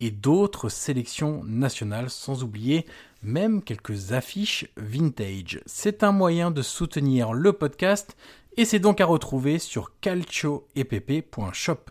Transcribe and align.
et 0.00 0.10
d'autres 0.10 0.68
sélections 0.68 1.42
nationales, 1.44 2.10
sans 2.10 2.42
oublier 2.42 2.86
même 3.22 3.62
quelques 3.62 4.12
affiches 4.12 4.66
vintage. 4.76 5.60
C'est 5.66 6.02
un 6.02 6.12
moyen 6.12 6.50
de 6.50 6.62
soutenir 6.62 7.32
le 7.32 7.52
podcast 7.52 8.16
et 8.56 8.64
c'est 8.64 8.78
donc 8.78 9.00
à 9.00 9.06
retrouver 9.06 9.58
sur 9.58 9.92
calcioepp.shop. 10.00 11.90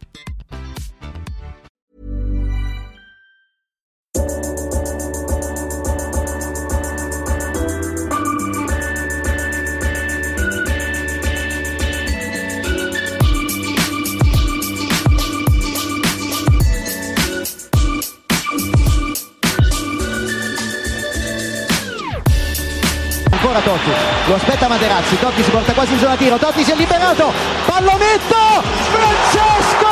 ancora 23.51 23.59
Totti, 23.59 23.91
lo 24.25 24.35
aspetta 24.35 24.67
Materazzi, 24.69 25.19
Totti 25.19 25.43
si 25.43 25.49
porta 25.49 25.73
quasi 25.73 25.91
in 25.93 25.99
zona 25.99 26.15
tiro, 26.15 26.37
Totti 26.37 26.63
si 26.63 26.71
è 26.71 26.75
liberato, 26.75 27.33
pallonetto, 27.65 28.63
Francesco! 28.91 29.89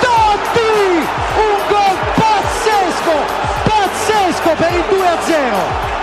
Totti! 0.00 1.08
Un 1.36 1.56
gol 1.68 1.96
pazzesco, 2.14 3.24
pazzesco 3.64 4.50
per 4.54 4.72
il 4.72 4.84
2-0! 4.90 5.94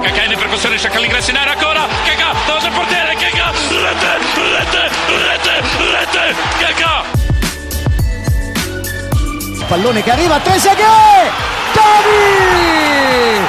Cacà 0.00 0.22
in 0.22 0.38
percussione, 0.38 0.78
cerca 0.78 0.98
l'ingresso 0.98 1.30
in 1.30 1.36
area 1.36 1.52
ancora, 1.52 1.86
Cacà, 2.04 2.32
davanti 2.46 2.66
al 2.66 2.72
portiere, 2.72 3.14
Cacà, 3.16 3.52
rete, 3.68 4.18
rete, 4.56 4.90
rete, 5.28 5.62
rete, 5.92 6.34
Cacà! 6.58 7.04
Pallone 9.66 10.02
che 10.02 10.10
arriva, 10.10 10.38
Trezeguet! 10.38 11.59
Totti! 11.80 13.40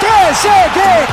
Trezeguet! 0.00 1.08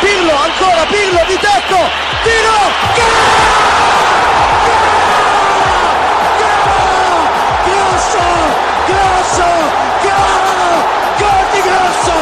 Pirlo, 0.00 0.34
ancora 0.36 0.84
Pirlo 0.86 1.24
di 1.26 1.38
tecco, 1.38 1.78
tiro, 2.22 2.72
Grosso, 7.64 8.24
grosso, 8.86 9.46
gol, 10.02 10.84
gol 11.18 11.46
grosso! 11.62 12.16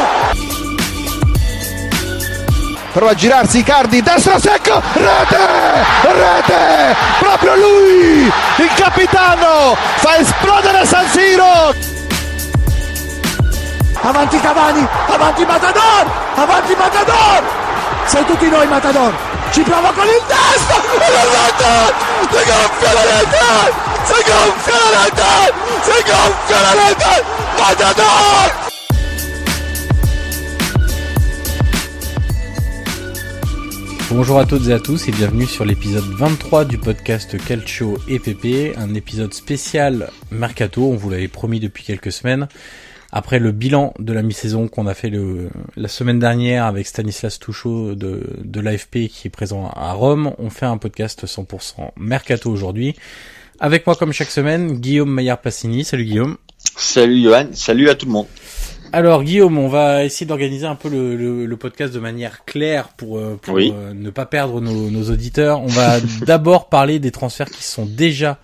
Prova 2.92 3.10
a 3.10 3.14
girarsi 3.14 3.58
Icardi, 3.58 4.02
destro 4.02 4.38
secco, 4.38 4.82
rete, 4.92 5.84
rete, 6.02 6.96
proprio 7.18 7.56
lui, 7.56 8.30
il 8.56 8.70
capitano, 8.76 9.76
fa 9.96 10.18
esplodere 10.18 10.84
San 10.84 11.08
Siro. 11.08 11.91
Avanti 14.04 14.36
Cavani, 14.40 14.84
avanti 15.06 15.44
Matador, 15.44 16.10
avanti 16.34 16.74
Matador, 16.74 17.42
sei 18.06 18.24
tutti 18.24 18.48
noi 18.48 18.66
Matador, 18.66 19.14
ci 19.52 19.62
prova 19.62 19.92
con 19.92 20.04
il 20.04 20.20
destro, 20.26 20.82
e 20.98 21.12
la 21.12 21.22
rete, 21.22 21.94
si 22.28 22.42
gonfia 22.42 22.92
la 22.92 23.04
rete, 23.04 23.72
si 24.02 24.18
gonfia 24.26 24.74
la 24.74 24.90
rete, 25.04 25.54
si 25.82 26.02
gonfia 26.02 26.60
la 26.60 26.72
rete, 26.72 27.24
Matador! 27.56 28.70
Bonjour 34.10 34.38
à 34.40 34.44
toutes 34.44 34.66
et 34.66 34.72
à 34.72 34.80
tous 34.80 35.08
et 35.08 35.12
bienvenue 35.12 35.46
sur 35.46 35.64
l'épisode 35.64 36.04
23 36.04 36.64
du 36.64 36.76
podcast 36.76 37.36
Calcio 37.42 37.98
EPP, 38.08 38.76
un 38.76 38.94
épisode 38.94 39.32
spécial 39.32 40.10
Mercato, 40.32 40.90
on 40.90 40.96
vous 40.96 41.08
l'avait 41.08 41.28
promis 41.28 41.60
depuis 41.60 41.84
quelques 41.84 42.12
semaines. 42.12 42.48
Après 43.14 43.38
le 43.38 43.52
bilan 43.52 43.92
de 43.98 44.12
la 44.14 44.22
mi-saison 44.22 44.68
qu'on 44.68 44.86
a 44.86 44.94
fait 44.94 45.10
le, 45.10 45.50
la 45.76 45.88
semaine 45.88 46.18
dernière 46.18 46.64
avec 46.64 46.86
Stanislas 46.86 47.38
Touchot 47.38 47.94
de, 47.94 48.22
de 48.42 48.60
l'AFP 48.60 49.08
qui 49.08 49.26
est 49.26 49.30
présent 49.30 49.70
à 49.76 49.92
Rome, 49.92 50.32
on 50.38 50.48
fait 50.48 50.64
un 50.64 50.78
podcast 50.78 51.26
100% 51.26 51.90
Mercato 51.98 52.50
aujourd'hui. 52.50 52.96
Avec 53.60 53.86
moi 53.86 53.96
comme 53.96 54.12
chaque 54.14 54.30
semaine, 54.30 54.72
Guillaume 54.80 55.10
Maillard-Passini. 55.10 55.84
Salut 55.84 56.04
Guillaume. 56.04 56.36
Salut 56.76 57.22
Johan, 57.22 57.48
salut 57.52 57.90
à 57.90 57.94
tout 57.94 58.06
le 58.06 58.12
monde. 58.12 58.26
Alors 58.94 59.24
Guillaume, 59.24 59.58
on 59.58 59.68
va 59.68 60.04
essayer 60.04 60.24
d'organiser 60.26 60.66
un 60.66 60.74
peu 60.74 60.88
le, 60.88 61.14
le, 61.16 61.44
le, 61.44 61.56
podcast 61.56 61.92
de 61.92 61.98
manière 61.98 62.44
claire 62.46 62.88
pour, 62.96 63.18
euh, 63.18 63.38
pour 63.40 63.54
Oui. 63.54 63.72
euh, 63.76 63.92
ne 63.94 64.08
pas 64.10 64.26
perdre 64.26 64.60
nos, 64.62 64.90
nos 64.90 65.10
auditeurs. 65.10 65.60
On 65.60 65.66
va 65.66 66.00
d'abord 66.26 66.68
parler 66.70 66.98
des 66.98 67.10
transferts 67.10 67.50
qui 67.50 67.62
sont 67.62 67.84
déjà 67.86 68.38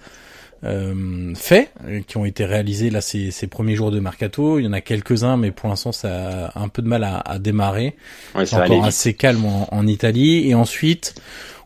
euh, 0.64 1.34
faits, 1.34 1.70
euh, 1.86 2.00
qui 2.06 2.16
ont 2.16 2.24
été 2.24 2.44
réalisés 2.44 2.90
là 2.90 3.00
ces, 3.00 3.30
ces 3.30 3.46
premiers 3.46 3.74
jours 3.76 3.90
de 3.90 4.00
mercato. 4.00 4.58
Il 4.58 4.64
y 4.64 4.68
en 4.68 4.72
a 4.72 4.80
quelques-uns, 4.80 5.36
mais 5.36 5.50
pour 5.50 5.68
l'instant 5.68 5.92
ça 5.92 6.48
a 6.48 6.60
un 6.60 6.68
peu 6.68 6.82
de 6.82 6.88
mal 6.88 7.04
à, 7.04 7.18
à 7.18 7.38
démarrer. 7.38 7.94
Ouais, 8.34 8.46
C'est 8.46 8.56
encore 8.56 8.84
assez 8.84 9.14
calme 9.14 9.44
en, 9.44 9.68
en 9.72 9.86
Italie. 9.86 10.48
Et 10.48 10.54
ensuite, 10.54 11.14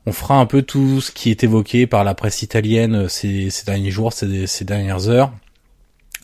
on 0.07 0.13
fera 0.13 0.37
un 0.37 0.47
peu 0.47 0.63
tout 0.63 1.01
ce 1.01 1.13
qui 1.13 1.31
est 1.31 1.45
évoqué 1.45 1.87
par 1.87 2.05
la 2.05 2.15
presse 2.15 2.43
italienne 2.43 2.95
euh, 2.95 3.09
ces, 3.09 3.51
ces 3.51 3.65
derniers 3.65 3.91
jours, 3.91 4.13
ces, 4.13 4.47
ces 4.47 4.65
dernières 4.65 5.09
heures, 5.09 5.33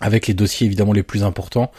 avec 0.00 0.26
les 0.26 0.34
dossiers 0.34 0.66
évidemment 0.66 0.92
les 0.92 1.02
plus 1.02 1.24
importants, 1.24 1.70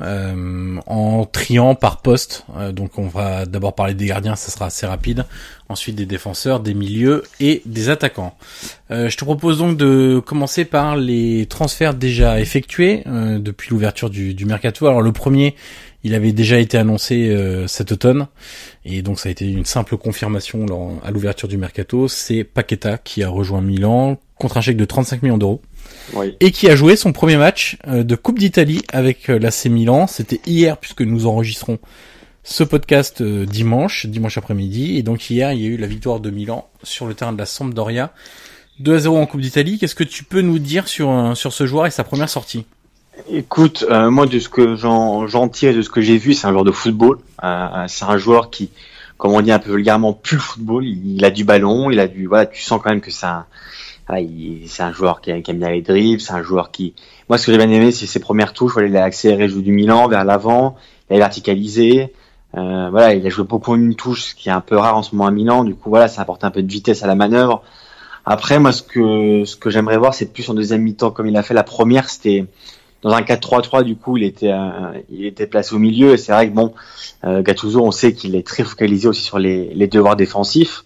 euh, 0.00 0.78
en 0.86 1.24
triant 1.24 1.74
par 1.74 2.00
poste. 2.00 2.44
Euh, 2.56 2.72
donc 2.72 2.98
on 2.98 3.08
va 3.08 3.46
d'abord 3.46 3.74
parler 3.74 3.94
des 3.94 4.06
gardiens, 4.06 4.36
ça 4.36 4.50
sera 4.50 4.66
assez 4.66 4.86
rapide. 4.86 5.24
Ensuite 5.68 5.96
des 5.96 6.06
défenseurs, 6.06 6.60
des 6.60 6.72
milieux 6.72 7.24
et 7.40 7.62
des 7.66 7.90
attaquants. 7.90 8.34
Euh, 8.90 9.10
je 9.10 9.16
te 9.18 9.24
propose 9.24 9.58
donc 9.58 9.76
de 9.76 10.20
commencer 10.24 10.64
par 10.64 10.96
les 10.96 11.46
transferts 11.46 11.94
déjà 11.94 12.40
effectués 12.40 13.02
euh, 13.06 13.38
depuis 13.38 13.70
l'ouverture 13.70 14.08
du, 14.08 14.34
du 14.34 14.46
mercato. 14.46 14.86
Alors 14.86 15.02
le 15.02 15.12
premier, 15.12 15.56
il 16.04 16.14
avait 16.14 16.32
déjà 16.32 16.58
été 16.58 16.78
annoncé 16.78 17.28
euh, 17.28 17.66
cet 17.66 17.92
automne 17.92 18.28
et 18.84 19.02
donc 19.02 19.18
ça 19.18 19.28
a 19.28 19.32
été 19.32 19.50
une 19.50 19.64
simple 19.64 19.96
confirmation 19.96 20.66
à 21.04 21.10
l'ouverture 21.10 21.48
du 21.48 21.58
mercato. 21.58 22.08
C'est 22.08 22.44
Paqueta 22.44 22.98
qui 22.98 23.22
a 23.22 23.28
rejoint 23.28 23.60
Milan 23.60 24.18
contre 24.36 24.56
un 24.56 24.60
chèque 24.60 24.76
de 24.76 24.84
35 24.84 25.22
millions 25.22 25.38
d'euros 25.38 25.60
Oui. 26.14 26.36
et 26.40 26.50
qui 26.50 26.68
a 26.68 26.76
joué 26.76 26.96
son 26.96 27.12
premier 27.12 27.36
match 27.36 27.78
euh, 27.86 28.02
de 28.02 28.14
Coupe 28.16 28.38
d'Italie 28.38 28.82
avec 28.92 29.28
euh, 29.28 29.38
l'AC 29.38 29.66
Milan. 29.66 30.06
C'était 30.06 30.40
hier 30.46 30.76
puisque 30.78 31.02
nous 31.02 31.26
enregistrons 31.26 31.78
ce 32.44 32.64
podcast 32.64 33.20
euh, 33.20 33.44
dimanche, 33.44 34.06
dimanche 34.06 34.38
après-midi. 34.38 34.96
Et 34.96 35.02
donc 35.02 35.28
hier, 35.30 35.52
il 35.52 35.60
y 35.60 35.66
a 35.66 35.68
eu 35.68 35.76
la 35.76 35.86
victoire 35.86 36.20
de 36.20 36.30
Milan 36.30 36.68
sur 36.82 37.06
le 37.06 37.14
terrain 37.14 37.32
de 37.32 37.38
la 37.38 37.46
Sampdoria. 37.46 38.12
2 38.80 38.94
à 38.94 38.98
0 39.00 39.18
en 39.18 39.26
Coupe 39.26 39.40
d'Italie. 39.40 39.78
Qu'est-ce 39.78 39.94
que 39.94 40.04
tu 40.04 40.24
peux 40.24 40.40
nous 40.40 40.58
dire 40.58 40.88
sur, 40.88 41.36
sur 41.36 41.52
ce 41.52 41.66
joueur 41.66 41.86
et 41.86 41.90
sa 41.90 42.04
première 42.04 42.28
sortie? 42.28 42.64
Écoute, 43.30 43.84
euh, 43.90 44.10
moi 44.10 44.26
de 44.26 44.38
ce 44.38 44.48
que 44.48 44.76
j'en 44.76 45.26
j'en 45.26 45.48
tire 45.48 45.70
et 45.70 45.74
de 45.74 45.82
ce 45.82 45.90
que 45.90 46.00
j'ai 46.00 46.18
vu, 46.18 46.34
c'est 46.34 46.46
un 46.46 46.52
joueur 46.52 46.64
de 46.64 46.70
football. 46.70 47.18
Euh, 47.42 47.84
c'est 47.88 48.04
un 48.04 48.16
joueur 48.16 48.50
qui, 48.50 48.70
comme 49.16 49.32
on 49.32 49.40
dit 49.40 49.52
un 49.52 49.58
peu 49.58 49.72
vulgairement, 49.72 50.12
pue 50.12 50.36
le 50.36 50.40
football. 50.40 50.84
Il, 50.86 51.16
il 51.16 51.24
a 51.24 51.30
du 51.30 51.44
ballon, 51.44 51.90
il 51.90 52.00
a 52.00 52.06
du, 52.06 52.26
voilà, 52.26 52.46
tu 52.46 52.62
sens 52.62 52.80
quand 52.82 52.90
même 52.90 53.00
que 53.00 53.10
un, 53.24 53.44
il- 54.16 54.68
c'est 54.68 54.82
un 54.82 54.92
joueur 54.92 55.20
qui, 55.20 55.42
qui 55.42 55.50
aime 55.50 55.58
bien 55.58 55.70
les 55.70 55.82
dribbles, 55.82 56.20
c'est 56.20 56.32
un 56.32 56.42
joueur 56.42 56.70
qui, 56.70 56.94
moi 57.28 57.38
ce 57.38 57.46
que 57.46 57.52
j'ai 57.52 57.58
bien 57.58 57.70
aimé, 57.70 57.92
c'est 57.92 58.06
ses 58.06 58.20
premières 58.20 58.52
touches. 58.52 58.72
Voilà, 58.72 58.88
il 58.88 58.96
a 58.96 59.04
accéléré 59.04 59.48
le 59.48 59.60
du 59.62 59.72
Milan 59.72 60.08
vers 60.08 60.24
l'avant, 60.24 60.76
il 61.10 61.16
a 61.16 61.18
verticalisé. 61.18 62.12
Euh, 62.56 62.88
voilà, 62.90 63.14
il 63.14 63.26
a 63.26 63.30
joué 63.30 63.44
beaucoup 63.44 63.74
une 63.76 63.94
touche, 63.94 64.22
ce 64.30 64.34
qui 64.34 64.48
est 64.48 64.52
un 64.52 64.62
peu 64.62 64.76
rare 64.76 64.96
en 64.96 65.02
ce 65.02 65.14
moment 65.14 65.26
à 65.28 65.30
Milan. 65.30 65.64
Du 65.64 65.74
coup, 65.74 65.90
voilà, 65.90 66.08
ça 66.08 66.22
apporte 66.22 66.44
un 66.44 66.50
peu 66.50 66.62
de 66.62 66.70
vitesse 66.72 67.02
à 67.02 67.06
la 67.06 67.14
manœuvre. 67.14 67.62
Après, 68.24 68.58
moi, 68.58 68.72
ce 68.72 68.82
que 68.82 69.44
ce 69.44 69.56
que 69.56 69.70
j'aimerais 69.70 69.98
voir, 69.98 70.14
c'est 70.14 70.32
plus 70.32 70.48
en 70.50 70.54
deuxième 70.54 70.82
mi-temps, 70.82 71.10
comme 71.10 71.26
il 71.26 71.36
a 71.36 71.42
fait 71.42 71.54
la 71.54 71.62
première, 71.62 72.08
c'était 72.10 72.46
dans 73.02 73.10
un 73.12 73.22
4-3-3. 73.22 73.82
Du 73.84 73.96
coup, 73.96 74.16
il 74.16 74.24
était 74.24 74.52
euh, 74.52 74.92
il 75.10 75.26
était 75.26 75.46
placé 75.46 75.74
au 75.74 75.78
milieu. 75.78 76.14
Et 76.14 76.16
c'est 76.18 76.32
vrai 76.32 76.48
que 76.48 76.54
bon, 76.54 76.74
euh, 77.24 77.42
Gattuso, 77.42 77.82
on 77.84 77.90
sait 77.90 78.12
qu'il 78.14 78.34
est 78.36 78.46
très 78.46 78.64
focalisé 78.64 79.08
aussi 79.08 79.22
sur 79.22 79.38
les 79.38 79.88
devoirs 79.88 80.16
défensifs. 80.16 80.84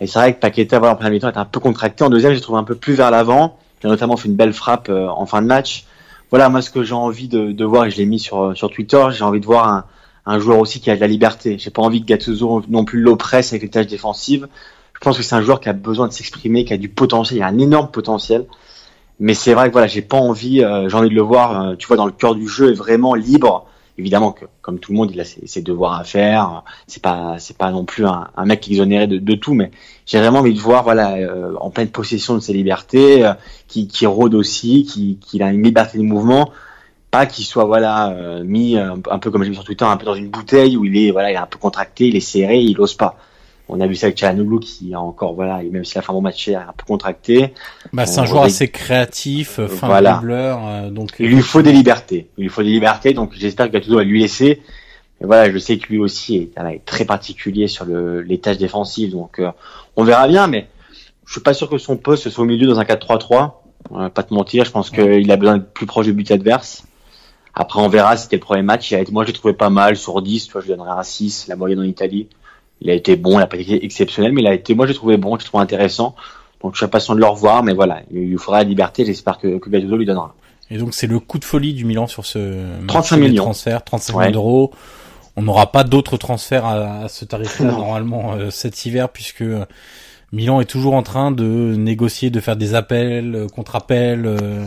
Et 0.00 0.06
c'est 0.06 0.18
vrai 0.18 0.34
que 0.34 0.40
Paqueta, 0.40 0.78
voilà, 0.78 0.94
en 0.94 0.96
première 0.96 1.12
mi-temps, 1.12 1.28
était 1.28 1.38
un 1.38 1.44
peu 1.44 1.60
contracté. 1.60 2.04
En 2.04 2.10
deuxième, 2.10 2.32
j'ai 2.32 2.40
trouvé 2.40 2.58
un 2.58 2.64
peu 2.64 2.74
plus 2.74 2.94
vers 2.94 3.10
l'avant. 3.10 3.58
Il 3.82 3.86
a 3.86 3.90
notamment 3.90 4.16
fait 4.16 4.28
une 4.28 4.36
belle 4.36 4.52
frappe 4.52 4.88
euh, 4.88 5.08
en 5.08 5.26
fin 5.26 5.42
de 5.42 5.46
match. 5.46 5.84
Voilà, 6.30 6.48
moi, 6.48 6.62
ce 6.62 6.70
que 6.70 6.82
j'ai 6.82 6.94
envie 6.94 7.28
de, 7.28 7.52
de 7.52 7.64
voir, 7.64 7.86
et 7.86 7.90
je 7.90 7.96
l'ai 7.96 8.06
mis 8.06 8.18
sur 8.18 8.56
sur 8.56 8.70
Twitter, 8.70 9.04
j'ai 9.12 9.24
envie 9.24 9.40
de 9.40 9.46
voir 9.46 9.68
un 9.68 9.84
un 10.28 10.38
joueur 10.38 10.58
aussi 10.58 10.78
qui 10.80 10.90
a 10.90 10.94
de 10.94 11.00
la 11.00 11.06
liberté. 11.06 11.56
J'ai 11.58 11.70
pas 11.70 11.80
envie 11.80 12.02
que 12.02 12.06
Gattuso 12.06 12.62
non 12.68 12.84
plus 12.84 13.00
l'oppresse 13.00 13.52
avec 13.52 13.62
les 13.62 13.70
tâches 13.70 13.86
défensives. 13.86 14.46
Je 14.92 15.00
pense 15.00 15.16
que 15.16 15.22
c'est 15.22 15.34
un 15.34 15.40
joueur 15.40 15.58
qui 15.58 15.70
a 15.70 15.72
besoin 15.72 16.06
de 16.06 16.12
s'exprimer, 16.12 16.66
qui 16.66 16.74
a 16.74 16.76
du 16.76 16.90
potentiel, 16.90 17.38
il 17.38 17.42
a 17.42 17.46
un 17.46 17.58
énorme 17.58 17.90
potentiel. 17.90 18.44
Mais 19.20 19.32
c'est 19.32 19.54
vrai 19.54 19.68
que 19.68 19.72
voilà, 19.72 19.86
j'ai 19.86 20.02
pas 20.02 20.18
envie, 20.18 20.62
euh, 20.62 20.88
j'ai 20.88 20.96
envie 20.96 21.08
de 21.08 21.14
le 21.14 21.22
voir, 21.22 21.60
euh, 21.60 21.76
tu 21.76 21.86
vois, 21.86 21.96
dans 21.96 22.04
le 22.04 22.12
cœur 22.12 22.34
du 22.34 22.46
jeu, 22.46 22.72
vraiment 22.72 23.14
libre. 23.14 23.66
Évidemment 23.98 24.32
que, 24.32 24.44
comme 24.62 24.78
tout 24.78 24.92
le 24.92 24.98
monde, 24.98 25.10
il 25.12 25.20
a 25.20 25.24
ses, 25.24 25.60
devoirs 25.60 25.94
à 25.94 26.04
faire. 26.04 26.62
C'est 26.86 27.02
pas, 27.02 27.36
c'est 27.38 27.56
pas 27.56 27.70
non 27.72 27.84
plus 27.84 28.06
un, 28.06 28.28
mec 28.44 28.68
exonéré 28.68 29.06
de, 29.06 29.18
de, 29.18 29.34
tout, 29.34 29.54
mais 29.54 29.70
j'ai 30.06 30.18
vraiment 30.18 30.38
envie 30.38 30.54
de 30.54 30.60
voir, 30.60 30.84
voilà, 30.84 31.16
euh, 31.16 31.54
en 31.60 31.70
pleine 31.70 31.88
possession 31.88 32.34
de 32.34 32.40
ses 32.40 32.52
libertés, 32.52 33.30
qui, 33.66 33.88
qui 33.88 34.06
rôde 34.06 34.34
aussi, 34.34 34.84
qui, 34.84 35.18
qui 35.20 35.42
a 35.42 35.50
une 35.50 35.62
liberté 35.62 35.98
de 35.98 36.04
mouvement 36.04 36.52
pas 37.10 37.26
qu'il 37.26 37.44
soit 37.44 37.64
voilà 37.64 38.10
euh, 38.10 38.44
mis 38.44 38.76
euh, 38.76 38.94
un, 39.10 39.18
peu 39.18 39.30
comme 39.30 39.42
j'ai 39.42 39.48
mis 39.50 39.56
sur 39.56 39.64
Twitter 39.64 39.84
un 39.84 39.96
peu 39.96 40.04
dans 40.04 40.14
une 40.14 40.28
bouteille 40.28 40.76
où 40.76 40.84
il 40.84 40.96
est 40.96 41.10
voilà 41.10 41.30
il 41.30 41.34
est 41.34 41.38
un 41.38 41.46
peu 41.46 41.58
contracté 41.58 42.08
il 42.08 42.16
est 42.16 42.20
serré 42.20 42.58
il 42.60 42.78
ose 42.80 42.94
pas 42.94 43.16
on 43.68 43.80
a 43.80 43.86
vu 43.86 43.94
ça 43.94 44.06
avec 44.06 44.18
Chalanoglu 44.18 44.60
qui 44.60 44.94
a 44.94 45.00
encore 45.00 45.34
voilà 45.34 45.62
même 45.62 45.84
si 45.84 45.96
la 45.96 46.02
fin 46.02 46.12
bon 46.12 46.20
match 46.20 46.48
est 46.48 46.54
un 46.54 46.72
peu 46.76 46.84
contracté 46.86 47.52
bah, 47.92 48.06
c'est 48.06 48.20
un 48.20 48.22
euh, 48.22 48.26
joueur 48.26 48.42
assez 48.44 48.68
créatif 48.68 49.60
fin 49.66 49.86
voilà. 49.86 50.20
de 50.22 50.90
donc 50.90 51.14
il 51.18 51.28
lui 51.28 51.42
faut 51.42 51.62
des 51.62 51.72
libertés 51.72 52.28
il 52.38 52.42
lui 52.42 52.50
faut 52.50 52.62
des 52.62 52.70
libertés 52.70 53.14
donc 53.14 53.32
j'espère 53.34 53.66
que 53.68 53.72
Gattuso 53.72 53.96
va 53.96 54.04
lui 54.04 54.20
laisser 54.20 54.62
et 55.20 55.24
voilà 55.24 55.50
je 55.50 55.58
sais 55.58 55.78
que 55.78 55.88
lui 55.88 55.98
aussi 55.98 56.36
est, 56.36 56.84
très 56.84 57.04
particulier 57.04 57.68
sur 57.68 57.84
le, 57.84 58.22
les 58.22 58.38
tâches 58.38 58.58
défensives 58.58 59.12
donc 59.12 59.40
on 59.96 60.04
verra 60.04 60.28
bien 60.28 60.46
mais 60.46 60.68
je 61.26 61.32
suis 61.32 61.42
pas 61.42 61.54
sûr 61.54 61.68
que 61.68 61.78
son 61.78 61.96
poste 61.96 62.28
soit 62.30 62.44
au 62.44 62.46
milieu 62.46 62.66
dans 62.66 62.78
un 62.78 62.84
4-3-3 62.84 64.10
pas 64.10 64.22
te 64.22 64.32
mentir 64.32 64.64
je 64.64 64.70
pense 64.70 64.90
qu'il 64.90 65.30
a 65.30 65.36
besoin 65.36 65.58
d'être 65.58 65.72
plus 65.72 65.86
proche 65.86 66.06
du 66.06 66.12
but 66.12 66.30
adverse 66.30 66.84
après, 67.58 67.80
on 67.80 67.88
verra. 67.88 68.16
C'était 68.16 68.36
le 68.36 68.40
premier 68.40 68.62
match. 68.62 68.94
Moi, 69.10 69.24
je 69.24 69.28
l'ai 69.28 69.32
trouvé 69.32 69.52
pas 69.52 69.68
mal 69.68 69.96
sur 69.96 70.22
10. 70.22 70.46
Tu 70.46 70.52
vois, 70.52 70.60
je 70.60 70.66
lui 70.68 70.76
donnerais 70.76 70.96
un 70.96 71.02
6, 71.02 71.48
la 71.48 71.56
moyenne 71.56 71.80
en 71.80 71.84
Italie. 71.84 72.28
Il 72.80 72.90
a 72.90 72.94
été 72.94 73.16
bon, 73.16 73.38
il 73.38 73.42
a 73.42 73.46
pas 73.46 73.56
été 73.56 73.84
exceptionnel, 73.84 74.32
mais 74.32 74.42
il 74.42 74.46
a 74.46 74.54
été, 74.54 74.74
moi, 74.74 74.86
je 74.86 74.92
l'ai 74.92 74.96
trouvé 74.96 75.16
bon, 75.16 75.36
je 75.36 75.40
l'ai 75.40 75.46
trouvé 75.46 75.62
intéressant. 75.62 76.14
Donc, 76.62 76.74
je 76.74 76.78
suis 76.78 76.86
impatient 76.86 77.14
de 77.14 77.20
le 77.20 77.26
revoir, 77.26 77.62
mais 77.62 77.74
voilà, 77.74 78.02
il 78.10 78.30
lui 78.30 78.38
faudra 78.38 78.58
la 78.58 78.64
liberté. 78.64 79.04
J'espère 79.04 79.38
que, 79.38 79.58
que 79.58 79.70
Gattuso 79.70 79.96
lui 79.96 80.06
donnera. 80.06 80.34
Et 80.70 80.78
donc, 80.78 80.94
c'est 80.94 81.06
le 81.06 81.18
coup 81.18 81.38
de 81.38 81.44
folie 81.44 81.72
du 81.72 81.84
Milan 81.84 82.06
sur 82.06 82.26
ce 82.26 82.86
35 82.86 83.16
millions. 83.16 83.44
transfert, 83.44 83.84
35 83.84 84.16
millions 84.18 84.30
d'euros. 84.30 84.72
On 85.36 85.42
n'aura 85.42 85.70
pas 85.70 85.84
d'autres 85.84 86.16
transferts 86.16 86.66
à, 86.66 87.08
ce 87.08 87.24
tarif-là 87.24 87.66
normalement 87.66 88.32
euh, 88.32 88.50
cet 88.50 88.84
hiver 88.84 89.08
puisque 89.08 89.44
Milan 90.30 90.60
est 90.60 90.66
toujours 90.66 90.94
en 90.94 91.02
train 91.02 91.30
de 91.30 91.74
négocier, 91.74 92.28
de 92.28 92.40
faire 92.40 92.56
des 92.56 92.74
appels, 92.74 93.34
euh, 93.34 93.46
contre-appels 93.46 94.26
euh, 94.26 94.66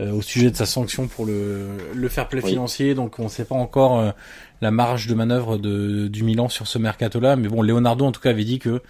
euh, 0.00 0.12
au 0.12 0.22
sujet 0.22 0.50
de 0.50 0.56
sa 0.56 0.64
sanction 0.64 1.08
pour 1.08 1.26
le, 1.26 1.68
le 1.94 2.08
fair 2.08 2.28
play 2.28 2.40
financier. 2.40 2.94
Donc 2.94 3.18
on 3.18 3.24
ne 3.24 3.28
sait 3.28 3.44
pas 3.44 3.54
encore 3.54 4.14
la 4.62 4.70
marge 4.70 5.06
de 5.06 5.14
manœuvre 5.14 5.58
de, 5.58 6.08
du 6.08 6.24
Milan 6.24 6.48
sur 6.48 6.66
ce 6.66 6.78
mercato-là. 6.78 7.36
Mais 7.36 7.48
bon, 7.48 7.60
Leonardo 7.60 8.06
en 8.06 8.12
tout 8.12 8.20
cas 8.20 8.30
avait 8.30 8.44
dit 8.44 8.58
que 8.58 8.80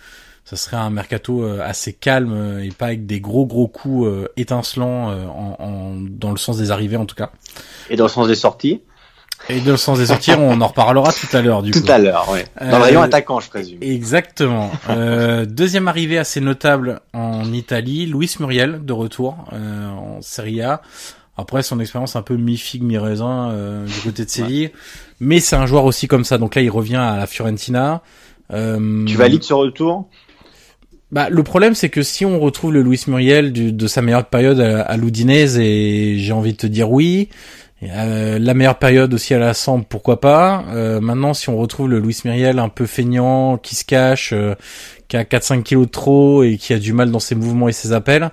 ça 0.44 0.56
serait 0.56 0.76
un 0.76 0.90
mercato 0.90 1.44
assez 1.44 1.93
calme 1.94 2.61
et 2.62 2.69
pas 2.69 2.87
avec 2.87 3.06
des 3.06 3.19
gros 3.20 3.46
gros 3.46 3.66
coups 3.66 4.08
étincelants 4.37 5.08
en, 5.08 5.56
en, 5.58 5.94
dans 5.99 6.31
le 6.31 6.37
sens 6.37 6.58
des 6.58 6.70
arrivées 6.70 6.99
en 6.99 7.06
tout 7.06 7.16
cas. 7.16 7.31
Et 7.90 7.96
dans 7.96 8.05
le 8.05 8.11
sens 8.11 8.28
des 8.28 8.34
sorties 8.34 8.82
et 9.49 9.61
dans 9.61 9.73
le 9.73 9.76
sens 9.76 9.99
des 9.99 10.06
sorties, 10.06 10.32
on 10.32 10.61
en 10.61 10.67
reparlera 10.67 11.12
tout 11.12 11.37
à 11.37 11.43
l'heure 11.43 11.62
du 11.62 11.70
tout 11.70 11.81
coup. 11.81 11.87
Tout 11.87 11.93
à 11.93 11.99
l'heure, 11.99 12.26
oui. 12.32 12.41
Dans 12.61 12.79
le 12.79 12.85
rayon 12.85 13.00
euh, 13.00 13.05
attaquant, 13.05 13.41
je 13.41 13.49
présume. 13.49 13.79
Exactement. 13.82 14.70
euh, 14.88 15.44
deuxième 15.44 15.88
arrivée 15.88 16.19
assez 16.19 16.41
notable 16.41 17.00
en 17.12 17.52
Italie, 17.52 18.06
Luis 18.06 18.35
Muriel 18.41 18.85
de 18.85 18.93
retour 18.93 19.37
euh, 19.52 19.91
en 19.91 20.23
Serie 20.23 20.62
A. 20.62 20.81
Après 21.37 21.62
son 21.62 21.81
expérience 21.81 22.14
un 22.14 22.23
peu 22.23 22.37
mi-figue 22.37 22.82
mi-raisin 22.82 23.50
euh, 23.50 23.87
du 23.87 24.00
côté 24.05 24.25
de 24.25 24.31
Séville, 24.31 24.70
mais 25.19 25.41
c'est 25.41 25.56
un 25.56 25.67
joueur 25.67 25.85
aussi 25.85 26.06
comme 26.06 26.25
ça. 26.25 26.38
Donc 26.38 26.55
là, 26.55 26.62
il 26.62 26.70
revient 26.70 26.94
à 26.97 27.17
la 27.17 27.26
Fiorentina. 27.26 28.02
Euh, 28.52 29.05
tu 29.05 29.17
valides 29.17 29.43
ce 29.43 29.52
retour? 29.52 30.08
Bah, 31.11 31.29
le 31.31 31.43
problème, 31.43 31.75
c'est 31.75 31.88
que 31.88 32.02
si 32.02 32.25
on 32.25 32.38
retrouve 32.38 32.73
le 32.73 32.82
Luis 32.82 33.02
Muriel 33.08 33.52
du, 33.52 33.73
de 33.73 33.87
sa 33.88 34.00
meilleure 34.00 34.26
période 34.26 34.61
à, 34.61 34.82
à 34.82 34.97
l'Udinese, 34.97 35.58
et 35.58 36.17
j'ai 36.19 36.32
envie 36.32 36.52
de 36.52 36.58
te 36.58 36.67
dire 36.69 36.90
oui, 36.90 37.29
euh, 37.82 38.38
la 38.38 38.55
meilleure 38.55 38.79
période 38.79 39.12
aussi 39.15 39.35
à 39.35 39.38
la 39.38 39.55
Sambre, 39.55 39.85
pourquoi 39.88 40.21
pas. 40.21 40.65
Euh, 40.69 41.00
maintenant, 41.00 41.35
si 41.35 41.49
on 41.49 41.56
retrouve 41.56 41.88
le 41.88 41.99
Luis 41.99 42.19
Muriel 42.25 42.59
un 42.59 42.69
peu 42.69 42.87
feignant, 42.87 43.59
qui 43.59 43.75
se 43.75 43.85
cache, 43.85 44.32
euh, 44.32 44.55
qui 45.09 45.17
a 45.17 45.25
4-5 45.25 45.62
kilos 45.62 45.87
de 45.87 45.91
trop 45.91 46.43
et 46.43 46.56
qui 46.56 46.73
a 46.73 46.79
du 46.79 46.93
mal 46.93 47.11
dans 47.11 47.19
ses 47.19 47.35
mouvements 47.35 47.69
et 47.69 47.73
ses 47.73 47.93
appels, 47.93 48.31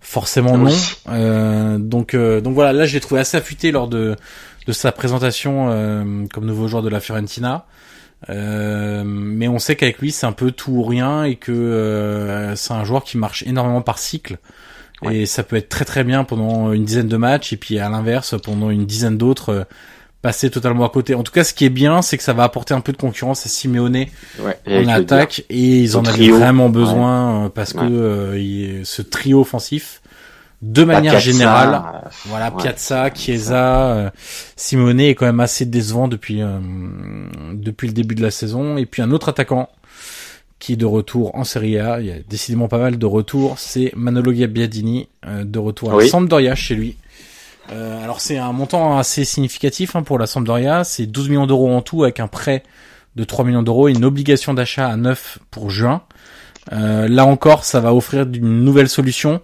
forcément 0.00 0.56
non. 0.56 0.72
Euh, 1.08 1.78
donc, 1.78 2.16
donc 2.16 2.54
voilà, 2.54 2.72
là, 2.72 2.86
je 2.86 2.94
l'ai 2.94 3.00
trouvé 3.00 3.20
assez 3.20 3.36
affûté 3.36 3.70
lors 3.70 3.88
de, 3.88 4.16
de 4.66 4.72
sa 4.72 4.92
présentation 4.92 5.66
comme 6.32 6.46
nouveau 6.46 6.68
joueur 6.68 6.82
de 6.82 6.88
la 6.88 7.00
Fiorentina. 7.00 7.66
mais 8.28 9.48
on 9.48 9.58
sait 9.58 9.76
qu'avec 9.76 9.98
lui, 9.98 10.12
c'est 10.12 10.26
un 10.26 10.32
peu 10.32 10.52
tout 10.52 10.72
ou 10.72 10.82
rien 10.84 11.24
et 11.24 11.36
que 11.36 12.54
c'est 12.56 12.72
un 12.72 12.84
joueur 12.84 13.04
qui 13.04 13.18
marche 13.18 13.42
énormément 13.46 13.82
par 13.82 13.98
cycle. 13.98 14.38
Et 15.02 15.26
ça 15.26 15.42
peut 15.42 15.56
être 15.56 15.68
très 15.68 15.84
très 15.84 16.04
bien 16.04 16.24
pendant 16.24 16.72
une 16.72 16.84
dizaine 16.84 17.08
de 17.08 17.16
matchs. 17.16 17.52
Et 17.52 17.56
puis 17.56 17.78
à 17.78 17.88
l'inverse 17.88 18.34
pendant 18.42 18.70
une 18.70 18.86
dizaine 18.86 19.18
d'autres 19.18 19.50
euh, 19.50 19.64
passer 20.22 20.50
totalement 20.50 20.84
à 20.84 20.88
côté. 20.88 21.14
En 21.14 21.22
tout 21.22 21.32
cas, 21.32 21.44
ce 21.44 21.54
qui 21.54 21.64
est 21.64 21.70
bien, 21.70 22.02
c'est 22.02 22.16
que 22.16 22.22
ça 22.22 22.32
va 22.32 22.44
apporter 22.44 22.74
un 22.74 22.80
peu 22.80 22.92
de 22.92 22.96
concurrence 22.96 23.46
à 23.46 23.48
Simeone 23.48 24.06
en 24.66 24.88
attaque. 24.88 25.44
et 25.50 25.78
ils 25.78 25.96
en 25.96 26.04
avaient 26.04 26.30
vraiment 26.30 26.68
besoin 26.68 27.44
euh, 27.44 27.48
parce 27.48 27.72
que 27.72 27.84
euh, 27.84 28.84
ce 28.84 29.02
trio 29.02 29.40
offensif 29.40 30.00
de 30.62 30.84
manière 30.84 31.20
générale, 31.20 31.82
voilà 32.24 32.50
Piazza, 32.50 33.10
Chiesa, 33.14 34.10
Simone 34.56 35.00
est 35.00 35.14
quand 35.14 35.26
même 35.26 35.38
assez 35.38 35.66
décevant 35.66 36.08
depuis 36.08 36.40
depuis 37.52 37.86
le 37.86 37.92
début 37.92 38.14
de 38.14 38.22
la 38.22 38.30
saison. 38.30 38.78
Et 38.78 38.86
puis 38.86 39.02
un 39.02 39.10
autre 39.12 39.28
attaquant 39.28 39.68
qui 40.58 40.72
est 40.72 40.76
de 40.76 40.86
retour 40.86 41.34
en 41.34 41.44
Serie 41.44 41.78
A. 41.78 42.00
Il 42.00 42.06
y 42.06 42.10
a 42.10 42.18
décidément 42.28 42.68
pas 42.68 42.78
mal 42.78 42.98
de 42.98 43.06
retours. 43.06 43.58
C'est 43.58 43.92
Manolo 43.94 44.32
Gabbiadini 44.32 45.08
euh, 45.26 45.44
de 45.44 45.58
retour 45.58 45.98
à 45.98 46.06
Sampdoria 46.06 46.54
chez 46.54 46.74
lui. 46.74 46.96
Euh, 47.72 48.02
alors 48.02 48.20
c'est 48.20 48.38
un 48.38 48.52
montant 48.52 48.96
assez 48.96 49.24
significatif 49.24 49.96
hein, 49.96 50.02
pour 50.02 50.18
la 50.18 50.26
Sampdoria. 50.26 50.84
C'est 50.84 51.06
12 51.06 51.28
millions 51.28 51.46
d'euros 51.46 51.70
en 51.74 51.82
tout 51.82 52.04
avec 52.04 52.20
un 52.20 52.28
prêt 52.28 52.62
de 53.16 53.24
3 53.24 53.44
millions 53.44 53.62
d'euros 53.62 53.88
et 53.88 53.92
une 53.92 54.04
obligation 54.04 54.54
d'achat 54.54 54.88
à 54.88 54.96
9 54.96 55.38
pour 55.50 55.70
juin. 55.70 56.02
Euh, 56.72 57.08
là 57.08 57.26
encore, 57.26 57.64
ça 57.64 57.80
va 57.80 57.94
offrir 57.94 58.22
une 58.22 58.64
nouvelle 58.64 58.88
solution 58.88 59.40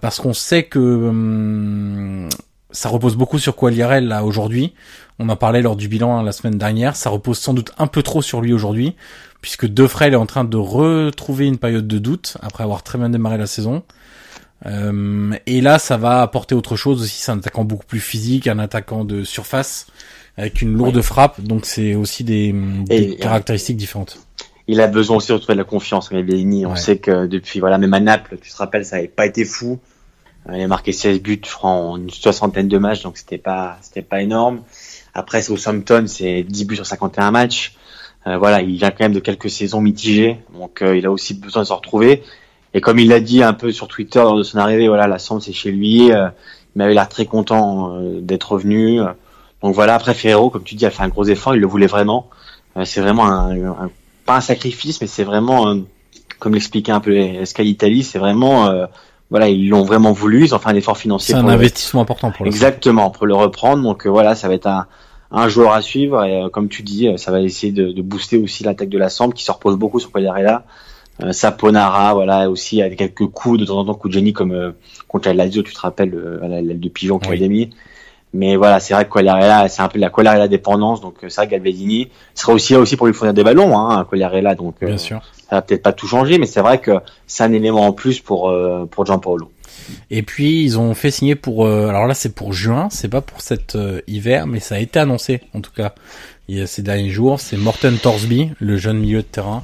parce 0.00 0.18
qu'on 0.18 0.32
sait 0.32 0.64
que 0.64 0.80
hum, 0.80 2.28
ça 2.72 2.88
repose 2.88 3.14
beaucoup 3.14 3.38
sur 3.38 3.54
Quagliarella 3.54 4.08
là 4.08 4.24
aujourd'hui. 4.24 4.74
On 5.20 5.28
en 5.28 5.36
parlait 5.36 5.62
lors 5.62 5.76
du 5.76 5.86
bilan 5.86 6.18
hein, 6.18 6.22
la 6.24 6.32
semaine 6.32 6.58
dernière. 6.58 6.96
Ça 6.96 7.10
repose 7.10 7.38
sans 7.38 7.54
doute 7.54 7.70
un 7.78 7.86
peu 7.86 8.02
trop 8.02 8.20
sur 8.20 8.40
lui 8.40 8.52
aujourd'hui 8.52 8.96
puisque 9.40 9.66
Defrel 9.66 10.12
est 10.12 10.16
en 10.16 10.26
train 10.26 10.44
de 10.44 10.56
retrouver 10.56 11.46
une 11.46 11.58
période 11.58 11.86
de 11.86 11.98
doute 11.98 12.36
après 12.42 12.64
avoir 12.64 12.82
très 12.82 12.98
bien 12.98 13.10
démarré 13.10 13.38
la 13.38 13.46
saison. 13.46 13.82
Euh, 14.66 15.32
et 15.46 15.60
là, 15.60 15.78
ça 15.78 15.96
va 15.96 16.22
apporter 16.22 16.54
autre 16.54 16.76
chose 16.76 17.02
aussi. 17.02 17.22
C'est 17.22 17.30
un 17.30 17.38
attaquant 17.38 17.64
beaucoup 17.64 17.86
plus 17.86 18.00
physique, 18.00 18.46
un 18.46 18.58
attaquant 18.58 19.04
de 19.04 19.22
surface 19.22 19.86
avec 20.36 20.62
une 20.62 20.72
lourde 20.72 21.00
frappe. 21.02 21.40
Donc 21.40 21.66
c'est 21.66 21.94
aussi 21.94 22.24
des, 22.24 22.54
des 22.86 23.16
caractéristiques 23.16 23.76
différentes. 23.76 24.18
Il 24.66 24.80
a 24.80 24.86
besoin 24.86 25.16
aussi 25.16 25.28
de 25.28 25.34
retrouver 25.34 25.54
de 25.54 25.60
la 25.60 25.64
confiance. 25.64 26.10
Bellini, 26.10 26.66
on 26.66 26.76
sait 26.76 26.98
que 26.98 27.26
depuis 27.26 27.60
voilà, 27.60 27.78
même 27.78 27.94
à 27.94 28.00
Naples, 28.00 28.38
tu 28.40 28.50
te 28.50 28.56
rappelles, 28.56 28.84
ça 28.84 28.96
n'avait 28.96 29.08
pas 29.08 29.26
été 29.26 29.44
fou. 29.44 29.78
Il 30.52 30.60
a 30.60 30.66
marqué 30.66 30.92
16 30.92 31.20
buts, 31.20 31.40
je 31.44 31.52
crois, 31.52 31.70
en 31.70 31.96
une 31.96 32.10
soixantaine 32.10 32.68
de 32.68 32.78
matchs, 32.78 33.02
donc 33.02 33.18
c'était 33.18 33.38
pas, 33.38 33.76
c'était 33.82 34.02
pas 34.02 34.22
énorme. 34.22 34.62
Après, 35.12 35.42
c'est 35.42 35.52
au 35.52 35.56
Southampton, 35.56 36.04
c'est 36.06 36.42
10 36.42 36.64
buts 36.64 36.76
sur 36.76 36.86
51 36.86 37.30
matchs. 37.30 37.76
Euh, 38.28 38.36
voilà, 38.36 38.60
il 38.60 38.76
vient 38.76 38.90
quand 38.90 39.04
même 39.04 39.12
de 39.12 39.20
quelques 39.20 39.48
saisons 39.48 39.80
mitigées, 39.80 40.38
donc 40.52 40.82
euh, 40.82 40.96
il 40.96 41.06
a 41.06 41.10
aussi 41.10 41.34
besoin 41.34 41.62
de 41.62 41.66
se 41.68 41.72
retrouver. 41.72 42.22
Et 42.74 42.80
comme 42.80 42.98
il 42.98 43.08
l'a 43.08 43.20
dit 43.20 43.42
un 43.42 43.54
peu 43.54 43.72
sur 43.72 43.88
Twitter 43.88 44.18
lors 44.18 44.36
de 44.36 44.42
son 44.42 44.58
arrivée, 44.58 44.88
voilà, 44.88 45.06
la 45.06 45.18
Sambre 45.18 45.42
c'est 45.42 45.52
chez 45.52 45.70
lui. 45.70 46.12
Euh, 46.12 46.28
il 46.74 46.78
m'avait 46.78 46.94
l'air 46.94 47.08
très 47.08 47.24
content 47.24 47.98
d'être 48.20 48.52
revenu. 48.52 49.00
Donc 49.62 49.74
voilà, 49.74 49.94
après 49.94 50.12
Ferrero, 50.12 50.50
comme 50.50 50.62
tu 50.62 50.74
dis, 50.74 50.84
a 50.84 50.90
fait 50.90 51.02
un 51.02 51.08
gros 51.08 51.24
effort, 51.24 51.54
il 51.54 51.60
le 51.60 51.66
voulait 51.66 51.86
vraiment. 51.86 52.28
c'est 52.84 53.00
vraiment 53.00 53.26
un, 53.26 53.90
pas 54.26 54.36
un 54.36 54.40
sacrifice, 54.40 55.00
mais 55.00 55.06
c'est 55.06 55.24
vraiment, 55.24 55.76
comme 56.38 56.54
l'expliquait 56.54 56.92
un 56.92 57.00
peu 57.00 57.44
Sky 57.46 57.64
Italie, 57.64 58.04
c'est 58.04 58.18
vraiment, 58.18 58.70
voilà, 59.30 59.48
ils 59.48 59.68
l'ont 59.70 59.82
vraiment 59.82 60.12
voulu, 60.12 60.44
ils 60.44 60.54
ont 60.54 60.58
fait 60.58 60.68
un 60.68 60.76
effort 60.76 60.98
financier. 60.98 61.34
C'est 61.34 61.40
un 61.40 61.48
investissement 61.48 62.02
important 62.02 62.30
pour 62.30 62.44
le 62.44 62.50
Exactement, 62.50 63.10
pour 63.10 63.26
le 63.26 63.34
reprendre. 63.34 63.82
Donc 63.82 64.06
voilà, 64.06 64.34
ça 64.36 64.46
va 64.46 64.54
être 64.54 64.68
un, 64.68 64.86
un 65.30 65.48
joueur 65.48 65.72
à 65.72 65.82
suivre 65.82 66.24
et 66.24 66.50
comme 66.50 66.68
tu 66.68 66.82
dis, 66.82 67.08
ça 67.16 67.30
va 67.30 67.40
essayer 67.40 67.72
de, 67.72 67.92
de 67.92 68.02
booster 68.02 68.38
aussi 68.38 68.64
l'attaque 68.64 68.88
de 68.88 68.98
la 68.98 69.08
Samp 69.10 69.32
qui 69.32 69.44
se 69.44 69.52
repose 69.52 69.76
beaucoup 69.76 70.00
sur 70.00 70.10
Quagliarella. 70.10 70.64
Euh, 71.22 71.32
Saponara, 71.32 72.14
voilà, 72.14 72.48
aussi 72.48 72.80
avec 72.80 72.98
quelques 72.98 73.26
coups 73.26 73.58
de 73.58 73.64
temps 73.64 73.78
en 73.78 73.84
temps, 73.84 73.94
coups 73.94 74.14
de 74.14 74.18
génie 74.18 74.32
comme 74.32 74.52
euh, 74.52 74.70
contre 75.08 75.28
la 75.28 75.34
Lazio, 75.34 75.62
tu 75.62 75.74
te 75.74 75.80
rappelles, 75.80 76.14
euh, 76.14 76.46
l'aile 76.46 76.78
de 76.78 76.88
pigeon 76.88 77.18
qu'il 77.18 77.32
avait 77.32 77.48
mis. 77.48 77.70
Mais 78.34 78.56
voilà, 78.56 78.78
c'est 78.78 78.94
vrai 78.94 79.04
que 79.04 79.10
Quagliarella, 79.10 79.68
c'est 79.68 79.82
un 79.82 79.88
peu 79.88 79.98
la 79.98 80.10
Quagliarella 80.10 80.48
dépendance, 80.48 81.00
donc 81.00 81.16
c'est 81.22 81.34
vrai 81.34 81.46
que 81.46 81.52
Galvedini 81.52 82.08
sera 82.34 82.52
aussi 82.52 82.74
là 82.74 82.78
aussi 82.78 82.96
pour 82.96 83.06
lui 83.06 83.14
fournir 83.14 83.32
des 83.34 83.42
ballons, 83.42 83.76
hein, 83.76 84.06
donc 84.56 84.74
Bien 84.84 84.98
sûr. 84.98 85.22
ça 85.48 85.56
va 85.56 85.62
peut-être 85.62 85.82
pas 85.82 85.94
tout 85.94 86.06
changer, 86.06 86.38
mais 86.38 86.44
c'est 86.44 86.60
vrai 86.60 86.78
que 86.78 86.92
c'est 87.26 87.42
un 87.42 87.52
élément 87.52 87.86
en 87.86 87.92
plus 87.92 88.20
pour 88.20 88.54
pour 88.90 89.06
Gianpaolo. 89.06 89.50
Et 90.10 90.22
puis 90.22 90.62
ils 90.62 90.78
ont 90.78 90.94
fait 90.94 91.10
signer 91.10 91.34
pour, 91.34 91.66
alors 91.66 92.06
là 92.06 92.14
c'est 92.14 92.34
pour 92.34 92.52
juin, 92.52 92.88
c'est 92.90 93.08
pas 93.08 93.20
pour 93.20 93.40
cet 93.40 93.76
hiver, 94.06 94.46
mais 94.46 94.60
ça 94.60 94.76
a 94.76 94.78
été 94.78 94.98
annoncé 94.98 95.40
en 95.54 95.60
tout 95.60 95.72
cas 95.72 95.94
il 96.48 96.56
y 96.56 96.60
a 96.60 96.66
ces 96.66 96.82
derniers 96.82 97.10
jours. 97.10 97.40
C'est 97.40 97.56
Morten 97.56 97.96
Torsby, 97.98 98.50
le 98.58 98.76
jeune 98.76 98.98
milieu 98.98 99.18
de 99.18 99.26
terrain, 99.26 99.62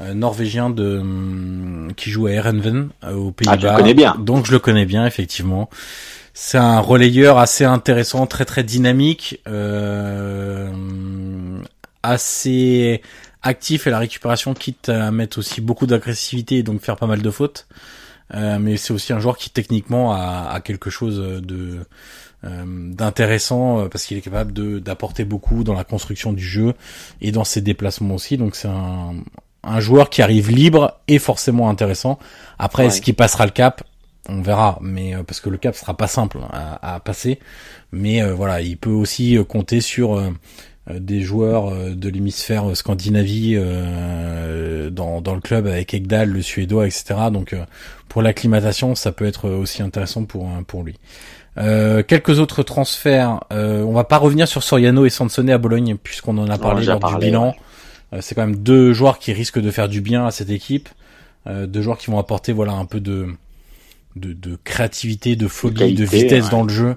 euh, 0.00 0.12
norvégien 0.12 0.70
de 0.70 0.98
hum, 0.98 1.92
qui 1.96 2.10
joue 2.10 2.26
à 2.26 2.32
Erenven 2.32 2.88
euh, 3.04 3.14
au 3.14 3.30
Pays-Bas. 3.30 3.56
Ah, 3.62 3.72
le 3.72 3.76
connais 3.76 3.94
bien. 3.94 4.16
Donc 4.18 4.46
je 4.46 4.52
le 4.52 4.58
connais 4.58 4.86
bien 4.86 5.06
effectivement. 5.06 5.70
C'est 6.34 6.58
un 6.58 6.80
relayeur 6.80 7.38
assez 7.38 7.64
intéressant, 7.64 8.26
très 8.26 8.44
très 8.44 8.62
dynamique, 8.62 9.40
euh, 9.48 10.70
assez 12.02 13.00
actif 13.40 13.86
à 13.86 13.90
la 13.90 13.98
récupération, 13.98 14.52
quitte 14.52 14.90
à 14.90 15.10
mettre 15.10 15.38
aussi 15.38 15.62
beaucoup 15.62 15.86
d'agressivité 15.86 16.56
et 16.56 16.62
donc 16.62 16.82
faire 16.82 16.96
pas 16.96 17.06
mal 17.06 17.22
de 17.22 17.30
fautes. 17.30 17.66
Euh, 18.34 18.58
mais 18.58 18.76
c'est 18.76 18.92
aussi 18.92 19.12
un 19.12 19.20
joueur 19.20 19.36
qui 19.36 19.50
techniquement 19.50 20.12
a, 20.12 20.50
a 20.52 20.60
quelque 20.60 20.90
chose 20.90 21.18
de 21.42 21.80
d'intéressant 22.42 23.88
parce 23.88 24.04
qu'il 24.04 24.16
est 24.16 24.20
capable 24.20 24.52
de 24.52 24.78
d'apporter 24.78 25.24
beaucoup 25.24 25.64
dans 25.64 25.74
la 25.74 25.82
construction 25.82 26.32
du 26.32 26.44
jeu 26.44 26.74
et 27.20 27.32
dans 27.32 27.42
ses 27.42 27.60
déplacements 27.60 28.14
aussi. 28.14 28.36
Donc 28.36 28.54
c'est 28.54 28.68
un, 28.68 29.14
un 29.66 29.80
joueur 29.80 30.08
qui 30.10 30.22
arrive 30.22 30.50
libre 30.50 31.00
est 31.08 31.18
forcément 31.18 31.68
intéressant. 31.68 32.18
Après, 32.58 32.86
est-ce 32.86 33.00
qu'il 33.02 33.14
passera 33.14 33.44
le 33.44 33.50
cap? 33.50 33.82
On 34.28 34.40
verra, 34.40 34.78
mais 34.80 35.14
euh, 35.14 35.22
parce 35.22 35.40
que 35.40 35.50
le 35.50 35.58
cap 35.58 35.74
sera 35.74 35.96
pas 35.96 36.06
simple 36.08 36.38
à, 36.52 37.00
passer. 37.00 37.38
Mais 37.92 38.22
euh, 38.22 38.34
voilà, 38.34 38.60
il 38.60 38.76
peut 38.76 38.90
aussi 38.90 39.36
euh, 39.36 39.44
compter 39.44 39.80
sur 39.80 40.20
des 40.88 41.20
joueurs 41.20 41.72
de 41.94 42.08
l'hémisphère 42.08 42.76
Scandinavie 42.76 43.56
dans, 44.90 45.20
dans 45.20 45.34
le 45.34 45.40
club 45.40 45.66
avec 45.66 45.94
Egdal, 45.94 46.30
le 46.30 46.42
Suédois, 46.42 46.86
etc. 46.86 47.14
Donc 47.32 47.56
pour 48.08 48.22
l'acclimatation, 48.22 48.94
ça 48.94 49.10
peut 49.12 49.26
être 49.26 49.50
aussi 49.50 49.82
intéressant 49.82 50.24
pour 50.24 50.48
pour 50.66 50.84
lui. 50.84 50.98
quelques 51.56 52.38
autres 52.38 52.62
transferts. 52.62 53.40
on 53.50 53.92
va 53.92 54.04
pas 54.04 54.18
revenir 54.18 54.46
sur 54.46 54.62
Soriano 54.62 55.06
et 55.06 55.10
Sansone 55.10 55.50
à 55.50 55.58
Bologne 55.58 55.96
puisqu'on 56.00 56.38
en 56.38 56.48
a 56.48 56.58
parlé 56.58 56.86
lors 56.86 57.00
du 57.00 57.16
bilan. 57.16 57.54
Euh, 58.12 58.20
c'est 58.20 58.34
quand 58.34 58.46
même 58.46 58.56
deux 58.56 58.92
joueurs 58.92 59.18
qui 59.18 59.32
risquent 59.32 59.60
de 59.60 59.70
faire 59.70 59.88
du 59.88 60.00
bien 60.00 60.26
à 60.26 60.30
cette 60.30 60.50
équipe, 60.50 60.88
euh, 61.46 61.66
deux 61.66 61.82
joueurs 61.82 61.98
qui 61.98 62.10
vont 62.10 62.18
apporter 62.18 62.52
voilà 62.52 62.72
un 62.72 62.84
peu 62.84 63.00
de 63.00 63.28
de, 64.14 64.32
de 64.32 64.58
créativité, 64.64 65.36
de 65.36 65.46
folie, 65.46 65.94
de, 65.94 66.04
vitesse 66.04 66.48
dans 66.48 66.62
le 66.62 66.70
jeu 66.70 66.86
euh, 66.86 66.94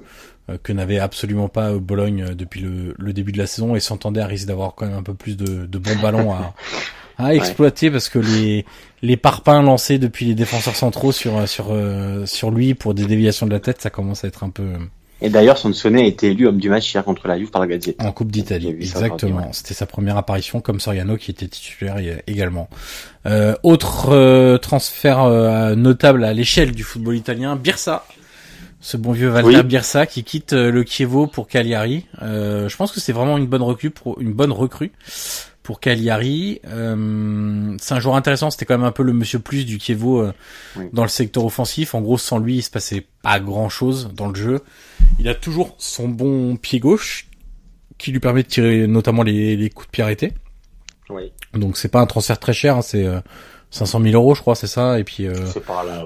que 0.63 0.73
n'avait 0.73 0.99
absolument 0.99 1.47
pas 1.47 1.73
Bologne 1.73 2.33
depuis 2.35 2.61
le, 2.61 2.95
le, 2.97 3.13
début 3.13 3.31
de 3.31 3.37
la 3.37 3.47
saison 3.47 3.75
et 3.75 3.79
Santander 3.79 4.23
risque 4.23 4.47
d'avoir 4.47 4.75
quand 4.75 4.85
même 4.85 4.97
un 4.97 5.03
peu 5.03 5.13
plus 5.13 5.37
de, 5.37 5.65
de 5.65 5.77
bons 5.77 5.95
ballons 6.01 6.33
à, 6.33 6.53
à 7.17 7.33
exploiter 7.33 7.91
parce 7.91 8.09
que 8.09 8.19
les 8.19 8.65
les 9.01 9.17
parpaings 9.17 9.61
lancés 9.61 9.97
depuis 9.97 10.25
les 10.25 10.35
défenseurs 10.35 10.75
centraux 10.75 11.11
sur 11.11 11.47
sur 11.47 11.75
sur 12.25 12.51
lui 12.51 12.73
pour 12.73 12.93
des 12.93 13.05
déviations 13.05 13.45
de 13.45 13.51
la 13.51 13.59
tête, 13.59 13.81
ça 13.81 13.89
commence 13.89 14.23
à 14.23 14.27
être 14.27 14.43
un 14.43 14.49
peu 14.49 14.73
et 15.21 15.29
d'ailleurs, 15.29 15.57
Sansone 15.57 15.97
a 15.97 16.03
été 16.03 16.27
élu 16.27 16.47
homme 16.47 16.59
du 16.59 16.69
match 16.69 16.93
hier 16.93 17.03
contre 17.03 17.27
la 17.27 17.37
Juve 17.37 17.51
par 17.51 17.61
la 17.61 17.67
Gazette. 17.67 18.01
En 18.01 18.11
Coupe 18.11 18.31
d'Italie, 18.31 18.69
exactement. 18.69 19.49
C'était 19.51 19.73
sa 19.73 19.85
première 19.85 20.15
apparition 20.15 20.61
comme 20.61 20.79
Soriano 20.79 21.17
qui 21.17 21.31
était 21.31 21.47
titulaire 21.47 21.97
également. 22.25 22.69
Euh, 23.25 23.55
autre 23.63 24.11
euh, 24.11 24.57
transfert 24.57 25.23
euh, 25.23 25.75
notable 25.75 26.23
à 26.23 26.33
l'échelle 26.33 26.71
du 26.71 26.83
football 26.83 27.17
italien, 27.17 27.57
Birsa. 27.57 28.05
Ce 28.81 28.97
bon 28.97 29.11
vieux 29.11 29.31
Walter 29.31 29.63
Birsa 29.63 30.05
qui 30.05 30.23
quitte 30.23 30.53
euh, 30.53 30.71
le 30.71 30.83
Chievo 30.83 31.27
pour 31.27 31.47
Cagliari. 31.47 32.05
je 32.21 32.75
pense 32.75 32.91
que 32.91 32.99
c'est 32.99 33.11
vraiment 33.11 33.37
une 33.37 33.47
bonne 33.47 33.61
recrue 33.61 33.89
pour 33.89 34.19
une 34.21 34.33
bonne 34.33 34.51
recrue 34.51 34.91
pour 35.69 35.79
Cagliari. 35.79 36.61
Euh, 36.65 37.77
c'est 37.79 37.93
un 37.93 37.99
joueur 37.99 38.15
intéressant, 38.15 38.49
c'était 38.49 38.65
quand 38.65 38.75
même 38.75 38.87
un 38.87 38.91
peu 38.91 39.03
le 39.03 39.13
monsieur 39.13 39.37
plus 39.37 39.65
du 39.65 39.77
Kievo 39.77 40.19
euh, 40.19 40.33
dans 40.93 41.03
le 41.03 41.09
secteur 41.09 41.45
offensif. 41.45 41.93
En 41.93 42.01
gros, 42.01 42.17
sans 42.17 42.39
lui, 42.39 42.55
il 42.55 42.61
se 42.63 42.71
passait 42.71 43.05
pas 43.21 43.39
grand 43.39 43.69
chose 43.69 44.09
dans 44.15 44.29
le 44.29 44.33
jeu. 44.33 44.61
Il 45.19 45.27
a 45.27 45.35
toujours 45.35 45.75
son 45.77 46.07
bon 46.07 46.55
pied 46.55 46.79
gauche 46.79 47.27
qui 47.99 48.11
lui 48.11 48.19
permet 48.19 48.41
de 48.41 48.47
tirer 48.47 48.87
notamment 48.87 49.21
les, 49.21 49.55
les 49.55 49.69
coups 49.69 49.85
de 49.85 49.91
pied 49.91 50.03
arrêtés. 50.03 50.33
Oui. 51.11 51.31
Donc 51.53 51.77
c'est 51.77 51.89
pas 51.89 52.01
un 52.01 52.07
transfert 52.07 52.39
très 52.39 52.53
cher, 52.53 52.77
hein, 52.77 52.81
c'est 52.81 53.05
euh, 53.05 53.19
500 53.71 54.01
000 54.01 54.15
euros, 54.15 54.33
je 54.33 54.41
crois, 54.41 54.55
c'est 54.55 54.67
ça. 54.67 54.99
Et 54.99 55.03
puis 55.03 55.27
euh, 55.27 55.33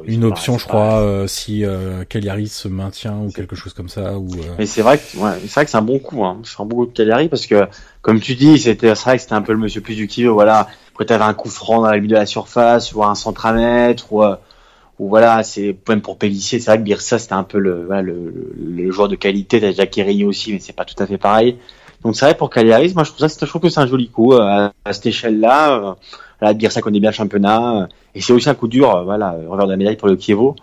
une 0.05 0.25
option, 0.25 0.57
je 0.57 0.67
crois, 0.67 0.99
euh, 0.99 1.27
si 1.27 1.65
euh, 1.65 2.03
Cagliari 2.03 2.47
se 2.47 2.67
maintient 2.67 3.17
ou 3.17 3.31
quelque 3.31 3.55
chose 3.55 3.73
comme 3.73 3.87
ça. 3.87 4.17
Ou, 4.17 4.33
euh, 4.33 4.55
Mais 4.57 4.65
c'est 4.65 4.81
vrai 4.81 4.97
que 4.97 5.17
ouais, 5.17 5.31
c'est 5.41 5.53
vrai 5.53 5.65
que 5.65 5.71
c'est 5.71 5.77
un 5.77 5.81
bon 5.81 5.99
coup. 5.99 6.25
Hein. 6.25 6.39
C'est 6.43 6.61
un 6.61 6.65
bon 6.65 6.77
coup 6.77 6.85
de 6.87 6.91
Cagliari 6.91 7.29
parce 7.29 7.45
que, 7.45 7.67
comme 8.01 8.19
tu 8.19 8.35
dis, 8.35 8.59
c'était 8.59 8.93
c'est 8.95 9.03
vrai 9.05 9.15
que 9.15 9.21
c'était 9.21 9.33
un 9.33 9.41
peu 9.41 9.53
le 9.53 9.59
Monsieur 9.59 9.79
plus 9.79 9.95
du 9.95 10.07
qui 10.07 10.25
Voilà, 10.25 10.67
quand 10.93 11.05
t'avais 11.05 11.23
un 11.23 11.33
coup 11.33 11.49
franc 11.49 11.81
dans 11.81 11.87
la 11.87 11.95
limite 11.95 12.11
de 12.11 12.15
la 12.15 12.25
surface 12.25 12.93
ou 12.93 13.03
un 13.03 13.15
centre 13.15 13.45
à 13.45 13.53
mettre 13.53 14.11
ou 14.11 14.23
euh, 14.23 14.35
ou 14.99 15.07
voilà, 15.07 15.41
c'est 15.41 15.75
même 15.89 16.01
pour 16.01 16.17
Pellissier, 16.17 16.59
c'est 16.59 16.69
vrai 16.69 16.77
que 16.77 16.83
Birsa 16.83 17.17
c'était 17.17 17.33
un 17.33 17.43
peu 17.43 17.57
le, 17.57 17.85
voilà, 17.85 18.03
le, 18.03 18.53
le, 18.55 18.91
joueur 18.91 19.07
de 19.07 19.15
qualité. 19.15 19.59
T'as 19.59 19.69
déjà 19.69 19.85
Chiellini 19.89 20.25
aussi, 20.25 20.53
mais 20.53 20.59
c'est 20.59 20.73
pas 20.73 20.85
tout 20.85 21.01
à 21.01 21.07
fait 21.07 21.17
pareil. 21.17 21.57
Donc 22.03 22.15
c'est 22.15 22.25
vrai 22.25 22.35
pour 22.35 22.49
Cagliari, 22.49 22.91
moi 22.93 23.03
je 23.05 23.11
trouve 23.11 23.27
ça, 23.27 23.35
je 23.39 23.49
trouve 23.49 23.61
que 23.61 23.69
c'est 23.69 23.79
un 23.79 23.87
joli 23.87 24.09
coup 24.09 24.33
à, 24.33 24.73
à 24.83 24.93
cette 24.93 25.05
échelle-là. 25.05 25.95
Voilà, 26.43 26.55
Birsa 26.55 26.81
connaît 26.81 26.99
bien 26.99 27.11
le 27.11 27.15
championnat. 27.15 27.87
Et 28.15 28.19
c'est 28.19 28.33
aussi 28.33 28.49
un 28.49 28.53
coup 28.53 28.67
dur, 28.67 28.93
euh, 28.93 29.03
voilà, 29.05 29.33
revers 29.47 29.65
de 29.65 29.71
la 29.71 29.77
médaille 29.77 29.95
pour 29.95 30.09
le 30.09 30.17
Kievo, 30.17 30.57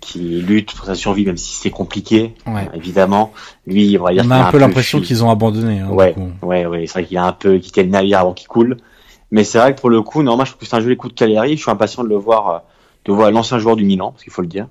qui 0.00 0.40
lutte 0.40 0.72
pour 0.72 0.86
sa 0.86 0.94
survie, 0.94 1.26
même 1.26 1.36
si 1.36 1.54
c'est 1.54 1.68
compliqué, 1.68 2.32
ouais. 2.46 2.70
évidemment. 2.72 3.34
Lui, 3.66 3.98
on 4.00 4.04
va 4.04 4.14
dire 4.14 4.24
on 4.26 4.30
a 4.30 4.46
un 4.46 4.50
peu 4.50 4.56
l'impression 4.56 5.02
qu'ils 5.02 5.22
ont 5.22 5.30
abandonné. 5.30 5.80
Hein, 5.80 5.90
ouais, 5.90 6.14
ouais, 6.40 6.64
ouais, 6.64 6.86
c'est 6.86 6.94
vrai 6.94 7.04
qu'il 7.04 7.18
a 7.18 7.26
un 7.26 7.32
peu 7.32 7.58
quitté 7.58 7.82
le 7.82 7.90
navire 7.90 8.20
avant 8.20 8.32
qu'il 8.32 8.48
coule. 8.48 8.78
Mais 9.30 9.44
c'est 9.44 9.58
vrai 9.58 9.74
que 9.74 9.80
pour 9.80 9.90
le 9.90 10.00
coup, 10.00 10.22
non, 10.22 10.34
moi 10.36 10.46
je 10.46 10.52
trouve 10.52 10.60
que 10.62 10.66
c'est 10.66 10.76
un 10.76 10.80
joli 10.80 10.96
coup 10.96 11.08
de 11.08 11.12
Cagliari. 11.12 11.58
Je 11.58 11.60
suis 11.60 11.70
impatient 11.70 12.04
de 12.04 12.08
le 12.08 12.16
voir, 12.16 12.48
euh, 12.48 12.58
de 13.04 13.12
voir 13.12 13.30
l'ancien 13.30 13.58
joueur 13.58 13.76
du 13.76 13.84
Milan, 13.84 14.12
parce 14.12 14.24
qu'il 14.24 14.32
faut 14.32 14.40
le 14.40 14.48
dire, 14.48 14.66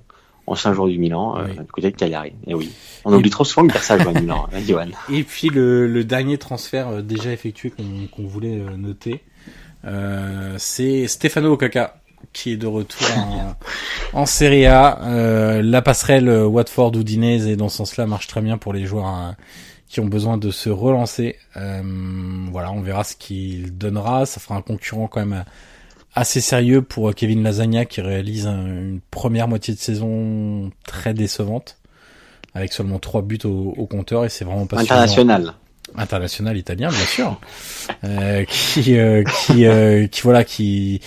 ancien 0.48 0.72
joueur 0.72 0.88
du 0.88 0.98
Milan, 0.98 1.36
euh, 1.38 1.46
du 1.46 1.70
côté 1.70 1.92
de 1.92 1.96
Cagliari. 1.96 2.32
Et 2.48 2.54
oui, 2.54 2.72
on 3.04 3.12
oublie 3.12 3.30
trop 3.30 3.44
souvent 3.44 3.64
que 3.64 3.72
Birsa 3.72 3.96
joue 3.96 4.08
à 4.08 4.12
Milan, 4.20 4.48
hein. 4.52 4.86
Et 5.08 5.22
puis 5.22 5.50
le, 5.50 5.86
le 5.86 6.02
dernier 6.02 6.36
transfert 6.36 7.00
déjà 7.04 7.30
effectué 7.30 7.70
qu'on 7.70 7.84
qu 8.10 8.26
voulait 8.26 8.60
noter, 8.76 9.22
euh, 9.84 10.54
c'est 10.58 11.06
Stefano 11.06 11.52
Okaka 11.52 11.94
qui 12.32 12.52
est 12.52 12.56
de 12.56 12.66
retour 12.66 13.06
en, 13.16 13.54
en 14.12 14.26
Serie 14.26 14.66
A. 14.66 15.00
Euh, 15.02 15.62
la 15.62 15.82
passerelle 15.82 16.28
Watford 16.28 16.96
Udinese 16.96 17.46
et 17.46 17.56
dans 17.56 17.68
ce 17.68 17.78
sens-là 17.78 18.06
marche 18.06 18.26
très 18.26 18.40
bien 18.40 18.58
pour 18.58 18.72
les 18.72 18.86
joueurs 18.86 19.06
hein, 19.06 19.36
qui 19.88 20.00
ont 20.00 20.06
besoin 20.06 20.36
de 20.36 20.50
se 20.50 20.68
relancer. 20.68 21.36
Euh, 21.56 21.82
voilà, 22.50 22.72
on 22.72 22.80
verra 22.80 23.04
ce 23.04 23.14
qu'il 23.16 23.76
donnera. 23.78 24.26
Ça 24.26 24.40
fera 24.40 24.56
un 24.56 24.62
concurrent 24.62 25.06
quand 25.06 25.24
même 25.24 25.44
assez 26.14 26.40
sérieux 26.40 26.82
pour 26.82 27.14
Kevin 27.14 27.42
Lasagna 27.42 27.84
qui 27.84 28.00
réalise 28.00 28.46
une 28.46 29.00
première 29.10 29.46
moitié 29.46 29.74
de 29.74 29.78
saison 29.78 30.70
très 30.86 31.14
décevante 31.14 31.76
avec 32.54 32.72
seulement 32.72 32.98
trois 32.98 33.22
buts 33.22 33.38
au, 33.44 33.74
au 33.76 33.86
compteur 33.86 34.24
et 34.24 34.28
c'est 34.28 34.44
vraiment 34.44 34.66
pas 34.66 34.80
international 34.80 35.54
international 35.96 36.56
italien 36.56 36.88
bien 36.88 36.98
sûr 37.06 37.40
euh, 38.04 38.44
qui 38.44 38.96
euh, 38.98 39.22
qui 39.24 39.66
euh, 39.66 40.06
qui 40.06 40.20
voilà 40.22 40.44
qui 40.44 41.00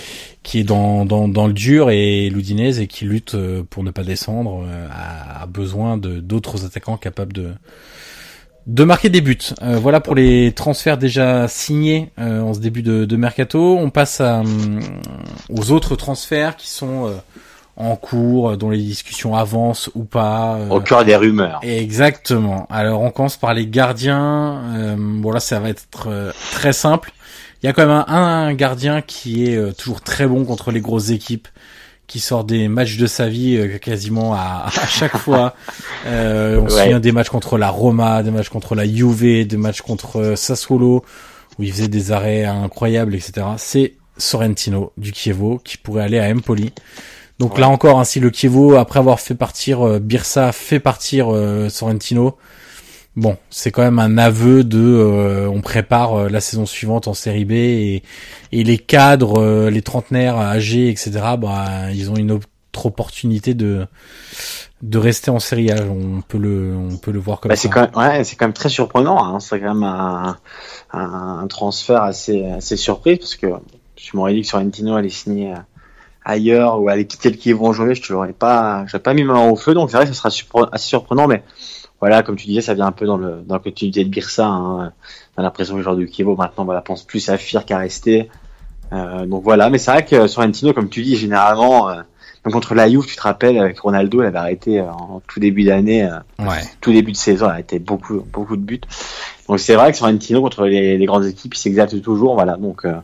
qui 0.43 0.59
est 0.59 0.63
dans 0.63 1.05
dans 1.05 1.27
dans 1.27 1.47
le 1.47 1.53
dur 1.53 1.89
et 1.89 2.29
l'Udinese 2.29 2.79
et 2.79 2.87
qui 2.87 3.05
lutte 3.05 3.35
euh, 3.35 3.63
pour 3.69 3.83
ne 3.83 3.91
pas 3.91 4.03
descendre 4.03 4.63
euh, 4.65 4.87
a, 4.91 5.43
a 5.43 5.45
besoin 5.45 5.97
de 5.97 6.19
d'autres 6.19 6.65
attaquants 6.65 6.97
capables 6.97 7.33
de 7.33 7.51
de 8.67 8.83
marquer 8.83 9.09
des 9.09 9.21
buts. 9.21 9.39
voilà 9.59 9.99
pour 10.01 10.13
les 10.13 10.51
transferts 10.51 10.99
déjà 10.99 11.47
signés 11.47 12.11
en 12.17 12.53
ce 12.53 12.59
début 12.59 12.83
de, 12.83 13.05
de 13.05 13.15
mercato. 13.15 13.75
On 13.75 13.89
passe 13.89 14.21
à, 14.21 14.43
aux 15.49 15.71
autres 15.71 15.95
transferts 15.95 16.57
qui 16.57 16.69
sont 16.69 17.11
en 17.81 17.95
cours, 17.95 18.57
dont 18.57 18.69
les 18.69 18.77
discussions 18.77 19.35
avancent 19.35 19.89
ou 19.95 20.03
pas. 20.03 20.55
Euh, 20.55 20.69
Au 20.69 20.79
cœur 20.81 21.03
des 21.03 21.15
rumeurs. 21.15 21.59
Exactement. 21.63 22.67
Alors 22.69 23.01
on 23.01 23.11
commence 23.11 23.37
par 23.37 23.53
les 23.53 23.67
gardiens. 23.67 24.61
Euh, 24.75 24.95
bon 24.97 25.31
là 25.31 25.39
ça 25.39 25.59
va 25.59 25.69
être 25.69 26.07
euh, 26.07 26.31
très 26.51 26.73
simple. 26.73 27.11
Il 27.61 27.67
y 27.67 27.69
a 27.69 27.73
quand 27.73 27.85
même 27.85 27.91
un, 27.91 28.05
un 28.07 28.53
gardien 28.53 29.01
qui 29.01 29.45
est 29.45 29.55
euh, 29.55 29.71
toujours 29.71 30.01
très 30.01 30.27
bon 30.27 30.45
contre 30.45 30.71
les 30.71 30.81
grosses 30.81 31.09
équipes, 31.09 31.47
qui 32.07 32.19
sort 32.19 32.43
des 32.43 32.67
matchs 32.67 32.97
de 32.97 33.07
sa 33.07 33.27
vie 33.27 33.57
euh, 33.57 33.77
quasiment 33.77 34.33
à, 34.33 34.65
à, 34.67 34.87
chaque 34.87 35.17
fois. 35.17 35.55
on 36.05 36.69
se 36.69 36.77
souvient 36.77 36.99
des 36.99 37.11
matchs 37.11 37.29
contre 37.29 37.57
la 37.57 37.69
Roma, 37.69 38.23
des 38.23 38.31
matchs 38.31 38.49
contre 38.49 38.75
la 38.75 38.85
Juve, 38.85 39.47
des 39.47 39.57
matchs 39.57 39.81
contre 39.81 40.33
Sassuolo, 40.35 41.03
où 41.59 41.63
il 41.63 41.71
faisait 41.71 41.87
des 41.87 42.11
arrêts 42.11 42.45
incroyables, 42.45 43.15
etc. 43.15 43.45
C'est 43.57 43.93
Sorrentino 44.17 44.93
du 44.97 45.11
Chievo 45.13 45.59
qui 45.63 45.77
pourrait 45.77 46.03
aller 46.03 46.19
à 46.19 46.29
Empoli. 46.29 46.71
Donc 47.41 47.55
ouais. 47.55 47.61
là 47.61 47.69
encore, 47.69 47.99
ainsi 47.99 48.19
hein, 48.19 48.21
si 48.21 48.25
le 48.27 48.29
Chievo, 48.29 48.75
après 48.75 48.99
avoir 48.99 49.19
fait 49.19 49.33
partir 49.33 49.81
euh, 49.81 49.97
Birsa, 49.97 50.51
fait 50.51 50.79
partir 50.79 51.33
euh, 51.33 51.69
Sorrentino, 51.69 52.37
bon, 53.15 53.35
c'est 53.49 53.71
quand 53.71 53.81
même 53.81 53.97
un 53.97 54.19
aveu 54.19 54.63
de 54.63 54.77
euh, 54.77 55.49
on 55.49 55.59
prépare 55.61 56.13
euh, 56.13 56.29
la 56.29 56.39
saison 56.39 56.67
suivante 56.67 57.07
en 57.07 57.15
série 57.15 57.45
B 57.45 57.53
et, 57.53 58.03
et 58.51 58.63
les 58.63 58.77
cadres, 58.77 59.41
euh, 59.41 59.71
les 59.71 59.81
trentenaires 59.81 60.37
âgés, 60.37 60.89
etc. 60.89 61.11
Bah, 61.39 61.91
ils 61.91 62.11
ont 62.11 62.15
une 62.15 62.29
autre 62.29 62.47
opportunité 62.83 63.55
de 63.55 63.87
de 64.83 64.97
rester 64.99 65.31
en 65.31 65.39
série 65.39 65.71
A. 65.71 65.77
On 65.83 66.21
peut 66.21 66.37
le 66.37 66.75
on 66.77 66.97
peut 66.97 67.11
le 67.11 67.19
voir 67.19 67.39
comme 67.39 67.49
bah, 67.49 67.55
ça. 67.55 67.63
C'est 67.63 67.69
quand 67.69 67.81
même, 67.81 67.95
ouais, 67.95 68.23
c'est 68.23 68.35
quand 68.35 68.45
même 68.45 68.53
très 68.53 68.69
surprenant. 68.69 69.23
Hein. 69.23 69.39
C'est 69.39 69.59
quand 69.59 69.73
même 69.73 69.83
un, 69.83 70.37
un, 70.93 71.47
transfert 71.47 72.03
assez 72.03 72.45
assez 72.45 72.77
surpris 72.77 73.17
parce 73.17 73.33
que 73.33 73.47
je 73.95 74.15
m'aurais 74.15 74.35
dit 74.35 74.41
que 74.41 74.47
Sorrentino 74.47 74.93
allait 74.93 75.09
signer 75.09 75.55
ailleurs 76.23 76.81
ou 76.81 76.89
allait 76.89 77.05
quitter 77.05 77.29
le 77.29 77.35
qui 77.37 77.51
vont 77.53 77.73
jouer, 77.73 77.95
je 77.95 78.01
te 78.01 78.13
l'aurais 78.13 78.33
pas, 78.33 78.85
j'aurais 78.87 79.01
pas 79.03 79.13
mis 79.13 79.23
ma 79.23 79.33
main 79.33 79.49
au 79.49 79.55
feu. 79.55 79.73
Donc 79.73 79.89
c'est 79.89 79.97
vrai 79.97 80.05
que 80.05 80.13
ça 80.13 80.29
sera 80.29 80.67
assez 80.71 80.87
surprenant, 80.87 81.27
mais 81.27 81.43
voilà, 81.99 82.23
comme 82.23 82.35
tu 82.35 82.47
disais, 82.47 82.61
ça 82.61 82.73
vient 82.73 82.87
un 82.87 82.91
peu 82.91 83.05
dans 83.05 83.17
le 83.17 83.41
dans 83.45 83.55
la 83.55 83.59
continuité 83.59 84.03
de 84.03 84.09
Birsa. 84.09 84.45
Hein. 84.47 84.91
On 85.37 85.39
a 85.39 85.43
l'impression 85.43 85.73
que 85.73 85.77
le 85.77 85.83
joueur 85.83 85.95
du 85.95 86.07
Kievo 86.07 86.35
maintenant 86.35 86.65
voilà 86.65 86.81
pense 86.81 87.03
plus 87.03 87.29
à 87.29 87.37
fuir 87.37 87.65
qu'à 87.65 87.77
rester. 87.77 88.29
Euh, 88.93 89.25
donc 89.25 89.43
voilà, 89.43 89.69
mais 89.69 89.77
c'est 89.77 89.91
vrai 89.91 90.03
que 90.03 90.15
sur 90.27 90.29
Sorrentino, 90.29 90.73
comme 90.73 90.89
tu 90.89 91.01
dis, 91.01 91.15
généralement, 91.15 91.89
euh, 91.89 92.01
contre 92.51 92.75
la 92.75 92.89
Juve, 92.89 93.05
tu 93.05 93.15
te 93.15 93.21
rappelles, 93.21 93.57
avec 93.57 93.79
Ronaldo, 93.79 94.21
elle 94.21 94.27
avait 94.27 94.37
arrêté 94.39 94.79
euh, 94.79 94.91
en 94.91 95.21
tout 95.27 95.39
début 95.39 95.63
d'année, 95.63 96.03
euh, 96.03 96.17
Ouais. 96.39 96.59
tout 96.81 96.91
début 96.91 97.11
de 97.13 97.17
saison, 97.17 97.45
elle 97.49 97.55
a 97.55 97.59
été 97.61 97.79
beaucoup 97.79 98.25
beaucoup 98.33 98.57
de 98.57 98.61
buts. 98.63 98.81
Donc 99.47 99.59
c'est 99.59 99.75
vrai 99.75 99.91
que 99.91 99.97
sur 99.97 100.05
Sorrentino 100.07 100.41
contre 100.41 100.65
les, 100.65 100.97
les 100.97 101.05
grandes 101.05 101.25
équipes, 101.25 101.53
il 101.53 101.57
s'exalte 101.57 102.01
toujours. 102.01 102.33
Voilà, 102.33 102.57
donc 102.57 102.83
euh, 102.83 102.95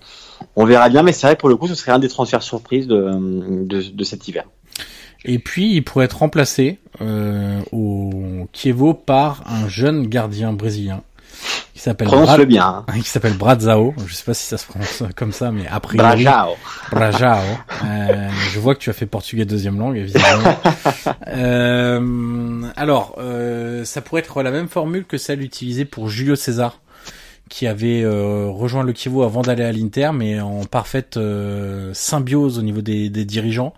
on 0.55 0.65
verra 0.65 0.89
bien, 0.89 1.03
mais 1.03 1.13
c'est 1.13 1.27
vrai 1.27 1.35
pour 1.35 1.49
le 1.49 1.55
coup, 1.55 1.67
ce 1.67 1.75
serait 1.75 1.91
un 1.91 1.99
des 1.99 2.09
transferts 2.09 2.43
surprises 2.43 2.87
de, 2.87 3.65
de, 3.65 3.81
de 3.81 4.03
cet 4.03 4.27
hiver. 4.27 4.45
Et 5.25 5.39
puis 5.39 5.73
il 5.73 5.83
pourrait 5.83 6.05
être 6.05 6.19
remplacé 6.19 6.79
euh, 7.01 7.59
au 7.71 8.47
Kievo 8.53 8.93
par 8.93 9.43
un 9.47 9.67
jeune 9.67 10.07
gardien 10.07 10.53
brésilien 10.53 11.01
qui 11.77 11.83
s'appelle 11.83 12.07
Prononce-le 12.07 12.45
bien. 12.45 12.85
Hein. 12.87 12.93
qui 13.03 13.09
s'appelle 13.09 13.37
Brazao. 13.37 13.93
Je 14.07 14.13
sais 14.13 14.23
pas 14.23 14.33
si 14.33 14.45
ça 14.45 14.57
se 14.57 14.65
prononce 14.65 15.03
comme 15.15 15.31
ça, 15.31 15.51
mais 15.51 15.67
a 15.67 15.79
priori 15.79 16.23
Brajao. 16.23 16.55
Brajao. 16.91 17.43
Euh, 17.85 18.29
je 18.51 18.59
vois 18.59 18.73
que 18.73 18.79
tu 18.79 18.89
as 18.89 18.93
fait 18.93 19.05
portugais 19.05 19.45
deuxième 19.45 19.77
langue, 19.77 19.97
évidemment. 19.97 20.57
euh, 21.27 22.61
alors, 22.75 23.15
euh, 23.19 23.85
ça 23.85 24.01
pourrait 24.01 24.21
être 24.21 24.41
la 24.41 24.51
même 24.51 24.67
formule 24.67 25.05
que 25.05 25.17
celle 25.17 25.43
utilisée 25.43 25.85
pour 25.85 26.09
Julio 26.09 26.35
César, 26.35 26.79
qui 27.49 27.67
avait 27.67 28.01
euh, 28.03 28.47
rejoint 28.49 28.83
le 28.83 28.93
Kievo 28.93 29.23
avant 29.23 29.41
d'aller 29.41 29.63
à 29.63 29.71
l'Inter, 29.71 30.11
mais 30.13 30.39
en 30.39 30.65
parfaite 30.65 31.17
euh, 31.17 31.91
symbiose 31.93 32.59
au 32.59 32.61
niveau 32.61 32.81
des, 32.81 33.09
des 33.09 33.25
dirigeants. 33.25 33.73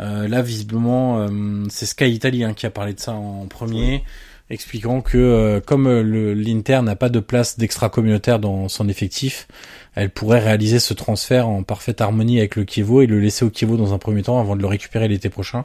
Euh, 0.00 0.28
là, 0.28 0.42
visiblement, 0.42 1.20
euh, 1.20 1.28
c'est 1.70 1.86
Sky 1.86 2.10
Italy 2.10 2.44
hein, 2.44 2.52
qui 2.54 2.66
a 2.66 2.70
parlé 2.70 2.92
de 2.92 3.00
ça 3.00 3.12
en 3.12 3.46
premier, 3.46 4.04
expliquant 4.50 5.00
que 5.00 5.16
euh, 5.16 5.60
comme 5.60 5.88
le- 5.88 6.34
l'Inter 6.34 6.80
n'a 6.82 6.96
pas 6.96 7.08
de 7.08 7.20
place 7.20 7.58
d'extra 7.58 7.88
communautaire 7.88 8.38
dans 8.38 8.68
son 8.68 8.88
effectif, 8.88 9.48
elle 9.94 10.10
pourrait 10.10 10.40
réaliser 10.40 10.78
ce 10.78 10.92
transfert 10.92 11.48
en 11.48 11.62
parfaite 11.62 12.00
harmonie 12.02 12.38
avec 12.38 12.56
le 12.56 12.64
Kievo 12.64 13.00
et 13.00 13.06
le 13.06 13.18
laisser 13.18 13.44
au 13.44 13.50
Kievo 13.50 13.76
dans 13.78 13.94
un 13.94 13.98
premier 13.98 14.22
temps 14.22 14.38
avant 14.38 14.54
de 14.54 14.60
le 14.60 14.66
récupérer 14.66 15.08
l'été 15.08 15.30
prochain. 15.30 15.64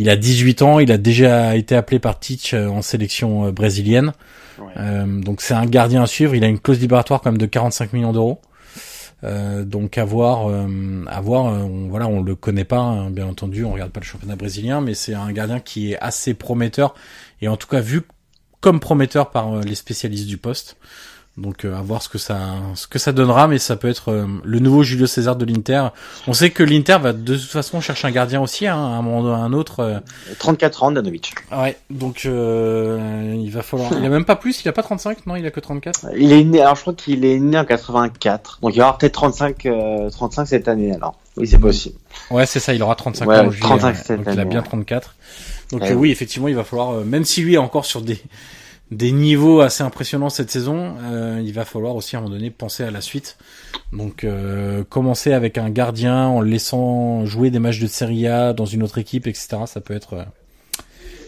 Il 0.00 0.08
a 0.08 0.16
18 0.16 0.62
ans, 0.62 0.78
il 0.78 0.90
a 0.92 0.96
déjà 0.96 1.54
été 1.56 1.76
appelé 1.76 1.98
par 1.98 2.18
Titch 2.18 2.54
euh, 2.54 2.68
en 2.68 2.80
sélection 2.80 3.44
euh, 3.44 3.52
brésilienne. 3.52 4.14
Ouais. 4.58 4.72
Euh, 4.78 5.20
donc 5.20 5.42
c'est 5.42 5.52
un 5.52 5.66
gardien 5.66 6.02
à 6.02 6.06
suivre, 6.06 6.34
il 6.34 6.42
a 6.42 6.46
une 6.46 6.58
clause 6.58 6.80
libératoire 6.80 7.20
quand 7.20 7.30
même 7.30 7.38
de 7.38 7.44
45 7.44 7.92
millions 7.92 8.14
d'euros. 8.14 8.40
Euh, 9.24 9.62
donc 9.62 9.98
à 9.98 10.06
voir, 10.06 10.48
euh, 10.48 11.04
à 11.06 11.20
voir, 11.20 11.44
on, 11.44 11.88
voilà, 11.88 12.08
on 12.08 12.22
le 12.22 12.34
connaît 12.34 12.64
pas, 12.64 12.78
hein, 12.78 13.10
bien 13.10 13.26
entendu, 13.26 13.62
on 13.62 13.72
regarde 13.72 13.92
pas 13.92 14.00
le 14.00 14.06
championnat 14.06 14.36
brésilien, 14.36 14.80
mais 14.80 14.94
c'est 14.94 15.12
un 15.12 15.30
gardien 15.32 15.60
qui 15.60 15.92
est 15.92 15.98
assez 15.98 16.32
prometteur 16.32 16.94
et 17.42 17.48
en 17.48 17.58
tout 17.58 17.68
cas 17.68 17.80
vu 17.80 18.00
comme 18.62 18.80
prometteur 18.80 19.30
par 19.30 19.60
les 19.60 19.74
spécialistes 19.74 20.28
du 20.28 20.38
poste. 20.38 20.78
Donc 21.40 21.64
euh, 21.64 21.74
à 21.74 21.80
voir 21.80 22.02
ce 22.02 22.08
que 22.10 22.18
ça, 22.18 22.38
ce 22.74 22.86
que 22.86 22.98
ça 22.98 23.12
donnera, 23.12 23.48
mais 23.48 23.58
ça 23.58 23.74
peut 23.76 23.88
être 23.88 24.10
euh, 24.12 24.26
le 24.44 24.58
nouveau 24.58 24.82
Julio 24.82 25.06
César 25.06 25.36
de 25.36 25.46
l'Inter. 25.46 25.84
On 26.26 26.34
sait 26.34 26.50
que 26.50 26.62
l'Inter 26.62 26.98
va 27.00 27.12
de 27.14 27.34
toute 27.36 27.48
façon 27.50 27.80
chercher 27.80 28.08
un 28.08 28.10
gardien 28.10 28.42
aussi, 28.42 28.66
hein, 28.66 28.74
à 28.76 28.78
un 28.78 29.00
moment 29.02 29.22
ou 29.22 29.32
à 29.32 29.36
un 29.38 29.52
autre. 29.54 29.80
euh. 29.80 29.98
34 30.38 30.82
ans, 30.82 30.92
Danovic. 30.92 31.32
Ouais, 31.50 31.78
donc 31.88 32.26
euh, 32.26 33.34
il 33.42 33.50
va 33.50 33.62
falloir. 33.62 33.90
Il 33.98 34.04
a 34.04 34.08
même 34.10 34.26
pas 34.26 34.36
plus, 34.36 34.62
il 34.62 34.68
a 34.68 34.72
pas 34.72 34.82
35, 34.82 35.26
non, 35.26 35.34
il 35.36 35.46
a 35.46 35.50
que 35.50 35.60
34. 35.60 36.08
Il 36.18 36.32
est 36.32 36.44
né, 36.44 36.60
alors 36.60 36.76
je 36.76 36.82
crois 36.82 36.92
qu'il 36.94 37.24
est 37.24 37.38
né 37.38 37.58
en 37.58 37.64
84. 37.64 38.58
Donc 38.60 38.74
il 38.74 38.78
va 38.78 38.84
avoir 38.84 38.98
peut-être 38.98 39.14
35, 39.14 39.66
euh, 39.66 40.10
35 40.10 40.44
cette 40.46 40.68
année 40.68 40.94
alors. 40.94 41.14
Oui, 41.36 41.46
c'est 41.46 41.58
possible. 41.58 41.96
Ouais, 42.30 42.44
c'est 42.44 42.60
ça, 42.60 42.74
il 42.74 42.82
aura 42.82 42.96
35 42.96 43.26
Ouais, 43.26 43.38
ans 43.38 43.46
en 43.46 43.50
juillet, 43.50 43.66
35 43.66 43.88
ouais. 43.88 43.94
cette 44.04 44.16
donc 44.18 44.26
il 44.26 44.38
a 44.38 44.42
année, 44.42 44.50
bien 44.50 44.60
ouais. 44.60 44.66
34. 44.66 45.14
Donc 45.72 45.80
Ouais. 45.82 45.92
euh, 45.92 45.94
oui, 45.94 46.10
effectivement, 46.10 46.48
il 46.48 46.56
va 46.56 46.64
falloir, 46.64 46.90
euh, 46.90 47.04
même 47.04 47.24
si 47.24 47.40
lui 47.40 47.54
est 47.54 47.58
encore 47.58 47.86
sur 47.86 48.02
des 48.02 48.20
des 48.90 49.12
niveaux 49.12 49.60
assez 49.60 49.82
impressionnants 49.84 50.30
cette 50.30 50.50
saison, 50.50 50.96
euh, 51.02 51.40
il 51.44 51.52
va 51.52 51.64
falloir 51.64 51.94
aussi 51.94 52.16
à 52.16 52.18
un 52.18 52.22
moment 52.22 52.34
donné 52.34 52.50
penser 52.50 52.82
à 52.82 52.90
la 52.90 53.00
suite. 53.00 53.36
Donc 53.92 54.24
euh, 54.24 54.82
commencer 54.84 55.32
avec 55.32 55.58
un 55.58 55.70
gardien 55.70 56.26
en 56.26 56.40
le 56.40 56.48
laissant 56.48 57.24
jouer 57.24 57.50
des 57.50 57.60
matchs 57.60 57.78
de 57.78 57.86
Serie 57.86 58.26
A 58.26 58.52
dans 58.52 58.66
une 58.66 58.82
autre 58.82 58.98
équipe, 58.98 59.26
etc. 59.26 59.58
Ça 59.66 59.80
peut 59.80 59.94
être 59.94 60.14
euh, 60.14 60.24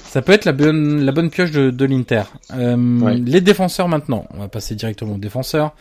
ça 0.05 0.23
peut 0.23 0.33
être 0.33 0.45
la 0.45 0.53
bonne 0.53 1.05
la 1.05 1.13
bonne 1.13 1.31
pioche 1.31 1.53
de, 1.53 1.71
de 1.71 1.85
l'Inter. 1.85 2.25
Euh, 2.53 2.77
Ouais. 3.01 3.15
Les 3.15 3.41
défenseurs 3.41 3.89
maintenant, 3.89 4.27
on 4.35 4.39
va 4.39 4.49
passer 4.49 4.75
directement 4.75 5.15
aux 5.15 5.19
défenseurs. 5.19 5.75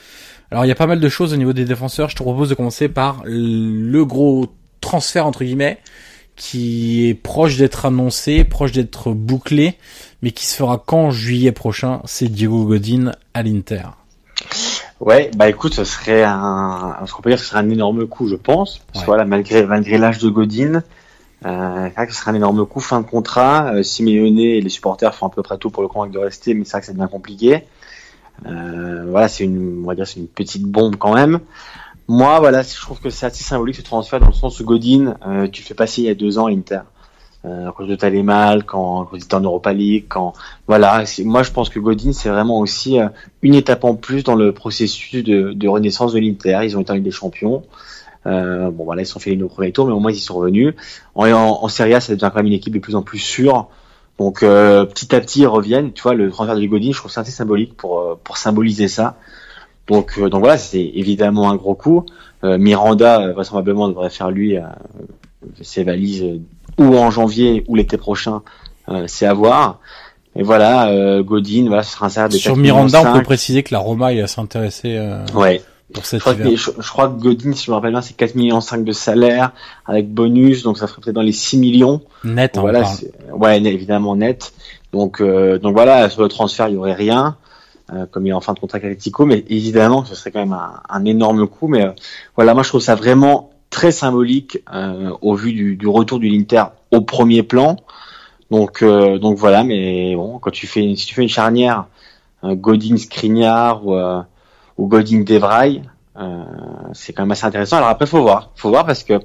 Alors 0.52 0.66
il 0.66 0.68
y 0.68 0.72
a 0.72 0.76
pas 0.76 0.88
mal 0.88 1.00
de 1.00 1.10
choses 1.10 1.34
au 1.34 1.38
niveau 1.38 1.54
des 1.54 1.66
défenseurs. 1.66 2.10
Je 2.10 2.16
te 2.16 2.24
propose 2.24 2.50
de 2.50 2.56
commencer 2.56 2.90
par 2.90 3.24
le 3.26 4.04
gros 4.04 4.48
transfert 4.82 5.26
entre 5.26 5.44
guillemets 5.44 5.80
qui 6.36 7.08
est 7.08 7.14
proche 7.14 7.58
d'être 7.58 7.86
annoncé, 7.86 8.44
proche 8.44 8.72
d'être 8.72 9.12
bouclé, 9.12 9.76
mais 10.22 10.32
qui 10.32 10.46
se 10.46 10.56
fera 10.56 10.78
qu'en 10.78 11.12
juillet 11.12 11.52
prochain. 11.52 12.02
C'est 12.06 12.28
Diego 12.28 12.66
Godin 12.66 13.12
à 13.34 13.44
l'Inter. 13.44 13.84
Ouais, 15.00 15.32
bah 15.36 15.50
écoute, 15.50 15.74
ce 15.74 15.84
serait 15.84 16.24
un, 16.24 16.96
ce 17.06 17.12
qu'on 17.14 17.22
peut 17.24 17.32
dire 17.32 17.40
ce 17.40 17.46
serait 17.46 17.60
un 17.60 17.70
énorme 17.70 18.06
coup, 18.08 18.28
je 18.28 18.36
pense. 18.36 18.80
Parce 18.80 18.92
que 18.94 19.00
Ouais. 19.00 19.06
voilà, 19.08 19.26
malgré, 19.26 19.66
malgré 19.66 19.98
l'âge 19.98 20.20
de 20.20 20.30
Godin, 20.30 20.84
euh, 21.46 21.86
c'est 21.88 21.96
vrai 21.96 22.06
que 22.08 22.14
ce 22.14 22.20
serait 22.20 22.32
un 22.32 22.36
énorme 22.36 22.66
coup, 22.68 22.80
fin 22.80 23.02
de 23.02 23.08
contrat. 23.08 23.74
Euh, 23.74 23.84
Simeone 23.84 24.38
et 24.38 24.62
les 24.62 24.70
supporters 24.70 25.16
font 25.16 25.26
à 25.28 25.30
peu 25.32 25.42
près 25.42 25.58
tout 25.58 25.72
pour 25.72 25.82
le 25.82 25.90
convaincre 25.90 26.14
de 26.14 26.20
rester, 26.20 26.54
mais 26.54 26.66
c'est 26.66 26.72
vrai 26.74 26.82
que 26.82 26.86
c'est 26.88 26.96
bien 26.96 27.08
compliqué. 27.08 27.64
Euh, 28.46 29.06
voilà, 29.10 29.28
c'est 29.28 29.44
une, 29.44 29.82
on 29.84 29.88
va 29.88 29.96
dire, 29.96 30.08
c'est 30.08 30.20
une 30.20 30.28
petite 30.28 30.64
bombe 30.64 30.96
quand 30.98 31.14
même. 31.14 31.40
Moi, 32.08 32.40
voilà, 32.40 32.62
je 32.62 32.80
trouve 32.80 33.00
que 33.00 33.10
c'est 33.10 33.26
assez 33.26 33.44
symbolique 33.44 33.76
ce 33.78 33.82
transfert 33.82 34.20
dans 34.20 34.28
le 34.28 34.34
sens 34.34 34.60
où 34.60 34.66
Godin, 34.66 35.16
euh, 35.26 35.48
tu 35.48 35.62
le 35.62 35.68
fais 35.68 35.74
passer 35.74 36.02
il 36.02 36.06
y 36.08 36.10
a 36.10 36.16
deux 36.16 36.38
ans 36.38 36.46
à 36.46 36.52
l'Inter. 36.52 36.82
Euh, 37.44 37.72
quand 37.76 37.88
tu 37.88 38.06
allais 38.06 38.22
mal, 38.22 38.66
quand, 38.66 39.08
tu 39.12 39.18
étais 39.18 39.34
en 39.34 39.42
Europa 39.42 39.74
League, 39.74 40.06
quand, 40.08 40.34
voilà, 40.68 41.04
moi 41.26 41.42
je 41.42 41.52
pense 41.52 41.70
que 41.70 41.80
Godin 41.80 42.14
c'est 42.14 42.30
vraiment 42.30 42.60
aussi 42.60 43.00
euh, 43.00 43.08
une 43.42 43.56
étape 43.56 43.84
en 43.84 43.96
plus 43.96 44.24
dans 44.24 44.36
le 44.36 44.52
processus 44.52 45.24
de, 45.24 45.68
renaissance 45.68 46.14
de 46.14 46.20
l'Inter. 46.20 46.60
Ils 46.64 46.78
ont 46.78 46.82
été 46.82 46.92
en 46.92 46.98
des 46.98 47.12
Champions. 47.12 47.64
Euh, 48.28 48.70
bon 48.70 48.84
voilà, 48.84 49.02
ils 49.02 49.08
sont 49.08 49.20
fait 49.20 49.34
les 49.34 49.42
au 49.42 49.48
premier 49.48 49.72
tour, 49.72 49.88
mais 49.88 49.94
au 49.94 50.00
moins 50.00 50.12
ils 50.12 50.20
sont 50.20 50.36
revenus. 50.36 50.76
En, 51.16 51.28
en, 51.32 51.68
Serie 51.68 51.96
A, 51.96 52.00
ça 52.00 52.14
devient 52.14 52.30
quand 52.32 52.38
même 52.40 52.48
une 52.48 52.54
équipe 52.54 52.74
de 52.74 52.80
plus 52.80 52.96
en 52.96 53.02
plus 53.02 53.18
sûre. 53.18 53.70
Donc 54.20 54.44
euh, 54.44 54.86
petit 54.86 55.16
à 55.16 55.20
petit 55.20 55.42
ils 55.42 55.48
reviennent. 55.48 55.94
Tu 55.94 56.04
vois, 56.04 56.14
le 56.14 56.30
transfert 56.30 56.56
de 56.56 56.66
Godin, 56.68 56.92
je 56.92 56.98
trouve 56.98 57.10
ça 57.10 57.22
assez 57.22 57.32
symbolique 57.32 57.76
pour 57.76 58.20
pour 58.24 58.38
symboliser 58.38 58.88
ça. 58.88 59.18
Donc 59.88 60.20
donc 60.20 60.42
voilà, 60.42 60.60
c'est 60.60 60.92
évidemment 60.94 61.50
un 61.50 61.56
gros 61.56 61.76
coup. 61.76 62.06
Miranda 62.44 63.32
vraisemblablement 63.34 63.88
devrait 63.88 64.10
faire 64.12 64.30
lui 64.30 64.58
ses 65.62 65.84
valises 65.84 66.40
ou 66.78 66.98
en 66.98 67.12
janvier 67.12 67.64
ou 67.68 67.76
l'été 67.76 67.98
prochain, 67.98 68.42
euh, 68.90 69.06
c'est 69.08 69.26
à 69.26 69.34
voir. 69.34 69.80
Et 70.36 70.44
voilà, 70.44 70.88
euh, 70.90 71.24
Godin, 71.24 71.66
voilà, 71.68 71.84
ce 71.84 71.92
sera 71.94 72.06
un 72.06 72.10
salaire 72.10 72.30
de 72.30 72.36
Sur 72.38 72.56
4,5 72.56 72.60
Miranda, 72.62 73.00
on 73.00 73.04
peut 73.04 73.10
millions. 73.12 73.24
préciser 73.24 73.64
que 73.64 73.74
la 73.74 73.80
Roma 73.80 74.14
il 74.14 74.22
va 74.22 74.28
s'intéresser 74.28 74.96
euh, 74.98 75.26
Ouais, 75.36 75.62
pour 75.94 76.04
je 76.04 76.10
cet 76.10 76.20
crois, 76.22 76.34
que, 76.36 76.40
hiver. 76.44 76.58
je, 76.58 76.72
je 76.80 76.90
crois 76.90 77.10
que 77.10 77.20
Godin, 77.22 77.52
si 77.54 77.66
je 77.66 77.72
me 77.72 77.76
rappelle 77.76 77.92
bien, 77.92 78.02
c'est 78.02 78.16
4 78.16 78.36
millions 78.36 78.62
5 78.62 78.86
de 78.86 78.92
salaire 78.94 79.52
avec 79.86 80.10
bonus, 80.10 80.64
donc 80.64 80.78
ça 80.78 80.88
ferait 80.88 81.02
peut-être 81.02 81.16
dans 81.16 81.22
les 81.22 81.34
6 81.34 81.58
millions. 81.58 82.02
Net, 82.24 82.58
on 82.58 82.62
voilà, 82.62 82.84
ouais, 83.34 83.58
évidemment 83.62 84.16
net. 84.16 84.54
Donc, 84.94 85.20
euh, 85.22 85.58
donc 85.60 85.74
voilà, 85.74 86.10
sur 86.10 86.22
le 86.22 86.30
transfert, 86.30 86.70
il 86.70 86.76
y 86.76 86.78
aurait 86.78 86.94
rien, 86.94 87.36
euh, 87.94 88.06
comme 88.10 88.26
il 88.26 88.30
est 88.30 88.34
en 88.34 88.40
fin 88.42 88.54
de 88.54 88.60
contrat 88.60 88.78
avec 88.78 88.90
Atletico, 88.92 89.26
mais 89.26 89.44
évidemment, 89.50 90.06
ce 90.06 90.16
serait 90.16 90.32
quand 90.32 90.40
même 90.40 90.54
un, 90.54 90.80
un 90.90 91.04
énorme 91.06 91.46
coup. 91.48 91.68
Mais 91.68 91.86
euh, 91.86 91.92
voilà, 92.38 92.54
moi 92.54 92.64
je 92.64 92.70
trouve 92.70 92.82
ça 92.82 92.96
vraiment 92.96 93.51
très 93.72 93.92
symbolique 93.92 94.60
euh, 94.72 95.12
au 95.22 95.34
vu 95.34 95.54
du, 95.54 95.76
du 95.76 95.88
retour 95.88 96.20
du 96.20 96.30
l'Inter 96.30 96.66
au 96.92 97.02
premier 97.02 97.42
plan. 97.42 97.78
Donc, 98.52 98.84
euh, 98.84 99.18
donc 99.18 99.38
voilà, 99.38 99.64
mais 99.64 100.14
bon, 100.16 100.38
quand 100.38 100.52
tu 100.52 100.68
fais, 100.68 100.96
si 100.96 101.08
tu 101.08 101.16
fais 101.16 101.24
une 101.24 101.30
charnière, 101.30 101.86
euh, 102.44 102.54
Godin 102.54 102.98
Skriniar 102.98 103.86
ou, 103.86 103.96
euh, 103.96 104.22
ou 104.78 104.88
Godin 104.88 105.22
Devray, 105.22 105.82
c'est 106.94 107.14
quand 107.14 107.24
même 107.24 107.32
assez 107.32 107.46
intéressant. 107.46 107.78
Alors 107.78 107.90
après, 107.90 108.06
faut 108.06 108.22
voir, 108.22 108.52
faut 108.56 108.70
voir 108.70 108.86
parce 108.86 109.04
que 109.04 109.20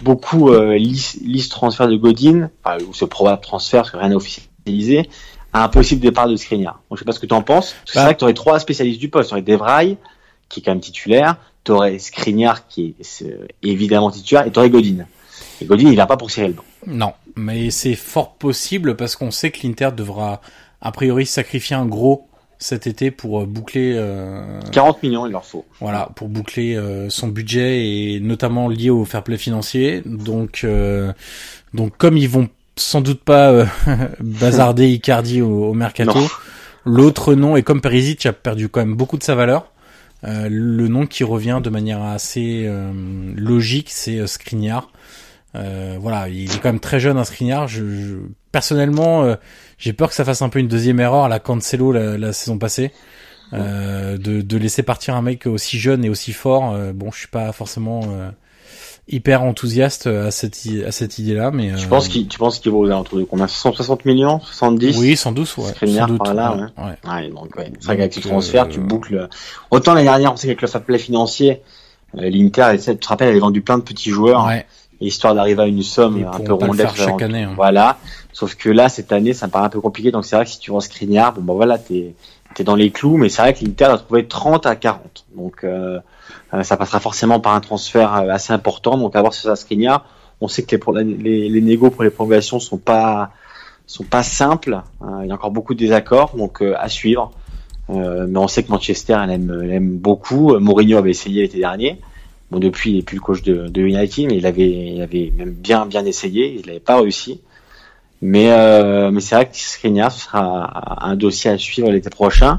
beaucoup 0.00 0.50
lisent, 0.52 1.48
transfert 1.48 1.86
de 1.86 1.94
Godin, 1.94 2.50
enfin, 2.64 2.82
ou 2.88 2.92
ce 2.92 3.04
probable 3.04 3.40
transfert 3.40 3.82
parce 3.82 3.92
que 3.92 3.98
rien 3.98 4.08
n'est 4.08 4.16
officialisé, 4.16 5.08
à 5.52 5.62
un 5.62 5.68
possible 5.68 6.00
départ 6.00 6.26
de 6.26 6.34
Skriniar. 6.34 6.80
Donc 6.90 6.98
je 6.98 7.00
sais 7.00 7.04
pas 7.04 7.12
ce 7.12 7.20
que 7.20 7.26
tu 7.26 7.34
en 7.34 7.42
penses. 7.42 7.74
Parce 7.84 7.92
que 7.92 7.98
Bah. 7.98 8.00
c'est 8.00 8.04
vrai 8.04 8.14
que 8.14 8.18
tu 8.18 8.24
aurais 8.24 8.34
trois 8.34 8.58
spécialistes 8.58 8.98
du 8.98 9.10
poste. 9.10 9.28
Tu 9.28 9.34
aurais 9.34 9.42
Devray, 9.42 9.96
qui 10.48 10.58
est 10.58 10.62
quand 10.64 10.72
même 10.72 10.80
titulaire, 10.80 11.36
tu 11.64 11.72
aurais 11.72 11.98
Skriniar, 11.98 12.66
qui 12.68 12.94
est 12.98 13.22
euh, 13.22 13.46
évidemment 13.62 14.10
titulaire, 14.10 14.46
et 14.46 14.50
tu 14.50 14.58
aurais 14.58 14.70
Godin. 14.70 15.06
Et 15.60 15.64
Godin, 15.64 15.88
il 15.88 15.94
vient 15.94 16.06
pas 16.06 16.16
pour 16.16 16.30
serrer 16.30 16.48
le 16.48 16.54
banc. 16.54 16.64
Non, 16.86 17.12
mais 17.36 17.70
c'est 17.70 17.94
fort 17.94 18.34
possible 18.34 18.96
parce 18.96 19.16
qu'on 19.16 19.30
sait 19.30 19.50
que 19.50 19.66
l'Inter 19.66 19.90
devra 19.96 20.40
a 20.80 20.92
priori 20.92 21.26
sacrifier 21.26 21.76
un 21.76 21.86
gros 21.86 22.26
cet 22.58 22.86
été 22.86 23.10
pour 23.10 23.46
boucler. 23.46 23.98
40 24.72 25.02
millions, 25.02 25.26
il 25.26 25.32
leur 25.32 25.46
faut. 25.46 25.64
Voilà, 25.80 26.10
pour 26.14 26.28
boucler 26.28 26.78
son 27.08 27.28
budget 27.28 27.86
et 27.86 28.20
notamment 28.20 28.68
lié 28.68 28.90
au 28.90 29.06
fair 29.06 29.22
play 29.22 29.38
financier. 29.38 30.02
Donc, 30.04 30.66
donc 31.72 31.96
comme 31.96 32.18
ils 32.18 32.28
vont 32.28 32.50
sans 32.80 33.00
doute 33.00 33.22
pas 33.22 33.66
bazarder 34.20 34.88
Icardi 34.88 35.42
au, 35.42 35.72
mercato. 35.74 36.20
L'autre 36.84 37.34
nom, 37.34 37.56
et 37.56 37.62
comme 37.62 37.80
Perisic 37.80 38.24
a 38.26 38.32
perdu 38.32 38.68
quand 38.68 38.80
même 38.80 38.94
beaucoup 38.94 39.18
de 39.18 39.22
sa 39.22 39.34
valeur, 39.34 39.70
euh, 40.24 40.48
le 40.50 40.88
nom 40.88 41.06
qui 41.06 41.24
revient 41.24 41.60
de 41.62 41.70
manière 41.70 42.02
assez 42.02 42.64
euh, 42.66 42.92
logique, 43.36 43.88
c'est 43.90 44.18
euh, 44.18 44.26
Skriniar. 44.26 44.90
voilà, 45.54 46.28
il 46.28 46.52
est 46.52 46.58
quand 46.58 46.68
même 46.68 46.80
très 46.80 47.00
jeune, 47.00 47.16
un 47.16 47.24
Skriniar. 47.24 47.68
Je, 47.68 48.18
personnellement, 48.52 49.36
j'ai 49.78 49.92
peur 49.92 50.08
que 50.08 50.14
ça 50.14 50.24
fasse 50.24 50.42
un 50.42 50.48
peu 50.48 50.58
une 50.58 50.68
deuxième 50.68 51.00
erreur 51.00 51.24
à 51.24 51.28
la 51.28 51.38
Cancelo 51.38 51.92
la, 51.92 52.32
saison 52.32 52.58
passée. 52.58 52.92
de, 53.52 54.16
de, 54.16 54.56
laisser 54.56 54.82
partir 54.82 55.16
un 55.16 55.22
mec 55.22 55.46
aussi 55.46 55.78
jeune 55.78 56.04
et 56.04 56.08
aussi 56.08 56.32
fort. 56.32 56.76
bon, 56.94 57.10
je 57.10 57.18
suis 57.18 57.28
pas 57.28 57.50
forcément 57.52 58.02
hyper 59.10 59.42
enthousiaste 59.42 60.06
à 60.06 60.30
cette 60.30 60.58
à 60.86 60.92
cette 60.92 61.18
idée 61.18 61.34
là 61.34 61.50
mais 61.50 61.74
tu 61.74 61.86
penses 61.86 62.08
qu'il 62.08 62.28
tu 62.28 62.38
penses 62.38 62.58
qu'il 62.58 62.70
vaut 62.70 62.90
autour 62.90 63.18
de 63.18 63.24
combien? 63.24 63.46
160 63.46 64.04
millions? 64.04 64.40
70 64.40 64.98
oui 64.98 65.16
112 65.16 65.56
ouais 65.58 65.88
sans 65.88 66.06
doute 66.06 66.24
par 66.24 66.34
là 66.34 66.54
ouais. 66.54 66.84
ouais. 66.84 67.10
ouais 67.12 67.28
donc 67.28 67.56
ouais 67.56 67.72
c'est 67.78 67.86
vrai 67.86 67.96
qu'avec 67.96 68.14
ce 68.14 68.20
transfert 68.20 68.68
tu 68.68 68.80
boucles 68.80 69.28
autant 69.70 69.94
l'année 69.94 70.06
dernière 70.06 70.32
on 70.32 70.36
sait 70.36 70.46
qu'avec 70.46 70.62
le 70.62 70.68
fair 70.68 70.82
play 70.82 70.98
financier 70.98 71.62
euh, 72.16 72.28
l'Inter 72.30 72.72
tu 72.82 72.96
te 72.96 73.08
rappelles 73.08 73.28
elle 73.28 73.32
avait 73.32 73.40
vendu 73.40 73.62
plein 73.62 73.78
de 73.78 73.82
petits 73.82 74.10
joueurs 74.10 74.46
ouais. 74.46 74.66
histoire 75.00 75.34
d'arriver 75.34 75.62
à 75.62 75.66
une 75.66 75.82
somme 75.82 76.24
un 76.32 76.40
peu 76.40 76.52
rondette 76.52 76.94
chaque 76.94 77.22
année 77.22 77.42
hein. 77.42 77.52
voilà 77.56 77.98
sauf 78.32 78.54
que 78.54 78.68
là 78.68 78.88
cette 78.88 79.12
année 79.12 79.34
ça 79.34 79.46
me 79.46 79.52
paraît 79.52 79.66
un 79.66 79.70
peu 79.70 79.80
compliqué 79.80 80.10
donc 80.12 80.24
c'est 80.24 80.36
vrai 80.36 80.44
que 80.44 80.50
si 80.50 80.58
tu 80.58 80.70
vends 80.70 80.80
Skriniar 80.80 81.32
bon 81.32 81.42
bah 81.42 81.54
voilà 81.54 81.78
t'es 81.78 82.14
t'es 82.54 82.64
dans 82.64 82.76
les 82.76 82.90
clous 82.90 83.16
mais 83.16 83.28
c'est 83.28 83.42
vrai 83.42 83.54
que 83.54 83.64
l'Inter 83.64 83.84
a 83.84 83.98
trouvé 83.98 84.26
30 84.26 84.66
à 84.66 84.76
40 84.76 85.26
donc 85.34 85.64
euh, 85.64 86.00
euh, 86.52 86.62
ça 86.62 86.76
passera 86.76 87.00
forcément 87.00 87.40
par 87.40 87.54
un 87.54 87.60
transfert 87.60 88.14
euh, 88.14 88.28
assez 88.28 88.52
important. 88.52 88.98
Donc 88.98 89.14
à 89.16 89.20
voir 89.20 89.32
si 89.32 89.42
ça 89.42 89.56
Skriniar. 89.56 90.04
On 90.40 90.48
sait 90.48 90.62
que 90.62 90.76
les, 90.94 91.04
les, 91.04 91.48
les 91.48 91.60
négos 91.60 91.90
pour 91.90 92.02
les 92.02 92.10
prolongations 92.10 92.60
sont 92.60 92.78
pas 92.78 93.30
sont 93.86 94.04
pas 94.04 94.22
simples. 94.22 94.82
Euh, 95.02 95.20
il 95.22 95.28
y 95.28 95.30
a 95.30 95.34
encore 95.34 95.50
beaucoup 95.50 95.74
de 95.74 95.78
désaccords, 95.78 96.34
donc 96.36 96.62
à 96.62 96.88
suivre. 96.88 97.32
mais 97.88 98.38
on 98.38 98.48
sait 98.48 98.62
que 98.62 98.70
Manchester 98.70 99.18
elle 99.22 99.30
aime, 99.30 99.60
elle 99.62 99.72
aime 99.72 99.96
beaucoup. 99.98 100.58
Mourinho 100.58 100.96
avait 100.96 101.10
essayé 101.10 101.42
l'été 101.42 101.58
dernier. 101.58 102.00
Bon, 102.50 102.58
depuis, 102.58 102.90
il 102.90 102.96
n'est 102.96 103.02
plus 103.02 103.16
le 103.16 103.20
coach 103.20 103.42
de, 103.42 103.68
de, 103.68 103.82
United, 103.82 104.28
mais 104.28 104.38
il 104.38 104.46
avait, 104.46 104.70
il 104.94 105.02
avait 105.02 105.32
même 105.36 105.50
bien, 105.50 105.86
bien 105.86 106.04
essayé. 106.04 106.58
Il 106.58 106.66
n'avait 106.66 106.80
pas 106.80 107.00
réussi. 107.00 107.40
Mais, 108.22 108.48
mais 109.10 109.20
c'est 109.20 109.34
vrai 109.34 109.46
que 109.46 109.56
Skriniar, 109.56 110.12
sera 110.12 111.04
un 111.06 111.16
dossier 111.16 111.50
à 111.50 111.58
suivre 111.58 111.90
l'été 111.90 112.10
prochain, 112.10 112.58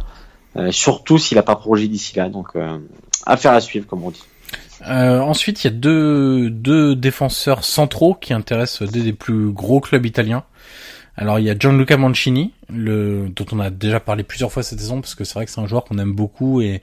surtout 0.71 1.17
s'il 1.17 1.35
n'a 1.35 1.43
pas 1.43 1.55
prolongé 1.55 1.87
d'ici 1.87 2.15
là. 2.15 2.29
Donc, 2.29 2.49
affaire 3.25 3.53
à 3.53 3.61
suivre, 3.61 3.85
comme 3.87 4.03
on 4.03 4.11
dit. 4.11 4.23
Euh, 4.87 5.19
ensuite, 5.19 5.63
il 5.63 5.67
y 5.67 5.69
a 5.69 5.73
deux, 5.73 6.49
deux 6.49 6.95
défenseurs 6.95 7.63
centraux 7.63 8.15
qui 8.15 8.33
intéressent 8.33 8.89
des 8.89 9.03
des 9.03 9.13
plus 9.13 9.51
gros 9.51 9.79
clubs 9.79 10.05
italiens. 10.05 10.43
Alors, 11.17 11.39
il 11.39 11.45
y 11.45 11.49
a 11.49 11.57
Gianluca 11.57 11.97
Mancini, 11.97 12.53
le, 12.69 13.27
dont 13.29 13.45
on 13.51 13.59
a 13.59 13.69
déjà 13.69 13.99
parlé 13.99 14.23
plusieurs 14.23 14.51
fois 14.51 14.63
cette 14.63 14.79
saison, 14.79 15.01
parce 15.01 15.13
que 15.13 15.23
c'est 15.23 15.35
vrai 15.35 15.45
que 15.45 15.51
c'est 15.51 15.61
un 15.61 15.67
joueur 15.67 15.83
qu'on 15.83 15.99
aime 15.99 16.13
beaucoup 16.13 16.61
et, 16.61 16.81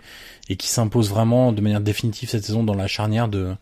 et 0.48 0.56
qui 0.56 0.68
s'impose 0.68 1.10
vraiment 1.10 1.50
de 1.50 1.60
manière 1.60 1.80
définitive 1.80 2.28
cette 2.28 2.44
saison 2.44 2.62
dans 2.62 2.74
la 2.74 2.86
charnière 2.86 3.28
de, 3.28 3.54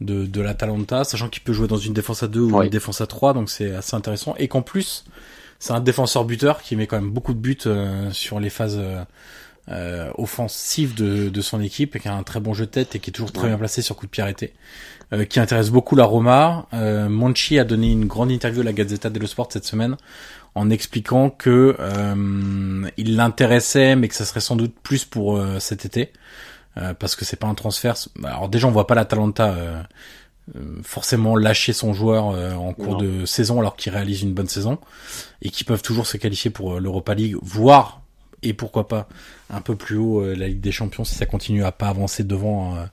de, 0.00 0.26
de 0.26 0.40
l'Atalanta, 0.40 1.04
sachant 1.04 1.28
qu'il 1.28 1.42
peut 1.42 1.52
jouer 1.52 1.68
dans 1.68 1.76
une 1.76 1.92
défense 1.92 2.22
à 2.22 2.28
deux 2.28 2.40
ou 2.40 2.62
une 2.62 2.70
défense 2.70 3.00
à 3.00 3.06
trois, 3.06 3.34
donc 3.34 3.50
c'est 3.50 3.74
assez 3.74 3.96
intéressant. 3.96 4.34
Et 4.38 4.48
qu'en 4.48 4.62
plus, 4.62 5.04
c'est 5.58 5.72
un 5.72 5.80
défenseur 5.80 6.24
buteur 6.24 6.62
qui 6.62 6.76
met 6.76 6.86
quand 6.86 7.00
même 7.00 7.10
beaucoup 7.10 7.34
de 7.34 7.38
buts 7.38 7.58
euh, 7.66 8.10
sur 8.12 8.38
les 8.38 8.50
phases 8.50 8.78
euh, 8.78 9.02
euh, 9.70 10.10
offensif 10.16 10.94
de, 10.94 11.28
de, 11.28 11.40
son 11.42 11.60
équipe, 11.60 11.98
qui 11.98 12.08
a 12.08 12.14
un 12.14 12.22
très 12.22 12.40
bon 12.40 12.54
jeu 12.54 12.64
de 12.64 12.70
tête 12.70 12.94
et 12.94 13.00
qui 13.00 13.10
est 13.10 13.12
toujours 13.12 13.32
très 13.32 13.48
bien 13.48 13.58
placé 13.58 13.82
sur 13.82 13.96
coup 13.96 14.06
de 14.06 14.10
pied 14.10 14.22
arrêté, 14.22 14.54
euh, 15.12 15.24
qui 15.24 15.40
intéresse 15.40 15.70
beaucoup 15.70 15.94
la 15.94 16.04
Roma. 16.04 16.66
Euh, 16.72 17.08
Monchi 17.10 17.58
a 17.58 17.64
donné 17.64 17.90
une 17.90 18.06
grande 18.06 18.30
interview 18.30 18.62
à 18.62 18.64
la 18.64 18.72
Gazzetta 18.72 19.10
dello 19.10 19.26
Sport 19.26 19.48
cette 19.52 19.66
semaine 19.66 19.96
en 20.54 20.70
expliquant 20.70 21.28
que 21.28 21.76
euh, 21.78 22.88
il 22.96 23.16
l'intéressait, 23.16 23.94
mais 23.94 24.08
que 24.08 24.14
ça 24.14 24.24
serait 24.24 24.40
sans 24.40 24.56
doute 24.56 24.74
plus 24.82 25.04
pour 25.04 25.40
cet 25.60 25.84
été, 25.84 26.12
parce 26.98 27.16
que 27.16 27.24
c'est 27.24 27.36
pas 27.36 27.46
un 27.46 27.54
transfert. 27.54 27.96
Alors 28.24 28.48
déjà, 28.48 28.66
on 28.66 28.70
voit 28.70 28.86
pas 28.86 28.94
la 28.94 29.04
Talenta 29.04 29.54
forcément 30.82 31.36
lâcher 31.36 31.72
son 31.72 31.92
joueur 31.92 32.24
en 32.26 32.72
cours 32.72 32.96
de 32.96 33.24
saison 33.26 33.60
alors 33.60 33.76
qu'il 33.76 33.92
réalise 33.92 34.22
une 34.22 34.34
bonne 34.34 34.48
saison 34.48 34.78
et 35.42 35.50
qui 35.50 35.64
peuvent 35.64 35.82
toujours 35.82 36.06
se 36.06 36.16
qualifier 36.16 36.50
pour 36.50 36.80
l'Europa 36.80 37.14
League, 37.14 37.36
voire 37.42 38.02
et 38.42 38.52
pourquoi 38.52 38.88
pas 38.88 39.08
un 39.50 39.60
peu 39.60 39.76
plus 39.76 39.96
haut 39.96 40.22
euh, 40.22 40.34
la 40.34 40.48
Ligue 40.48 40.60
des 40.60 40.72
Champions 40.72 41.04
si 41.04 41.14
ça 41.14 41.26
continue 41.26 41.64
à 41.64 41.72
pas 41.72 41.88
avancer 41.88 42.24
devant 42.24 42.76
euh, 42.76 42.84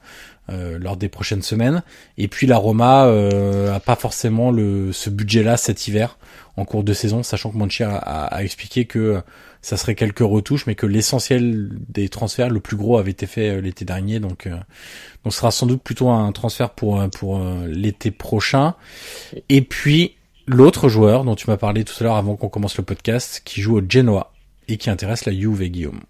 euh, 0.49 0.79
lors 0.79 0.97
des 0.97 1.09
prochaines 1.09 1.41
semaines. 1.41 1.83
Et 2.17 2.27
puis 2.27 2.47
la 2.47 2.57
Roma 2.57 3.03
a 3.03 3.79
pas 3.79 3.95
forcément 3.95 4.51
le 4.51 4.91
ce 4.91 5.09
budget-là 5.09 5.57
cet 5.57 5.87
hiver 5.87 6.17
en 6.57 6.65
cours 6.65 6.83
de 6.83 6.93
saison, 6.93 7.23
sachant 7.23 7.51
que 7.51 7.57
Monchi 7.57 7.83
a, 7.83 7.97
a, 7.97 8.43
expliqué 8.43 8.85
que 8.85 9.21
ça 9.61 9.75
serait 9.75 9.95
quelques 9.95 10.19
retouches, 10.19 10.67
mais 10.67 10.75
que 10.75 10.85
l'essentiel 10.85 11.69
des 11.89 12.07
transferts, 12.07 12.49
le 12.49 12.61
plus 12.61 12.77
gros, 12.77 12.97
avait 12.97 13.11
été 13.11 13.25
fait 13.25 13.59
l'été 13.59 13.83
dernier. 13.83 14.19
Donc, 14.19 14.47
donc 14.47 15.33
ce 15.33 15.39
sera 15.39 15.51
sans 15.51 15.65
doute 15.65 15.81
plutôt 15.81 16.09
un 16.09 16.31
transfert 16.31 16.69
pour 16.69 17.03
pour 17.09 17.41
l'été 17.67 18.11
prochain. 18.11 18.75
Et 19.49 19.61
puis 19.61 20.15
l'autre 20.47 20.87
joueur 20.87 21.23
dont 21.23 21.35
tu 21.35 21.49
m'as 21.49 21.57
parlé 21.57 21.83
tout 21.83 21.95
à 21.99 22.03
l'heure 22.03 22.15
avant 22.15 22.35
qu'on 22.35 22.49
commence 22.49 22.77
le 22.77 22.83
podcast, 22.83 23.41
qui 23.43 23.61
joue 23.61 23.77
au 23.79 23.81
Genoa 23.87 24.34
et 24.67 24.77
qui 24.77 24.89
intéresse 24.89 25.25
la 25.25 25.33
Juve, 25.33 25.63
Guillaume. 25.63 26.01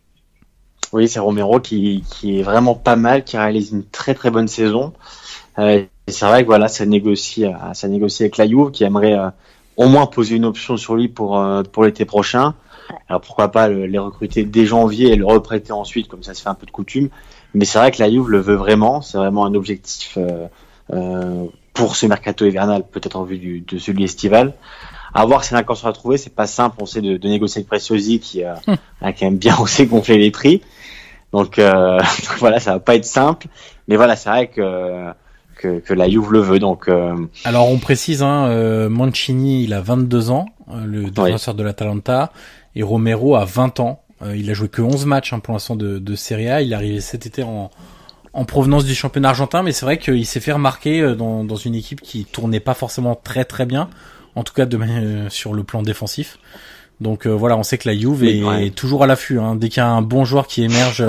Oui, 0.94 1.10
c'est 1.10 1.20
Romero 1.20 1.60
qui, 1.60 2.04
est 2.24 2.42
vraiment 2.44 2.76
pas 2.76 2.96
mal, 2.96 3.24
qui 3.24 3.38
réalise 3.38 3.72
une 3.72 3.84
très 3.86 4.14
très 4.14 4.32
bonne 4.32 4.48
saison. 4.48 4.94
Euh, 5.60 5.84
c'est 6.08 6.26
vrai 6.26 6.44
que 6.44 6.48
voilà, 6.48 6.68
ça 6.68 6.86
négocie, 6.86 7.46
euh, 7.46 7.74
ça 7.74 7.88
négocie 7.88 8.24
avec 8.24 8.38
la 8.38 8.48
Juve 8.48 8.72
qui 8.72 8.84
aimerait 8.84 9.18
euh, 9.18 9.30
au 9.78 9.88
moins 9.88 10.06
poser 10.06 10.36
une 10.36 10.46
option 10.46 10.78
sur 10.78 10.96
lui 10.96 11.08
pour 11.08 11.42
pour 11.72 11.84
l'été 11.84 12.06
prochain. 12.06 12.54
Alors 13.10 13.22
pourquoi 13.22 13.52
pas 13.52 13.68
le, 13.68 13.88
les 13.88 13.98
recruter 13.98 14.44
dès 14.44 14.66
janvier 14.66 15.12
et 15.12 15.16
le 15.16 15.26
reprêter 15.26 15.74
ensuite, 15.74 16.08
comme 16.08 16.24
ça 16.24 16.34
se 16.34 16.42
fait 16.42 16.50
un 16.50 16.56
peu 16.56 16.66
de 16.66 16.72
coutume. 16.72 17.10
Mais 17.54 17.66
c'est 17.66 17.80
vrai 17.80 17.92
que 17.92 18.02
la 18.02 18.10
Juve 18.10 18.30
le 18.30 18.40
veut 18.40 18.56
vraiment. 18.56 19.02
C'est 19.02 19.18
vraiment 19.18 19.46
un 19.46 19.56
objectif 19.56 20.18
pour 21.74 21.96
ce 21.96 22.06
mercato 22.06 22.46
hivernal, 22.46 22.86
peut-être 22.90 23.18
en 23.18 23.24
vue 23.24 23.62
de 23.68 23.78
celui 23.80 24.04
estival 24.04 24.54
à 25.16 25.26
voir 25.26 25.44
si 25.44 25.54
l'accord 25.54 25.78
sera 25.78 25.94
trouvé. 25.94 26.18
C'est 26.18 26.36
pas 26.36 26.46
simple, 26.46 26.76
on 26.82 26.86
sait, 26.86 27.02
de, 27.02 27.18
de 27.18 27.28
négocier 27.28 27.60
avec 27.60 27.70
Preciosi 27.70 28.20
qui 28.20 28.44
euh, 28.44 28.54
hum. 28.68 28.76
a 29.02 29.14
quand 29.14 29.26
même 29.26 29.38
bien 29.38 29.58
osé 29.60 29.88
gonfler 29.88 30.18
les 30.18 30.30
prix. 30.30 30.62
Donc 31.32 31.58
euh, 31.58 32.00
voilà, 32.38 32.60
ça 32.60 32.74
va 32.74 32.80
pas 32.80 32.96
être 32.96 33.06
simple. 33.06 33.48
Mais 33.88 33.96
voilà, 33.96 34.16
c'est 34.18 34.30
vrai 34.30 34.48
que, 34.48 35.08
que, 35.58 35.80
que 35.80 35.94
la 35.94 36.10
Juve 36.10 36.32
le 36.34 36.40
veut. 36.40 36.60
Donc 36.60 36.90
euh... 36.90 37.16
alors 37.46 37.70
on 37.70 37.78
précise, 37.78 38.22
hein, 38.22 38.48
euh, 38.48 38.90
Mancini, 38.90 39.64
il 39.64 39.74
a 39.74 39.82
22 39.82 40.32
ans, 40.32 40.48
euh, 40.70 40.86
le 40.86 41.10
défenseur 41.10 41.54
de 41.54 41.64
l'Atalanta, 41.64 42.32
et 42.76 42.84
Romero 42.84 43.36
a 43.36 43.46
20 43.46 43.80
ans. 43.80 44.02
il 44.34 44.50
a 44.50 44.54
joué 44.54 44.68
que 44.68 44.82
11 44.82 45.06
matchs 45.06 45.32
hein, 45.32 45.40
pour 45.40 45.54
l'instant 45.54 45.78
de, 45.78 45.98
de 45.98 46.16
Serie 46.16 46.50
A. 46.50 46.62
Il 46.62 46.74
est 46.74 46.76
arrivé 46.76 47.00
cet 47.00 47.26
été 47.26 47.42
en 47.44 47.72
en 48.38 48.44
provenance 48.44 48.84
du 48.84 48.94
championnat 48.94 49.30
argentin, 49.30 49.64
mais 49.64 49.72
c'est 49.72 49.86
vrai 49.86 49.98
qu'il 49.98 50.26
s'est 50.26 50.42
fait 50.42 50.52
remarquer 50.52 51.16
dans, 51.16 51.46
dans 51.46 51.56
une 51.56 51.74
équipe 51.74 52.02
qui 52.02 52.26
tournait 52.26 52.60
pas 52.60 52.74
forcément 52.74 53.16
très 53.16 53.46
très 53.46 53.66
bien 53.66 53.88
en 54.36 54.44
tout 54.44 54.54
cas 54.54 54.68
euh, 54.72 55.30
sur 55.30 55.54
le 55.54 55.64
plan 55.64 55.82
défensif. 55.82 56.38
Donc 57.02 57.28
euh, 57.28 57.30
voilà, 57.30 57.58
on 57.58 57.64
sait 57.64 57.78
que 57.78 57.90
la 57.90 57.98
Juve 57.98 58.24
est, 58.24 58.74
toujours 58.74 59.04
à 59.04 59.08
l'affût. 59.08 59.38
Hein. 59.40 59.56
Dès 59.56 59.68
qu'il 59.68 59.82
y 59.82 59.86
a 59.86 59.90
un 59.90 60.02
bon 60.02 60.24
joueur 60.24 60.48
qui 60.48 60.64
émerge, 60.64 61.04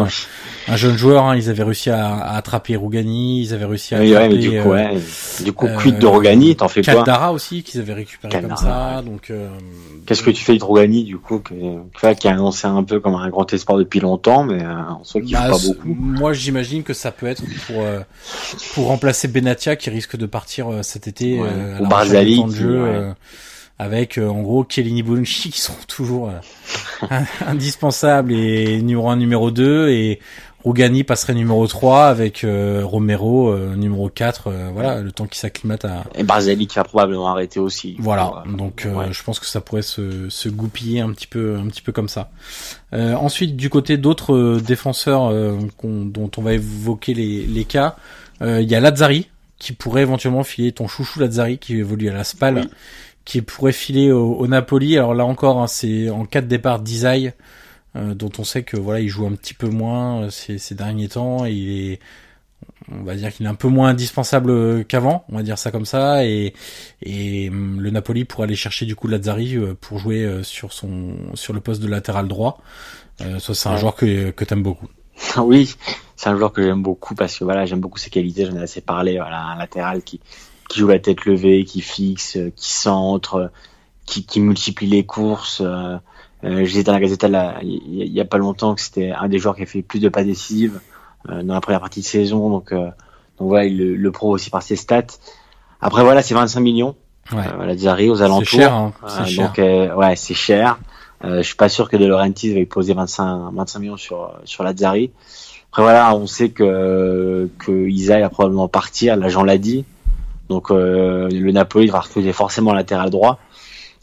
un 0.67 0.77
jeune 0.77 0.97
joueur, 0.97 1.25
hein, 1.25 1.37
ils 1.37 1.49
avaient 1.49 1.63
réussi 1.63 1.91
à, 1.91 2.13
à, 2.13 2.37
attraper 2.37 2.75
Rougani, 2.75 3.41
ils 3.43 3.55
avaient 3.55 3.67
réussi 3.67 3.95
à 3.95 4.01
oui, 4.01 4.15
attraper. 4.17 4.39
du 4.39 4.61
coup, 4.61 4.73
euh, 4.73 4.99
du 5.45 5.53
coup, 5.53 5.69
quid 5.79 5.99
de 5.99 6.07
Rougani, 6.07 6.57
t'en 6.57 6.67
fais 6.67 6.83
quoi 6.83 6.95
Caldara 6.95 7.33
aussi 7.33 7.63
qu'ils 7.63 7.81
avaient 7.81 7.93
récupéré 7.93 8.43
comme 8.43 8.57
ça. 8.57 9.01
Donc 9.07 9.31
euh, 9.31 9.49
qu'est-ce 10.07 10.25
que 10.25 10.31
tu 10.31 10.43
fais 10.43 10.57
de 10.59 10.65
Rougani 10.65 11.05
du 11.05 11.19
coup, 11.19 11.39
qui, 11.39 11.55
qui 12.19 12.29
a 12.29 12.33
annoncé 12.33 12.67
un 12.67 12.83
peu 12.83 12.99
comme 12.99 13.15
un 13.15 13.29
grand 13.29 13.53
espoir 13.53 13.79
depuis 13.79 14.01
longtemps, 14.01 14.43
mais 14.43 14.65
en 14.67 15.05
soi 15.05 15.21
qui 15.21 15.35
bah, 15.35 15.51
pas 15.51 15.59
beaucoup. 15.59 15.95
Moi, 15.95 16.33
j'imagine 16.33 16.83
que 16.83 16.95
ça 16.95 17.13
peut 17.13 17.27
être 17.27 17.45
pour 17.69 17.85
pour 18.75 18.87
remplacer 18.87 19.29
Benatia 19.29 19.77
qui 19.77 19.91
risque 19.91 20.17
de 20.17 20.27
partir 20.27 20.67
cet 20.83 21.07
été 21.07 21.39
ouais. 21.39 21.49
ou 21.81 21.87
Barzali, 21.87 22.43
de 22.43 22.51
jeu 22.51 23.15
avec 23.79 24.19
euh, 24.19 24.29
en 24.29 24.43
gros 24.43 24.65
Kelly 24.65 25.03
Bonucci 25.03 25.51
qui 25.51 25.61
sont 25.61 25.77
toujours 25.87 26.31
euh, 26.31 27.19
indispensables 27.47 28.33
et 28.33 28.81
numéro 28.81 29.11
1, 29.11 29.17
numéro 29.17 29.51
2 29.51 29.89
et 29.91 30.21
Rougani 30.65 31.05
passerait 31.05 31.35
numéro 31.35 31.65
3 31.67 32.07
avec 32.07 32.43
euh, 32.43 32.81
Romero 32.85 33.57
numéro 33.77 34.09
4 34.09 34.51
voilà 34.73 35.01
le 35.01 35.13
temps 35.13 35.27
qui 35.27 35.39
s'acclimate 35.39 35.85
à 35.85 36.05
et 36.17 36.25
Barzali 36.25 36.67
qui 36.67 36.77
va 36.77 36.85
probablement 36.85 37.29
arrêter 37.29 37.61
aussi. 37.61 37.97
Voilà 38.01 38.43
donc 38.49 38.89
je 39.11 39.23
pense 39.23 39.39
que 39.39 39.47
ça 39.47 39.61
pourrait 39.61 39.83
se, 39.83 40.29
se 40.29 40.49
goupiller 40.49 41.01
un 41.01 41.13
petit 41.13 41.29
peu 41.29 41.57
un 41.57 41.69
petit 41.69 41.83
peu 41.83 41.93
comme 41.93 42.09
ça. 42.09 42.31
Ensuite 42.93 43.55
du 43.57 43.71
côté 43.71 43.97
d'autres 43.97 44.59
défenseurs 44.59 45.31
dont 45.85 46.31
on 46.37 46.43
va 46.43 46.55
évoquer 46.55 47.15
les, 47.15 47.47
les 47.47 47.65
cas 47.65 47.95
il 48.41 48.69
y 48.69 48.75
a 48.75 48.81
Lazzari 48.81 49.29
qui 49.61 49.73
pourrait 49.73 50.03
éventuellement 50.03 50.43
filer 50.43 50.73
ton 50.73 50.89
chouchou 50.89 51.21
Lazzari 51.21 51.59
qui 51.59 51.77
évolue 51.77 52.09
à 52.09 52.13
la 52.13 52.25
Spal 52.25 52.69
qui 53.27 53.43
pourrait 53.43 53.73
filer 53.73 54.11
au, 54.13 54.47
Napoli. 54.47 54.97
Alors 54.97 55.15
là 55.15 55.27
encore, 55.27 55.61
hein, 55.61 55.67
c'est 55.67 56.09
en 56.09 56.25
cas 56.25 56.41
de 56.41 56.47
départ 56.47 56.81
d'Isaï. 56.81 57.35
dont 57.95 58.33
on 58.39 58.45
sait 58.45 58.63
que 58.63 58.79
voilà, 58.79 59.01
il 59.01 59.09
joue 59.09 59.27
un 59.27 59.33
petit 59.33 59.55
peu 59.55 59.69
moins 59.69 60.31
ces, 60.31 60.57
ces 60.59 60.75
derniers 60.75 61.09
temps 61.09 61.45
et 61.45 61.53
il 61.53 61.93
est 61.93 62.01
on 62.91 63.03
va 63.03 63.15
dire 63.15 63.33
qu'il 63.33 63.47
est 63.47 63.49
un 63.49 63.55
peu 63.55 63.69
moins 63.69 63.89
indispensable 63.89 64.85
qu'avant, 64.85 65.25
on 65.29 65.37
va 65.37 65.43
dire 65.43 65.59
ça 65.59 65.71
comme 65.71 65.87
ça, 65.87 66.25
et, 66.25 66.55
et 67.03 67.49
hum, 67.49 67.81
le 67.81 67.91
Napoli 67.91 68.25
pourrait 68.25 68.45
aller 68.45 68.57
chercher 68.57 68.87
du 68.87 68.95
coup 68.95 69.09
Lazzari 69.09 69.57
euh, 69.57 69.75
pour 69.81 69.99
jouer 69.99 70.25
euh, 70.25 70.43
sur 70.43 70.73
son 70.73 71.17
sur 71.35 71.53
le 71.53 71.61
poste 71.61 71.83
de 71.83 71.89
latéral 71.89 72.29
droit. 72.29 72.59
Euh, 73.23 73.39
ça 73.39 73.55
c'est 73.55 73.69
un 73.69 73.77
joueur 73.77 73.95
que 73.95 74.31
que 74.31 74.45
t'aimes 74.45 74.63
beaucoup. 74.63 74.89
Oui, 75.39 75.75
c'est 76.15 76.29
un 76.29 76.37
joueur 76.37 76.53
que 76.53 76.63
j'aime 76.63 76.83
beaucoup 76.83 77.15
parce 77.15 77.39
que 77.39 77.45
voilà 77.45 77.67
j'aime 77.67 77.81
beaucoup 77.81 77.99
ses 77.99 78.11
qualités, 78.11 78.47
j'en 78.47 78.57
ai 78.57 78.63
assez 78.63 78.81
parlé. 78.81 79.15
Voilà 79.15 79.41
un 79.41 79.57
latéral 79.57 80.03
qui 80.03 80.21
qui 80.69 80.81
joue 80.81 80.89
la 80.89 80.99
tête 80.99 81.25
levée, 81.25 81.65
qui 81.65 81.81
fixe, 81.81 82.39
qui 82.57 82.71
centre, 82.73 83.51
qui, 84.05 84.25
qui 84.25 84.41
multiplie 84.41 84.89
les 84.89 85.05
courses. 85.05 85.63
Euh, 85.65 85.99
J'ai 86.43 86.83
dans 86.83 86.93
la 86.93 87.01
Gazette 87.01 87.27
il 87.63 88.13
y, 88.13 88.21
a 88.21 88.25
pas 88.25 88.39
longtemps 88.39 88.75
que 88.75 88.81
c'était 88.81 89.11
un 89.11 89.29
des 89.29 89.39
joueurs 89.39 89.57
qui 89.57 89.63
a 89.63 89.67
fait 89.67 89.83
plus 89.83 90.01
de 90.01 90.09
pas 90.09 90.25
décisives. 90.25 90.81
Euh, 91.31 91.43
dans 91.43 91.55
la 91.55 91.61
première 91.61 91.81
partie 91.81 92.01
de 92.01 92.05
saison. 92.05 92.51
Donc, 92.51 92.73
euh, 92.73 92.87
donc 93.39 93.49
voilà, 93.49 93.65
il 93.65 93.77
le, 93.77 93.97
le 93.97 94.11
pro 94.13 94.31
aussi 94.31 94.51
par 94.51 94.63
ses 94.63 94.77
stats. 94.77 95.07
Après 95.81 96.03
voilà, 96.03 96.23
c'est 96.23 96.35
25 96.35 96.61
millions. 96.61 96.95
Ouais. 97.33 97.43
Euh, 97.59 97.75
la 97.75 98.13
aux 98.13 98.23
alentours. 98.23 98.47
C'est 98.47 98.57
cher. 98.57 98.73
Hein. 98.73 98.93
donc 99.37 99.59
ouais, 99.59 100.17
c'est 100.17 100.35
cher. 100.35 100.79
Euh, 101.25 101.39
je 101.39 101.43
suis 101.43 101.57
pas 101.57 101.69
sûr 101.69 101.89
que 101.89 101.97
De 101.97 102.05
Laurentiis 102.05 102.55
va 102.55 102.65
poser 102.67 102.95
25, 102.95 103.53
25 103.53 103.79
millions 103.81 103.97
sur 103.97 104.33
sur 104.45 104.63
Lazzari. 104.63 105.11
Après 105.73 105.83
voilà, 105.83 106.15
on 106.15 106.27
sait 106.27 106.51
que 106.51 107.51
que 107.59 107.89
Isa 107.89 108.21
va 108.21 108.29
probablement 108.29 108.69
partir. 108.69 109.17
L'agent 109.17 109.43
l'a 109.43 109.59
dit. 109.59 109.85
Donc 110.49 110.71
euh, 110.71 111.29
le 111.31 111.53
Napoli 111.53 111.89
va 111.89 112.01
refuser 112.01 112.33
forcément 112.33 112.73
latéral 112.73 113.11
droit. 113.11 113.39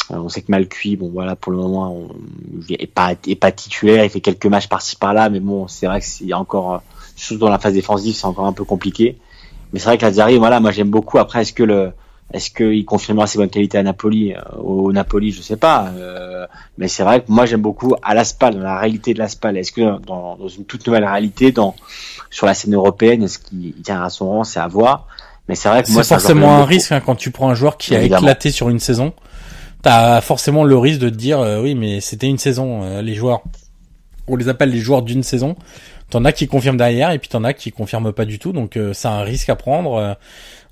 on 0.10 0.30
sait 0.30 0.42
que 0.42 0.52
Malcuit, 0.52 0.96
bon 0.98 1.10
voilà, 1.10 1.36
pour 1.36 1.52
le 1.52 1.58
moment, 1.58 1.94
on, 1.96 2.16
il 2.68 2.76
est 2.82 2.88
pas 2.88 3.14
est 3.28 3.36
pas 3.36 3.52
titulaire. 3.52 4.04
Il 4.04 4.10
fait 4.10 4.22
quelques 4.22 4.46
matchs 4.46 4.68
par-ci 4.68 4.96
par-là, 4.96 5.30
mais 5.30 5.40
bon, 5.40 5.68
c'est 5.68 5.88
vrai 5.88 6.02
y 6.22 6.34
a 6.34 6.40
encore 6.40 6.82
surtout 7.16 7.40
dans 7.40 7.50
la 7.50 7.60
phase 7.60 7.74
défensive, 7.74 8.16
c'est 8.16 8.26
encore 8.26 8.46
un 8.46 8.54
peu 8.54 8.64
compliqué. 8.64 9.18
Mais 9.72 9.80
c'est 9.80 9.86
vrai 9.86 9.98
que 9.98 10.06
Lazzari, 10.06 10.38
voilà, 10.38 10.60
moi 10.60 10.72
j'aime 10.72 10.90
beaucoup. 10.90 11.18
Après, 11.18 11.42
est-ce 11.42 11.54
que 11.54 11.64
le, 11.64 11.94
est-ce 12.32 12.50
qu'il 12.50 12.86
confirmera 12.86 13.28
ses 13.28 13.38
bonnes 13.38 13.50
qualités 13.50 13.78
à 13.78 13.84
Napoli, 13.84 14.34
euh, 14.34 14.42
au 14.58 14.92
Napoli, 14.92 15.32
je 15.32 15.42
sais 15.42 15.58
pas. 15.58 15.88
Euh, 15.96 16.48
mais 16.78 16.88
c'est 16.88 17.04
vrai 17.04 17.22
que 17.22 17.32
moi 17.32 17.46
j'aime 17.46 17.62
beaucoup 17.62 17.94
à 18.02 18.14
l'Aspal, 18.14 18.56
dans 18.56 18.62
la 18.62 18.80
réalité 18.80 19.14
de 19.14 19.20
l'Aspal. 19.20 19.58
Est-ce 19.58 19.72
que 19.72 20.00
dans, 20.00 20.36
dans, 20.36 20.48
une 20.48 20.66
toute 20.66 20.86
nouvelle 20.88 21.06
réalité, 21.06 21.52
dans 21.52 21.76
sur 22.30 22.48
la 22.48 22.54
scène 22.54 22.74
européenne, 22.74 23.24
est-ce 23.24 23.40
qu'il 23.40 23.74
tient 23.84 24.02
à 24.02 24.10
son 24.10 24.30
rang, 24.30 24.44
c'est 24.44 24.60
à 24.60 24.68
voir. 24.68 25.08
Mais 25.50 25.56
c'est 25.56 25.70
vrai 25.70 25.84
que 25.84 25.92
moi 25.92 26.04
c'est 26.04 26.16
forcément 26.16 26.58
un 26.58 26.66
risque 26.66 26.92
hein, 26.92 27.02
quand 27.02 27.16
tu 27.16 27.32
prends 27.32 27.50
un 27.50 27.56
joueur 27.56 27.78
qui 27.78 27.96
a 27.96 28.02
éclaté 28.02 28.52
sur 28.52 28.70
une 28.70 28.80
saison. 28.80 29.14
T'as 29.82 30.22
forcément 30.22 30.64
le 30.64 30.78
risque 30.78 31.02
de 31.02 31.10
te 31.10 31.16
dire 31.16 31.40
euh, 31.40 31.62
oui, 31.62 31.76
mais 31.76 32.00
c'était 32.00 32.28
une 32.28 32.38
saison. 32.38 33.02
les 33.02 33.16
joueurs, 33.16 33.44
on 34.28 34.38
les 34.38 34.48
appelle 34.48 34.70
les 34.70 34.80
joueurs 34.80 35.02
d'une 35.02 35.24
saison. 35.24 35.56
T'en 36.14 36.26
as 36.26 36.32
qui 36.32 36.46
confirment 36.46 36.78
derrière 36.78 37.10
et 37.10 37.18
puis 37.18 37.28
t'en 37.28 37.44
as 37.44 37.54
qui 37.54 37.72
confirment 37.72 38.14
pas 38.14 38.26
du 38.26 38.38
tout. 38.38 38.52
Donc 38.52 38.78
euh, 38.78 38.94
c'est 38.94 39.08
un 39.08 39.22
risque 39.22 39.50
à 39.50 39.56
prendre. 39.56 39.96
Euh, 39.96 40.14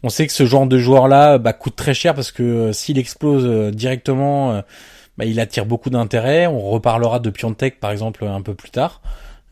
on 0.03 0.09
sait 0.09 0.27
que 0.27 0.33
ce 0.33 0.45
genre 0.45 0.67
de 0.67 0.77
joueur-là 0.77 1.39
bah, 1.39 1.51
coûte 1.53 1.75
très 1.75 1.95
cher 1.95 2.13
parce 2.13 2.31
que 2.31 2.43
euh, 2.43 2.73
s'il 2.73 2.99
explose 2.99 3.71
directement, 3.73 4.61
bah, 5.17 5.25
il 5.25 5.39
attire 5.39 5.65
beaucoup 5.65 5.89
d'intérêt. 5.89 6.45
On 6.45 6.69
reparlera 6.69 7.19
de 7.19 7.31
Piontek 7.31 7.79
par 7.79 7.89
exemple 7.89 8.23
un 8.25 8.43
peu 8.43 8.53
plus 8.53 8.69
tard. 8.69 9.01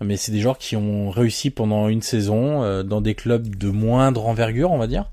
Mais 0.02 0.18
c'est 0.18 0.32
des 0.32 0.40
joueurs 0.40 0.58
qui 0.58 0.76
ont 0.76 1.10
réussi 1.10 1.50
pendant 1.50 1.90
une 1.90 2.02
saison 2.02 2.84
dans 2.84 3.02
des 3.02 3.16
clubs 3.16 3.56
de 3.56 3.70
moindre 3.70 4.28
envergure, 4.28 4.72
on 4.72 4.78
va 4.78 4.88
dire. 4.88 5.12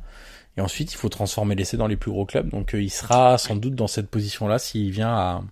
Et 0.57 0.61
ensuite, 0.61 0.93
il 0.93 0.97
faut 0.97 1.09
transformer 1.09 1.55
l'essai 1.55 1.77
dans 1.77 1.87
les 1.87 1.97
plus 1.97 2.11
gros 2.11 2.25
clubs. 2.25 2.49
Donc 2.49 2.75
il 2.75 2.91
sera 2.91 3.37
sans 3.37 3.57
doute 3.57 3.75
dans 3.75 3.89
cette 3.89 4.09
position-là 4.09 4.59
s'il 4.59 4.91
vient 4.91 5.09
à, 5.13 5.43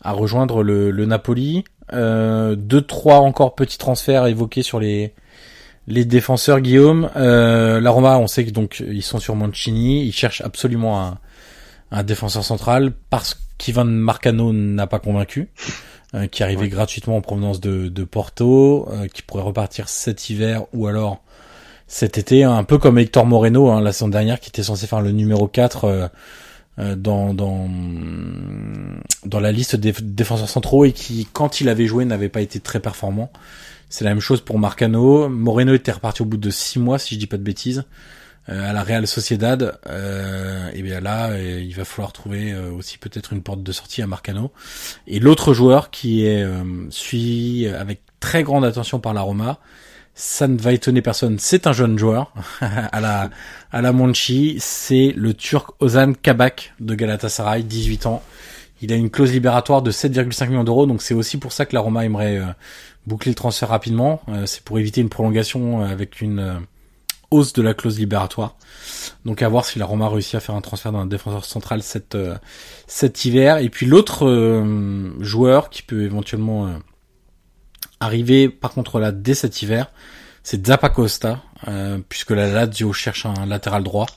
à 0.00 0.12
rejoindre 0.12 0.62
le, 0.62 0.90
le 0.90 1.06
Napoli. 1.06 1.64
Euh, 1.92 2.56
deux, 2.56 2.80
trois 2.80 3.18
encore 3.18 3.54
petits 3.54 3.78
transferts 3.78 4.26
évoqués 4.26 4.62
sur 4.62 4.80
les 4.80 5.12
les 5.88 6.04
défenseurs. 6.04 6.60
Guillaume, 6.60 7.10
euh, 7.16 7.80
la 7.80 7.90
Roma, 7.90 8.18
on 8.18 8.26
sait 8.26 8.44
que 8.44 8.50
donc 8.50 8.82
ils 8.86 9.02
sont 9.02 9.18
sur 9.18 9.36
Mancini. 9.36 10.04
Ils 10.04 10.12
cherchent 10.12 10.40
absolument 10.40 11.02
un, 11.02 11.18
un 11.90 12.02
défenseur 12.02 12.44
central 12.44 12.92
parce 13.10 13.38
qu'Ivan 13.58 13.84
Marcano 13.84 14.52
n'a 14.52 14.86
pas 14.86 14.98
convaincu. 15.00 15.50
Euh, 16.14 16.26
qui 16.26 16.42
arrivait 16.42 16.68
gratuitement 16.68 17.16
en 17.16 17.22
provenance 17.22 17.58
de, 17.58 17.88
de 17.88 18.04
Porto, 18.04 18.86
euh, 18.92 19.08
qui 19.08 19.22
pourrait 19.22 19.44
repartir 19.44 19.88
cet 19.88 20.28
hiver 20.28 20.64
ou 20.74 20.86
alors 20.86 21.22
cet 21.86 22.18
été, 22.18 22.44
un 22.44 22.64
peu 22.64 22.76
comme 22.76 22.98
Hector 22.98 23.24
Moreno 23.24 23.70
hein, 23.70 23.80
la 23.80 23.92
saison 23.92 24.08
dernière, 24.08 24.38
qui 24.38 24.50
était 24.50 24.62
censé 24.62 24.86
faire 24.86 25.00
le 25.00 25.10
numéro 25.12 25.48
4 25.48 26.10
euh, 26.78 26.96
dans, 26.96 27.32
dans, 27.32 27.66
dans 29.24 29.40
la 29.40 29.52
liste 29.52 29.74
des 29.74 29.94
défenseurs 30.02 30.50
centraux 30.50 30.84
et 30.84 30.92
qui, 30.92 31.26
quand 31.32 31.62
il 31.62 31.70
avait 31.70 31.86
joué, 31.86 32.04
n'avait 32.04 32.28
pas 32.28 32.42
été 32.42 32.60
très 32.60 32.80
performant. 32.80 33.32
C'est 33.88 34.04
la 34.04 34.10
même 34.10 34.20
chose 34.20 34.42
pour 34.42 34.58
Marcano. 34.58 35.30
Moreno 35.30 35.72
était 35.72 35.92
reparti 35.92 36.20
au 36.20 36.26
bout 36.26 36.36
de 36.36 36.50
six 36.50 36.78
mois, 36.78 36.98
si 36.98 37.14
je 37.14 37.20
dis 37.20 37.26
pas 37.26 37.38
de 37.38 37.42
bêtises, 37.42 37.84
à 38.46 38.72
la 38.72 38.82
Real 38.82 39.06
Sociedad. 39.06 39.78
Euh, 39.88 40.70
et 40.72 40.82
bien 40.82 41.00
là, 41.00 41.30
euh, 41.30 41.60
il 41.62 41.74
va 41.74 41.84
falloir 41.84 42.12
trouver 42.12 42.54
aussi 42.54 42.98
peut-être 42.98 43.32
une 43.32 43.42
porte 43.42 43.62
de 43.62 43.72
sortie 43.72 44.02
à 44.02 44.06
Marcano. 44.06 44.52
Et 45.06 45.20
l'autre 45.20 45.54
joueur 45.54 45.90
qui 45.90 46.26
est 46.26 46.46
suivi 46.90 47.68
avec 47.68 48.00
très 48.20 48.42
grande 48.42 48.64
attention 48.64 49.00
par 49.00 49.14
la 49.14 49.22
Roma, 49.22 49.58
ça 50.14 50.46
ne 50.46 50.58
va 50.58 50.72
étonner 50.72 51.02
personne. 51.02 51.38
C'est 51.38 51.66
un 51.66 51.72
jeune 51.72 51.98
joueur 51.98 52.32
à 52.60 53.00
la 53.00 53.30
à 53.70 53.80
la 53.82 53.92
Monchi. 53.92 54.56
C'est 54.60 55.12
le 55.16 55.34
Turc 55.34 55.70
Ozan 55.80 56.12
Kabak 56.12 56.74
de 56.80 56.94
Galatasaray, 56.94 57.62
18 57.62 58.06
ans. 58.06 58.22
Il 58.82 58.92
a 58.92 58.96
une 58.96 59.10
clause 59.10 59.32
libératoire 59.32 59.80
de 59.80 59.92
7,5 59.92 60.48
millions 60.48 60.64
d'euros, 60.64 60.86
donc 60.86 61.02
c'est 61.02 61.14
aussi 61.14 61.38
pour 61.38 61.52
ça 61.52 61.66
que 61.66 61.74
la 61.74 61.80
Roma 61.80 62.04
aimerait 62.04 62.38
euh, 62.38 62.46
boucler 63.06 63.30
le 63.30 63.36
transfert 63.36 63.68
rapidement. 63.68 64.20
Euh, 64.28 64.44
c'est 64.44 64.62
pour 64.62 64.78
éviter 64.80 65.00
une 65.00 65.08
prolongation 65.08 65.82
euh, 65.82 65.86
avec 65.86 66.20
une 66.20 66.60
hausse 67.32 67.52
de 67.52 67.62
la 67.62 67.74
clause 67.74 67.98
libératoire. 67.98 68.56
Donc 69.24 69.42
à 69.42 69.48
voir 69.48 69.64
si 69.64 69.78
la 69.78 69.86
Roma 69.86 70.08
réussit 70.08 70.34
à 70.34 70.40
faire 70.40 70.54
un 70.54 70.60
transfert 70.60 70.92
d'un 70.92 71.06
défenseur 71.06 71.44
central 71.44 71.82
cet, 71.82 72.16
cet 72.86 73.24
hiver. 73.24 73.58
Et 73.58 73.68
puis 73.68 73.86
l'autre 73.86 74.64
joueur 75.20 75.70
qui 75.70 75.82
peut 75.82 76.02
éventuellement 76.02 76.68
Arrivé 78.02 78.48
par 78.48 78.72
contre 78.72 78.98
là 78.98 79.12
dès 79.12 79.34
cet 79.34 79.62
hiver, 79.62 79.88
c'est 80.42 80.66
Zappacosta, 80.66 81.40
euh, 81.68 81.98
puisque 82.08 82.32
la 82.32 82.48
Lazio 82.48 82.92
cherche 82.92 83.26
un 83.26 83.46
latéral 83.46 83.84
droit. 83.84 84.08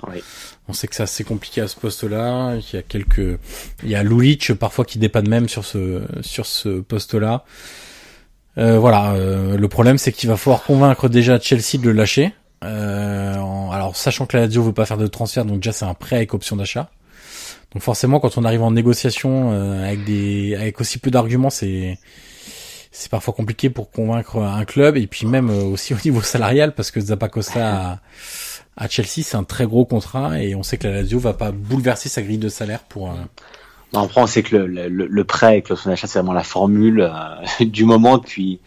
On 0.67 0.73
sait 0.73 0.87
que 0.87 0.95
c'est 0.95 1.03
assez 1.03 1.23
compliqué 1.23 1.61
à 1.61 1.67
ce 1.67 1.75
poste-là. 1.75 2.55
Il 2.55 2.75
y 2.75 2.79
a 2.79 2.81
quelques, 2.81 3.39
il 3.83 3.89
y 3.89 3.93
a 3.93 4.01
Lulic 4.01 4.55
parfois 4.55 4.85
qui 4.85 4.97
dépanne 4.97 5.29
même 5.29 5.47
sur 5.47 5.63
ce 5.63 6.01
sur 6.21 6.47
ce 6.47 6.79
poste-là. 6.79 7.45
Euh, 8.57 8.79
voilà. 8.79 9.13
Euh, 9.13 9.55
le 9.55 9.67
problème 9.67 9.99
c'est 9.99 10.11
qu'il 10.11 10.29
va 10.29 10.35
falloir 10.35 10.63
convaincre 10.63 11.07
déjà 11.07 11.39
Chelsea 11.39 11.77
de 11.77 11.83
le 11.83 11.91
lâcher. 11.91 12.33
Euh, 12.65 13.35
alors 13.71 13.95
sachant 13.95 14.25
que 14.25 14.35
la 14.35 14.43
Lazio 14.43 14.63
veut 14.63 14.73
pas 14.73 14.85
faire 14.85 14.97
de 14.97 15.07
transfert, 15.07 15.45
donc 15.45 15.57
déjà 15.57 15.71
c'est 15.71 15.85
un 15.85 15.93
prêt 15.93 16.17
avec 16.17 16.33
option 16.33 16.55
d'achat. 16.55 16.89
Donc 17.73 17.83
forcément 17.83 18.19
quand 18.19 18.37
on 18.37 18.43
arrive 18.43 18.63
en 18.63 18.71
négociation 18.71 19.51
euh, 19.51 19.85
avec 19.85 20.03
des 20.03 20.55
avec 20.55 20.79
aussi 20.81 20.97
peu 20.97 21.11
d'arguments, 21.11 21.49
c'est 21.49 21.99
c'est 22.91 23.11
parfois 23.11 23.33
compliqué 23.33 23.69
pour 23.69 23.91
convaincre 23.91 24.37
un 24.37 24.63
club 24.63 24.95
et 24.95 25.07
puis 25.07 25.27
même 25.27 25.49
euh, 25.49 25.63
aussi 25.63 25.93
au 25.95 25.97
niveau 26.03 26.21
salarial 26.21 26.73
parce 26.73 26.91
que 26.91 26.99
Zappacosta 26.99 27.91
à, 27.91 27.99
à 28.77 28.87
Chelsea 28.87 29.23
c'est 29.23 29.35
un 29.35 29.43
très 29.43 29.65
gros 29.65 29.85
contrat 29.85 30.41
et 30.41 30.55
on 30.55 30.63
sait 30.63 30.77
que 30.77 30.87
la 30.87 31.01
Lazio 31.01 31.19
va 31.19 31.33
pas 31.33 31.51
bouleverser 31.51 32.09
sa 32.09 32.21
grille 32.21 32.37
de 32.37 32.49
salaire 32.49 32.79
pour. 32.79 33.11
Euh... 33.11 33.15
on 33.93 34.07
prend, 34.07 34.23
on 34.23 34.27
sait 34.27 34.43
que 34.43 34.55
le, 34.55 34.87
le, 34.87 35.07
le 35.07 35.23
prêt 35.23 35.47
avec 35.47 35.69
l'option 35.69 35.89
d'achat 35.89 36.07
c'est 36.07 36.19
vraiment 36.19 36.33
la 36.33 36.43
formule 36.43 37.01
euh, 37.01 37.65
du 37.65 37.83
moment 37.83 38.17
depuis 38.17 38.59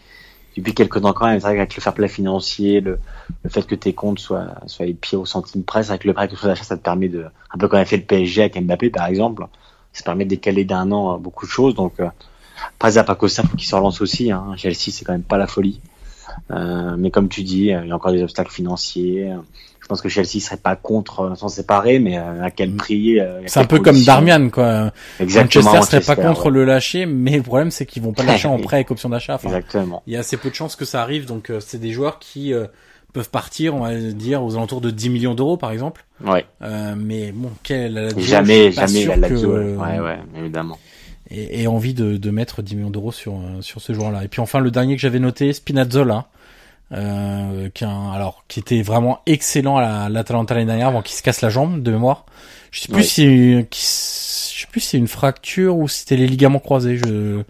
depuis 0.59 0.73
quelques 0.73 1.01
temps 1.01 1.13
quand 1.13 1.27
même. 1.27 1.39
C'est 1.39 1.47
vrai 1.47 1.55
qu'avec 1.55 1.75
le 1.75 1.81
fair 1.81 1.93
play 1.93 2.07
financier, 2.07 2.81
le, 2.81 2.99
le 3.43 3.49
fait 3.49 3.65
que 3.65 3.75
tes 3.75 3.93
comptes 3.93 4.19
soient 4.19 4.55
soient 4.67 4.85
pieds 4.99 5.17
au 5.17 5.25
centime 5.25 5.63
vrai 5.63 5.97
que 5.97 6.07
le 6.07 6.13
prêt 6.13 6.23
avec 6.23 6.31
l'option 6.31 6.47
d'achat 6.47 6.63
ça 6.63 6.77
te 6.77 6.83
permet 6.83 7.09
de 7.09 7.25
un 7.51 7.57
peu 7.57 7.67
comme 7.67 7.79
a 7.79 7.85
fait 7.85 7.97
le 7.97 8.03
PSG 8.03 8.41
avec 8.41 8.61
Mbappé 8.61 8.89
par 8.89 9.07
exemple, 9.07 9.45
ça 9.93 10.03
permet 10.03 10.25
de 10.25 10.29
décaler 10.29 10.65
d'un 10.65 10.91
an 10.91 11.17
beaucoup 11.17 11.45
de 11.45 11.51
choses 11.51 11.75
donc. 11.75 11.99
Euh, 11.99 12.09
pas 12.77 12.91
Zapacosta 12.91 13.43
qui 13.57 13.65
se 13.65 13.75
relance 13.75 14.01
aussi. 14.01 14.31
Hein. 14.31 14.53
Chelsea, 14.57 14.91
c'est 14.91 15.05
quand 15.05 15.13
même 15.13 15.23
pas 15.23 15.37
la 15.37 15.47
folie. 15.47 15.79
Euh, 16.51 16.95
mais 16.97 17.11
comme 17.11 17.29
tu 17.29 17.43
dis, 17.43 17.67
il 17.67 17.87
y 17.87 17.91
a 17.91 17.95
encore 17.95 18.11
des 18.11 18.21
obstacles 18.21 18.51
financiers. 18.51 19.33
Je 19.89 19.95
pense 19.95 20.01
que 20.03 20.09
Chelsea 20.09 20.39
serait 20.39 20.57
pas 20.57 20.75
contre 20.75 21.21
euh, 21.21 21.35
s'en 21.35 21.47
séparer, 21.47 21.97
mais 21.97 22.19
euh, 22.19 22.43
à 22.43 22.51
quel 22.51 22.75
prix 22.75 23.19
euh, 23.19 23.41
C'est 23.47 23.59
un 23.59 23.65
peu 23.65 23.79
comme 23.79 23.99
Darmian, 24.03 24.51
quoi. 24.51 24.91
Exactement. 25.19 25.63
Manchester 25.63 25.97
serait 25.97 26.15
pas 26.15 26.21
contre 26.21 26.51
le 26.51 26.63
lâcher, 26.63 27.07
mais 27.07 27.37
le 27.37 27.41
problème 27.41 27.71
c'est 27.71 27.87
qu'ils 27.87 28.03
vont 28.03 28.13
pas 28.13 28.21
lâcher 28.21 28.47
en 28.47 28.57
prêt 28.61 28.77
avec 28.77 28.91
option 28.91 29.09
d'achat. 29.09 29.39
Exactement. 29.43 30.03
Il 30.05 30.13
y 30.13 30.15
a 30.15 30.19
assez 30.19 30.37
peu 30.37 30.51
de 30.51 30.53
chances 30.53 30.75
que 30.75 30.85
ça 30.85 31.01
arrive, 31.01 31.25
donc 31.25 31.51
c'est 31.59 31.79
des 31.79 31.91
joueurs 31.91 32.19
qui 32.19 32.53
peuvent 33.13 33.31
partir, 33.31 33.73
on 33.73 33.79
va 33.79 33.95
dire, 33.95 34.43
aux 34.43 34.57
alentours 34.57 34.81
de 34.81 34.91
10 34.91 35.09
millions 35.09 35.33
d'euros, 35.33 35.57
par 35.57 35.71
exemple. 35.71 36.05
Ouais. 36.23 36.45
mais 36.95 37.31
bon, 37.31 37.49
quelle 37.63 37.95
la 37.95 38.09
Jamais, 38.15 38.71
jamais 38.71 39.05
la 39.07 39.15
Lazio. 39.15 39.51
Ouais, 39.51 39.99
ouais, 39.99 40.19
évidemment 40.37 40.77
et, 41.31 41.63
et 41.63 41.67
envie 41.67 41.93
de, 41.93 42.17
de, 42.17 42.31
mettre 42.31 42.61
10 42.61 42.75
millions 42.75 42.89
d'euros 42.89 43.11
sur, 43.11 43.33
euh, 43.33 43.61
sur 43.61 43.81
ce 43.81 43.93
joueur-là. 43.93 44.23
Et 44.23 44.27
puis 44.27 44.41
enfin, 44.41 44.59
le 44.59 44.71
dernier 44.71 44.95
que 44.95 45.01
j'avais 45.01 45.19
noté, 45.19 45.53
Spinazzola, 45.53 46.27
euh, 46.91 47.69
qui, 47.69 47.85
un, 47.85 48.11
alors, 48.11 48.43
qui 48.47 48.59
était 48.59 48.81
vraiment 48.81 49.21
excellent 49.25 49.77
à 49.77 50.09
l'Atalanta 50.09 50.55
l'année 50.55 50.65
dernière 50.65 50.87
avant 50.87 51.01
qu'il 51.01 51.15
se 51.15 51.21
casse 51.21 51.41
la 51.41 51.49
jambe 51.49 51.83
de 51.83 51.91
mémoire. 51.91 52.25
Je 52.71 52.81
sais 52.81 52.91
plus 52.91 53.03
si, 53.03 53.55
je 53.61 53.65
sais 53.71 54.67
plus 54.71 54.79
si 54.79 54.89
c'est 54.89 54.97
une 54.97 55.07
fracture 55.07 55.77
ou 55.77 55.87
si 55.87 56.01
c'était 56.01 56.17
les 56.17 56.27
ligaments 56.27 56.59
croisés. 56.59 56.97
Je 56.97 57.41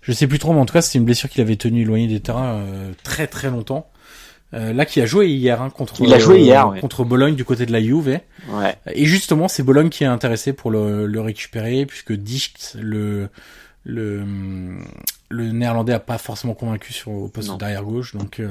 je 0.00 0.12
sais 0.12 0.26
plus 0.26 0.38
trop, 0.38 0.52
mais 0.52 0.60
en 0.60 0.66
tout 0.66 0.72
cas 0.72 0.80
c'était 0.80 0.98
une 0.98 1.04
blessure 1.04 1.28
qu'il 1.28 1.42
avait 1.42 1.56
tenu 1.56 1.82
éloigné 1.82 2.06
des 2.06 2.20
terrains 2.20 2.54
euh, 2.54 2.92
très 3.02 3.26
très 3.26 3.50
longtemps. 3.50 3.90
Euh, 4.54 4.72
là 4.72 4.86
qui 4.86 5.02
a 5.02 5.06
joué 5.06 5.28
hier 5.28 5.60
hein, 5.60 5.68
contre 5.68 5.96
Il 6.00 6.14
a 6.14 6.18
joué 6.18 6.40
hier, 6.40 6.66
ouais. 6.70 6.80
contre 6.80 7.04
Bologne 7.04 7.34
du 7.34 7.44
côté 7.44 7.66
de 7.66 7.72
la 7.72 7.82
Juve. 7.82 8.20
Ouais. 8.48 8.76
Et 8.94 9.04
justement 9.04 9.48
c'est 9.48 9.62
Bologne 9.62 9.90
qui 9.90 10.04
est 10.04 10.06
intéressé 10.06 10.54
pour 10.54 10.70
le, 10.70 11.06
le 11.06 11.20
récupérer 11.20 11.84
puisque 11.84 12.14
Dicht 12.14 12.74
le 12.80 13.28
le 13.84 14.24
le 15.30 15.52
néerlandais 15.52 15.92
a 15.92 15.98
pas 16.00 16.18
forcément 16.18 16.54
convaincu 16.54 16.92
sur 16.92 17.10
au 17.10 17.28
poste 17.28 17.48
Non. 17.48 17.56
d'arrière 17.56 17.82
gauche 17.82 18.16
donc 18.16 18.40
euh, 18.40 18.48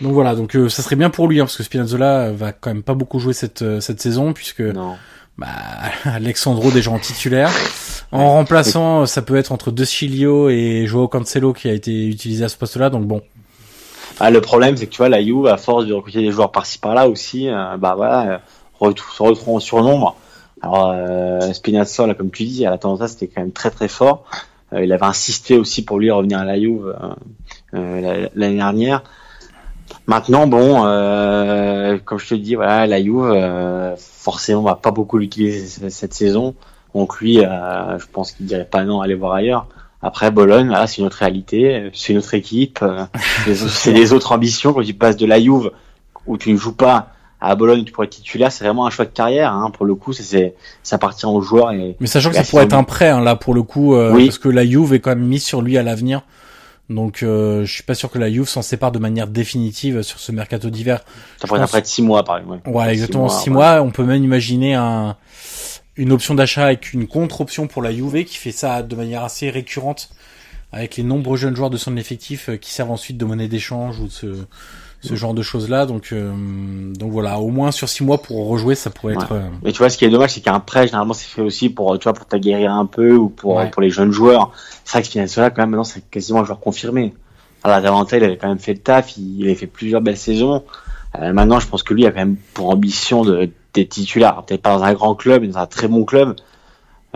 donc 0.00 0.12
voilà 0.12 0.34
donc 0.34 0.54
euh, 0.56 0.68
ça 0.68 0.82
serait 0.82 0.96
bien 0.96 1.10
pour 1.10 1.26
lui 1.28 1.40
hein, 1.40 1.44
parce 1.44 1.56
que 1.56 1.62
Spinazzola 1.62 2.30
va 2.32 2.52
quand 2.52 2.70
même 2.70 2.82
pas 2.82 2.94
beaucoup 2.94 3.18
jouer 3.18 3.32
cette 3.32 3.62
euh, 3.62 3.80
cette 3.80 4.00
saison 4.00 4.32
puisque 4.32 4.60
Non. 4.60 4.94
bah, 5.38 5.48
Alexandro 6.04 6.70
déjà 6.70 6.90
en 6.90 6.98
titulaire. 6.98 7.50
En 8.12 8.30
remplaçant, 8.34 9.06
ça 9.06 9.22
peut 9.22 9.36
être 9.36 9.52
entre 9.52 9.70
De 9.70 9.84
Chilio 9.84 10.50
et 10.50 10.84
Joao 10.86 11.08
Cancelo 11.08 11.52
qui 11.54 11.68
a 11.68 11.72
été 11.72 12.06
utilisé 12.06 12.44
à 12.44 12.48
ce 12.50 12.56
poste-là. 12.58 12.90
Donc 12.90 13.06
bon, 13.06 13.22
Ah, 14.20 14.30
le 14.30 14.42
problème, 14.42 14.76
c'est 14.76 14.86
que 14.86 14.90
tu 14.92 14.98
vois, 14.98 15.08
la 15.08 15.22
Juve, 15.24 15.46
à 15.46 15.56
force 15.56 15.86
de 15.86 15.94
recruter 15.94 16.20
des 16.20 16.30
joueurs 16.30 16.52
par-ci 16.52 16.78
par-là 16.78 17.08
aussi, 17.08 17.48
euh, 17.48 17.76
bah 17.78 17.94
voilà, 17.96 18.42
euh, 18.82 18.92
se 19.16 19.22
retrouvent 19.22 19.56
en 19.56 19.60
surnombre. 19.60 20.16
Alors, 20.60 20.92
euh, 20.94 21.40
Spinazzola, 21.54 22.12
comme 22.14 22.30
tu 22.30 22.44
dis, 22.44 22.66
à 22.66 22.70
la 22.70 22.76
tendance, 22.78 23.10
c'était 23.12 23.28
quand 23.28 23.40
même 23.40 23.52
très 23.52 23.70
très 23.70 23.88
fort. 23.88 24.24
Euh, 24.72 24.84
il 24.84 24.92
avait 24.92 25.04
insisté 25.04 25.56
aussi 25.56 25.84
pour 25.84 25.98
lui 25.98 26.10
revenir 26.10 26.38
à 26.38 26.44
la 26.44 26.58
Juve 26.58 26.86
euh, 27.02 27.08
euh, 27.74 28.00
la- 28.00 28.28
l'année 28.34 28.56
dernière. 28.56 29.02
Maintenant, 30.06 30.46
bon, 30.46 30.84
euh, 30.84 31.98
comme 32.04 32.18
je 32.18 32.28
te 32.28 32.34
dis, 32.34 32.54
voilà, 32.54 32.86
la 32.86 33.02
Juve, 33.02 33.22
euh, 33.32 33.94
forcément, 33.96 34.60
on 34.60 34.64
va 34.64 34.74
pas 34.76 34.90
beaucoup 34.90 35.18
l'utiliser 35.18 35.90
cette 35.90 36.14
saison. 36.14 36.54
Donc 36.94 37.20
lui, 37.20 37.44
euh, 37.44 37.98
je 37.98 38.06
pense 38.10 38.32
qu'il 38.32 38.46
dirait 38.46 38.64
pas 38.64 38.84
non, 38.84 39.00
aller 39.00 39.14
voir 39.14 39.32
ailleurs. 39.34 39.66
Après 40.02 40.30
Bologne, 40.30 40.66
voilà, 40.68 40.86
c'est 40.86 40.98
une 41.00 41.06
autre 41.06 41.18
réalité, 41.18 41.90
c'est 41.94 42.12
une 42.12 42.18
autre 42.18 42.34
équipe, 42.34 42.80
euh, 42.82 43.04
c'est 43.54 43.92
des 43.92 44.12
autres 44.12 44.32
ambitions. 44.32 44.72
Quand 44.72 44.82
tu 44.82 44.94
passes 44.94 45.16
de 45.16 45.26
la 45.26 45.40
Juve 45.40 45.70
où 46.26 46.36
tu 46.36 46.52
ne 46.52 46.56
joues 46.58 46.74
pas 46.74 47.08
à 47.42 47.56
Bologne, 47.56 47.84
pourrais 47.84 48.06
être 48.06 48.12
titulaire, 48.12 48.52
c'est 48.52 48.64
vraiment 48.64 48.86
un 48.86 48.90
choix 48.90 49.04
de 49.04 49.10
carrière. 49.10 49.52
Hein, 49.52 49.70
pour 49.70 49.84
le 49.84 49.94
coup, 49.94 50.12
ça, 50.12 50.22
c'est 50.22 50.54
ça 50.82 50.96
appartient 50.96 51.26
aux 51.26 51.40
joueurs 51.40 51.72
et 51.72 51.96
mais 51.98 52.06
sachant 52.06 52.30
que 52.30 52.36
ça 52.36 52.44
pourrait 52.44 52.64
être 52.64 52.72
un 52.72 52.84
prêt 52.84 53.08
hein, 53.08 53.20
là 53.20 53.34
pour 53.34 53.52
le 53.52 53.62
coup, 53.62 53.94
euh, 53.94 54.12
Oui. 54.12 54.26
parce 54.26 54.38
que 54.38 54.48
la 54.48 54.64
Juve 54.64 54.94
est 54.94 55.00
quand 55.00 55.10
même 55.10 55.26
mise 55.26 55.42
sur 55.44 55.60
lui 55.60 55.76
à 55.76 55.82
l'avenir. 55.82 56.22
Donc 56.88 57.22
euh, 57.22 57.64
je 57.64 57.72
suis 57.72 57.82
pas 57.82 57.94
sûr 57.94 58.10
que 58.10 58.18
la 58.18 58.30
Juve 58.30 58.48
s'en 58.48 58.62
sépare 58.62 58.92
de 58.92 58.98
manière 58.98 59.26
définitive 59.26 60.02
sur 60.02 60.20
ce 60.20 60.30
mercato 60.30 60.70
d'hiver. 60.70 61.00
ça 61.40 61.48
pourrait 61.48 61.60
être 61.60 61.64
un 61.64 61.68
prêt 61.68 61.82
de 61.82 61.86
six 61.86 62.02
mois, 62.02 62.22
par 62.22 62.38
exemple. 62.38 62.68
Ouais, 62.68 62.92
exactement. 62.92 63.28
Six 63.28 63.48
ouais. 63.48 63.54
mois, 63.54 63.82
on 63.82 63.90
peut 63.90 64.04
même 64.04 64.22
imaginer 64.22 64.74
un, 64.74 65.16
une 65.96 66.12
option 66.12 66.34
d'achat 66.34 66.66
avec 66.66 66.92
une 66.92 67.08
contre-option 67.08 67.66
pour 67.66 67.82
la 67.82 67.92
Juve 67.92 68.24
qui 68.24 68.36
fait 68.36 68.52
ça 68.52 68.82
de 68.82 68.94
manière 68.94 69.24
assez 69.24 69.50
récurrente 69.50 70.10
avec 70.70 70.96
les 70.96 71.02
nombreux 71.02 71.36
jeunes 71.36 71.56
joueurs 71.56 71.70
de 71.70 71.76
son 71.76 71.96
effectif 71.96 72.48
euh, 72.48 72.56
qui 72.56 72.72
servent 72.72 72.92
ensuite 72.92 73.16
de 73.18 73.24
monnaie 73.24 73.48
d'échange 73.48 73.98
ou 74.00 74.06
de 74.06 74.12
ce, 74.12 74.26
ce 75.02 75.14
genre 75.16 75.34
de 75.34 75.42
choses-là. 75.42 75.84
Donc, 75.86 76.10
euh, 76.12 76.32
donc 76.94 77.10
voilà, 77.12 77.38
au 77.40 77.48
moins 77.48 77.70
sur 77.72 77.88
six 77.88 78.04
mois 78.04 78.18
pour 78.22 78.46
rejouer, 78.48 78.74
ça 78.74 78.88
pourrait 78.90 79.14
être. 79.14 79.32
euh, 79.32 79.48
Mais 79.62 79.72
tu 79.72 79.78
vois, 79.78 79.90
ce 79.90 79.98
qui 79.98 80.04
est 80.04 80.10
dommage, 80.10 80.30
c'est 80.30 80.40
qu'un 80.40 80.60
prêt, 80.60 80.86
généralement, 80.86 81.12
c'est 81.14 81.26
fait 81.26 81.42
aussi 81.42 81.68
pour, 81.68 81.98
tu 81.98 82.04
vois, 82.04 82.12
pour 82.12 82.26
t'aguerrir 82.26 82.72
un 82.72 82.86
peu 82.86 83.14
ou 83.14 83.28
pour, 83.28 83.56
Ouais. 83.56 83.70
pour 83.70 83.82
les 83.82 83.90
jeunes 83.90 84.12
joueurs. 84.12 84.52
C'est 84.84 84.92
vrai 84.92 85.02
que 85.02 85.08
Spinazzola, 85.08 85.50
quand 85.50 85.62
même, 85.62 85.70
maintenant, 85.70 85.84
c'est 85.84 86.08
quasiment 86.10 86.40
un 86.40 86.44
joueur 86.44 86.60
confirmé. 86.60 87.14
Alors, 87.64 87.76
Atalanta, 87.76 88.16
il 88.16 88.24
avait 88.24 88.36
quand 88.36 88.48
même 88.48 88.58
fait 88.58 88.72
le 88.74 88.78
taf, 88.80 89.16
il, 89.16 89.40
il 89.40 89.44
avait 89.44 89.54
fait 89.54 89.66
plusieurs 89.66 90.00
belles 90.00 90.16
saisons. 90.16 90.64
Euh, 91.20 91.32
maintenant, 91.32 91.60
je 91.60 91.66
pense 91.68 91.82
que 91.82 91.94
lui 91.94 92.06
a 92.06 92.10
quand 92.10 92.18
même 92.20 92.36
pour 92.54 92.70
ambition 92.70 93.22
de, 93.24 93.50
d'être 93.74 93.88
titulaire. 93.90 94.30
Alors, 94.30 94.46
Peut-être 94.46 94.62
pas 94.62 94.76
dans 94.76 94.82
un 94.84 94.94
grand 94.94 95.14
club, 95.14 95.42
mais 95.42 95.48
dans 95.48 95.58
un 95.58 95.66
très 95.66 95.88
bon 95.88 96.04
club. 96.04 96.36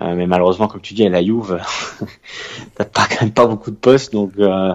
Euh, 0.02 0.14
mais 0.14 0.26
malheureusement, 0.26 0.68
comme 0.68 0.82
tu 0.82 0.92
dis, 0.94 1.06
à 1.06 1.08
la 1.08 1.24
Juve, 1.24 1.58
t'as 2.74 2.84
pas 2.84 3.06
quand 3.08 3.22
même 3.22 3.32
pas 3.32 3.46
beaucoup 3.46 3.70
de 3.70 3.76
postes, 3.76 4.12
donc 4.12 4.32
euh, 4.38 4.74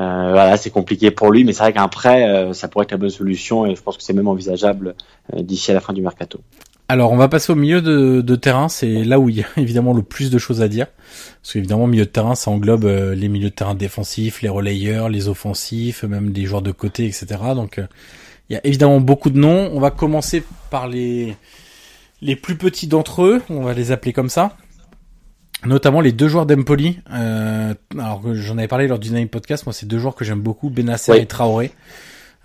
euh, 0.00 0.30
voilà, 0.32 0.56
c'est 0.56 0.70
compliqué 0.70 1.10
pour 1.10 1.30
lui. 1.30 1.44
Mais 1.44 1.52
c'est 1.52 1.62
vrai 1.62 1.72
qu'un 1.72 1.88
prêt, 1.88 2.28
euh, 2.28 2.52
ça 2.52 2.68
pourrait 2.68 2.84
être 2.84 2.92
la 2.92 2.98
bonne 2.98 3.10
solution, 3.10 3.66
et 3.66 3.74
je 3.74 3.82
pense 3.82 3.96
que 3.96 4.02
c'est 4.02 4.12
même 4.12 4.28
envisageable 4.28 4.94
euh, 5.34 5.42
d'ici 5.42 5.70
à 5.70 5.74
la 5.74 5.80
fin 5.80 5.92
du 5.92 6.02
mercato. 6.02 6.40
Alors, 6.86 7.12
on 7.12 7.16
va 7.16 7.28
passer 7.28 7.50
au 7.50 7.56
milieu 7.56 7.80
de, 7.80 8.20
de 8.20 8.36
terrain. 8.36 8.68
C'est 8.68 9.04
là 9.04 9.18
où 9.18 9.30
il 9.30 9.38
y 9.38 9.42
a 9.42 9.46
évidemment 9.56 9.94
le 9.94 10.02
plus 10.02 10.30
de 10.30 10.38
choses 10.38 10.60
à 10.60 10.68
dire. 10.68 10.86
Parce 11.42 11.54
qu'évidemment, 11.54 11.86
milieu 11.86 12.04
de 12.04 12.10
terrain, 12.10 12.34
ça 12.34 12.50
englobe 12.50 12.84
euh, 12.84 13.14
les 13.14 13.28
milieux 13.28 13.50
de 13.50 13.54
terrain 13.54 13.74
défensifs, 13.74 14.42
les 14.42 14.50
relayeurs, 14.50 15.08
les 15.08 15.28
offensifs, 15.28 16.04
même 16.04 16.30
des 16.30 16.44
joueurs 16.44 16.62
de 16.62 16.72
côté, 16.72 17.06
etc. 17.06 17.26
Donc, 17.54 17.78
euh, 17.78 17.86
il 18.50 18.52
y 18.52 18.56
a 18.56 18.66
évidemment 18.66 19.00
beaucoup 19.00 19.30
de 19.30 19.38
noms. 19.38 19.70
On 19.72 19.80
va 19.80 19.90
commencer 19.90 20.44
par 20.70 20.86
les, 20.86 21.36
les 22.20 22.36
plus 22.36 22.56
petits 22.56 22.86
d'entre 22.86 23.22
eux. 23.22 23.42
On 23.48 23.62
va 23.62 23.72
les 23.72 23.90
appeler 23.90 24.12
comme 24.12 24.28
ça. 24.28 24.56
Notamment 25.66 26.00
les 26.00 26.12
deux 26.12 26.28
joueurs 26.28 26.46
d'Empoli. 26.46 27.00
Euh, 27.12 27.74
alors 27.98 28.22
que 28.22 28.34
j'en 28.34 28.58
avais 28.58 28.68
parlé 28.68 28.86
lors 28.86 28.98
du 28.98 29.10
Nine 29.12 29.28
Podcast. 29.28 29.66
Moi, 29.66 29.72
c'est 29.72 29.86
deux 29.86 29.98
joueurs 29.98 30.14
que 30.14 30.24
j'aime 30.24 30.40
beaucoup, 30.40 30.70
Benasser 30.70 31.12
Oui. 31.12 31.18
et 31.18 31.26
Traoré. 31.26 31.72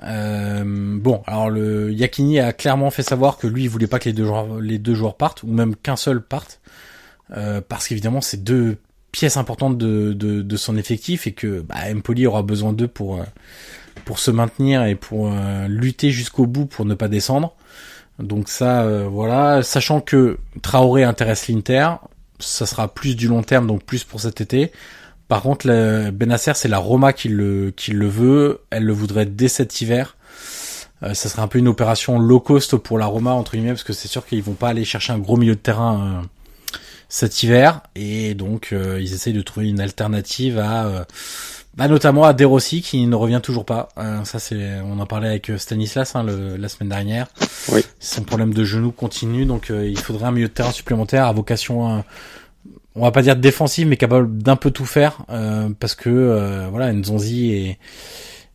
Euh, 0.03 0.63
bon, 0.97 1.21
alors 1.27 1.49
le 1.49 1.91
Yakini 1.91 2.39
a 2.39 2.53
clairement 2.53 2.89
fait 2.89 3.03
savoir 3.03 3.37
que 3.37 3.47
lui, 3.47 3.63
il 3.63 3.69
voulait 3.69 3.87
pas 3.87 3.99
que 3.99 4.05
les 4.05 4.13
deux 4.13 4.25
joueurs, 4.25 4.59
les 4.61 4.77
deux 4.77 4.95
joueurs 4.95 5.17
partent, 5.17 5.43
ou 5.43 5.47
même 5.47 5.75
qu'un 5.75 5.97
seul 5.97 6.21
parte, 6.21 6.61
euh, 7.35 7.59
parce 7.67 7.87
qu'évidemment, 7.87 8.21
c'est 8.21 8.41
deux 8.41 8.77
pièces 9.11 9.35
importantes 9.35 9.77
de, 9.77 10.13
de, 10.13 10.41
de 10.41 10.57
son 10.57 10.77
effectif 10.77 11.27
et 11.27 11.33
que 11.33 11.59
bah, 11.61 11.75
Empoli 11.93 12.27
aura 12.27 12.43
besoin 12.43 12.71
d'eux 12.71 12.87
pour 12.87 13.19
euh, 13.19 13.23
pour 14.05 14.19
se 14.19 14.31
maintenir 14.31 14.85
et 14.85 14.95
pour 14.95 15.29
lutter 15.67 16.09
jusqu'au 16.11 16.47
bout 16.47 16.65
pour 16.65 16.85
ne 16.85 16.93
pas 16.95 17.09
descendre. 17.09 17.53
Donc 18.19 18.49
ça, 18.49 18.83
euh, 18.83 19.07
voilà, 19.09 19.63
sachant 19.63 20.01
que 20.01 20.39
Traoré 20.61 21.03
intéresse 21.03 21.47
l'Inter, 21.47 21.89
ça 22.39 22.65
sera 22.65 22.87
plus 22.93 23.15
du 23.15 23.27
long 23.27 23.43
terme, 23.43 23.67
donc 23.67 23.83
plus 23.83 24.03
pour 24.03 24.21
cet 24.21 24.41
été. 24.41 24.71
Par 25.27 25.41
contre, 25.43 25.67
le 25.67 26.09
Benasser, 26.11 26.53
c'est 26.55 26.67
la 26.67 26.79
Roma 26.79 27.13
qui 27.13 27.29
le, 27.29 27.71
qui 27.75 27.91
le 27.91 28.07
veut. 28.07 28.61
Elle 28.71 28.83
le 28.83 28.93
voudrait 28.93 29.27
dès 29.27 29.47
cet 29.47 29.79
hiver. 29.79 30.17
Euh, 31.03 31.13
ça 31.13 31.29
serait 31.29 31.41
un 31.41 31.47
peu 31.47 31.59
une 31.59 31.67
opération 31.67 32.19
low 32.19 32.39
cost 32.39 32.75
pour 32.77 32.97
la 32.97 33.05
Roma, 33.05 33.31
entre 33.31 33.51
guillemets, 33.51 33.69
parce 33.69 33.83
que 33.83 33.93
c'est 33.93 34.07
sûr 34.07 34.25
qu'ils 34.25 34.41
vont 34.41 34.53
pas 34.53 34.69
aller 34.69 34.85
chercher 34.85 35.13
un 35.13 35.19
gros 35.19 35.37
milieu 35.37 35.55
de 35.55 35.59
terrain 35.59 36.21
euh, 36.23 36.79
cet 37.09 37.43
hiver. 37.43 37.81
Et 37.95 38.33
donc, 38.33 38.69
euh, 38.73 38.99
ils 38.99 39.13
essayent 39.13 39.33
de 39.33 39.41
trouver 39.41 39.69
une 39.69 39.79
alternative 39.79 40.59
à... 40.59 41.05
euh, 41.73 41.77
bah, 41.77 41.87
notamment 41.87 42.23
à 42.23 42.33
De 42.33 42.45
Rossi, 42.45 42.81
qui 42.81 43.05
ne 43.05 43.15
revient 43.15 43.39
toujours 43.41 43.65
pas. 43.65 43.89
Euh, 43.97 44.23
ça, 44.25 44.39
c'est, 44.39 44.79
on 44.83 44.99
en 44.99 45.05
parlait 45.05 45.29
avec 45.29 45.51
Stanislas 45.57 46.15
hein, 46.15 46.23
le- 46.23 46.57
la 46.57 46.67
semaine 46.69 46.89
dernière. 46.89 47.27
Oui. 47.71 47.81
Son 47.99 48.23
problème 48.23 48.53
de 48.53 48.63
genou 48.63 48.91
continue, 48.91 49.45
donc 49.45 49.69
euh, 49.71 49.87
il 49.87 49.97
faudrait 49.99 50.27
un 50.27 50.31
milieu 50.31 50.47
de 50.47 50.53
terrain 50.53 50.71
supplémentaire 50.71 51.25
à 51.25 51.31
vocation, 51.33 51.97
euh, 51.97 52.01
on 52.95 53.03
va 53.03 53.11
pas 53.11 53.21
dire 53.21 53.35
défensive, 53.35 53.87
mais 53.87 53.97
capable 53.97 54.37
d'un 54.37 54.55
peu 54.55 54.71
tout 54.71 54.85
faire, 54.85 55.19
euh, 55.29 55.69
parce 55.79 55.95
que 55.95 56.09
euh, 56.09 56.67
voilà, 56.69 56.91
Nzonzi 56.91 57.51
et 57.51 57.77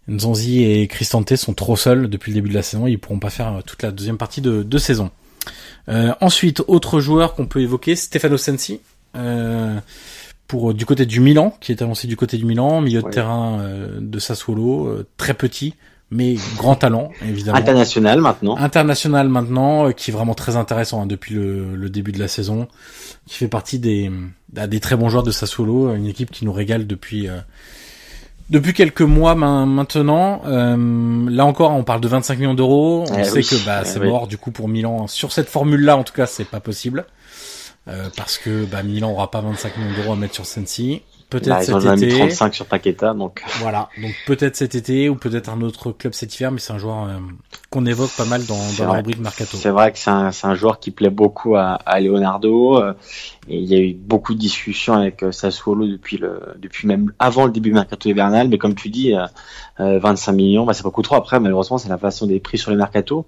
Nzonzi 0.08 0.64
et 0.64 0.86
Cristante 0.86 1.34
sont 1.36 1.54
trop 1.54 1.76
seuls 1.76 2.08
depuis 2.10 2.30
le 2.32 2.34
début 2.34 2.50
de 2.50 2.54
la 2.54 2.62
saison, 2.62 2.86
ils 2.86 2.98
pourront 2.98 3.20
pas 3.20 3.30
faire 3.30 3.54
euh, 3.54 3.60
toute 3.64 3.82
la 3.82 3.90
deuxième 3.90 4.18
partie 4.18 4.40
de, 4.42 4.62
de 4.62 4.78
saison. 4.78 5.10
Euh, 5.88 6.12
ensuite, 6.20 6.62
autre 6.66 7.00
joueur 7.00 7.34
qu'on 7.34 7.46
peut 7.46 7.60
évoquer, 7.60 7.96
Stefano 7.96 8.36
Sensi. 8.36 8.80
Euh, 9.16 9.78
pour 10.46 10.70
euh, 10.70 10.74
du 10.74 10.86
côté 10.86 11.06
du 11.06 11.20
Milan, 11.20 11.54
qui 11.60 11.72
est 11.72 11.82
annoncé 11.82 12.06
du 12.06 12.16
côté 12.16 12.36
du 12.36 12.44
Milan, 12.44 12.80
milieu 12.80 13.02
de 13.02 13.08
terrain 13.10 13.60
euh, 13.60 13.98
de 14.00 14.18
Sassuolo, 14.18 14.86
euh, 14.86 15.06
très 15.16 15.34
petit, 15.34 15.74
mais 16.10 16.36
grand 16.56 16.74
talent, 16.76 17.10
évidemment. 17.26 17.56
International 17.58 18.20
maintenant. 18.20 18.56
International 18.58 19.28
maintenant, 19.28 19.88
euh, 19.88 19.90
qui 19.92 20.10
est 20.10 20.14
vraiment 20.14 20.34
très 20.34 20.56
intéressant 20.56 21.02
hein, 21.02 21.06
depuis 21.06 21.34
le, 21.34 21.74
le 21.74 21.90
début 21.90 22.12
de 22.12 22.18
la 22.20 22.28
saison, 22.28 22.68
qui 23.26 23.36
fait 23.36 23.48
partie 23.48 23.78
des, 23.78 24.10
bah, 24.52 24.66
des 24.66 24.80
très 24.80 24.96
bons 24.96 25.08
joueurs 25.08 25.22
de 25.24 25.30
Sassuolo, 25.32 25.88
euh, 25.88 25.94
une 25.96 26.06
équipe 26.06 26.30
qui 26.30 26.44
nous 26.44 26.52
régale 26.52 26.86
depuis 26.86 27.28
euh, 27.28 27.38
depuis 28.50 28.74
quelques 28.74 29.00
mois 29.00 29.34
main- 29.34 29.64
maintenant. 29.66 30.42
Euh, 30.46 31.30
là 31.30 31.46
encore, 31.46 31.70
on 31.72 31.82
parle 31.84 32.02
de 32.02 32.08
25 32.08 32.38
millions 32.38 32.54
d'euros. 32.54 33.04
On 33.10 33.18
Eh 33.18 33.24
sait 33.24 33.32
oui, 33.38 33.42
que 33.46 33.64
bah, 33.64 33.80
eh 33.82 33.86
c'est 33.86 33.98
oui. 33.98 34.08
mort 34.08 34.26
du 34.28 34.36
coup 34.36 34.50
pour 34.50 34.68
Milan. 34.68 35.06
Sur 35.06 35.32
cette 35.32 35.48
formule-là, 35.48 35.96
en 35.96 36.04
tout 36.04 36.12
cas, 36.12 36.26
c'est 36.26 36.44
pas 36.44 36.60
possible. 36.60 37.06
Euh, 37.86 38.08
parce 38.16 38.38
que 38.38 38.64
bah, 38.64 38.82
Milan 38.82 39.10
aura 39.12 39.30
pas 39.30 39.42
25 39.42 39.76
millions 39.76 39.96
d'euros 39.96 40.12
à 40.14 40.16
mettre 40.16 40.34
sur 40.34 40.46
Sensi. 40.46 41.02
Peut-être 41.28 41.48
Bah, 41.48 41.62
cet 41.62 41.74
déjà 41.74 41.96
mis 41.96 42.04
été. 42.04 42.16
35 42.18 42.54
sur 42.54 42.66
Paqueta, 42.66 43.12
donc 43.12 43.42
Voilà, 43.60 43.88
donc 44.00 44.12
peut-être 44.26 44.56
cet 44.56 44.74
été 44.74 45.08
ou 45.08 45.16
peut-être 45.16 45.48
un 45.48 45.60
autre 45.62 45.90
club 45.90 46.12
cet 46.14 46.34
hiver, 46.36 46.50
mais 46.52 46.60
c'est 46.60 46.72
un 46.72 46.78
joueur 46.78 47.04
euh, 47.04 47.18
qu'on 47.70 47.84
évoque 47.86 48.10
pas 48.16 48.24
mal 48.24 48.44
dans, 48.46 48.56
dans 48.78 48.92
la 48.92 48.98
rubrique 48.98 49.18
Mercato. 49.18 49.56
c'est 49.56 49.70
vrai 49.70 49.90
que 49.92 49.98
c'est 49.98 50.10
un, 50.10 50.54
joueur 50.54 50.78
qui 50.80 50.92
plaît 50.92 51.10
beaucoup 51.10 51.56
à, 51.56 51.72
à 51.86 52.00
Leonardo. 52.00 52.78
euh, 52.78 52.94
et 53.48 53.58
il 53.58 53.64
y 53.64 53.74
a 53.74 53.78
eu 53.78 53.94
beaucoup 53.94 54.34
de 54.34 54.38
discussions 54.38 54.94
avec 54.94 55.24
Sassuolo 55.30 55.86
depuis 55.86 56.16
le, 56.16 56.40
depuis 56.58 56.86
même 56.86 57.12
avant 57.18 57.44
le 57.44 57.52
début 57.52 57.70
du 57.70 57.74
mercato 57.74 58.08
hivernal. 58.08 58.48
Mais 58.48 58.58
comme 58.58 58.74
tu 58.74 58.88
dis, 58.88 59.14
euh, 59.14 59.26
euh, 59.80 59.98
25 59.98 60.32
millions, 60.32 60.64
bah, 60.64 60.72
c'est 60.72 60.82
beaucoup 60.82 61.02
trop. 61.02 61.16
Après, 61.16 61.38
malheureusement, 61.40 61.76
c'est 61.78 61.88
l'inflation 61.88 62.26
des 62.26 62.40
prix 62.40 62.56
sur 62.58 62.70
les 62.70 62.76
mercato. 62.76 63.26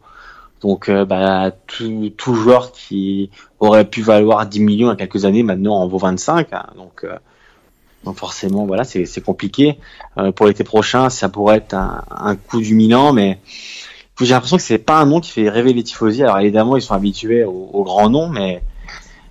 Donc, 0.63 0.89
euh, 0.89 1.05
bah, 1.05 1.51
tout, 1.67 2.11
tout 2.17 2.35
joueur 2.35 2.73
qui 2.73 3.31
aurait 3.61 3.85
pu 3.85 4.03
valoir 4.03 4.47
10 4.47 4.61
millions 4.61 4.87
il 4.89 4.91
y 4.91 4.93
a 4.93 4.97
quelques 4.97 5.25
années, 5.25 5.43
maintenant 5.43 5.77
en 5.77 5.87
vaut 5.87 5.99
25. 5.99 6.49
hein. 6.53 6.67
donc, 6.77 7.05
euh, 7.05 7.17
donc 8.05 8.17
forcément, 8.17 8.67
voilà, 8.67 8.85
c'est 8.85 9.21
compliqué. 9.25 9.79
Euh, 10.19 10.33
pour 10.33 10.47
l'été 10.47 10.65
prochain, 10.65 11.11
ça 11.11 11.29
pourrait 11.29 11.57
être 11.59 11.75
un, 11.75 12.05
un 12.11 12.37
coup 12.37 12.61
du 12.61 12.75
Milan, 12.75 13.13
mais 13.13 13.39
j'ai 14.21 14.27
l'impression 14.33 14.57
que 14.57 14.63
c'est 14.63 14.79
pas 14.79 14.99
un 14.99 15.07
nom 15.07 15.21
qui 15.21 15.31
fait 15.31 15.49
rêver 15.51 15.73
les 15.73 15.83
tifosi. 15.83 16.23
Alors 16.23 16.39
évidemment, 16.39 16.77
ils 16.77 16.83
sont 16.83 16.95
habitués 16.95 17.45
aux, 17.45 17.71
aux 17.73 17.85
grands 17.85 18.09
noms, 18.09 18.29
mais 18.29 18.63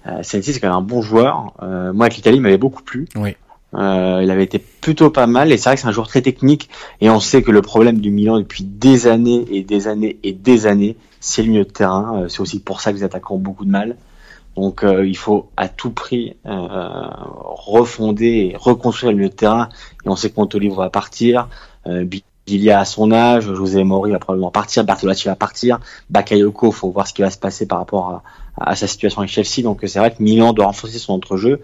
Euh, 0.07 0.21
Sensi 0.21 0.53
c'est 0.53 0.59
quand 0.59 0.67
même 0.67 0.77
un 0.77 0.81
bon 0.81 1.01
joueur. 1.01 1.53
Euh, 1.63 1.91
moi 1.91 2.05
avec 2.05 2.15
l'Italie 2.17 2.37
il 2.37 2.41
m'avait 2.41 2.59
beaucoup 2.59 2.83
plu. 2.83 3.07
Oui. 3.15 3.35
Euh, 3.73 4.19
il 4.23 4.29
avait 4.29 4.43
été 4.43 4.59
plutôt 4.59 5.09
pas 5.09 5.25
mal 5.25 5.51
et 5.51 5.57
c'est 5.57 5.69
vrai 5.69 5.75
que 5.75 5.81
c'est 5.81 5.87
un 5.87 5.91
joueur 5.91 6.07
très 6.07 6.21
technique 6.21 6.69
et 7.01 7.09
on 7.09 7.19
sait 7.19 7.41
que 7.41 7.49
le 7.51 7.61
problème 7.63 7.99
du 7.99 8.11
Milan 8.11 8.37
depuis 8.37 8.63
des 8.63 9.07
années 9.07 9.45
et 9.49 9.63
des 9.63 9.87
années 9.87 10.17
et 10.21 10.31
des 10.31 10.67
années 10.67 10.95
c'est 11.25 11.41
le 11.43 11.49
milieu 11.49 11.65
de 11.65 11.69
terrain. 11.69 12.21
Euh, 12.21 12.27
c'est 12.29 12.39
aussi 12.39 12.59
pour 12.59 12.81
ça 12.81 12.91
que 12.91 12.97
les 12.97 13.03
attaquants 13.03 13.35
ont 13.35 13.39
beaucoup 13.39 13.65
de 13.65 13.71
mal. 13.71 13.97
Donc 14.55 14.83
euh, 14.83 15.05
il 15.05 15.17
faut 15.17 15.49
à 15.57 15.67
tout 15.67 15.91
prix 15.91 16.37
euh, 16.45 17.07
refonder 17.69 18.51
et 18.51 18.57
reconstruire 18.57 19.11
le 19.11 19.17
milieu 19.17 19.29
de 19.29 19.35
terrain. 19.35 19.69
Et 20.05 20.09
on 20.09 20.15
sait 20.15 20.29
que 20.29 20.39
Montolivo 20.39 20.75
va 20.75 20.89
partir. 20.89 21.49
Euh, 21.87 22.05
Bilia 22.45 22.79
à 22.79 22.85
son 22.85 23.11
âge, 23.11 23.51
José 23.53 23.83
Mori 23.83 24.11
va 24.11 24.19
probablement 24.19 24.51
partir, 24.51 24.83
Bertolacci 24.83 25.27
va 25.27 25.35
partir, 25.35 25.79
Bakayoko, 26.11 26.71
faut 26.71 26.91
voir 26.91 27.07
ce 27.07 27.13
qui 27.13 27.23
va 27.23 27.31
se 27.31 27.39
passer 27.39 27.65
par 27.65 27.79
rapport 27.79 28.21
à, 28.57 28.71
à 28.71 28.75
sa 28.75 28.85
situation 28.85 29.21
avec 29.21 29.31
Chelsea. 29.31 29.63
Donc 29.63 29.79
c'est 29.87 29.97
vrai 29.97 30.11
que 30.13 30.21
Milan 30.21 30.53
doit 30.53 30.67
renforcer 30.67 30.99
son 30.99 31.13
entrejeu. 31.13 31.61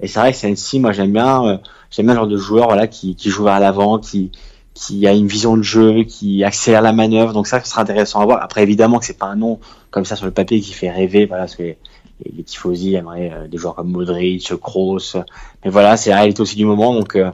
Et 0.00 0.06
c'est 0.06 0.20
vrai 0.20 0.32
que 0.32 0.38
Sensi, 0.38 0.80
moi 0.80 0.92
j'aime 0.92 1.12
bien, 1.12 1.44
euh, 1.44 1.56
j'aime 1.90 2.06
bien 2.06 2.14
le 2.14 2.20
genre 2.20 2.28
de 2.28 2.36
joueur 2.36 2.66
voilà 2.66 2.86
qui, 2.86 3.16
qui 3.16 3.30
joue 3.30 3.44
vers 3.44 3.58
l'avant, 3.58 3.98
qui 3.98 4.30
qui 4.78 5.06
a 5.08 5.12
une 5.12 5.26
vision 5.26 5.56
de 5.56 5.62
jeu, 5.62 6.04
qui 6.04 6.44
accélère 6.44 6.82
la 6.82 6.92
manœuvre. 6.92 7.32
Donc 7.32 7.48
ça, 7.48 7.60
ce 7.62 7.68
sera 7.68 7.82
intéressant 7.82 8.20
à 8.20 8.24
voir. 8.24 8.42
Après 8.42 8.62
évidemment 8.62 9.00
que 9.00 9.04
c'est 9.04 9.18
pas 9.18 9.26
un 9.26 9.36
nom 9.36 9.58
comme 9.90 10.04
ça 10.04 10.14
sur 10.14 10.26
le 10.26 10.32
papier 10.32 10.60
qui 10.60 10.72
fait 10.72 10.90
rêver, 10.90 11.26
voilà, 11.26 11.44
parce 11.44 11.58
les, 11.58 11.76
tifosi 12.44 12.94
aimeraient 12.94 13.32
euh, 13.32 13.48
des 13.48 13.58
joueurs 13.58 13.74
comme 13.74 13.90
Modric, 13.90 14.54
Kroos. 14.56 15.16
Mais 15.64 15.70
voilà, 15.70 15.96
c'est 15.96 16.10
la 16.10 16.16
réalité 16.16 16.40
aussi 16.42 16.56
du 16.56 16.64
moment. 16.64 16.94
Donc 16.94 17.16
euh, 17.16 17.30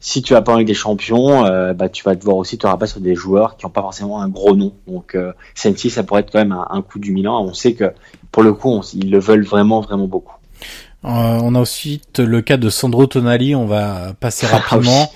si 0.00 0.22
tu 0.22 0.32
vas 0.32 0.40
pas 0.40 0.54
avec 0.54 0.66
des 0.66 0.74
champions, 0.74 1.44
euh, 1.44 1.74
bah 1.74 1.90
tu 1.90 2.02
vas 2.02 2.14
devoir 2.14 2.36
aussi 2.36 2.56
te 2.56 2.66
rabattre 2.66 2.92
sur 2.92 3.00
des 3.02 3.14
joueurs 3.14 3.58
qui 3.58 3.66
ont 3.66 3.70
pas 3.70 3.82
forcément 3.82 4.22
un 4.22 4.28
gros 4.28 4.56
nom. 4.56 4.72
Donc 4.88 5.14
euh, 5.14 5.32
Sensi, 5.54 5.90
ça 5.90 6.02
pourrait 6.02 6.22
être 6.22 6.32
quand 6.32 6.38
même 6.38 6.52
un, 6.52 6.82
coup 6.82 6.98
du 6.98 7.12
Milan. 7.12 7.44
On 7.44 7.52
sait 7.52 7.74
que 7.74 7.92
pour 8.32 8.42
le 8.42 8.54
coup, 8.54 8.80
ils 8.94 9.10
le 9.10 9.18
veulent 9.18 9.44
vraiment, 9.44 9.80
vraiment 9.80 10.06
beaucoup. 10.06 10.39
Euh, 11.04 11.08
on 11.08 11.54
a 11.54 11.58
ensuite 11.58 12.18
le 12.18 12.42
cas 12.42 12.58
de 12.58 12.68
Sandro 12.68 13.06
Tonali, 13.06 13.54
on 13.54 13.66
va 13.66 14.12
passer 14.20 14.46
Ah 14.50 14.58
rapidement. 14.58 15.10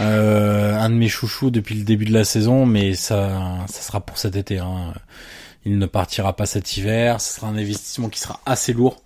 Euh, 0.00 0.74
un 0.78 0.88
de 0.88 0.94
mes 0.94 1.08
chouchous 1.08 1.50
depuis 1.50 1.74
le 1.74 1.84
début 1.84 2.06
de 2.06 2.12
la 2.12 2.24
saison, 2.24 2.64
mais 2.64 2.94
ça, 2.94 3.58
ça 3.68 3.82
sera 3.82 4.00
pour 4.00 4.16
cet 4.16 4.36
été. 4.36 4.58
Hein. 4.58 4.94
Il 5.66 5.78
ne 5.78 5.86
partira 5.86 6.34
pas 6.34 6.46
cet 6.46 6.76
hiver. 6.76 7.20
Ce 7.20 7.34
sera 7.34 7.48
un 7.48 7.56
investissement 7.56 8.08
qui 8.08 8.18
sera 8.18 8.40
assez 8.46 8.72
lourd, 8.72 9.02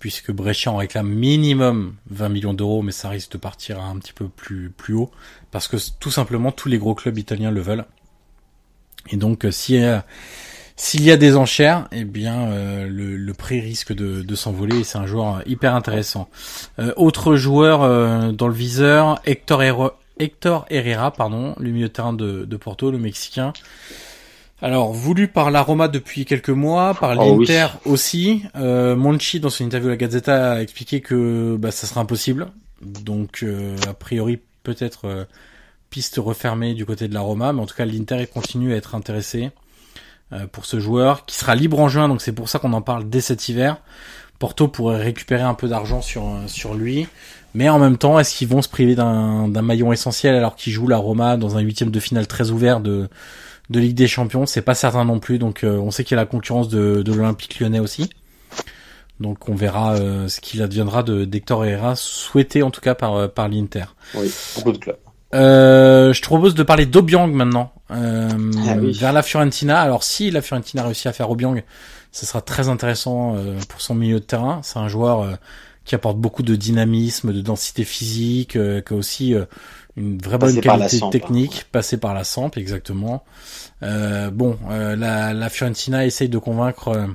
puisque 0.00 0.32
Brescia 0.32 0.72
en 0.72 0.76
réclame 0.76 1.08
minimum 1.08 1.94
20 2.10 2.28
millions 2.30 2.54
d'euros, 2.54 2.82
mais 2.82 2.92
ça 2.92 3.08
risque 3.08 3.32
de 3.32 3.38
partir 3.38 3.80
un 3.80 3.96
petit 3.98 4.12
peu 4.12 4.26
plus 4.26 4.70
plus 4.70 4.94
haut, 4.94 5.10
parce 5.52 5.68
que 5.68 5.76
tout 6.00 6.10
simplement 6.10 6.50
tous 6.50 6.68
les 6.68 6.78
gros 6.78 6.94
clubs 6.94 7.18
italiens 7.18 7.52
le 7.52 7.60
veulent. 7.60 7.84
Et 9.10 9.16
donc, 9.16 9.46
si 9.50 9.78
euh, 9.78 10.00
s'il 10.82 11.02
y 11.04 11.10
a 11.10 11.18
des 11.18 11.36
enchères, 11.36 11.88
eh 11.92 12.04
bien 12.04 12.48
euh, 12.48 12.86
le, 12.88 13.14
le 13.18 13.34
prix 13.34 13.60
risque 13.60 13.92
de, 13.92 14.22
de 14.22 14.34
s'envoler 14.34 14.78
et 14.80 14.84
c'est 14.84 14.96
un 14.96 15.04
joueur 15.04 15.42
hyper 15.46 15.74
intéressant. 15.74 16.30
Euh, 16.78 16.94
autre 16.96 17.36
joueur 17.36 17.82
euh, 17.82 18.32
dans 18.32 18.48
le 18.48 18.54
viseur, 18.54 19.20
Hector, 19.26 19.62
Herrera, 19.62 19.98
Hector 20.18 20.64
Herrera, 20.70 21.10
pardon, 21.10 21.54
le 21.58 21.70
milieu 21.70 21.88
de 21.88 21.92
terrain 21.92 22.14
de, 22.14 22.46
de 22.46 22.56
Porto, 22.56 22.90
le 22.90 22.96
Mexicain. 22.96 23.52
Alors 24.62 24.94
voulu 24.94 25.28
par 25.28 25.50
la 25.50 25.60
Roma 25.60 25.86
depuis 25.86 26.24
quelques 26.24 26.48
mois, 26.48 26.94
par 26.94 27.14
Oh 27.18 27.34
oui. 27.36 27.46
l'Inter 27.46 27.66
aussi. 27.84 28.42
Euh, 28.56 28.96
Monchi 28.96 29.38
dans 29.38 29.50
son 29.50 29.64
interview 29.64 29.88
à 29.88 29.92
la 29.92 29.96
Gazzetta 29.98 30.52
a 30.52 30.62
expliqué 30.62 31.02
que 31.02 31.56
bah, 31.58 31.72
ça 31.72 31.86
sera 31.86 32.00
impossible. 32.00 32.48
Donc 32.80 33.40
euh, 33.42 33.76
a 33.86 33.92
priori 33.92 34.38
peut-être 34.62 35.04
euh, 35.04 35.24
piste 35.90 36.16
refermée 36.16 36.72
du 36.72 36.86
côté 36.86 37.06
de 37.06 37.12
la 37.12 37.20
Roma, 37.20 37.52
mais 37.52 37.60
en 37.60 37.66
tout 37.66 37.76
cas 37.76 37.84
l'Inter 37.84 38.26
continue 38.26 38.72
à 38.72 38.76
être 38.76 38.94
intéressé 38.94 39.50
pour 40.52 40.64
ce 40.64 40.78
joueur 40.80 41.24
qui 41.26 41.36
sera 41.36 41.54
libre 41.54 41.80
en 41.80 41.88
juin, 41.88 42.08
donc 42.08 42.22
c'est 42.22 42.32
pour 42.32 42.48
ça 42.48 42.58
qu'on 42.58 42.72
en 42.72 42.82
parle 42.82 43.08
dès 43.08 43.20
cet 43.20 43.48
hiver. 43.48 43.78
Porto 44.40 44.68
pourrait 44.68 45.02
récupérer 45.02 45.42
un 45.42 45.54
peu 45.54 45.68
d'argent 45.68 46.00
sur 46.00 46.24
euh, 46.24 46.46
sur 46.46 46.74
lui, 46.74 47.06
mais 47.54 47.68
en 47.68 47.78
même 47.78 47.98
temps, 47.98 48.18
est-ce 48.18 48.34
qu'ils 48.34 48.48
vont 48.48 48.62
se 48.62 48.68
priver 48.68 48.94
d'un 48.94 49.48
d'un 49.48 49.62
maillon 49.62 49.92
essentiel 49.92 50.34
alors 50.34 50.56
qu'ils 50.56 50.72
jouent 50.72 50.88
la 50.88 50.96
Roma 50.96 51.36
dans 51.36 51.58
un 51.58 51.60
huitième 51.60 51.90
de 51.90 52.00
finale 52.00 52.26
très 52.26 52.50
ouvert 52.50 52.80
de 52.80 53.08
de 53.68 53.80
Ligue 53.80 53.94
des 53.94 54.08
Champions? 54.08 54.46
C'est 54.46 54.62
pas 54.62 54.74
certain 54.74 55.04
non 55.04 55.18
plus. 55.18 55.38
Donc 55.38 55.62
euh, 55.62 55.76
on 55.76 55.90
sait 55.90 56.04
qu'il 56.04 56.16
y 56.16 56.18
a 56.18 56.22
la 56.22 56.26
concurrence 56.26 56.70
de 56.70 57.02
de 57.02 57.12
l'Olympique 57.12 57.60
Lyonnais 57.60 57.80
aussi. 57.80 58.08
Donc 59.20 59.50
on 59.50 59.54
verra 59.54 59.96
euh, 59.96 60.28
ce 60.28 60.40
qu'il 60.40 60.62
adviendra 60.62 61.02
de 61.02 61.26
d'Hector 61.26 61.66
Herrera, 61.66 61.94
souhaité 61.94 62.62
en 62.62 62.70
tout 62.70 62.80
cas 62.80 62.94
par 62.94 63.14
euh, 63.16 63.28
par 63.28 63.48
l'Inter. 63.48 63.84
Oui, 64.14 64.32
beaucoup 64.56 64.72
de 64.72 64.78
clubs. 64.78 64.96
Euh, 65.34 66.12
je 66.12 66.20
te 66.20 66.26
propose 66.26 66.54
de 66.54 66.62
parler 66.62 66.86
d'Obiang 66.86 67.28
maintenant, 67.28 67.72
euh, 67.92 68.28
Ah 68.68 68.74
oui. 68.80 68.92
vers 68.92 69.12
la 69.12 69.22
Fiorentina. 69.22 69.80
Alors 69.80 70.02
si 70.04 70.30
la 70.30 70.42
Fiorentina 70.42 70.84
réussit 70.84 71.06
à 71.06 71.12
faire 71.12 71.30
Obiang, 71.30 71.62
ce 72.12 72.26
sera 72.26 72.40
très 72.40 72.68
intéressant 72.68 73.36
euh, 73.36 73.58
pour 73.68 73.80
son 73.80 73.94
milieu 73.94 74.20
de 74.20 74.24
terrain. 74.24 74.60
C'est 74.62 74.78
un 74.78 74.88
joueur 74.88 75.20
euh, 75.22 75.32
qui 75.84 75.94
apporte 75.94 76.18
beaucoup 76.18 76.42
de 76.42 76.56
dynamisme, 76.56 77.32
de 77.32 77.40
densité 77.40 77.84
physique, 77.84 78.56
euh, 78.56 78.80
qui 78.80 78.92
a 78.92 78.96
aussi 78.96 79.34
euh, 79.34 79.44
une 79.96 80.18
vraie 80.18 80.38
bonne 80.38 80.60
qualité 80.60 80.98
Samp, 80.98 81.10
technique, 81.10 81.66
passé 81.72 81.96
par 81.98 82.14
la 82.14 82.24
Samp 82.24 82.50
exactement. 82.56 83.24
Euh, 83.82 84.30
bon, 84.30 84.58
euh, 84.70 84.94
la, 84.96 85.32
la 85.32 85.48
Fiorentina 85.48 86.06
essaye 86.06 86.28
de 86.28 86.38
convaincre 86.38 87.08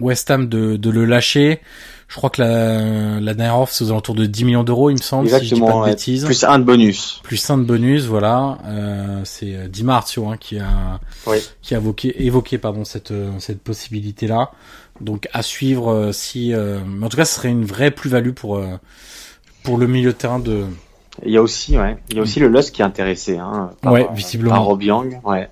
West 0.00 0.30
Ham 0.30 0.48
de, 0.48 0.76
de 0.76 0.90
le 0.90 1.04
lâcher. 1.04 1.60
Je 2.08 2.16
crois 2.16 2.30
que 2.30 2.40
la, 2.40 3.20
la 3.20 3.34
dernière 3.34 3.60
offre 3.60 3.72
c'est 3.72 3.84
aux 3.84 3.90
alentours 3.90 4.14
de 4.14 4.24
10 4.24 4.44
millions 4.46 4.64
d'euros, 4.64 4.88
il 4.88 4.94
me 4.94 4.98
semble, 5.02 5.28
si 5.28 5.34
je 5.34 5.38
dis 5.40 5.48
pas 5.50 5.54
Exactement. 5.56 5.78
de 5.80 5.84
ouais. 5.84 5.90
bêtises 5.90 6.24
Plus 6.24 6.42
un 6.44 6.58
de 6.58 6.64
bonus. 6.64 7.20
plus 7.22 7.50
un 7.50 7.58
de 7.58 7.64
bonus, 7.64 8.04
voilà. 8.06 8.58
Euh, 8.66 9.20
c'est 9.24 9.54
euh, 9.54 9.68
Di 9.68 9.84
Marzio 9.84 10.26
hein, 10.26 10.36
qui 10.40 10.58
a 10.58 11.00
Oui. 11.26 11.36
qui 11.60 11.74
a 11.74 11.78
évoqué, 11.78 12.24
évoqué 12.24 12.56
pardon 12.56 12.84
cette 12.84 13.10
euh, 13.10 13.30
cette 13.40 13.60
possibilité 13.62 14.26
là. 14.26 14.52
Donc 15.02 15.28
à 15.34 15.42
suivre 15.42 15.92
euh, 15.92 16.12
si, 16.12 16.54
euh, 16.54 16.78
mais 16.86 17.04
en 17.04 17.08
tout 17.10 17.18
cas, 17.18 17.26
ce 17.26 17.34
serait 17.34 17.50
une 17.50 17.64
vraie 17.66 17.90
plus-value 17.90 18.32
pour 18.32 18.56
euh, 18.56 18.78
pour 19.62 19.76
le 19.76 19.86
milieu 19.86 20.12
de 20.12 20.16
terrain 20.16 20.38
de. 20.38 20.64
Il 21.26 21.32
y 21.32 21.36
a 21.36 21.42
aussi, 21.42 21.76
ouais, 21.76 21.98
il 22.10 22.16
y 22.16 22.20
a 22.20 22.22
aussi 22.22 22.38
le 22.40 22.46
Lusk 22.48 22.72
qui 22.74 22.80
est 22.80 22.84
intéressé, 22.84 23.36
hein, 23.38 23.70
par, 23.82 23.92
Ouais, 23.92 24.08
visiblement. 24.14 24.54
par 24.54 24.68
Obiang, 24.68 25.20
ouais. 25.24 25.50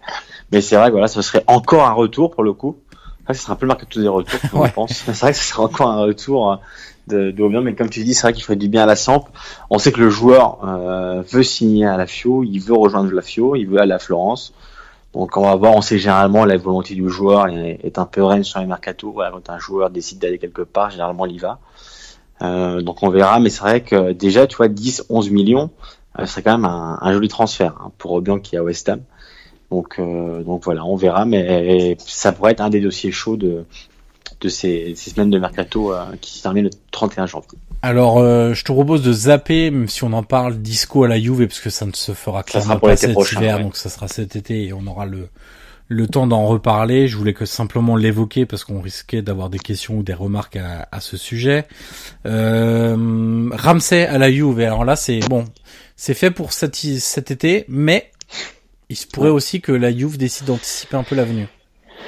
Mais 0.53 0.61
c'est 0.61 0.77
vrai 0.77 0.87
que 0.87 0.93
voilà, 0.93 1.09
ce 1.09 1.21
serait 1.23 1.43
encore 1.49 1.85
un 1.87 1.93
retour 1.93 2.31
pour 2.31 2.45
le 2.45 2.53
coup. 2.53 2.79
Ça, 3.27 3.35
ce 3.35 3.41
serait 3.43 3.53
un 3.53 3.57
peu 3.57 3.67
le 3.67 3.69
marketing 3.69 4.03
des 4.03 4.09
retours, 4.09 4.67
je 4.67 4.73
pense. 4.73 4.93
C'est 4.93 5.17
vrai 5.17 5.33
que 5.33 5.39
ce 5.39 5.45
serait 5.45 5.63
encore 5.63 5.89
un 5.89 6.01
retour 6.01 6.53
euh, 6.53 6.57
de, 7.09 7.31
de 7.31 7.61
mais 7.61 7.75
comme 7.75 7.91
tu 7.91 8.05
dis, 8.05 8.15
c'est 8.15 8.23
vrai 8.23 8.33
qu'il 8.33 8.43
ferait 8.43 8.57
du 8.57 8.69
bien 8.69 8.85
à 8.85 8.87
la 8.87 8.97
Samp. 8.97 9.25
On 9.71 9.79
sait 9.79 9.93
que 9.93 10.01
le 10.01 10.11
joueur 10.11 10.59
euh, 10.65 11.23
veut 11.23 11.43
signer 11.43 11.87
à 11.87 11.97
la 11.97 12.07
Fio, 12.07 12.45
il 12.45 12.59
veut 12.59 12.75
rejoindre 12.75 13.13
la 13.13 13.23
Fio, 13.23 13.57
il 13.57 13.67
veut 13.67 13.81
aller 13.81 13.93
à 13.93 13.99
Florence. 13.99 14.53
Donc 15.13 15.37
on 15.37 15.43
va 15.43 15.55
voir, 15.55 15.75
on 15.75 15.81
sait 15.81 15.99
généralement 15.99 16.45
la 16.45 16.57
volonté 16.57 16.95
du 16.95 17.09
joueur 17.09 17.49
est, 17.49 17.81
est 17.83 17.99
un 17.99 18.05
peu 18.05 18.23
reine 18.23 18.45
sur 18.45 18.61
les 18.61 18.67
mercato. 18.67 19.13
Voilà, 19.13 19.31
quand 19.31 19.51
un 19.51 19.59
joueur 19.59 19.91
décide 19.91 20.19
d'aller 20.19 20.39
quelque 20.39 20.63
part, 20.63 20.91
généralement 20.91 21.27
il 21.27 21.37
y 21.37 21.39
va. 21.39 21.59
Euh, 22.43 22.83
donc 22.83 23.03
on 23.03 23.09
verra, 23.09 23.41
mais 23.41 23.49
c'est 23.49 23.61
vrai 23.61 23.81
que 23.83 24.13
déjà, 24.13 24.47
tu 24.47 24.57
vois, 24.57 24.69
10, 24.69 25.07
11 25.09 25.31
millions, 25.31 25.71
euh, 26.19 26.27
ce 26.27 26.33
serait 26.33 26.43
quand 26.43 26.59
même 26.59 26.67
un, 26.67 26.99
un 27.01 27.13
joli 27.13 27.29
transfert 27.29 27.75
hein, 27.81 27.93
pour 27.99 28.13
Obiang 28.13 28.41
qui 28.41 28.57
est 28.57 28.59
à 28.59 28.63
West 28.63 28.89
Ham. 28.89 29.01
Donc, 29.71 29.97
euh, 29.99 30.43
donc 30.43 30.65
voilà, 30.65 30.85
on 30.85 30.97
verra, 30.97 31.25
mais 31.25 31.97
ça 31.99 32.33
pourrait 32.33 32.53
être 32.53 32.61
un 32.61 32.71
des 32.71 32.81
dossiers 32.81 33.13
chauds 33.13 33.37
de, 33.37 33.65
de 34.41 34.49
ces, 34.49 34.95
ces 34.97 35.11
semaines 35.11 35.31
de 35.31 35.39
mercato 35.39 35.93
euh, 35.93 36.05
qui 36.21 36.39
se 36.39 36.43
terminent 36.43 36.69
le 36.69 36.79
31 36.91 37.27
janvier. 37.27 37.59
Alors, 37.83 38.19
euh, 38.19 38.55
je 38.55 38.65
te 38.65 38.73
propose 38.73 39.03
de 39.03 39.13
zapper, 39.13 39.71
même 39.71 39.89
si 39.89 40.05
on 40.05 40.13
en 40.13 40.23
parle, 40.23 40.59
disco 40.59 41.05
à 41.05 41.09
la 41.09 41.21
Juve, 41.21 41.47
parce 41.47 41.61
que 41.61 41.71
ça 41.71 41.87
ne 41.87 41.93
se 41.93 42.13
fera 42.13 42.43
clairement 42.43 42.79
pas 42.79 42.97
cet 42.97 43.13
prochain, 43.13 43.41
hiver, 43.41 43.57
ouais. 43.57 43.63
donc 43.63 43.77
ça 43.77 43.89
sera 43.89 44.09
cet 44.09 44.37
été 44.37 44.67
et 44.67 44.73
on 44.73 44.87
aura 44.87 45.07
le 45.07 45.29
le 45.89 46.07
temps 46.07 46.27
d'en 46.27 46.47
reparler. 46.47 47.09
Je 47.09 47.17
voulais 47.17 47.35
que 47.35 47.47
simplement 47.47 47.97
l'évoquer 47.97 48.47
parce 48.47 48.65
qu'on 48.65 48.81
risquait 48.81 49.23
d'avoir 49.23 49.51
des 49.51 49.59
questions 49.59 49.99
ou 49.99 50.03
des 50.03 50.15
remarques 50.15 50.57
à, 50.57 50.89
à 50.91 51.01
ce 51.01 51.17
sujet. 51.17 51.67
Euh, 52.27 53.49
Ramsey 53.53 54.07
à 54.07 54.19
la 54.19 54.31
Juve. 54.31 54.61
Alors 54.61 54.85
là, 54.85 54.97
c'est 54.97 55.21
bon, 55.29 55.45
c'est 55.95 56.15
fait 56.15 56.31
pour 56.31 56.53
cet, 56.53 56.75
cet 56.77 57.31
été, 57.31 57.65
mais 57.69 58.11
il 58.89 58.97
se 58.97 59.07
pourrait 59.07 59.31
aussi 59.31 59.61
que 59.61 59.73
la 59.73 59.93
Juve 59.93 60.17
décide 60.17 60.47
d'anticiper 60.47 60.97
un 60.97 61.03
peu 61.03 61.15
l'avenue. 61.15 61.49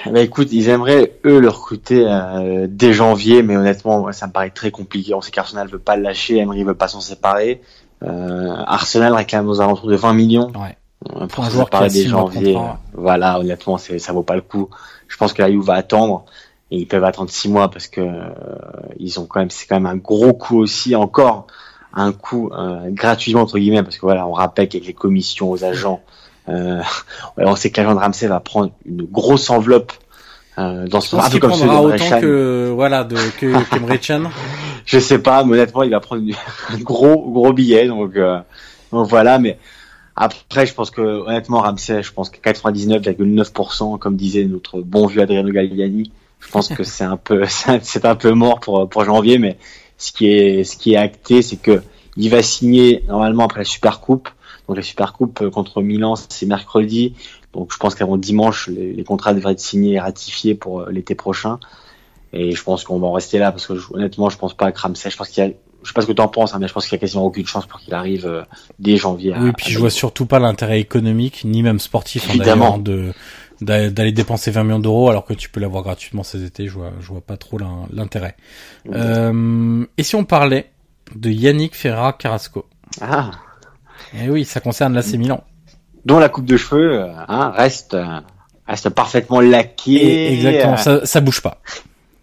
Bah 0.07 0.21
écoute, 0.21 0.49
ils 0.53 0.69
aimeraient 0.69 1.19
eux 1.25 1.41
le 1.41 1.49
recruter 1.49 2.05
euh, 2.07 2.67
dès 2.69 2.93
janvier, 2.93 3.43
mais 3.43 3.57
honnêtement, 3.57 4.13
ça 4.13 4.27
me 4.27 4.33
paraît 4.33 4.51
très 4.51 4.71
compliqué. 4.71 5.15
On 5.15 5.21
sait 5.21 5.31
qu'Arsenal 5.31 5.69
veut 5.69 5.79
pas 5.79 5.97
le 5.97 6.03
lâcher, 6.03 6.39
Emery 6.39 6.63
veut 6.63 6.75
pas 6.75 6.89
s'en 6.89 7.01
séparer. 7.01 7.61
Euh, 8.05 8.55
Arsenal 8.67 9.13
réclame 9.13 9.49
aux 9.49 9.61
alentours 9.61 9.89
de 9.89 9.97
20 9.97 10.13
millions. 10.13 10.53
Ouais. 10.55 10.77
Euh, 11.17 11.27
Pour 11.27 11.45
un 11.45 11.51
joueur 11.51 11.69
dès 11.71 12.07
janvier. 12.07 12.57
Voilà, 12.93 13.41
honnêtement, 13.41 13.79
ça 13.79 14.13
vaut 14.13 14.23
pas 14.23 14.37
le 14.37 14.43
coup. 14.43 14.69
Je 15.09 15.17
pense 15.17 15.33
que 15.33 15.43
la 15.43 15.51
Juve 15.51 15.65
va 15.65 15.75
attendre 15.75 16.27
et 16.71 16.77
ils 16.77 16.87
peuvent 16.87 17.05
attendre 17.05 17.31
six 17.31 17.49
mois 17.49 17.71
parce 17.71 17.89
que 17.89 18.03
ils 18.99 19.19
ont 19.19 19.27
quand 19.27 19.41
même, 19.41 19.51
c'est 19.51 19.67
quand 19.67 19.77
même 19.77 19.87
un 19.87 19.97
gros 19.97 20.33
coup 20.33 20.59
aussi 20.59 20.95
encore, 20.95 21.47
un 21.95 22.13
coup 22.13 22.51
gratuitement 22.91 23.43
entre 23.43 23.59
guillemets 23.59 23.83
parce 23.83 23.97
que 23.97 24.03
voilà, 24.03 24.27
on 24.27 24.33
rappelle 24.33 24.69
qu'avec 24.69 24.87
les 24.87 24.93
commissions 24.93 25.51
aux 25.51 25.65
agents, 25.65 26.03
euh, 26.49 26.83
on 27.37 27.57
sait 27.57 27.71
de 27.71 27.83
Ramsey 27.83 28.27
va 28.27 28.41
prendre 28.41 28.73
une 28.87 29.05
grosse 29.05 29.51
enveloppe 29.51 29.93
euh, 30.59 30.89
dans 30.89 31.01
son 31.01 31.19
un 31.19 31.31
peu 31.31 31.39
comme 31.39 31.53
celui 31.53 31.67
prendra 31.67 31.83
autant 31.83 31.97
Brescian. 31.97 32.21
que 32.21 32.73
voilà 32.75 33.05
de 33.05 33.17
que 33.39 33.71
qu'Emre 33.71 34.01
Can. 34.01 34.31
Je 34.87 34.99
sais 34.99 35.19
pas, 35.19 35.45
mais 35.45 35.53
honnêtement, 35.55 35.83
il 35.83 35.91
va 35.91 36.01
prendre 36.01 36.23
un 36.71 36.79
gros 36.79 37.31
gros 37.31 37.53
billet, 37.53 37.87
donc, 37.87 38.17
euh, 38.17 38.41
donc 38.91 39.09
voilà. 39.09 39.39
Mais 39.39 39.59
après, 40.17 40.67
je 40.67 40.75
pense 40.75 40.91
que 40.91 41.01
honnêtement, 41.01 41.61
Ramsey, 41.61 42.03
je 42.03 42.13
pense 42.13 42.31
que 42.31 42.39
99,9%, 42.39 43.99
comme 43.99 44.17
disait 44.17 44.45
notre 44.47 44.81
bon 44.81 45.07
vieux 45.07 45.23
Adriano 45.23 45.51
Galliani, 45.51 46.11
Je 46.41 46.51
pense 46.51 46.69
que 46.69 46.83
c'est 46.83 47.05
un 47.05 47.17
peu, 47.17 47.45
c'est 47.83 48.05
un 48.05 48.17
peu 48.17 48.33
mort 48.33 48.59
pour 48.59 48.89
pour 48.89 49.05
janvier, 49.05 49.39
mais 49.39 49.59
ce 49.97 50.11
qui 50.11 50.29
est 50.29 50.65
ce 50.65 50.77
qui 50.77 50.95
est 50.95 50.97
acté, 50.97 51.43
c'est 51.43 51.57
que 51.57 51.83
il 52.17 52.31
va 52.31 52.43
signer 52.43 53.05
normalement 53.07 53.45
après 53.45 53.61
la 53.61 53.65
Super 53.65 54.01
Coupe. 54.01 54.29
Donc 54.69 54.77
la 54.77 54.83
Super 54.83 55.13
Coupe 55.15 55.41
euh, 55.41 55.51
contre 55.51 55.83
Milan, 55.83 56.15
c'est 56.29 56.47
mercredi. 56.47 57.15
Donc 57.53 57.73
je 57.73 57.79
pense 57.79 57.95
qu'avant 57.95 58.19
dimanche, 58.19 58.69
les, 58.69 59.03
contrats 59.05 59.35
devraient 59.35 59.53
être 59.53 59.61
signés 59.61 59.95
et 59.95 60.01
ratifiés 60.01 60.55
pour 60.55 60.83
euh, 60.83 60.91
l'été 60.91 61.15
prochain. 61.15 61.59
Et 62.33 62.53
je 62.53 62.63
pense 62.63 62.85
qu'on 62.85 62.99
va 62.99 63.07
en 63.07 63.13
rester 63.13 63.39
là 63.39 63.51
parce 63.51 63.67
que 63.67 63.73
honnêtement, 63.95 64.29
je 64.29 64.37
pense 64.37 64.55
pas 64.55 64.67
à 64.67 64.73
Ramsey. 64.75 65.11
Je 65.11 65.17
pense 65.17 65.31
qu'il 65.31 65.43
y 65.43 65.47
a, 65.47 65.51
je 65.83 65.89
sais 65.89 65.95
pas 65.95 66.03
ce 66.03 66.07
que 66.07 66.13
tu 66.13 66.21
en 66.21 66.29
penses, 66.29 66.55
hein, 66.55 66.59
mais 66.61 66.69
je 66.69 66.75
pense 66.75 66.85
qu'il 66.85 66.93
y 66.93 66.97
a 66.97 67.01
quasiment 67.01 67.25
aucune 67.25 67.47
chance 67.47 67.67
pour 67.67 67.81
qu'il 67.81 67.95
arrive 67.95 68.27
euh, 68.27 68.43
dès 68.79 68.99
janvier. 68.99 69.35
oui, 69.39 69.53
puis 69.57 69.73
je 69.73 69.79
vois 69.79 69.91
surtout 69.91 70.27
pas 70.27 70.39
l'intérêt 70.39 70.81
économique 70.81 71.43
ni 71.45 71.63
même 71.63 71.79
sportif 71.79 72.29
hein, 72.31 72.79
de 72.79 73.13
d'aller 73.61 74.13
dépenser 74.13 74.53
20 74.53 74.63
millions 74.63 74.79
d'euros 74.79 75.11
alors 75.11 75.25
que 75.25 75.35
tu 75.35 75.51
peux 75.51 75.59
l'avoir 75.59 75.83
gratuitement 75.83 76.23
cet 76.23 76.43
été. 76.43 76.69
Je 76.69 76.75
vois, 76.75 76.93
je 77.01 77.09
vois 77.09 77.21
pas 77.21 77.37
trop 77.37 77.59
l'intérêt. 77.93 78.37
Euh, 78.93 79.85
et 79.97 80.05
si 80.05 80.15
on 80.15 80.25
parlait 80.25 80.71
de 81.17 81.29
Yannick 81.29 81.75
Ferrara 81.75 82.13
Carrasco 82.13 82.67
Ah. 83.01 83.33
Eh 84.15 84.31
oui, 84.31 84.45
ça 84.45 84.61
concerne 84.61 84.95
l'AC 84.95 85.15
Milan. 85.15 85.43
Dont 86.05 86.19
la 86.19 86.29
coupe 86.29 86.47
de 86.47 86.57
cheveux 86.57 87.03
euh, 87.03 87.13
hein, 87.29 87.51
reste 87.55 87.97
reste 88.67 88.91
parfaitement 88.91 89.41
laquée. 89.41 90.33
exactement, 90.35 90.77
ça, 90.77 91.05
ça 91.07 91.21
bouge 91.21 91.41
pas 91.41 91.59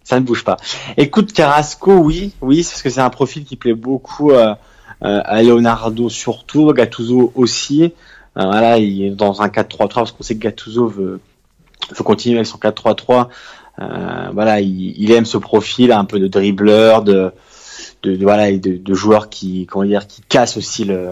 ça 0.06 0.20
ne 0.20 0.24
bouge 0.24 0.44
pas. 0.44 0.56
Écoute, 0.96 1.32
Carrasco, 1.32 1.92
oui, 1.92 2.32
oui, 2.40 2.62
parce 2.62 2.80
que 2.80 2.90
c'est 2.90 3.00
un 3.00 3.10
profil 3.10 3.44
qui 3.44 3.56
plaît 3.56 3.74
beaucoup 3.74 4.30
euh, 4.30 4.54
euh, 5.02 5.20
à 5.24 5.42
Leonardo 5.42 6.08
surtout, 6.08 6.72
Gattuso 6.72 7.32
aussi. 7.34 7.82
Euh, 7.82 7.88
voilà, 8.36 8.78
il 8.78 9.02
est 9.02 9.10
dans 9.10 9.42
un 9.42 9.48
4-3-3 9.48 9.88
parce 9.88 10.12
qu'on 10.12 10.22
sait 10.22 10.36
que 10.36 10.42
Gattuso 10.42 10.86
veut, 10.86 11.20
veut 11.90 12.04
continuer 12.04 12.36
avec 12.36 12.46
son 12.46 12.58
4-3-3. 12.58 13.26
Euh, 13.80 14.28
voilà, 14.32 14.60
il, 14.60 14.94
il, 14.96 15.10
aime 15.10 15.24
ce 15.24 15.38
profil 15.38 15.90
un 15.90 16.04
peu 16.04 16.20
de 16.20 16.28
dribbleur, 16.28 17.02
de, 17.02 17.32
de, 18.04 18.14
de 18.14 18.22
voilà, 18.22 18.52
de, 18.52 18.76
de 18.76 18.94
joueur 18.94 19.28
qui, 19.28 19.66
comment 19.66 19.84
dire, 19.84 20.06
qui 20.06 20.22
casse 20.22 20.56
aussi 20.56 20.84
le, 20.84 21.10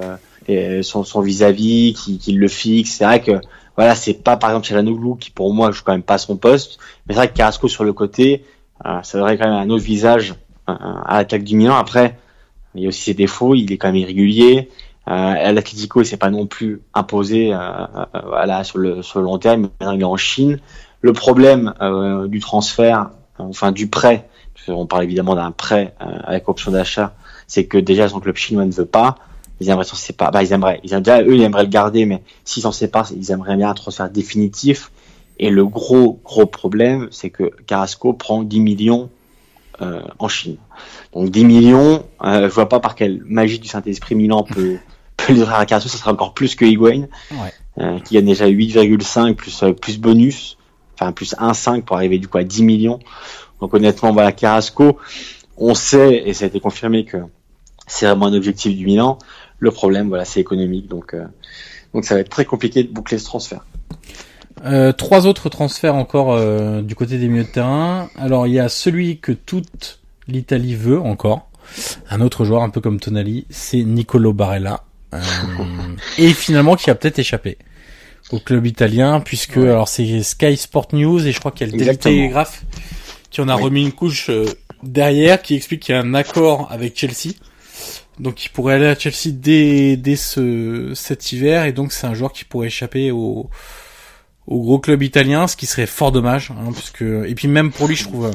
son 0.82 1.20
vis-à-vis, 1.20 1.95
qui, 1.95 2.18
qui 2.18 2.32
le 2.32 2.49
fixe. 2.49 2.92
C'est 2.92 3.05
vrai 3.05 3.20
que 3.20 3.40
voilà, 3.76 3.95
c'est 3.95 4.14
pas 4.14 4.36
par 4.36 4.51
exemple 4.51 4.66
Chalanoglu 4.66 5.16
qui 5.18 5.30
pour 5.30 5.53
moi 5.53 5.72
joue 5.72 5.82
quand 5.84 5.92
même 5.92 6.03
pas 6.03 6.18
son 6.18 6.36
poste, 6.36 6.78
mais 7.07 7.14
c'est 7.14 7.20
vrai 7.20 7.28
que 7.28 7.34
Carrasco 7.34 7.68
sur 7.68 7.84
le 7.84 7.92
côté, 7.92 8.45
euh, 8.86 9.03
ça 9.03 9.18
donnerait 9.18 9.36
quand 9.36 9.47
même 9.47 9.55
un 9.55 9.70
autre 9.70 9.84
visage 9.84 10.34
euh, 10.68 10.74
à 11.05 11.18
l'attaque 11.18 11.45
du 11.45 11.57
Milan. 11.57 11.74
Après, 11.74 12.16
il 12.74 12.82
y 12.82 12.86
a 12.86 12.88
aussi 12.88 13.03
ses 13.03 13.14
défauts, 13.14 13.55
il 13.55 13.72
est 13.72 13.76
quand 13.76 13.88
même 13.88 13.97
irrégulier. 13.97 14.70
Euh, 15.07 15.53
L'Atlético, 15.53 16.01
il 16.01 16.07
s'est 16.07 16.16
pas 16.16 16.30
non 16.30 16.47
plus 16.47 16.80
imposé 16.95 17.53
euh, 17.53 17.59
euh, 17.59 18.05
voilà, 18.26 18.64
sur, 18.64 18.78
le, 18.78 19.03
sur 19.03 19.18
le 19.18 19.26
long 19.26 19.38
terme. 19.38 19.68
Maintenant, 19.80 19.92
il 19.92 20.01
est 20.01 20.05
en 20.05 20.16
Chine. 20.16 20.61
Le 21.03 21.12
problème 21.12 21.74
euh, 21.82 22.26
du 22.26 22.40
transfert, 22.40 23.11
enfin 23.38 23.72
du 23.72 23.88
prêt, 23.88 24.28
on 24.68 24.86
parle 24.86 25.05
évidemment 25.05 25.34
d'un 25.34 25.51
prêt 25.51 25.95
avec 25.99 26.49
option 26.49 26.70
d'achat, 26.70 27.14
c'est 27.47 27.66
que 27.66 27.76
déjà 27.76 28.09
son 28.09 28.20
club 28.20 28.36
chinois 28.36 28.64
ne 28.64 28.72
veut 28.72 28.86
pas. 28.86 29.16
Ils 29.61 29.68
aimeraient 29.68 29.84
s'en 29.84 29.96
séparer. 29.96 30.30
Bah, 30.32 30.42
ils 30.42 30.52
aimeraient, 30.52 30.80
ils 30.82 30.92
aimeraient, 30.92 31.24
eux, 31.24 31.34
ils 31.34 31.42
aimeraient 31.42 31.62
le 31.64 31.68
garder, 31.68 32.07
mais 32.07 32.22
s'ils 32.44 32.62
s'en 32.62 32.72
séparent, 32.72 33.11
ils 33.16 33.30
aimeraient 33.30 33.57
bien 33.57 33.70
un 33.70 33.74
transfert 33.74 34.11
définitif. 34.11 34.90
Et 35.38 35.50
le 35.50 35.64
gros, 35.64 36.20
gros 36.24 36.46
problème, 36.46 37.09
c'est 37.11 37.30
que 37.30 37.50
Carrasco 37.66 38.12
prend 38.12 38.42
10 38.42 38.61
millions 38.61 39.11
euh, 39.80 40.02
en 40.18 40.28
Chine. 40.28 40.57
Donc 41.12 41.30
10 41.30 41.44
millions, 41.44 42.05
euh, 42.24 42.48
je 42.48 42.55
vois 42.55 42.68
pas 42.68 42.80
par 42.80 42.94
quelle 42.94 43.22
magie 43.24 43.59
du 43.59 43.68
Saint-Esprit 43.68 44.14
Milan 44.14 44.44
peut, 44.44 44.76
peut 45.16 45.32
le 45.32 45.42
à 45.42 45.66
Carrasco, 45.66 45.88
ça 45.88 45.98
sera 45.98 46.12
encore 46.12 46.34
plus 46.34 46.55
que 46.55 46.64
Higuain, 46.64 47.09
ouais. 47.32 47.52
euh, 47.78 47.98
qui 48.00 48.14
gagne 48.14 48.26
déjà 48.26 48.46
8,5 48.46 49.34
plus, 49.34 49.62
euh, 49.62 49.72
plus 49.72 49.98
bonus, 49.98 50.57
enfin 50.94 51.12
plus 51.12 51.34
1,5 51.34 51.82
pour 51.82 51.96
arriver 51.96 52.18
du 52.18 52.28
coup 52.28 52.38
à 52.38 52.44
10 52.44 52.62
millions. 52.62 53.00
Donc 53.61 53.74
honnêtement, 53.74 54.12
voilà, 54.12 54.32
Carrasco, 54.32 54.98
on 55.57 55.74
sait, 55.74 56.22
et 56.26 56.34
ça 56.34 56.44
a 56.44 56.48
été 56.48 56.61
confirmé 56.61 57.05
que 57.05 57.18
c'est 57.86 58.07
vraiment 58.07 58.26
un 58.26 58.34
objectif 58.34 58.76
du 58.76 58.86
Milan. 58.86 59.18
Le 59.59 59.70
problème, 59.70 60.09
voilà, 60.09 60.24
c'est 60.24 60.40
économique, 60.40 60.88
donc, 60.88 61.14
euh, 61.14 61.24
donc 61.92 62.05
ça 62.05 62.14
va 62.14 62.20
être 62.20 62.28
très 62.28 62.44
compliqué 62.44 62.82
de 62.82 62.92
boucler 62.92 63.18
ce 63.18 63.24
transfert. 63.24 63.64
Euh, 64.64 64.92
trois 64.92 65.26
autres 65.26 65.48
transferts 65.48 65.94
encore 65.94 66.32
euh, 66.32 66.80
du 66.80 66.94
côté 66.94 67.18
des 67.18 67.28
milieux 67.28 67.44
de 67.44 67.48
terrain. 67.48 68.09
Alors 68.16 68.46
il 68.46 68.55
y 68.55 68.61
a 68.61 68.68
celui 68.68 69.18
que 69.18 69.32
toute 69.32 70.00
l'Italie 70.26 70.74
veut 70.74 71.00
encore. 71.00 71.48
Un 72.11 72.20
autre 72.20 72.44
joueur 72.44 72.62
un 72.62 72.70
peu 72.70 72.80
comme 72.80 73.00
Tonali, 73.00 73.46
c'est 73.50 73.82
Nicolo 73.82 74.32
Barella. 74.32 74.82
Euh, 75.12 75.20
et 76.18 76.28
finalement 76.32 76.76
qui 76.76 76.90
a 76.90 76.94
peut-être 76.94 77.18
échappé 77.18 77.59
au 78.32 78.38
club 78.38 78.66
italien 78.66 79.20
puisque 79.20 79.59
alors 79.59 79.88
c'est 79.88 80.22
Sky 80.22 80.57
Sport 80.57 80.88
News 80.92 81.26
et 81.26 81.32
je 81.32 81.38
crois 81.38 81.52
qu'il 81.52 81.68
y 81.68 81.70
a 81.70 81.92
le 81.92 81.96
Telegraph 81.96 82.64
qui 83.30 83.40
en 83.40 83.48
a 83.48 83.55
remis 83.55 83.82
une 83.82 83.92
couche 83.92 84.30
derrière 84.82 85.42
qui 85.42 85.55
explique 85.55 85.80
qu'il 85.80 85.94
y 85.94 85.98
a 85.98 86.00
un 86.00 86.14
accord 86.14 86.68
avec 86.70 86.96
Chelsea. 86.98 87.34
Donc 88.19 88.45
il 88.45 88.51
pourrait 88.51 88.75
aller 88.75 88.87
à 88.87 88.95
Chelsea 88.95 89.33
dès, 89.35 89.97
dès 89.97 90.17
ce, 90.17 90.93
cet 90.95 91.33
hiver 91.33 91.65
et 91.65 91.73
donc 91.73 91.93
c'est 91.93 92.07
un 92.07 92.15
joueur 92.15 92.33
qui 92.33 92.45
pourrait 92.45 92.69
échapper 92.69 93.11
au, 93.11 93.51
au 94.47 94.61
gros 94.61 94.79
club 94.79 95.03
italien, 95.03 95.47
ce 95.49 95.57
qui 95.57 95.67
serait 95.67 95.87
fort 95.87 96.12
dommage, 96.12 96.53
hein, 96.53 96.71
et 97.27 97.35
puis 97.35 97.49
même 97.49 97.73
pour 97.73 97.89
lui, 97.89 97.97
je 97.97 98.05
trouve. 98.05 98.31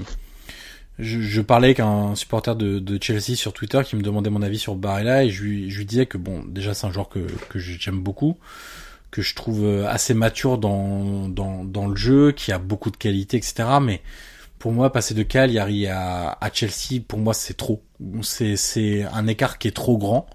Je, 0.97 1.21
je 1.21 1.41
parlais 1.41 1.67
avec 1.67 1.79
un 1.79 2.13
supporter 2.15 2.57
de, 2.57 2.79
de, 2.79 2.99
Chelsea 3.01 3.37
sur 3.37 3.53
Twitter 3.53 3.79
qui 3.85 3.95
me 3.95 4.01
demandait 4.01 4.29
mon 4.29 4.41
avis 4.41 4.59
sur 4.59 4.75
Barella 4.75 5.23
et 5.23 5.29
je 5.29 5.43
lui, 5.43 5.71
je 5.71 5.77
lui 5.77 5.85
disais 5.85 6.07
que 6.07 6.17
bon, 6.17 6.43
déjà 6.45 6.73
c'est 6.73 6.87
un 6.87 6.91
joueur 6.91 7.07
que, 7.07 7.19
que 7.47 7.57
j'aime 7.57 8.01
beaucoup, 8.01 8.37
que 9.09 9.21
je 9.21 9.33
trouve 9.33 9.85
assez 9.87 10.13
mature 10.13 10.57
dans, 10.57 11.29
dans, 11.29 11.63
dans 11.63 11.87
le 11.87 11.95
jeu, 11.95 12.33
qui 12.33 12.51
a 12.51 12.59
beaucoup 12.59 12.91
de 12.91 12.97
qualité, 12.97 13.37
etc. 13.37 13.63
Mais 13.81 14.01
pour 14.59 14.71
moi, 14.71 14.91
passer 14.91 15.13
de 15.13 15.23
Cagliari 15.23 15.87
à, 15.87 16.37
à 16.39 16.51
Chelsea, 16.53 17.01
pour 17.07 17.19
moi, 17.19 17.33
c'est 17.33 17.55
trop. 17.55 17.81
C'est, 18.21 18.55
c'est 18.55 19.05
un 19.13 19.25
écart 19.27 19.57
qui 19.57 19.67
est 19.67 19.75
trop 19.75 19.97
grand. 19.97 20.27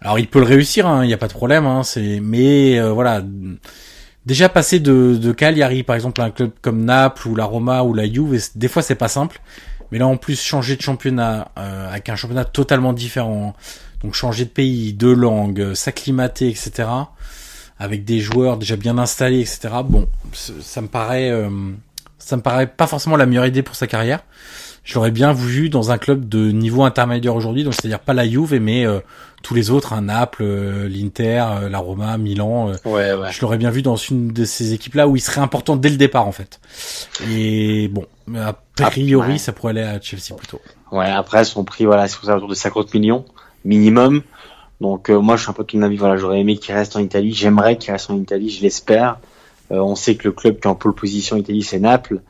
Alors, 0.00 0.18
il 0.18 0.28
peut 0.28 0.40
le 0.40 0.46
réussir, 0.46 0.86
il 0.86 0.88
hein, 0.88 1.06
n'y 1.06 1.14
a 1.14 1.18
pas 1.18 1.28
de 1.28 1.32
problème. 1.32 1.66
Hein, 1.66 1.82
c'est, 1.82 2.20
mais 2.20 2.78
euh, 2.78 2.92
voilà, 2.92 3.22
déjà 4.28 4.50
passer 4.50 4.78
de, 4.78 5.18
de 5.20 5.32
Cagliari 5.32 5.82
par 5.82 5.96
exemple 5.96 6.20
à 6.20 6.24
un 6.24 6.30
club 6.30 6.50
comme 6.60 6.84
Naples 6.84 7.28
ou 7.28 7.34
la 7.34 7.46
Roma 7.46 7.82
ou 7.82 7.94
la 7.94 8.04
Juve 8.04 8.38
des 8.54 8.68
fois 8.68 8.82
c'est 8.82 8.94
pas 8.94 9.08
simple 9.08 9.40
mais 9.90 9.98
là 9.98 10.06
en 10.06 10.18
plus 10.18 10.40
changer 10.40 10.76
de 10.76 10.82
championnat 10.82 11.50
euh, 11.56 11.88
avec 11.90 12.10
un 12.10 12.16
championnat 12.16 12.44
totalement 12.44 12.92
différent 12.92 13.56
donc 14.02 14.14
changer 14.14 14.44
de 14.44 14.50
pays 14.50 14.92
de 14.92 15.08
langue 15.08 15.60
euh, 15.60 15.74
s'acclimater 15.74 16.48
etc 16.48 16.88
avec 17.78 18.04
des 18.04 18.20
joueurs 18.20 18.58
déjà 18.58 18.76
bien 18.76 18.98
installés 18.98 19.40
etc 19.40 19.70
bon 19.82 20.06
ça 20.34 20.82
me 20.82 20.88
paraît 20.88 21.30
euh, 21.30 21.48
ça 22.18 22.36
me 22.36 22.42
paraît 22.42 22.66
pas 22.66 22.86
forcément 22.86 23.16
la 23.16 23.26
meilleure 23.26 23.46
idée 23.46 23.62
pour 23.62 23.74
sa 23.74 23.86
carrière 23.86 24.20
j'aurais 24.84 25.10
bien 25.10 25.32
vu 25.32 25.68
dans 25.68 25.90
un 25.90 25.98
club 25.98 26.28
de 26.28 26.50
niveau 26.50 26.82
intermédiaire 26.82 27.34
aujourd'hui 27.34 27.64
donc 27.64 27.74
c'est-à-dire 27.74 28.00
pas 28.00 28.14
la 28.14 28.28
Juve 28.28 28.54
mais 28.60 28.86
tous 29.42 29.54
les 29.54 29.70
autres, 29.70 29.92
un 29.92 29.98
hein, 29.98 30.02
Naples, 30.02 30.42
euh, 30.42 30.88
l'Inter, 30.88 31.44
euh, 31.50 31.68
la 31.68 31.78
Roma, 31.78 32.18
Milan. 32.18 32.70
Euh, 32.70 32.74
ouais, 32.84 33.12
ouais. 33.14 33.32
Je 33.32 33.40
l'aurais 33.40 33.58
bien 33.58 33.70
vu 33.70 33.82
dans 33.82 33.96
une 33.96 34.28
de 34.32 34.44
ces 34.44 34.72
équipes-là 34.72 35.06
où 35.06 35.16
il 35.16 35.20
serait 35.20 35.40
important 35.40 35.76
dès 35.76 35.90
le 35.90 35.96
départ 35.96 36.26
en 36.26 36.32
fait. 36.32 36.60
Et 37.30 37.88
bon, 37.88 38.04
a 38.36 38.54
priori, 38.76 39.38
ça 39.38 39.52
pourrait 39.52 39.70
aller 39.70 39.82
à 39.82 40.00
Chelsea 40.00 40.36
plutôt. 40.36 40.60
Ouais, 40.90 41.10
après 41.10 41.44
son 41.44 41.64
prix, 41.64 41.84
voilà, 41.84 42.08
c'est 42.08 42.18
autour 42.30 42.48
de 42.48 42.54
50 42.54 42.94
millions 42.94 43.24
minimum. 43.64 44.22
Donc 44.80 45.08
moi, 45.08 45.36
je 45.36 45.42
suis 45.42 45.50
un 45.50 45.54
peu 45.54 45.64
de 45.64 45.68
ton 45.68 45.82
avis. 45.82 45.96
Voilà, 45.96 46.16
j'aurais 46.16 46.40
aimé 46.40 46.56
qu'il 46.56 46.74
reste 46.74 46.96
en 46.96 47.00
Italie. 47.00 47.32
J'aimerais 47.32 47.76
qu'il 47.76 47.92
reste 47.92 48.10
en 48.10 48.16
Italie. 48.16 48.50
Je 48.50 48.62
l'espère. 48.62 49.18
On 49.70 49.94
sait 49.94 50.14
que 50.14 50.28
le 50.28 50.32
club 50.32 50.60
qui 50.60 50.68
est 50.68 50.70
en 50.70 50.74
pole 50.74 50.94
position 50.94 51.36
Italie, 51.36 51.62
c'est 51.62 51.78
Naples. 51.78 52.20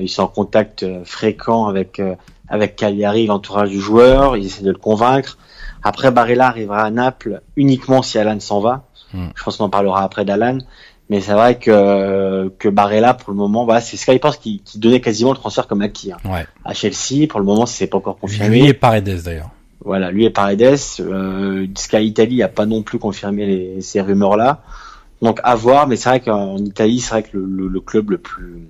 ils 0.00 0.08
sont 0.08 0.22
en 0.22 0.28
contact 0.28 0.84
fréquent 1.04 1.66
avec 1.66 2.00
avec 2.48 2.76
Cagliari, 2.76 3.26
l'entourage 3.26 3.70
du 3.70 3.80
joueur. 3.80 4.36
Ils 4.36 4.46
essaient 4.46 4.62
de 4.62 4.70
le 4.70 4.78
convaincre. 4.78 5.38
Après, 5.82 6.10
Barella 6.10 6.46
arrivera 6.48 6.82
à 6.82 6.90
Naples 6.90 7.40
uniquement 7.56 8.02
si 8.02 8.18
Alan 8.18 8.38
s'en 8.40 8.60
va. 8.60 8.84
Hmm. 9.14 9.28
Je 9.34 9.42
pense 9.42 9.56
qu'on 9.56 9.64
en 9.64 9.70
parlera 9.70 10.02
après 10.02 10.24
d'Alan. 10.24 10.58
Mais 11.08 11.20
c'est 11.20 11.32
vrai 11.32 11.58
que, 11.58 12.50
que 12.58 12.68
Barella, 12.68 13.14
pour 13.14 13.32
le 13.32 13.36
moment, 13.36 13.64
voilà, 13.64 13.80
c'est 13.80 13.96
Sky 13.96 14.16
Sports 14.16 14.38
qui, 14.38 14.60
qui 14.64 14.78
donnait 14.78 15.00
quasiment 15.00 15.32
le 15.32 15.36
transfert 15.36 15.66
comme 15.66 15.82
acquis. 15.82 16.12
Hein. 16.12 16.18
Ouais. 16.24 16.46
À 16.64 16.72
Chelsea, 16.74 17.26
pour 17.28 17.40
le 17.40 17.46
moment, 17.46 17.66
c'est 17.66 17.86
pas 17.86 17.98
encore 17.98 18.18
confirmé. 18.18 18.60
Lui 18.60 18.66
et 18.68 18.74
Paredes 18.74 19.22
d'ailleurs. 19.22 19.50
Voilà, 19.84 20.10
lui 20.10 20.24
et 20.24 20.30
Paredes. 20.30 20.78
Euh, 21.00 21.66
Sky 21.74 22.04
Italy 22.04 22.38
n'a 22.38 22.48
pas 22.48 22.66
non 22.66 22.82
plus 22.82 22.98
confirmé 22.98 23.46
les, 23.46 23.80
ces 23.80 24.00
rumeurs-là. 24.00 24.62
Donc 25.22 25.40
à 25.44 25.54
voir, 25.54 25.86
mais 25.86 25.96
c'est 25.96 26.08
vrai 26.08 26.20
qu'en 26.20 26.58
Italie, 26.58 27.00
c'est 27.00 27.10
vrai 27.10 27.22
que 27.22 27.36
le, 27.36 27.68
le, 27.68 27.80
club 27.80 28.10
le 28.10 28.18
plus 28.18 28.68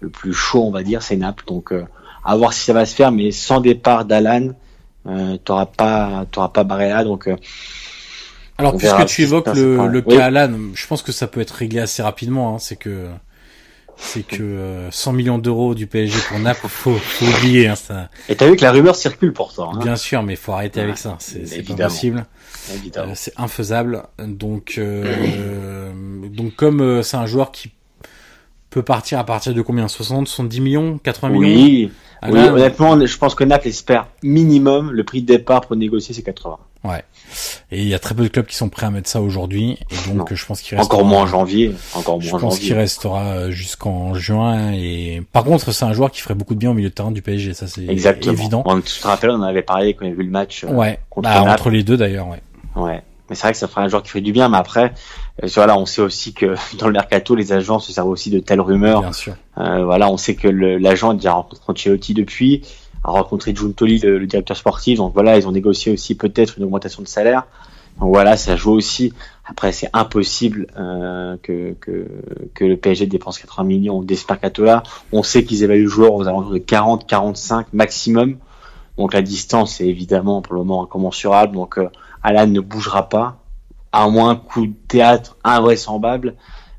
le 0.00 0.08
plus 0.08 0.32
chaud, 0.32 0.64
on 0.64 0.70
va 0.70 0.82
dire, 0.82 1.02
c'est 1.02 1.16
Naples. 1.16 1.44
Donc 1.46 1.72
euh, 1.72 1.84
à 2.24 2.36
voir 2.36 2.52
si 2.52 2.64
ça 2.64 2.72
va 2.72 2.86
se 2.86 2.94
faire, 2.94 3.12
mais 3.12 3.30
sans 3.30 3.60
départ 3.60 4.06
d'Alan, 4.06 4.54
euh, 5.06 5.38
t'auras 5.38 5.66
pas 5.66 6.26
t'auras 6.30 6.50
pas 6.50 6.62
Barella 6.62 7.04
donc 7.04 7.26
euh, 7.26 7.34
alors 8.58 8.76
puisque 8.76 9.06
tu 9.06 9.22
évoques 9.22 9.46
le, 9.54 9.86
le 9.86 10.02
cas 10.02 10.26
Alan 10.26 10.50
je 10.74 10.86
pense 10.86 11.00
que 11.00 11.10
ça 11.10 11.26
peut 11.26 11.40
être 11.40 11.52
réglé 11.52 11.80
assez 11.80 12.02
rapidement 12.02 12.54
hein, 12.54 12.58
c'est 12.58 12.76
que 12.76 13.06
c'est 14.00 14.26
que 14.26 14.88
100 14.90 15.10
euh, 15.10 15.14
millions 15.14 15.38
d'euros 15.38 15.74
du 15.74 15.86
PSG 15.86 16.18
pour 16.28 16.38
Naples 16.38 16.66
faut, 16.68 16.94
faut 16.94 17.26
oublier 17.26 17.68
hein, 17.68 17.76
ça. 17.76 18.08
Et 18.28 18.36
t'as 18.36 18.48
vu 18.48 18.56
que 18.56 18.62
la 18.62 18.72
rumeur 18.72 18.96
circule 18.96 19.32
pourtant 19.32 19.74
hein. 19.74 19.78
bien 19.82 19.96
sûr 19.96 20.22
mais 20.22 20.36
faut 20.36 20.52
arrêter 20.52 20.80
avec 20.80 20.98
ça 20.98 21.16
c'est 21.18 21.62
pas 21.62 21.74
possible. 21.74 22.26
Euh, 22.96 23.12
c'est 23.14 23.32
infaisable. 23.36 24.04
Donc 24.18 24.80
donc 26.30 26.56
comme 26.56 27.02
c'est 27.02 27.16
un 27.16 27.26
joueur 27.26 27.52
qui 27.52 27.70
peut 28.70 28.82
partir 28.82 29.18
à 29.18 29.24
partir 29.24 29.52
de 29.54 29.62
combien? 29.62 29.88
60, 29.88 30.28
70 30.28 30.60
millions? 30.60 30.98
80 31.02 31.28
millions? 31.30 31.40
Oui, 31.48 31.90
Ah, 32.22 32.28
oui, 32.30 32.38
honnêtement, 32.40 33.04
je 33.04 33.16
pense 33.18 33.34
que 33.34 33.44
Naples 33.44 33.68
espère 33.68 34.06
minimum 34.22 34.90
le 34.92 35.04
prix 35.04 35.22
de 35.22 35.26
départ 35.26 35.62
pour 35.62 35.74
négocier 35.76 36.14
c'est 36.14 36.22
80. 36.22 36.58
Ouais. 36.84 37.02
Et 37.70 37.80
il 37.82 37.88
y 37.88 37.94
a 37.94 37.98
très 37.98 38.14
peu 38.14 38.22
de 38.22 38.28
clubs 38.28 38.46
qui 38.46 38.56
sont 38.56 38.68
prêts 38.68 38.86
à 38.86 38.90
mettre 38.90 39.08
ça 39.08 39.20
aujourd'hui. 39.22 39.78
Et 39.90 40.08
donc, 40.08 40.30
Non. 40.30 40.36
je 40.36 40.46
pense 40.46 40.60
qu'il 40.62 40.76
reste 40.78 40.90
Encore 40.92 41.04
moins 41.04 41.22
en 41.22 41.26
janvier, 41.26 41.72
encore 41.94 42.20
Je 42.20 42.28
moins 42.30 42.38
en 42.38 42.42
pense 42.42 42.58
qu'il 42.58 42.74
restera 42.74 43.22
euh, 43.24 43.50
jusqu'en 43.50 44.14
juin. 44.14 44.72
Et 44.72 45.22
par 45.32 45.44
contre, 45.44 45.72
c'est 45.72 45.84
un 45.84 45.92
joueur 45.92 46.10
qui 46.10 46.20
ferait 46.20 46.34
beaucoup 46.34 46.54
de 46.54 46.58
bien 46.58 46.70
au 46.70 46.74
milieu 46.74 46.88
de 46.90 46.94
terrain 46.94 47.10
du 47.12 47.22
PSG. 47.22 47.54
Ça, 47.54 47.66
c'est 47.66 47.86
Exactement. 47.86 48.32
évident. 48.34 48.62
On, 48.66 48.80
tu 48.80 48.98
te 49.00 49.06
rappelles, 49.06 49.30
on 49.30 49.34
en 49.40 49.42
avait 49.42 49.62
parlé 49.62 49.94
quand 49.94 50.04
on 50.06 50.08
a 50.08 50.14
vu 50.14 50.22
le 50.24 50.30
match. 50.30 50.64
euh, 50.64 50.68
Ouais. 50.72 50.98
contre 51.10 51.28
Bah, 51.28 51.36
Naples. 51.40 51.50
entre 51.50 51.70
les 51.70 51.82
deux 51.82 51.96
d'ailleurs. 51.96 52.28
Ouais. 52.28 52.40
Ouais. 52.76 53.02
Mais 53.30 53.36
c'est 53.36 53.42
vrai 53.42 53.52
que 53.52 53.58
ça 53.58 53.68
ferait 53.68 53.82
un 53.82 53.88
joueur 53.88 54.02
qui 54.02 54.10
ferait 54.10 54.20
du 54.20 54.32
bien, 54.32 54.48
mais 54.48 54.58
après, 54.58 54.92
euh, 55.42 55.48
voilà, 55.54 55.78
on 55.78 55.86
sait 55.86 56.02
aussi 56.02 56.34
que 56.34 56.54
dans 56.78 56.88
le 56.88 56.92
mercato, 56.92 57.34
les 57.34 57.52
agents 57.52 57.78
se 57.78 57.92
servent 57.92 58.08
aussi 58.08 58.28
de 58.28 58.40
telles 58.40 58.60
rumeurs. 58.60 59.00
Bien 59.00 59.12
sûr. 59.12 59.34
Euh, 59.58 59.84
voilà, 59.84 60.10
on 60.10 60.16
sait 60.16 60.34
que 60.34 60.48
l'agent 60.48 61.10
a 61.10 61.14
déjà 61.14 61.32
rencontré 61.32 61.64
Ancelotti 61.68 62.12
depuis, 62.12 62.62
a 63.04 63.12
rencontré 63.12 63.54
Giuntoli, 63.54 64.00
le, 64.00 64.18
le 64.18 64.26
directeur 64.26 64.56
sportif. 64.56 64.98
Donc 64.98 65.14
voilà, 65.14 65.38
ils 65.38 65.46
ont 65.46 65.52
négocié 65.52 65.92
aussi 65.92 66.16
peut-être 66.16 66.58
une 66.58 66.64
augmentation 66.64 67.02
de 67.02 67.08
salaire. 67.08 67.44
Donc 68.00 68.08
voilà, 68.08 68.36
ça 68.36 68.56
joue 68.56 68.72
aussi. 68.72 69.12
Après, 69.44 69.72
c'est 69.72 69.90
impossible 69.92 70.66
euh, 70.78 71.36
que, 71.42 71.74
que, 71.80 72.06
que 72.54 72.64
le 72.64 72.76
PSG 72.76 73.06
dépense 73.06 73.38
80 73.38 73.64
millions 73.64 74.04
ce 74.08 74.24
mercato-là. 74.28 74.82
On 75.12 75.22
sait 75.22 75.44
qu'ils 75.44 75.64
évaluent 75.64 75.84
le 75.84 75.88
joueur 75.88 76.14
aux 76.14 76.26
alentours 76.26 76.52
de 76.52 76.58
40, 76.58 77.06
45 77.06 77.72
maximum. 77.72 78.38
Donc 78.96 79.14
la 79.14 79.22
distance 79.22 79.80
est 79.80 79.86
évidemment 79.86 80.40
pour 80.42 80.54
le 80.54 80.60
moment 80.60 80.84
incommensurable. 80.84 81.54
Donc 81.54 81.78
euh, 81.78 81.88
Alan 82.22 82.46
ne 82.46 82.60
bougera 82.60 83.08
pas, 83.08 83.42
à 83.92 84.08
moins 84.08 84.36
coup 84.36 84.66
de 84.66 84.72
théâtre 84.88 85.36
invraisemblable. 85.44 86.34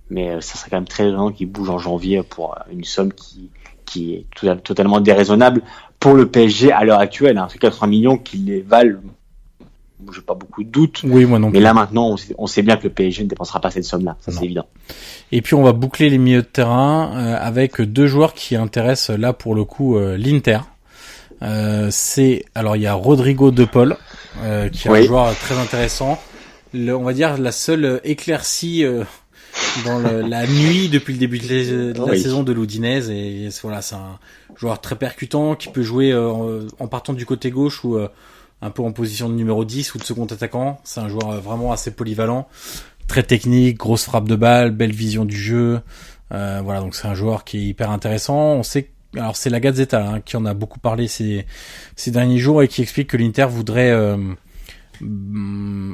Mais 0.10 0.30
euh, 0.30 0.42
ça 0.42 0.58
serait 0.58 0.70
quand 0.70 0.78
même 0.78 0.88
très 0.88 1.08
étonnant 1.08 1.32
qu'il 1.32 1.48
bouge 1.50 1.70
en 1.70 1.78
janvier 1.78 2.22
pour 2.24 2.54
euh, 2.54 2.62
une 2.72 2.84
somme 2.84 3.14
qui, 3.14 3.50
qui 3.86 4.14
est 4.16 4.26
tout- 4.36 4.54
totalement 4.56 5.00
déraisonnable 5.00 5.62
pour 6.00 6.14
le 6.16 6.28
PSG 6.30 6.72
à 6.72 6.84
l'heure 6.84 7.00
actuelle. 7.00 7.38
Hein. 7.38 7.48
C'est 7.52 7.60
80 7.60 7.88
millions 7.88 8.18
qui 8.18 8.38
les 8.38 8.62
valent. 8.62 9.00
Je 10.12 10.20
n'ai 10.20 10.26
pas 10.26 10.34
beaucoup 10.34 10.64
de 10.64 10.70
doutes. 10.70 11.02
Oui, 11.06 11.26
moi 11.26 11.38
non 11.40 11.48
Mais 11.48 11.60
plus. 11.60 11.64
là 11.64 11.74
maintenant, 11.76 12.08
on 12.10 12.18
sait, 12.18 12.34
on 12.40 12.48
sait 12.48 12.64
bien 12.64 12.76
que 12.76 12.84
le 12.84 12.90
PSG 12.90 13.24
ne 13.24 13.30
dépensera 13.30 13.62
pas 13.62 13.70
cette 13.70 13.84
somme-là. 13.86 14.18
Ça 14.20 14.32
c'est 14.32 14.44
évident. 14.46 14.66
Et 15.32 15.42
puis 15.44 15.54
on 15.54 15.62
va 15.64 15.74
boucler 15.74 16.10
les 16.10 16.18
milieux 16.18 16.42
de 16.42 16.48
terrain 16.48 17.12
euh, 17.16 17.38
avec 17.40 17.80
deux 17.80 18.08
joueurs 18.08 18.34
qui 18.34 18.56
intéressent 18.56 19.16
là 19.18 19.32
pour 19.32 19.54
le 19.56 19.64
coup 19.64 19.98
euh, 19.98 20.18
l'Inter. 20.18 20.60
Euh, 21.42 21.88
c'est 21.92 22.46
alors 22.56 22.76
il 22.76 22.84
y 22.84 22.88
a 22.88 22.94
Rodrigo 22.94 23.52
De 23.52 23.66
Paul 23.66 23.98
euh, 24.44 24.70
qui 24.70 24.88
est 24.88 24.92
un 24.92 25.02
joueur 25.02 25.36
très 25.38 25.58
intéressant. 25.58 26.22
Le- 26.74 26.96
on 26.96 27.04
va 27.04 27.14
dire 27.14 27.38
la 27.38 27.52
seule 27.52 28.00
éclaircie 28.04 28.84
euh, 28.86 29.04
dans 29.86 29.98
le- 30.00 30.22
la 30.22 30.46
nuit 30.48 30.88
depuis 30.90 31.14
le 31.14 31.20
début 31.20 31.40
de, 31.40 31.94
la 31.98 32.04
Oui. 32.06 32.22
saison 32.22 32.44
de 32.44 32.52
l'Udinese 32.54 33.10
et 33.10 33.50
voilà 33.64 33.82
c'est 33.82 33.96
un 33.96 34.20
joueur 34.56 34.80
très 34.82 34.96
percutant 34.96 35.56
qui 35.56 35.70
peut 35.70 35.82
jouer 35.82 36.12
euh, 36.12 36.30
en, 36.32 36.60
en 36.80 36.88
partant 36.88 37.14
du 37.14 37.26
côté 37.26 37.50
gauche 37.52 37.84
ou 37.84 37.98
euh, 37.98 38.08
un 38.62 38.70
peu 38.70 38.84
en 38.84 38.92
position 38.92 39.28
de 39.28 39.34
numéro 39.34 39.66
10 39.66 39.96
ou 39.96 39.98
de 39.98 40.04
second 40.04 40.26
attaquant. 40.26 40.80
C'est 40.84 41.00
un 41.00 41.10
joueur 41.10 41.42
vraiment 41.42 41.72
assez 41.72 41.92
polyvalent 41.92 42.48
très 43.08 43.24
technique, 43.24 43.78
grosse 43.78 44.04
frappe 44.06 44.28
de 44.30 44.36
balle, 44.38 44.72
belle 44.72 44.94
vision 44.94 45.26
du 45.26 45.36
jeu. 45.36 45.82
Euh, 46.32 46.62
voilà, 46.64 46.80
donc 46.80 46.96
c'est 46.96 47.08
un 47.08 47.14
joueur 47.16 47.44
qui 47.44 47.58
est 47.58 47.64
hyper 47.64 47.90
intéressant. 47.92 48.38
On 48.54 48.64
sait, 48.64 48.84
que- 48.84 48.90
alors 49.18 49.36
c'est 49.36 49.50
la 49.50 49.60
Gazzetta 49.60 50.06
hein, 50.08 50.20
qui 50.22 50.38
en 50.38 50.46
a 50.46 50.54
beaucoup 50.54 50.80
parlé 50.80 51.08
ces, 51.08 51.46
ces 51.96 52.12
derniers 52.12 52.38
jours 52.38 52.64
et 52.64 52.68
qui 52.68 52.82
explique 52.82 53.10
que 53.10 53.18
l'Inter 53.18 53.48
voudrait 53.50 53.92
euh, 53.92 54.16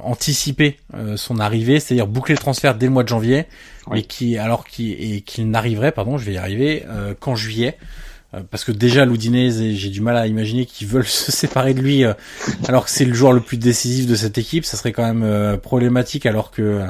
anticiper 0.03 0.77
euh, 0.93 1.17
son 1.17 1.39
arrivée, 1.39 1.79
c'est-à-dire 1.79 2.07
boucler 2.07 2.35
le 2.35 2.39
transfert 2.39 2.75
dès 2.75 2.85
le 2.87 2.91
mois 2.91 3.03
de 3.03 3.09
janvier, 3.09 3.45
Oui. 3.87 3.99
et 3.99 4.03
qui 4.03 4.37
alors 4.37 4.65
qui 4.65 4.91
et 4.93 5.21
qu'il 5.21 5.49
n'arriverait, 5.49 5.91
pardon, 5.91 6.17
je 6.17 6.25
vais 6.25 6.33
y 6.33 6.37
arriver, 6.37 6.83
euh, 6.87 7.13
qu'en 7.19 7.35
juillet. 7.35 7.77
Euh, 8.33 8.41
Parce 8.49 8.65
que 8.65 8.73
déjà 8.73 9.05
l'Udinese, 9.05 9.61
et 9.61 9.73
j'ai 9.75 9.89
du 9.89 10.01
mal 10.01 10.17
à 10.17 10.27
imaginer 10.27 10.65
qu'ils 10.65 10.87
veulent 10.87 11.05
se 11.07 11.31
séparer 11.31 11.73
de 11.73 11.81
lui, 11.81 12.03
alors 12.67 12.85
que 12.85 12.91
c'est 12.91 13.05
le 13.05 13.13
joueur 13.13 13.31
le 13.31 13.41
plus 13.41 13.57
décisif 13.57 14.07
de 14.07 14.15
cette 14.15 14.37
équipe. 14.37 14.65
Ça 14.65 14.77
serait 14.77 14.91
quand 14.91 15.13
même 15.13 15.57
problématique, 15.57 16.25
alors 16.25 16.51
que 16.51 16.85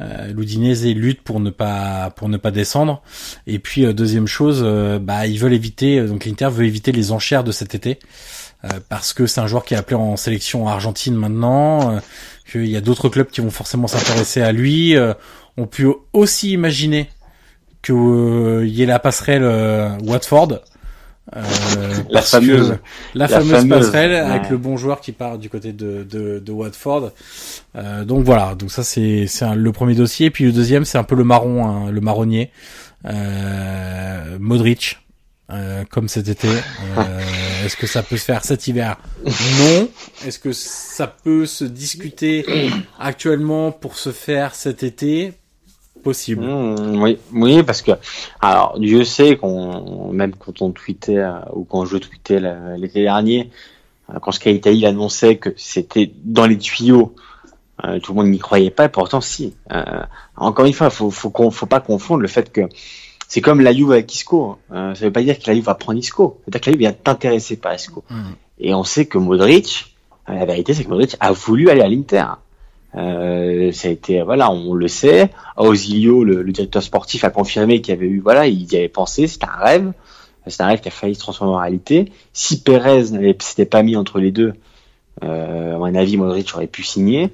euh, 0.00 0.32
l'Udinese 0.32 0.86
lutte 0.86 1.22
pour 1.22 1.40
ne 1.40 1.50
pas 1.50 2.10
pour 2.16 2.28
ne 2.28 2.36
pas 2.36 2.50
descendre. 2.50 3.02
Et 3.46 3.58
puis 3.58 3.84
euh, 3.84 3.92
deuxième 3.92 4.26
chose, 4.26 4.62
euh, 4.64 4.98
bah 4.98 5.26
ils 5.26 5.38
veulent 5.38 5.52
éviter, 5.52 5.98
euh, 5.98 6.08
donc 6.08 6.24
l'Inter 6.24 6.48
veut 6.50 6.64
éviter 6.64 6.92
les 6.92 7.12
enchères 7.12 7.44
de 7.44 7.52
cet 7.52 7.74
été. 7.74 7.98
parce 8.88 9.12
que 9.12 9.26
c'est 9.26 9.40
un 9.40 9.46
joueur 9.46 9.64
qui 9.64 9.74
est 9.74 9.76
appelé 9.76 9.96
en 9.96 10.16
sélection 10.16 10.68
argentine 10.68 11.14
maintenant, 11.14 12.00
qu'il 12.50 12.66
y 12.66 12.76
a 12.76 12.80
d'autres 12.80 13.10
clubs 13.10 13.28
qui 13.28 13.42
vont 13.42 13.50
forcément 13.50 13.86
s'intéresser 13.86 14.40
à 14.40 14.52
lui. 14.52 14.96
on 15.58 15.66
peut 15.66 15.92
aussi 16.14 16.52
imaginer 16.52 17.10
euh, 17.90 18.64
y 18.66 18.82
ait 18.82 18.86
la 18.86 18.98
passerelle 18.98 19.44
Watford. 20.02 20.60
Euh, 21.36 21.42
La 22.10 22.20
fameuse. 22.22 22.70
la, 23.14 23.26
La 23.26 23.28
fameuse, 23.28 23.50
fameuse, 23.52 23.86
passerelle 23.86 24.10
ouais. 24.12 24.18
avec 24.18 24.50
le 24.50 24.58
bon 24.58 24.76
joueur 24.76 25.00
qui 25.00 25.12
part 25.12 25.38
du 25.38 25.48
côté 25.48 25.72
de, 25.72 26.04
de, 26.04 26.38
de 26.38 26.52
Watford. 26.52 27.12
Euh, 27.76 28.04
donc 28.04 28.24
voilà, 28.24 28.54
donc 28.54 28.70
ça 28.70 28.84
c'est 28.84 29.26
le 29.56 29.72
premier 29.72 29.94
dossier. 29.94 30.26
Et 30.26 30.30
puis 30.30 30.44
le 30.44 30.52
deuxième 30.52 30.84
c'est 30.84 30.98
un 30.98 31.04
peu 31.04 31.14
le 31.14 31.24
marron, 31.24 31.66
hein, 31.66 31.90
le 31.90 32.00
marronnier, 32.00 32.50
euh, 33.06 34.36
Modric. 34.40 34.98
euh, 35.50 35.84
comme 35.90 36.08
cet 36.08 36.28
été, 36.28 36.48
Euh, 36.48 37.20
est-ce 37.66 37.76
que 37.76 37.86
ça 37.86 38.02
peut 38.02 38.16
se 38.16 38.24
faire 38.24 38.44
cet 38.44 38.66
hiver? 38.66 38.96
Non. 39.24 39.88
Est-ce 40.26 40.38
que 40.38 40.52
ça 40.52 41.06
peut 41.06 41.44
se 41.46 41.64
discuter 41.64 42.46
actuellement 42.98 43.70
pour 43.72 43.96
se 43.98 44.10
faire 44.12 44.54
cet 44.54 44.82
été? 44.82 45.32
Possible. 46.04 46.44
Mmh, 46.44 47.02
oui, 47.02 47.18
oui, 47.32 47.62
parce 47.62 47.82
que 47.82 47.92
alors 48.40 48.78
Dieu 48.78 49.04
sait 49.04 49.36
qu'on 49.36 50.12
même 50.12 50.34
quand 50.36 50.60
on 50.62 50.70
tweetait 50.70 51.16
euh, 51.18 51.32
ou 51.54 51.64
quand 51.64 51.84
je 51.86 51.96
tweetais 51.96 52.40
l'été 52.76 53.02
dernier, 53.02 53.50
euh, 54.10 54.18
quand 54.20 54.30
Sky 54.32 54.50
Italy 54.52 54.84
annonçait 54.86 55.36
que 55.36 55.50
c'était 55.56 56.12
dans 56.22 56.46
les 56.46 56.58
tuyaux, 56.58 57.14
euh, 57.84 57.98
tout 58.00 58.12
le 58.12 58.16
monde 58.18 58.28
n'y 58.30 58.38
croyait 58.38 58.70
pas. 58.70 58.84
Et 58.84 58.88
pourtant, 58.88 59.20
si. 59.20 59.54
Encore 60.36 60.66
une 60.66 60.72
fois, 60.74 60.90
faut 60.90 61.10
faut 61.10 61.30
qu'on- 61.30 61.50
faut 61.50 61.66
pas 61.66 61.80
confondre 61.80 62.20
le 62.20 62.28
fait 62.28 62.52
que 62.52 62.62
c'est 63.26 63.40
comme 63.40 63.60
la 63.62 63.72
Juve 63.72 63.92
avec 63.92 64.14
Isco. 64.14 64.58
Euh, 64.72 64.94
ça 64.94 65.04
veut 65.06 65.12
pas 65.12 65.22
dire 65.22 65.38
que 65.38 65.44
la 65.46 65.54
Juve 65.54 65.64
va 65.64 65.74
prendre 65.74 65.98
Isco. 65.98 66.40
C'est-à-dire 66.44 66.60
que 66.60 66.66
la 66.66 66.72
Juve 66.72 66.80
vient 66.80 66.92
t'intéresser 66.92 67.56
par 67.56 67.74
Isco. 67.74 68.04
Mmh. 68.10 68.22
Et 68.60 68.74
on 68.74 68.84
sait 68.84 69.06
que 69.06 69.18
Modric, 69.18 69.96
la 70.28 70.44
vérité, 70.44 70.74
c'est 70.74 70.84
que 70.84 70.88
Modric 70.90 71.16
a 71.18 71.32
voulu 71.32 71.70
aller 71.70 71.80
à 71.80 71.88
l'Inter. 71.88 72.24
Euh, 72.96 73.72
ça 73.72 73.88
a 73.88 73.90
été, 73.90 74.22
voilà, 74.22 74.50
on 74.50 74.74
le 74.74 74.88
sait. 74.88 75.30
Ausilio, 75.56 76.24
le, 76.24 76.42
le 76.42 76.52
directeur 76.52 76.82
sportif, 76.82 77.24
a 77.24 77.30
confirmé 77.30 77.80
qu'il 77.80 77.94
y 77.94 77.96
avait 77.96 78.06
eu, 78.06 78.20
voilà, 78.20 78.46
il 78.46 78.72
y 78.72 78.76
avait 78.76 78.88
pensé, 78.88 79.26
c'était 79.26 79.46
un 79.46 79.64
rêve. 79.64 79.92
C'est 80.46 80.62
un 80.62 80.66
rêve 80.66 80.80
qui 80.80 80.88
a 80.88 80.90
failli 80.90 81.14
se 81.14 81.20
transformer 81.20 81.54
en 81.54 81.58
réalité. 81.58 82.12
Si 82.32 82.62
n'avait 82.66 83.36
s'était 83.40 83.64
pas 83.64 83.82
mis 83.82 83.96
entre 83.96 84.18
les 84.18 84.30
deux, 84.30 84.52
euh, 85.22 85.74
à 85.74 85.78
mon 85.78 85.94
avis, 85.94 86.16
Modric 86.16 86.54
aurait 86.54 86.66
pu 86.66 86.82
signer. 86.82 87.30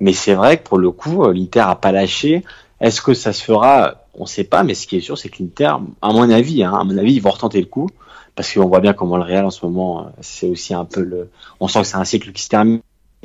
Mais 0.00 0.12
c'est 0.12 0.34
vrai 0.34 0.58
que 0.58 0.68
pour 0.68 0.78
le 0.78 0.90
coup, 0.90 1.28
l'Inter 1.30 1.60
a 1.60 1.74
pas 1.74 1.90
lâché. 1.90 2.44
Est-ce 2.80 3.00
que 3.00 3.14
ça 3.14 3.32
se 3.32 3.42
fera? 3.42 4.04
On 4.14 4.26
sait 4.26 4.44
pas. 4.44 4.62
Mais 4.62 4.74
ce 4.74 4.86
qui 4.86 4.96
est 4.96 5.00
sûr, 5.00 5.18
c'est 5.18 5.28
que 5.28 5.42
l'Inter, 5.42 5.72
à 6.00 6.12
mon 6.12 6.30
avis, 6.30 6.62
hein, 6.62 6.74
à 6.74 6.84
mon 6.84 6.96
avis, 6.96 7.14
ils 7.14 7.22
vont 7.22 7.30
retenter 7.30 7.60
le 7.60 7.66
coup 7.66 7.88
parce 8.34 8.52
qu'on 8.52 8.66
voit 8.66 8.80
bien 8.80 8.92
comment 8.92 9.16
le 9.16 9.22
Real 9.22 9.44
en 9.44 9.50
ce 9.50 9.64
moment, 9.64 10.00
euh, 10.00 10.10
c'est 10.20 10.48
aussi 10.48 10.74
un 10.74 10.84
peu 10.84 11.02
le. 11.02 11.30
On 11.60 11.68
sent 11.68 11.80
que 11.80 11.86
c'est 11.86 11.96
un 11.96 12.04
cycle 12.04 12.32
qui 12.32 12.42
se 12.42 12.48
termine. 12.48 12.80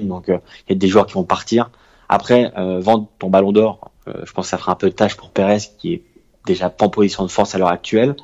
Donc 0.07 0.29
euh, 0.29 0.37
il 0.67 0.73
y 0.73 0.75
a 0.75 0.79
des 0.79 0.87
joueurs 0.87 1.05
qui 1.05 1.13
vont 1.13 1.23
partir. 1.23 1.69
Après, 2.07 2.51
euh, 2.57 2.79
vendre 2.79 3.07
ton 3.19 3.29
ballon 3.29 3.51
d'or, 3.51 3.91
euh, 4.07 4.13
je 4.25 4.31
pense 4.33 4.45
que 4.45 4.49
ça 4.49 4.57
fera 4.57 4.71
un 4.71 4.75
peu 4.75 4.89
de 4.89 4.95
tâche 4.95 5.15
pour 5.15 5.29
Perez 5.29 5.59
qui 5.77 5.93
est 5.93 6.01
déjà 6.45 6.69
pas 6.69 6.85
en 6.85 6.89
position 6.89 7.23
de 7.23 7.29
force 7.29 7.53
à 7.55 7.57
l'heure 7.57 7.69
actuelle. 7.69 8.15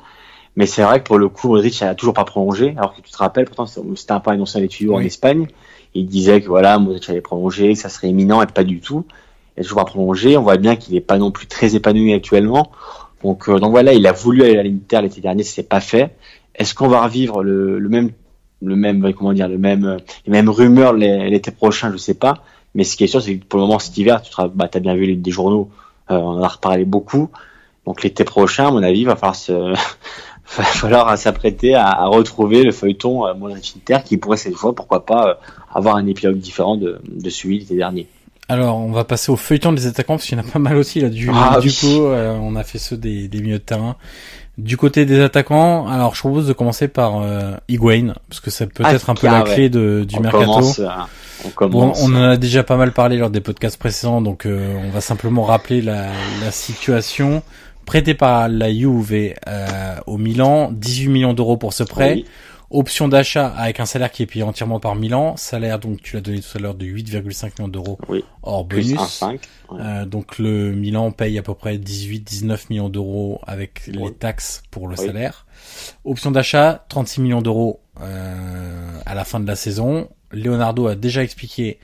Mais 0.56 0.66
c'est 0.66 0.82
vrai 0.82 1.00
que 1.00 1.04
pour 1.04 1.18
le 1.18 1.28
coup, 1.28 1.48
Modric 1.48 1.82
a 1.82 1.94
toujours 1.94 2.14
pas 2.14 2.24
prolongé, 2.24 2.74
alors 2.78 2.94
que 2.94 3.02
tu 3.02 3.10
te 3.10 3.18
rappelles, 3.18 3.44
pourtant 3.44 3.66
c'était 3.66 4.12
un 4.12 4.20
peu 4.20 4.30
annoncé 4.30 4.58
dans 4.58 4.62
les 4.62 4.68
tuyaux 4.68 4.94
en 4.94 4.98
Oui. 4.98 5.06
Espagne. 5.06 5.46
Il 5.94 6.06
disait 6.06 6.40
que 6.40 6.48
voilà, 6.48 6.78
Modric 6.78 7.08
allait 7.10 7.20
prolonger, 7.20 7.74
que 7.74 7.78
ça 7.78 7.88
serait 7.88 8.08
imminent 8.08 8.42
et 8.42 8.46
pas 8.46 8.64
du 8.64 8.80
tout. 8.80 9.04
Il 9.56 9.60
a 9.60 9.62
toujours 9.62 9.78
pas 9.78 9.84
prolongé. 9.84 10.36
On 10.36 10.42
voit 10.42 10.56
bien 10.56 10.76
qu'il 10.76 10.96
est 10.96 11.00
pas 11.00 11.18
non 11.18 11.30
plus 11.30 11.46
très 11.46 11.74
épanoui 11.74 12.12
actuellement. 12.12 12.72
Donc, 13.22 13.48
euh, 13.48 13.58
donc 13.58 13.70
voilà, 13.70 13.92
il 13.92 14.06
a 14.06 14.12
voulu 14.12 14.42
aller 14.42 14.58
à 14.58 14.62
l'Inter 14.62 15.00
l'été 15.02 15.20
dernier, 15.20 15.42
c'est 15.42 15.62
pas 15.62 15.80
fait. 15.80 16.16
Est-ce 16.54 16.74
qu'on 16.74 16.88
va 16.88 17.02
revivre 17.02 17.42
le, 17.42 17.78
le 17.78 17.88
même, 17.88 18.10
le 18.62 18.76
même, 18.76 19.12
comment 19.14 19.32
dire, 19.32 19.48
le 19.48 19.58
même, 19.58 19.84
euh, 19.84 19.96
les 20.26 20.32
mêmes 20.32 20.48
rumeurs 20.48 20.92
l'é- 20.92 21.28
l'été 21.30 21.50
prochain, 21.50 21.90
je 21.92 21.96
sais 21.98 22.14
pas. 22.14 22.42
Mais 22.74 22.84
ce 22.84 22.96
qui 22.96 23.04
est 23.04 23.06
sûr, 23.08 23.22
c'est 23.22 23.36
que 23.38 23.44
pour 23.44 23.58
le 23.58 23.66
moment, 23.66 23.78
cet 23.78 23.96
hiver, 23.98 24.20
tu 24.22 24.30
as, 24.38 24.48
bah, 24.48 24.68
t'as 24.70 24.80
bien 24.80 24.94
vu 24.94 25.06
les, 25.06 25.16
des 25.16 25.30
journaux, 25.30 25.70
euh, 26.10 26.16
on 26.16 26.38
en 26.38 26.42
a 26.42 26.48
reparlé 26.48 26.84
beaucoup. 26.84 27.30
Donc 27.86 28.02
l'été 28.02 28.24
prochain, 28.24 28.68
à 28.68 28.70
mon 28.70 28.82
avis, 28.82 29.00
il 29.00 29.06
va 29.06 29.16
falloir 29.16 29.36
se, 29.36 29.52
va 30.56 30.64
falloir 30.64 31.16
s'apprêter 31.18 31.74
à, 31.74 31.86
à 31.88 32.06
retrouver 32.06 32.64
le 32.64 32.72
feuilleton 32.72 33.26
euh, 33.26 33.32
Inter 33.54 33.98
qui 34.04 34.16
pourrait 34.16 34.36
cette 34.36 34.54
fois, 34.54 34.74
pourquoi 34.74 35.04
pas, 35.06 35.28
euh, 35.28 35.34
avoir 35.74 35.96
un 35.96 36.06
épilogue 36.06 36.38
différent 36.38 36.76
de, 36.76 37.00
de 37.08 37.30
celui 37.30 37.56
de 37.58 37.62
l'été 37.62 37.76
dernier. 37.76 38.06
Alors, 38.48 38.76
on 38.78 38.92
va 38.92 39.02
passer 39.04 39.32
au 39.32 39.36
feuilleton 39.36 39.72
des 39.72 39.86
attaquants 39.88 40.14
parce 40.14 40.26
qu'il 40.26 40.38
y 40.38 40.40
en 40.40 40.44
a 40.44 40.48
pas 40.48 40.60
mal 40.60 40.76
aussi 40.76 41.00
là 41.00 41.08
du 41.08 41.28
Ah, 41.34 41.58
du 41.60 41.68
oui. 41.68 41.76
coup, 41.80 42.04
euh, 42.04 42.36
on 42.40 42.54
a 42.54 42.62
fait 42.62 42.78
ceux 42.78 42.96
des, 42.96 43.26
des 43.26 43.40
milieux 43.40 43.58
de 43.58 43.62
terrain. 43.64 43.96
Du 44.58 44.78
côté 44.78 45.04
des 45.04 45.20
attaquants, 45.20 45.86
alors 45.86 46.14
je 46.14 46.20
propose 46.20 46.46
de 46.48 46.54
commencer 46.54 46.88
par 46.88 47.20
euh, 47.20 47.52
Higuain 47.68 48.14
parce 48.30 48.40
que 48.40 48.50
ça 48.50 48.66
peut 48.66 48.82
Ah, 48.86 48.94
être 48.94 49.10
un 49.10 49.14
peu 49.14 49.26
ah, 49.28 49.32
la 49.40 49.44
ouais. 49.44 49.54
clé 49.54 49.68
de, 49.68 50.04
du 50.08 50.16
on 50.16 50.20
mercato. 50.20 50.44
commence, 50.46 50.78
euh, 50.78 50.86
on 51.44 51.48
Bon, 51.48 51.52
commence. 51.90 52.02
on 52.02 52.14
en 52.16 52.22
a 52.22 52.36
déjà 52.38 52.62
pas 52.62 52.76
mal 52.78 52.92
parlé 52.92 53.18
lors 53.18 53.28
des 53.28 53.42
podcasts 53.42 53.76
précédents, 53.78 54.22
donc 54.22 54.46
euh, 54.46 54.74
on 54.82 54.88
va 54.90 55.02
simplement 55.02 55.42
rappeler 55.42 55.82
la, 55.82 56.06
la 56.42 56.50
situation. 56.50 57.42
prêté 57.84 58.14
par 58.14 58.48
la 58.48 58.72
Juve 58.72 59.12
euh, 59.46 59.94
au 60.06 60.16
Milan, 60.16 60.70
18 60.72 61.08
millions 61.08 61.34
d'euros 61.34 61.56
pour 61.58 61.72
ce 61.74 61.84
prêt. 61.84 62.14
Oui. 62.14 62.24
Option 62.70 63.06
d'achat 63.06 63.46
avec 63.46 63.78
un 63.78 63.86
salaire 63.86 64.10
qui 64.10 64.22
est 64.24 64.26
payé 64.26 64.42
entièrement 64.42 64.80
par 64.80 64.96
Milan. 64.96 65.36
Salaire, 65.36 65.78
donc 65.78 66.02
tu 66.02 66.16
l'as 66.16 66.20
donné 66.20 66.40
tout 66.40 66.58
à 66.58 66.60
l'heure, 66.60 66.74
de 66.74 66.84
8,5 66.84 67.52
millions 67.58 67.68
d'euros 67.68 67.98
Oui. 68.08 68.24
hors 68.42 68.64
bonus. 68.64 68.94
1,5. 68.96 69.38
Ouais. 69.70 69.80
Euh, 69.80 70.04
donc 70.04 70.38
le 70.38 70.72
Milan 70.72 71.12
paye 71.12 71.38
à 71.38 71.42
peu 71.42 71.54
près 71.54 71.78
18-19 71.78 72.66
millions 72.70 72.88
d'euros 72.88 73.40
avec 73.46 73.86
les 73.86 74.12
taxes 74.12 74.62
pour 74.72 74.88
le 74.88 74.98
Oui. 74.98 75.06
salaire. 75.06 75.46
Option 76.04 76.32
d'achat, 76.32 76.84
36 76.88 77.20
millions 77.20 77.42
d'euros 77.42 77.80
euh, 78.00 79.00
à 79.06 79.14
la 79.14 79.24
fin 79.24 79.38
de 79.38 79.46
la 79.46 79.56
saison. 79.56 80.08
Leonardo 80.32 80.88
a 80.88 80.96
déjà 80.96 81.22
expliqué 81.22 81.78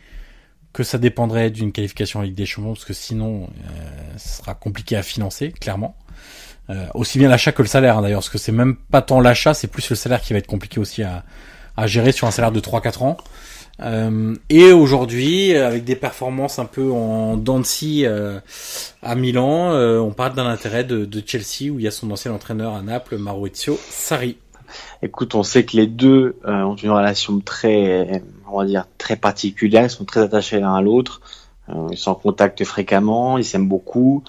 que 0.73 0.83
ça 0.83 0.99
dépendrait 0.99 1.51
d'une 1.51 1.71
qualification 1.71 2.21
en 2.21 2.23
Ligue 2.23 2.35
des 2.35 2.47
Champions 2.47 2.73
parce 2.73 2.85
que 2.87 2.95
sinon 2.95 3.45
euh, 3.45 4.15
ce 4.17 4.39
sera 4.39 4.55
compliqué 4.55 4.97
à 4.97 5.03
financer, 5.03 5.53
clairement. 5.53 5.95
Euh, 6.73 6.87
aussi 6.95 7.19
bien 7.19 7.29
l'achat 7.29 7.53
que 7.53 7.61
le 7.61 7.69
salaire 7.69 7.99
hein, 7.99 8.03
d'ailleurs, 8.03 8.21
parce 8.21 8.31
que 8.31 8.39
c'est 8.39 8.53
même 8.53 8.77
pas 8.77 9.03
tant 9.03 9.21
l'achat, 9.21 9.53
c'est 9.53 9.67
plus 9.67 9.91
le 9.91 9.97
salaire 9.97 10.23
qui 10.23 10.33
va 10.33 10.39
être 10.39 10.47
compliqué 10.47 10.81
aussi 10.81 11.03
à, 11.03 11.25
gérer 11.87 12.13
sur 12.13 12.27
un 12.27 12.31
salaire 12.31 12.53
de 12.53 12.61
3-4 12.61 13.03
ans. 13.03 13.17
Euh, 13.81 14.35
et 14.49 14.73
aujourd'hui, 14.73 15.55
avec 15.57 15.85
des 15.85 15.97
performances 15.97 16.59
un 16.59 16.65
peu 16.65 16.91
en 16.91 17.65
scie, 17.65 18.07
euh, 18.07 18.39
à 19.03 19.15
Milan, 19.15 19.73
on 19.73 20.13
parle 20.13 20.35
d'un 20.35 20.47
intérêt 20.47 20.85
de, 20.85 21.23
Chelsea 21.27 21.71
où 21.71 21.79
il 21.79 21.83
y 21.83 21.89
a 21.89 21.91
son 21.91 22.11
ancien 22.11 22.33
entraîneur 22.33 22.75
à 22.75 22.83
Naples, 22.83 23.17
Maurizio 23.17 23.79
Sarri. 23.91 24.37
Écoute, 25.03 25.35
on 25.35 25.43
sait 25.43 25.65
que 25.65 25.77
les 25.77 25.87
deux 25.87 26.37
ont 26.45 26.77
une 26.77 26.91
relation 26.91 27.41
très, 27.41 28.23
on 28.51 28.59
va 28.59 28.65
dire, 28.65 28.87
très 28.97 29.17
particulière. 29.17 29.85
Ils 29.85 29.91
sont 29.91 30.05
très 30.05 30.21
attachés 30.21 30.61
l'un 30.61 30.75
à 30.75 30.81
l'autre. 30.81 31.21
Ils 31.91 31.97
sont 31.97 32.13
en 32.13 32.15
contact 32.15 32.65
fréquemment. 32.65 33.37
Ils 33.37 33.45
s'aiment 33.45 33.69
beaucoup. 33.69 34.23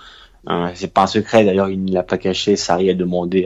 Euh, 0.49 0.69
c'est 0.75 0.91
pas 0.93 1.03
un 1.03 1.07
secret. 1.07 1.45
D'ailleurs, 1.45 1.69
il 1.69 1.83
ne 1.83 1.93
l'a 1.93 2.03
pas 2.03 2.17
caché. 2.17 2.55
Sarri 2.55 2.89
a 2.89 2.93
demandé 2.93 3.45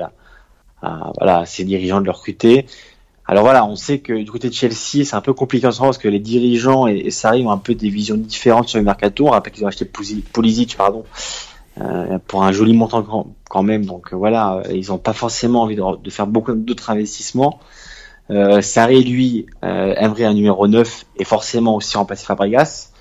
à, 0.82 1.12
voilà, 1.18 1.46
ses 1.46 1.64
dirigeants 1.64 2.00
de 2.02 2.06
le 2.06 2.12
recruter. 2.12 2.66
Alors 3.26 3.44
voilà, 3.44 3.66
on 3.66 3.76
sait 3.76 4.00
que 4.00 4.14
du 4.14 4.32
côté 4.32 4.48
de 4.50 4.54
Chelsea, 4.54 5.04
c'est 5.04 5.16
un 5.16 5.22
peu 5.22 5.34
compliqué 5.34 5.68
en 5.68 5.72
ce 5.72 5.80
moment 5.80 5.90
parce 5.90 5.98
que 5.98 6.08
les 6.08 6.20
dirigeants 6.20 6.88
et, 6.88 7.12
Sarri 7.12 7.46
ont 7.46 7.52
un 7.52 7.58
peu 7.58 7.76
des 7.76 7.90
visions 7.90 8.16
différentes 8.16 8.70
sur 8.70 8.78
le 8.80 8.86
mercato. 8.86 9.28
On 9.28 9.32
rappelle 9.32 9.52
qu'ils 9.52 9.66
ont 9.66 9.68
acheté 9.68 9.86
Pulisic- 9.86 10.78
pardon, 10.78 11.04
euh, 11.82 12.20
pour 12.26 12.44
un 12.44 12.52
joli 12.54 12.74
montant 12.74 13.04
quand- 13.04 13.64
même. 13.64 13.86
Donc 13.86 14.14
euh, 14.14 14.16
voilà, 14.16 14.64
euh, 14.66 14.74
ils 14.74 14.88
n'ont 14.88 14.98
pas 14.98 15.14
forcément 15.14 15.64
envie 15.64 15.76
de, 15.76 16.10
faire 16.10 16.28
beaucoup 16.28 16.54
d'autres 16.54 16.90
investissements. 16.90 17.60
Sarri, 18.62 19.04
lui, 19.06 19.46
aimerait 19.62 20.26
un 20.26 20.34
numéro 20.34 20.68
9 20.68 21.06
et 21.18 21.24
forcément 21.24 21.76
aussi 21.76 21.96
remplacer 21.98 22.26
Fabregas. 22.26 22.92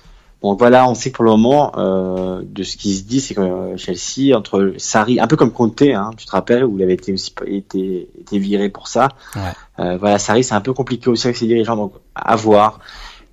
Donc 0.47 0.59
voilà, 0.59 0.87
on 0.87 0.95
sait 0.95 1.11
que 1.11 1.15
pour 1.17 1.25
le 1.25 1.31
moment, 1.31 1.73
euh, 1.77 2.41
de 2.41 2.63
ce 2.63 2.77
qui 2.77 2.95
se 2.95 3.03
dit, 3.03 3.19
c'est 3.19 3.33
que 3.33 3.41
euh, 3.41 3.75
Chelsea, 3.75 4.33
entre 4.33 4.75
Sarri, 4.77 5.19
un 5.19 5.27
peu 5.27 5.35
comme 5.35 5.51
Conte, 5.51 5.81
hein, 5.81 6.11
tu 6.15 6.25
te 6.25 6.31
rappelles, 6.31 6.63
où 6.63 6.77
il 6.77 6.83
avait 6.83 6.93
été 6.93 7.11
aussi 7.11 7.33
été, 7.45 8.07
été 8.17 8.39
viré 8.39 8.69
pour 8.69 8.87
ça. 8.87 9.09
Ouais. 9.35 9.41
Euh, 9.79 9.97
voilà, 9.97 10.19
Sarri, 10.19 10.45
c'est 10.45 10.53
un 10.53 10.61
peu 10.61 10.71
compliqué 10.71 11.09
aussi 11.09 11.27
avec 11.27 11.35
ses 11.35 11.47
dirigeants, 11.47 11.75
donc 11.75 11.95
à 12.15 12.37
voir. 12.37 12.79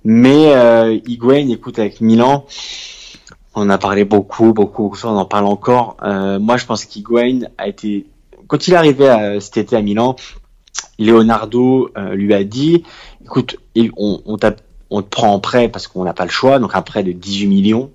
Mais 0.03 0.53
euh, 0.53 0.99
Higuain, 1.07 1.47
écoute, 1.47 1.79
avec 1.79 2.01
Milan, 2.01 2.45
on 3.55 3.61
en 3.61 3.69
a 3.69 3.77
parlé 3.77 4.03
beaucoup, 4.03 4.51
beaucoup, 4.51 4.83
beaucoup, 4.89 4.97
on 5.05 5.15
en 5.15 5.23
parle 5.25 5.45
encore. 5.45 5.95
Euh, 6.03 6.37
moi, 6.37 6.57
je 6.57 6.65
pense 6.65 6.83
qu'Higuain 6.83 7.43
a 7.57 7.69
été, 7.69 8.07
quand 8.47 8.67
il 8.67 8.73
est 8.73 8.77
arrivé 8.77 9.07
à, 9.07 9.39
cet 9.39 9.55
été 9.55 9.77
à 9.77 9.81
Milan, 9.81 10.17
Leonardo 10.99 11.91
lui 12.11 12.33
a 12.33 12.43
dit, 12.43 12.83
écoute, 13.23 13.55
on, 13.95 14.21
on, 14.25 14.37
t'a- 14.37 14.57
on 14.95 15.01
te 15.01 15.09
prend 15.09 15.33
en 15.33 15.39
prêt 15.41 15.67
parce 15.67 15.87
qu'on 15.87 16.05
n'a 16.05 16.13
pas 16.13 16.23
le 16.23 16.31
choix, 16.31 16.57
donc 16.57 16.73
un 16.73 16.81
prêt 16.81 17.03
de 17.03 17.11
18 17.11 17.47
millions, 17.47 17.91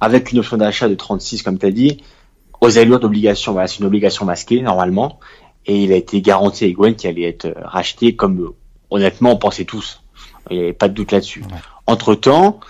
avec 0.00 0.32
une 0.32 0.38
option 0.38 0.56
d'achat 0.56 0.88
de 0.88 0.94
36, 0.94 1.42
comme 1.42 1.58
tu 1.58 1.66
as 1.66 1.70
dit, 1.70 2.02
aux 2.62 2.78
allures 2.78 3.00
d'obligation. 3.00 3.52
Voilà, 3.52 3.68
c'est 3.68 3.80
une 3.80 3.84
obligation 3.84 4.24
masquée, 4.24 4.62
normalement. 4.62 5.20
Et 5.66 5.84
il 5.84 5.92
a 5.92 5.96
été 5.96 6.22
garanti 6.22 6.64
à 6.64 6.68
Higuain 6.68 6.94
qu'il 6.94 7.10
allait 7.10 7.28
être 7.28 7.52
racheté 7.62 8.16
comme, 8.16 8.54
honnêtement, 8.88 9.32
on 9.32 9.36
pensait 9.36 9.66
tous. 9.66 10.02
Il 10.50 10.56
n'y 10.56 10.62
avait 10.62 10.72
pas 10.72 10.88
de 10.88 10.94
doute 10.94 11.12
là-dessus. 11.12 11.42
Ouais. 11.42 11.58
Entre-temps, 11.86 12.60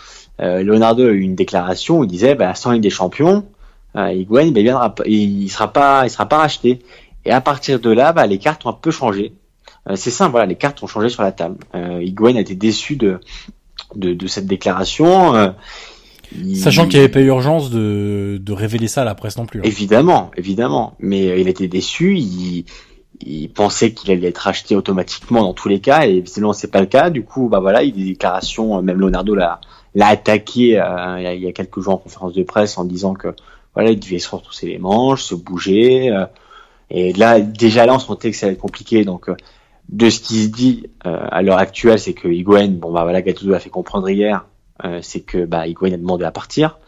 euh, 0.40 0.64
Leonardo 0.64 1.04
a 1.04 1.10
eu 1.10 1.20
une 1.20 1.36
déclaration 1.36 2.00
où 2.00 2.04
il 2.04 2.10
disait, 2.10 2.34
bah, 2.34 2.56
sans 2.56 2.72
Ligue 2.72 2.82
des 2.82 2.90
Champions, 2.90 3.46
euh, 3.94 4.10
Higuain, 4.10 4.50
bah, 4.50 4.58
il 4.58 4.64
viendra 4.64 4.92
pas, 4.92 5.04
il 5.06 5.48
sera 5.48 5.72
pas, 5.72 6.04
il 6.04 6.10
sera 6.10 6.26
pas 6.26 6.38
racheté. 6.38 6.80
Et 7.24 7.30
à 7.30 7.40
partir 7.40 7.78
de 7.78 7.90
là, 7.90 8.12
bah, 8.12 8.26
les 8.26 8.38
cartes 8.38 8.66
ont 8.66 8.70
un 8.70 8.72
peu 8.72 8.90
changé. 8.90 9.34
Euh, 9.88 9.96
c'est 9.96 10.10
simple, 10.10 10.32
voilà, 10.32 10.46
les 10.46 10.56
cartes 10.56 10.82
ont 10.82 10.86
changé 10.86 11.08
sur 11.08 11.22
la 11.22 11.32
table. 11.32 11.58
Euh, 11.74 12.02
Higuain 12.02 12.36
a 12.36 12.40
été 12.40 12.54
déçu 12.54 12.96
de, 12.96 13.20
de, 13.96 14.12
de 14.14 14.26
cette 14.26 14.46
déclaration. 14.46 15.34
euh, 15.34 15.50
il- 16.36 16.56
Sachant 16.56 16.84
qu'il 16.86 16.98
n'y 16.98 17.04
avait 17.04 17.12
pas 17.12 17.20
urgence 17.20 17.70
de, 17.70 18.38
de 18.42 18.52
révéler 18.52 18.88
ça 18.88 19.02
à 19.02 19.04
la 19.04 19.14
presse 19.14 19.36
non 19.38 19.46
plus. 19.46 19.60
hein. 19.60 19.64
Évidemment, 19.64 20.30
évidemment. 20.36 20.94
Mais 20.98 21.28
euh, 21.30 21.38
il 21.38 21.48
était 21.48 21.68
déçu. 21.68 22.16
Il, 22.18 22.64
il 23.20 23.48
pensait 23.48 23.92
qu'il 23.92 24.10
allait 24.12 24.28
être 24.28 24.38
racheté 24.38 24.76
automatiquement 24.76 25.42
dans 25.42 25.52
tous 25.54 25.68
les 25.68 25.80
cas, 25.80 26.02
et 26.06 26.20
visiblement 26.20 26.52
c'est 26.52 26.70
pas 26.70 26.80
le 26.80 26.86
cas. 26.86 27.10
Du 27.10 27.24
coup, 27.24 27.48
bah 27.48 27.58
voilà, 27.60 27.82
il 27.82 27.88
y 27.90 27.92
a 27.92 28.04
des 28.04 28.10
déclarations. 28.12 28.78
euh, 28.78 28.82
Même 28.82 28.98
Leonardo 28.98 29.34
l'a 29.34 29.60
l'a 29.94 30.08
attaqué 30.08 30.78
euh, 30.78 31.16
il, 31.18 31.22
y 31.24 31.26
a, 31.26 31.34
il 31.34 31.42
y 31.42 31.48
a 31.48 31.52
quelques 31.52 31.80
jours 31.80 31.94
en 31.94 31.98
conférence 31.98 32.34
de 32.34 32.42
presse 32.42 32.76
en 32.78 32.84
disant 32.84 33.14
que 33.14 33.28
voilà, 33.74 33.90
il 33.90 33.98
devait 33.98 34.18
se 34.18 34.28
retrousser 34.28 34.66
les 34.66 34.78
manches, 34.78 35.22
se 35.24 35.34
bouger. 35.34 36.10
euh, 36.10 36.26
et 36.90 37.12
là, 37.14 37.40
déjà 37.40 37.86
là, 37.86 37.94
on 37.94 37.98
sentait 37.98 38.30
que 38.30 38.36
ça 38.36 38.46
allait 38.46 38.54
être 38.54 38.60
compliqué. 38.60 39.04
Donc, 39.04 39.28
euh, 39.28 39.34
de 39.88 40.10
ce 40.10 40.20
qui 40.20 40.44
se 40.44 40.48
dit 40.48 40.86
euh, 41.06 41.18
à 41.30 41.42
l'heure 41.42 41.58
actuelle, 41.58 41.98
c'est 41.98 42.14
que 42.14 42.28
Higuain, 42.28 42.68
bon 42.68 42.92
bah 42.92 43.02
voilà, 43.02 43.22
Gattuso 43.22 43.54
a 43.54 43.58
fait 43.58 43.70
comprendre 43.70 44.08
hier, 44.08 44.46
euh, 44.84 45.00
c'est 45.02 45.20
que 45.20 45.44
bah 45.44 45.66
Higuain 45.66 45.92
a 45.92 45.96
demandé 45.96 46.24
à 46.24 46.30
partir 46.30 46.78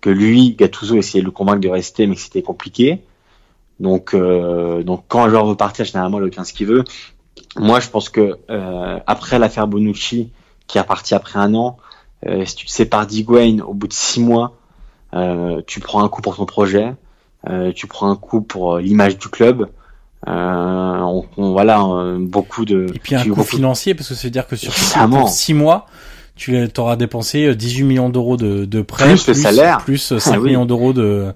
que 0.00 0.10
lui, 0.10 0.54
Gattuso, 0.54 0.96
essayait 0.96 1.20
de 1.20 1.26
le 1.26 1.30
convaincre 1.30 1.60
de 1.60 1.68
rester, 1.68 2.06
mais 2.06 2.14
que 2.14 2.20
c'était 2.20 2.42
compliqué. 2.42 3.02
Donc, 3.78 4.14
euh, 4.14 4.82
donc 4.82 5.04
quand 5.08 5.24
un 5.24 5.28
joueur 5.28 5.46
veut 5.46 5.56
partir, 5.56 5.84
généralement, 5.84 6.18
il 6.18 6.24
obtient 6.24 6.44
ce 6.44 6.52
qu'il 6.52 6.66
veut. 6.66 6.84
Moi, 7.56 7.80
je 7.80 7.88
pense 7.88 8.08
que 8.08 8.38
euh, 8.50 8.98
après 9.06 9.38
l'affaire 9.38 9.66
Bonucci, 9.66 10.30
qui 10.66 10.78
est 10.78 10.84
parti 10.84 11.14
après 11.14 11.38
un 11.38 11.54
an, 11.54 11.78
euh, 12.26 12.44
si 12.44 12.54
tu 12.54 12.66
te 12.66 12.70
sépares 12.70 13.06
d'Higuain 13.06 13.60
au 13.60 13.74
bout 13.74 13.88
de 13.88 13.92
six 13.92 14.20
mois, 14.20 14.56
euh, 15.14 15.62
tu 15.66 15.80
prends 15.80 16.02
un 16.02 16.08
coup 16.08 16.22
pour 16.22 16.36
ton 16.36 16.46
projet, 16.46 16.94
tu 17.74 17.86
prends 17.86 18.10
un 18.10 18.16
coup 18.16 18.42
pour 18.42 18.78
l'image 18.78 19.16
du 19.16 19.28
club. 19.28 19.70
Euh, 20.28 20.98
on, 21.00 21.24
on- 21.36 21.52
voilà, 21.52 21.82
euh, 21.82 22.18
beaucoup 22.20 22.64
de. 22.64 22.86
Et 22.94 22.98
puis 22.98 23.14
un 23.14 23.22
coût 23.22 23.28
beaucoup- 23.30 23.42
financier, 23.44 23.94
parce 23.94 24.08
que 24.08 24.14
veut 24.14 24.30
dire 24.30 24.46
que 24.46 24.56
sur 24.56 24.72
Évidemment. 24.76 25.20
pour 25.20 25.28
six 25.30 25.54
mois, 25.54 25.86
tu 26.36 26.68
auras 26.78 26.96
dépensé 26.96 27.46
euh, 27.46 27.54
18 27.54 27.84
millions 27.84 28.08
d'euros 28.10 28.36
de, 28.36 28.64
de 28.64 28.82
prêts, 28.82 29.08
Plus 29.08 29.28
le 29.28 29.34
salaire. 29.34 29.78
plus 29.78 30.12
euh, 30.12 30.18
5 30.18 30.32
Ah 30.34 30.38
oui. 30.40 30.48
millions 30.48 30.66
d'euros 30.66 30.92
de, 30.92 31.32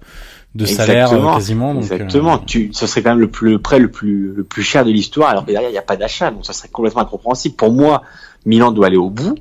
de 0.55 0.67
salaire 0.67 1.07
euh, 1.09 1.17
Exactement. 1.17 1.35
quasiment. 1.35 1.75
Donc, 1.75 1.83
Exactement. 1.85 2.35
euh, 2.35 2.39
Tu, 2.47 2.71
ce 2.73 2.87
serait 2.87 3.03
quand 3.03 3.11
même 3.11 3.21
le 3.21 3.29
plus 3.31 3.53
le 3.53 3.59
prêt 3.59 3.79
le 3.79 3.91
plus 3.91 4.33
le 4.35 4.45
plus 4.45 4.63
cher 4.63 4.85
de 4.85 4.91
l'histoire. 4.91 5.31
Alors 5.31 5.47
que 5.47 5.51
derrière 5.53 5.71
il 5.71 5.73
n'y 5.73 5.79
a 5.79 5.83
pas 5.83 5.97
d'achat, 5.97 6.31
donc 6.31 6.45
ça 6.45 6.53
serait 6.53 6.69
complètement 6.69 7.03
incompréhensible. 7.03 7.57
Pour 7.57 7.73
moi, 7.73 8.03
Milan 8.45 8.71
doit 8.71 8.89
aller 8.89 8.97
au 8.99 9.11
bout. 9.11 9.35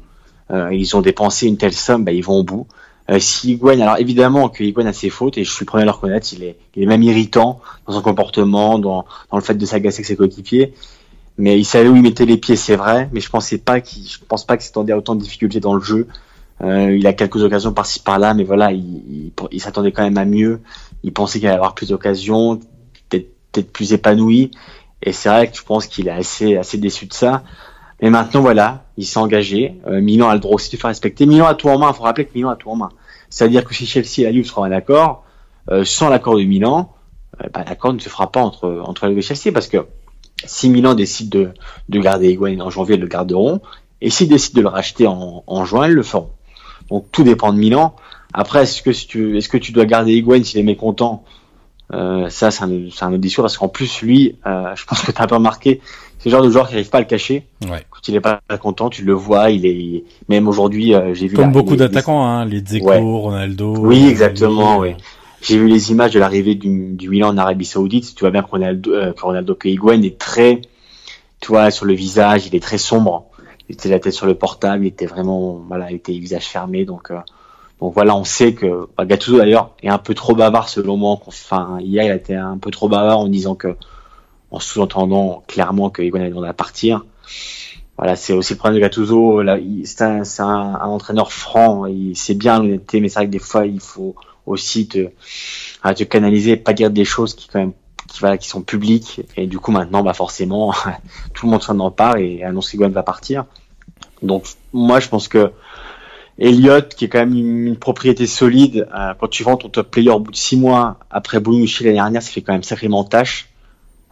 Euh, 0.51 0.73
ils 0.73 0.95
ont 0.95 1.01
dépensé 1.01 1.47
une 1.47 1.57
telle 1.57 1.73
somme, 1.73 2.03
bah, 2.05 2.11
ils 2.11 2.23
vont 2.23 2.35
au 2.39 2.43
bout. 2.43 2.67
Euh, 3.09 3.19
si 3.19 3.53
Higuain, 3.53 3.79
alors 3.81 3.97
évidemment 3.97 4.47
que 4.47 4.63
Higuain 4.63 4.85
a 4.85 4.93
ses 4.93 5.09
fautes 5.09 5.37
et 5.37 5.43
je 5.43 5.51
suis 5.51 5.65
le 5.65 5.67
premier 5.67 5.83
à 5.83 5.85
le 5.85 5.91
reconnaître, 5.91 6.27
il 6.33 6.43
est, 6.43 6.57
il 6.75 6.83
est 6.83 6.85
même 6.85 7.03
irritant 7.03 7.59
dans 7.85 7.93
son 7.93 8.01
comportement, 8.01 8.79
dans, 8.79 9.05
dans 9.29 9.37
le 9.37 9.43
fait 9.43 9.55
de 9.55 9.65
s'agacer 9.65 9.97
avec 9.97 10.05
ses 10.05 10.15
coéquipiers. 10.15 10.73
Mais 11.37 11.59
il 11.59 11.65
savait 11.65 11.89
où 11.89 11.95
il 11.95 12.01
mettait 12.01 12.25
les 12.25 12.37
pieds, 12.37 12.55
c'est 12.55 12.75
vrai, 12.75 13.09
mais 13.11 13.19
je 13.19 13.29
pensais 13.29 13.57
pas 13.57 13.81
qu'il, 13.81 14.07
je 14.07 14.19
pense 14.27 14.45
pas 14.45 14.55
qu'il 14.55 14.67
s'attendait 14.67 14.93
à 14.93 14.97
autant 14.97 15.15
de 15.15 15.21
difficultés 15.21 15.59
dans 15.59 15.73
le 15.73 15.81
jeu. 15.81 16.07
Euh, 16.61 16.95
il 16.95 17.05
a 17.07 17.13
quelques 17.13 17.41
occasions 17.43 17.73
par-ci 17.73 17.99
par-là, 17.99 18.33
mais 18.33 18.43
voilà, 18.43 18.71
il, 18.71 18.79
il, 18.79 19.31
il 19.51 19.59
s'attendait 19.59 19.91
quand 19.91 20.03
même 20.03 20.17
à 20.17 20.25
mieux. 20.25 20.61
Il 21.03 21.11
pensait 21.11 21.39
qu'il 21.39 21.47
allait 21.47 21.57
avoir 21.57 21.73
plus 21.73 21.89
d'occasions, 21.89 22.57
peut-être 23.09 23.27
peut-être 23.51 23.71
plus 23.71 23.93
épanoui. 23.93 24.51
Et 25.01 25.11
c'est 25.11 25.29
vrai 25.29 25.49
que 25.49 25.57
je 25.57 25.63
pense 25.63 25.87
qu'il 25.87 26.07
est 26.07 26.11
assez 26.11 26.55
assez 26.55 26.77
déçu 26.77 27.07
de 27.07 27.13
ça. 27.13 27.43
Mais 28.03 28.09
maintenant, 28.09 28.41
voilà, 28.41 28.83
il 28.97 29.05
s'est 29.05 29.17
engagé. 29.17 29.79
Euh, 29.87 30.01
Milan 30.01 30.27
a 30.27 30.33
le 30.33 30.41
droit 30.41 30.55
aussi 30.55 30.69
de 30.75 30.79
faire 30.79 30.89
respecter. 30.89 31.25
Milan 31.25 31.45
a 31.45 31.55
tout 31.55 31.69
en 31.69 31.79
main. 31.79 31.89
Il 31.89 31.95
faut 31.95 32.03
rappeler 32.03 32.25
que 32.25 32.33
Milan 32.35 32.49
a 32.49 32.57
tout 32.57 32.69
en 32.69 32.75
main. 32.75 32.89
C'est-à-dire 33.29 33.63
que 33.63 33.73
si 33.73 33.85
Chelsea 33.85 34.19
et 34.19 34.23
la 34.23 34.33
Juve 34.33 34.45
seront 34.45 34.67
d'accord, 34.67 35.23
euh, 35.71 35.85
sans 35.85 36.09
l'accord 36.09 36.35
de 36.37 36.43
Milan, 36.43 36.93
euh, 37.41 37.47
bah, 37.53 37.63
l'accord 37.65 37.93
ne 37.93 37.99
se 37.99 38.09
fera 38.09 38.29
pas 38.29 38.41
entre 38.41 38.83
entre 38.85 39.07
et 39.07 39.21
Chelsea 39.21 39.53
parce 39.53 39.69
que 39.69 39.87
si 40.45 40.69
Milan 40.69 40.95
décide 40.95 41.29
de, 41.29 41.51
de 41.87 41.99
garder 42.01 42.29
Higuain 42.29 42.59
en 42.59 42.69
janvier, 42.69 42.95
ils 42.95 43.01
le 43.01 43.07
garderont. 43.07 43.61
Et 44.01 44.09
s'ils 44.09 44.27
décident 44.27 44.57
de 44.57 44.63
le 44.63 44.67
racheter 44.67 45.07
en, 45.07 45.45
en 45.47 45.63
juin, 45.63 45.87
ils 45.87 45.93
le 45.93 46.03
feront. 46.03 46.29
Donc 46.89 47.05
tout 47.13 47.23
dépend 47.23 47.53
de 47.53 47.57
Milan. 47.57 47.95
Après, 48.33 48.63
est-ce 48.63 48.81
que, 48.81 48.89
tu, 48.89 49.37
est-ce 49.37 49.47
que 49.47 49.57
tu 49.57 49.71
dois 49.71 49.85
garder 49.85 50.11
Higuain 50.11 50.43
s'il 50.43 50.59
est 50.59 50.63
mécontent? 50.63 51.23
Euh, 51.93 52.29
Ça, 52.29 52.51
c'est 52.51 52.63
un, 52.63 52.69
un 52.69 53.13
autre 53.13 53.35
parce 53.37 53.57
qu'en 53.57 53.69
plus, 53.69 54.01
lui, 54.01 54.35
euh, 54.45 54.75
je 54.75 54.85
pense 54.85 55.01
que 55.03 55.11
tu 55.13 55.21
as 55.21 55.27
peu 55.27 55.35
remarqué, 55.35 55.79
c'est 56.23 56.29
le 56.29 56.31
genre 56.37 56.45
de 56.45 56.49
joueur 56.49 56.67
qui 56.67 56.73
n'arrive 56.75 56.89
pas 56.89 56.99
à 56.99 57.01
le 57.01 57.07
cacher. 57.07 57.45
ouais. 57.69 57.83
Quand 57.91 58.07
il 58.07 58.15
est 58.15 58.21
pas 58.21 58.39
content, 58.61 58.89
tu 58.89 59.03
le 59.03 59.11
vois. 59.13 59.49
Il 59.51 59.65
est 59.65 60.03
même 60.29 60.47
aujourd'hui, 60.47 60.93
euh, 60.95 61.13
j'ai 61.13 61.27
vu 61.27 61.35
Comme 61.35 61.51
beaucoup 61.51 61.71
les- 61.71 61.77
d'attaquants, 61.77 62.25
hein, 62.25 62.45
les 62.45 62.61
Dzeko, 62.61 62.87
Ouais. 62.87 62.99
Ronaldo. 62.99 63.75
Oui, 63.77 64.07
exactement. 64.07 64.77
Oui. 64.79 64.95
J'ai 65.41 65.57
vu 65.57 65.67
les 65.67 65.91
images 65.91 66.11
de 66.13 66.19
l'arrivée 66.19 66.55
du, 66.55 66.93
du 66.93 67.09
Milan 67.09 67.29
en 67.29 67.37
Arabie 67.37 67.65
Saoudite. 67.65 68.15
Tu 68.15 68.21
vois 68.21 68.31
bien 68.31 68.41
que 68.41 68.49
Ronaldo, 68.49 68.91
euh, 68.93 69.11
que 69.11 69.21
Ronaldo 69.21 69.55
que 69.55 69.67
Higuain 69.67 70.01
est 70.01 70.17
très, 70.17 70.61
tu 71.41 71.49
vois, 71.49 71.69
sur 71.69 71.85
le 71.85 71.93
visage, 71.93 72.47
il 72.47 72.55
est 72.55 72.63
très 72.63 72.77
sombre. 72.77 73.25
Il 73.67 73.73
était 73.73 73.89
la 73.89 73.99
tête 73.99 74.13
sur 74.13 74.25
le 74.25 74.35
portable, 74.35 74.85
il 74.85 74.87
était 74.87 75.05
vraiment, 75.05 75.61
voilà, 75.67 75.91
il 75.91 75.95
était 75.95 76.13
visage 76.13 76.45
fermé. 76.45 76.85
Donc, 76.85 77.11
euh, 77.11 77.17
Donc 77.81 77.93
voilà, 77.95 78.15
on 78.15 78.23
sait 78.23 78.53
que 78.53 78.87
bah, 78.97 79.03
Gattuso 79.05 79.37
d'ailleurs 79.37 79.71
est 79.83 79.89
un 79.89 79.97
peu 79.97 80.13
trop 80.13 80.33
bavard 80.35 80.69
selon 80.69 80.95
moi. 80.95 81.19
Enfin, 81.27 81.77
hier 81.81 82.03
il 82.05 82.11
a 82.11 82.15
été 82.15 82.33
un 82.35 82.57
peu 82.57 82.71
trop 82.71 82.87
bavard 82.87 83.19
en 83.19 83.27
disant 83.27 83.55
que, 83.55 83.75
en 84.53 84.59
sous-entendant 84.59 85.43
clairement 85.47 85.89
que 85.89 86.01
Higuain 86.01 86.21
allait 86.21 86.47
à 86.47 86.53
partir. 86.53 87.05
Voilà, 87.97 88.15
c'est 88.15 88.33
aussi 88.33 88.53
le 88.53 88.59
problème 88.59 88.79
de 88.79 88.85
Gattuso. 88.85 89.41
C'est 89.83 90.03
un, 90.03 90.23
un, 90.39 90.75
un, 90.75 90.87
entraîneur 90.87 91.31
franc. 91.33 91.87
Il 91.87 92.15
sait 92.15 92.35
bien 92.35 92.59
l'honnêteté, 92.59 93.01
mais 93.01 93.09
c'est 93.09 93.19
vrai 93.19 93.25
que 93.25 93.31
des 93.31 93.39
fois 93.39 93.65
il 93.65 93.79
faut 93.79 94.15
aussi 94.45 94.87
te, 94.87 95.09
à 95.81 95.93
te 95.93 96.03
canaliser, 96.03 96.55
pas 96.55 96.73
dire 96.73 96.91
des 96.91 97.05
choses 97.05 97.33
qui 97.33 97.47
quand 97.47 97.59
même 97.59 97.73
qui, 98.07 98.19
va, 98.21 98.37
qui 98.37 98.47
sont 98.47 98.61
publiques. 98.61 99.21
Et 99.37 99.47
du 99.47 99.57
coup 99.59 99.71
maintenant, 99.71 100.03
bah 100.03 100.13
forcément, 100.13 100.73
tout 101.33 101.47
le 101.47 101.51
monde 101.51 101.63
s'en 101.63 101.79
empare 101.79 102.17
et 102.17 102.43
annonce 102.43 102.69
qu'Higuain 102.69 102.89
va 102.89 103.03
partir. 103.03 103.45
Donc 104.21 104.45
moi 104.71 104.99
je 104.99 105.09
pense 105.09 105.27
que 105.27 105.51
Elliott, 106.37 106.93
qui 106.93 107.05
est 107.05 107.09
quand 107.09 107.19
même 107.19 107.35
une, 107.35 107.77
propriété 107.77 108.27
solide, 108.27 108.87
euh, 108.95 109.13
quand 109.19 109.27
tu 109.27 109.43
vends 109.43 109.57
ton 109.57 109.69
top 109.69 109.89
player 109.89 110.09
au 110.09 110.19
bout 110.19 110.31
de 110.31 110.35
six 110.35 110.57
mois 110.57 110.97
après 111.09 111.39
Bonucci 111.39 111.83
l'année 111.83 111.95
dernière, 111.95 112.21
ça 112.21 112.31
fait 112.31 112.41
quand 112.41 112.53
même 112.53 112.63
sacrément 112.63 113.03
tâche. 113.03 113.49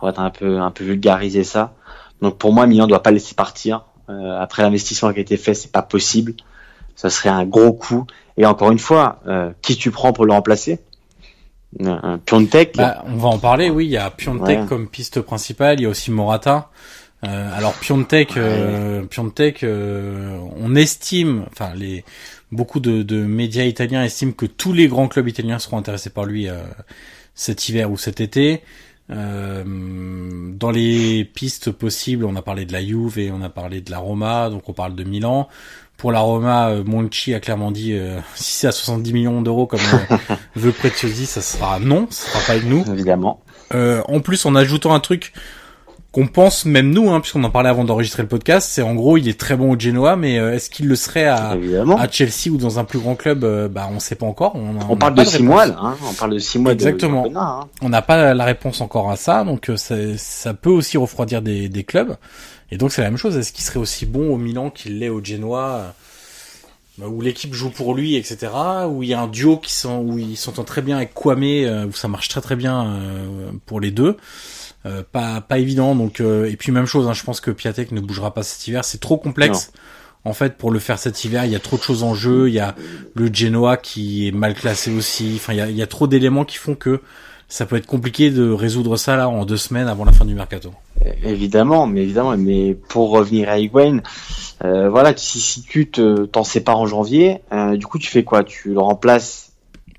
Pour 0.02 0.10
être 0.10 0.20
un 0.20 0.32
peu 0.32 0.58
un 0.58 0.72
peu 0.72 0.84
vulgariser 0.84 1.44
ça. 1.44 1.76
Donc 2.24 2.40
pour 2.40 2.54
moi, 2.54 2.66
Milan 2.66 2.86
ne 2.86 2.90
doit 2.90 3.04
pas 3.04 3.12
laisser 3.12 3.36
partir. 3.36 3.86
Euh, 4.10 4.42
après 4.42 4.64
l'investissement 4.64 5.14
qui 5.14 5.20
a 5.20 5.22
été 5.22 5.38
fait, 5.38 5.54
c'est 5.54 5.72
pas 5.72 5.84
possible. 5.84 6.34
Ça 6.96 7.12
serait 7.12 7.30
un 7.30 7.46
gros 7.46 7.72
coup. 7.72 8.08
Et 8.36 8.48
encore 8.48 8.72
une 8.72 8.80
fois, 8.80 9.20
euh, 9.28 9.52
qui 9.62 9.76
tu 9.76 9.92
prends 9.92 10.12
pour 10.12 10.26
le 10.26 10.34
remplacer? 10.34 10.80
Un 11.86 12.18
Piontek? 12.18 12.78
Bah, 12.78 13.04
On 13.06 13.18
va 13.18 13.30
en 13.30 13.38
parler, 13.38 13.70
oui. 13.70 13.86
Il 13.86 13.92
y 13.92 13.98
a 13.98 14.10
Piontek 14.10 14.66
comme 14.66 14.88
piste 14.88 15.22
principale. 15.22 15.80
Il 15.80 15.84
y 15.84 15.86
a 15.86 15.90
aussi 15.90 16.10
Morata. 16.10 16.72
Euh, 17.24 17.56
alors 17.56 17.74
Piontek, 17.74 18.36
euh, 18.36 19.04
Piontek, 19.04 19.64
euh, 19.64 20.40
on 20.58 20.76
estime, 20.76 21.46
enfin 21.52 21.72
les 21.76 22.04
beaucoup 22.52 22.80
de, 22.80 23.04
de, 23.04 23.24
médias 23.24 23.66
italiens 23.66 24.04
estiment 24.04 24.32
que 24.32 24.48
tous 24.48 24.74
les 24.74 24.88
grands 24.88 25.08
clubs 25.08 25.28
italiens 25.28 25.60
seront 25.60 25.78
intéressés 25.78 26.10
par 26.10 26.26
lui 26.26 26.50
euh, 26.50 26.64
cet 27.36 27.70
hiver 27.70 27.92
ou 27.92 27.98
cet 27.98 28.22
été. 28.22 28.64
Euh, 29.10 29.64
dans 29.66 30.72
les 30.72 31.26
pistes 31.26 31.72
possibles, 31.72 32.26
on 32.26 32.36
a 32.36 32.42
parlé 32.42 32.66
de 32.66 32.74
la 32.74 32.84
Juve 32.84 33.20
et 33.20 33.32
on 33.32 33.42
a 33.42 33.50
parlé 33.50 33.82
de 33.82 33.92
la 33.92 33.98
Roma, 33.98 34.50
donc 34.50 34.70
on 34.70 34.74
parle 34.74 34.96
de 34.96 35.04
Milan. 35.04 35.50
Pour 35.98 36.12
la 36.12 36.20
Roma, 36.20 36.74
Monchi 36.86 37.34
a 37.34 37.40
clairement 37.40 37.72
dit 37.72 37.96
si 38.36 38.54
c'est 38.54 38.68
à 38.68 38.72
70 38.72 39.14
millions 39.14 39.42
d'euros 39.42 39.68
comme 39.68 39.80
veut 40.56 40.72
Preziosi, 40.72 41.26
ça 41.26 41.42
sera 41.42 41.80
non, 41.80 42.08
ça 42.10 42.30
sera 42.30 42.40
pas 42.46 42.54
avec 42.54 42.66
nous. 42.66 42.84
Évidemment. 42.92 43.42
en 43.74 44.20
plus, 44.20 44.46
en 44.46 44.56
ajoutant 44.56 44.94
un 44.94 45.00
truc 45.00 45.34
qu'on 46.12 46.28
pense 46.28 46.66
même 46.66 46.92
nous, 46.92 47.10
hein, 47.10 47.22
puisqu'on 47.22 47.44
en 47.46 47.50
parlait 47.50 47.70
avant 47.70 47.86
d'enregistrer 47.86 48.22
le 48.24 48.28
podcast, 48.28 48.70
c'est 48.70 48.82
en 48.82 48.96
gros 48.96 49.18
il 49.18 49.30
est 49.30 49.40
très 49.40 49.56
bon 49.56 49.72
au 49.72 49.80
Genoa, 49.80 50.18
mais 50.18 50.38
euh, 50.38 50.54
est-ce 50.54 50.70
qu'il 50.70 50.88
le 50.88 50.96
serait 50.96 51.26
à, 51.26 51.52
à, 51.52 52.12
Chelsea 52.12 52.50
ou 52.52 52.58
dans 52.58 52.80
un 52.80 52.84
plus 52.84 53.00
grand 53.00 53.16
club 53.16 53.46
euh, 53.46 53.70
Bah 53.70 53.88
on 53.90 54.00
sait 54.02 54.16
pas 54.16 54.26
encore. 54.26 54.56
On, 54.56 54.76
on, 54.90 54.98
parle 54.98 55.16
de 55.16 55.24
six 55.24 55.42
mois 55.42 55.66
là, 55.66 55.78
hein, 55.82 55.96
on 56.06 56.14
parle 56.14 56.34
de 56.34 56.40
six 56.40 56.60
mois. 56.60 56.74
Exactement. 56.74 57.26
Hein. 57.34 57.68
On 57.82 57.88
n'a 57.88 58.02
pas 58.02 58.34
la 58.34 58.46
réponse 58.46 58.82
encore 58.82 59.10
à 59.10 59.16
ça, 59.16 59.46
donc 59.46 59.70
euh, 59.70 59.78
ça 59.78 60.54
peut 60.54 60.70
aussi 60.70 60.98
refroidir 60.98 61.42
des, 61.42 61.70
des 61.70 61.84
clubs. 61.86 62.18
Et 62.72 62.78
donc 62.78 62.92
c'est 62.92 63.02
la 63.02 63.10
même 63.10 63.18
chose. 63.18 63.38
Est-ce 63.38 63.54
qu'il 63.54 63.64
serait 63.64 63.80
aussi 63.80 64.06
bon 64.06 64.34
au 64.34 64.38
Milan 64.38 64.70
qu'il 64.70 65.00
l'est 65.00 65.10
au 65.10 65.24
Genoa 65.24 65.94
où 67.02 67.22
l'équipe 67.22 67.54
joue 67.54 67.72
pour 67.72 67.96
lui, 67.96 68.16
etc. 68.16 68.52
Où 68.88 69.02
il 69.02 69.10
y 69.10 69.14
a 69.14 69.22
un 69.22 69.28
duo 69.28 69.58
qui 69.58 69.74
sont, 69.74 70.00
où 70.00 70.20
ils 70.20 70.38
s'entendent 70.38 70.68
très 70.68 70.82
bien 70.82 70.98
avec 70.98 71.14
Kwame, 71.14 71.88
où 71.88 71.94
ça 71.94 72.08
marche 72.10 72.28
très 72.28 72.42
très 72.42 72.58
bien 72.58 73.00
pour 73.66 73.80
les 73.80 73.92
deux? 73.92 74.18
Euh, 74.86 75.04
pas 75.10 75.42
pas 75.42 75.60
évident. 75.60 75.96
Donc 75.96 76.20
euh, 76.20 76.50
et 76.50 76.56
puis 76.56 76.72
même 76.72 76.86
chose, 76.86 77.08
hein, 77.08 77.14
je 77.14 77.24
pense 77.24 77.40
que 77.40 77.52
Piatek 77.52 77.92
ne 77.92 78.02
bougera 78.02 78.34
pas 78.34 78.44
cet 78.44 78.68
hiver. 78.68 78.84
C'est 78.84 79.00
trop 79.00 79.18
complexe. 79.18 79.72
En 80.24 80.34
fait, 80.34 80.58
pour 80.58 80.70
le 80.70 80.78
faire 80.80 81.00
cet 81.00 81.24
hiver, 81.24 81.46
il 81.46 81.52
y 81.52 81.56
a 81.56 81.60
trop 81.60 81.78
de 81.78 81.82
choses 81.82 82.04
en 82.04 82.14
jeu. 82.14 82.48
Il 82.48 82.54
y 82.54 82.60
a 82.60 82.76
le 83.16 83.34
Genoa 83.34 83.78
qui 83.78 84.28
est 84.28 84.32
mal 84.32 84.54
classé 84.54 84.92
aussi. 84.96 85.34
Enfin, 85.36 85.54
il 85.54 85.58
y 85.58 85.62
a, 85.62 85.70
il 85.70 85.76
y 85.76 85.82
a 85.82 85.88
trop 85.88 86.06
d'éléments 86.06 86.46
qui 86.46 86.58
font 86.58 86.76
que 86.76 87.02
ça 87.52 87.66
peut 87.66 87.76
être 87.76 87.86
compliqué 87.86 88.32
de 88.32 88.50
résoudre 88.50 88.96
ça 88.96 89.18
là 89.18 89.28
en 89.28 89.46
deux 89.46 89.58
semaines 89.58 89.88
avant 89.88 90.06
la 90.06 90.14
fin 90.14 90.24
du 90.24 90.36
mercato. 90.36 90.72
Évidemment, 91.24 91.86
mais 91.86 92.04
évidemment, 92.04 92.38
mais 92.38 92.76
pour 92.76 93.10
revenir 93.10 93.50
à 93.50 93.58
Higuain, 93.58 94.02
euh, 94.64 94.90
voilà, 94.90 95.14
si, 95.18 95.42
si 95.42 95.62
tu 95.64 95.90
te 95.90 96.26
t'en 96.26 96.44
sépares 96.44 96.80
en 96.80 96.86
janvier, 96.86 97.42
euh, 97.52 97.76
du 97.76 97.86
coup 97.88 98.00
tu 98.00 98.10
fais 98.10 98.24
quoi? 98.24 98.44
Tu 98.44 98.74
le 98.74 98.80
remplaces? 98.80 99.52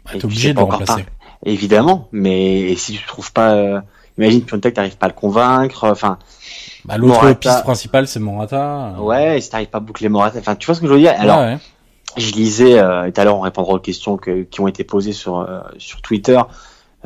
Bah, 0.04 0.12
T'es 0.14 0.24
obligé 0.24 0.54
de 0.54 0.58
le 0.58 0.64
remplacer. 0.64 1.04
Évidemment, 1.44 2.08
mais 2.12 2.74
si 2.76 2.94
tu 2.94 3.06
trouves 3.06 3.32
pas 3.32 3.54
euh, 3.54 3.80
Imagine 4.18 4.42
Piontek, 4.42 4.74
t'arrives 4.74 4.96
pas 4.96 5.06
à 5.06 5.08
le 5.08 5.14
convaincre. 5.14 5.88
Enfin, 5.90 6.18
bah, 6.84 6.98
l'autre 6.98 7.32
piste 7.34 7.62
principale, 7.62 8.06
c'est 8.06 8.20
Morata. 8.20 8.94
Ouais, 8.98 9.40
si 9.40 9.50
t'arrives 9.50 9.68
pas 9.68 9.78
à 9.78 9.80
boucler 9.80 10.08
Morata. 10.08 10.38
Enfin, 10.38 10.54
tu 10.54 10.66
vois 10.66 10.74
ce 10.74 10.80
que 10.80 10.86
je 10.86 10.92
veux 10.92 10.98
dire? 10.98 11.14
Alors, 11.18 11.58
je 12.16 12.32
lisais 12.32 12.78
euh, 12.78 13.10
tout 13.10 13.20
à 13.20 13.24
l'heure, 13.24 13.36
on 13.36 13.40
répondra 13.40 13.74
aux 13.74 13.78
questions 13.78 14.16
que, 14.16 14.42
qui 14.42 14.60
ont 14.60 14.68
été 14.68 14.84
posées 14.84 15.12
sur 15.12 15.40
euh, 15.40 15.60
sur 15.78 16.02
Twitter. 16.02 16.40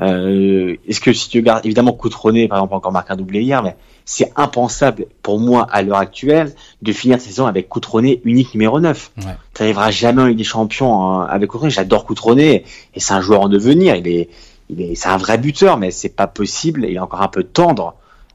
Euh, 0.00 0.76
Est-ce 0.86 1.00
que 1.00 1.12
si 1.12 1.28
tu 1.28 1.42
gardes 1.42 1.64
évidemment 1.64 1.92
Coutronnet, 1.92 2.48
par 2.48 2.59
exemple, 2.59 2.74
encore 2.74 2.92
marqué 2.92 3.12
un 3.12 3.16
doublé 3.16 3.42
hier, 3.42 3.62
mais 3.62 3.76
c'est 4.04 4.32
impensable 4.36 5.07
pour 5.22 5.40
moi 5.40 5.66
à 5.70 5.82
l'heure 5.82 5.98
actuelle 5.98 6.54
de 6.82 6.92
finir 6.92 7.18
cette 7.18 7.30
saison 7.30 7.46
avec 7.46 7.68
Coutronnet 7.68 8.20
unique 8.24 8.52
numéro 8.54 8.78
9. 8.78 9.12
Ouais. 9.16 9.24
Tu 9.54 9.62
n'arriveras 9.62 9.90
jamais 9.90 10.22
en 10.22 10.26
Ligue 10.26 10.38
des 10.38 10.44
Champions 10.44 11.02
hein, 11.02 11.26
avec 11.30 11.48
Coutronnet. 11.50 11.70
J'adore 11.70 12.04
Coutronnet 12.04 12.64
et 12.94 13.00
c'est 13.00 13.14
un 13.14 13.20
joueur 13.20 13.40
en 13.40 13.48
devenir. 13.48 13.96
Il 13.96 14.07
est 14.07 14.28
il 14.68 14.80
est, 14.80 14.94
c'est 14.94 15.08
un 15.08 15.16
vrai 15.16 15.38
buteur, 15.38 15.76
mais 15.78 15.90
c'est 15.90 16.08
pas 16.08 16.26
possible. 16.26 16.84
Il 16.88 16.94
est 16.94 16.98
encore 16.98 17.22
un 17.22 17.28
peu 17.28 17.44
tendre. 17.44 17.94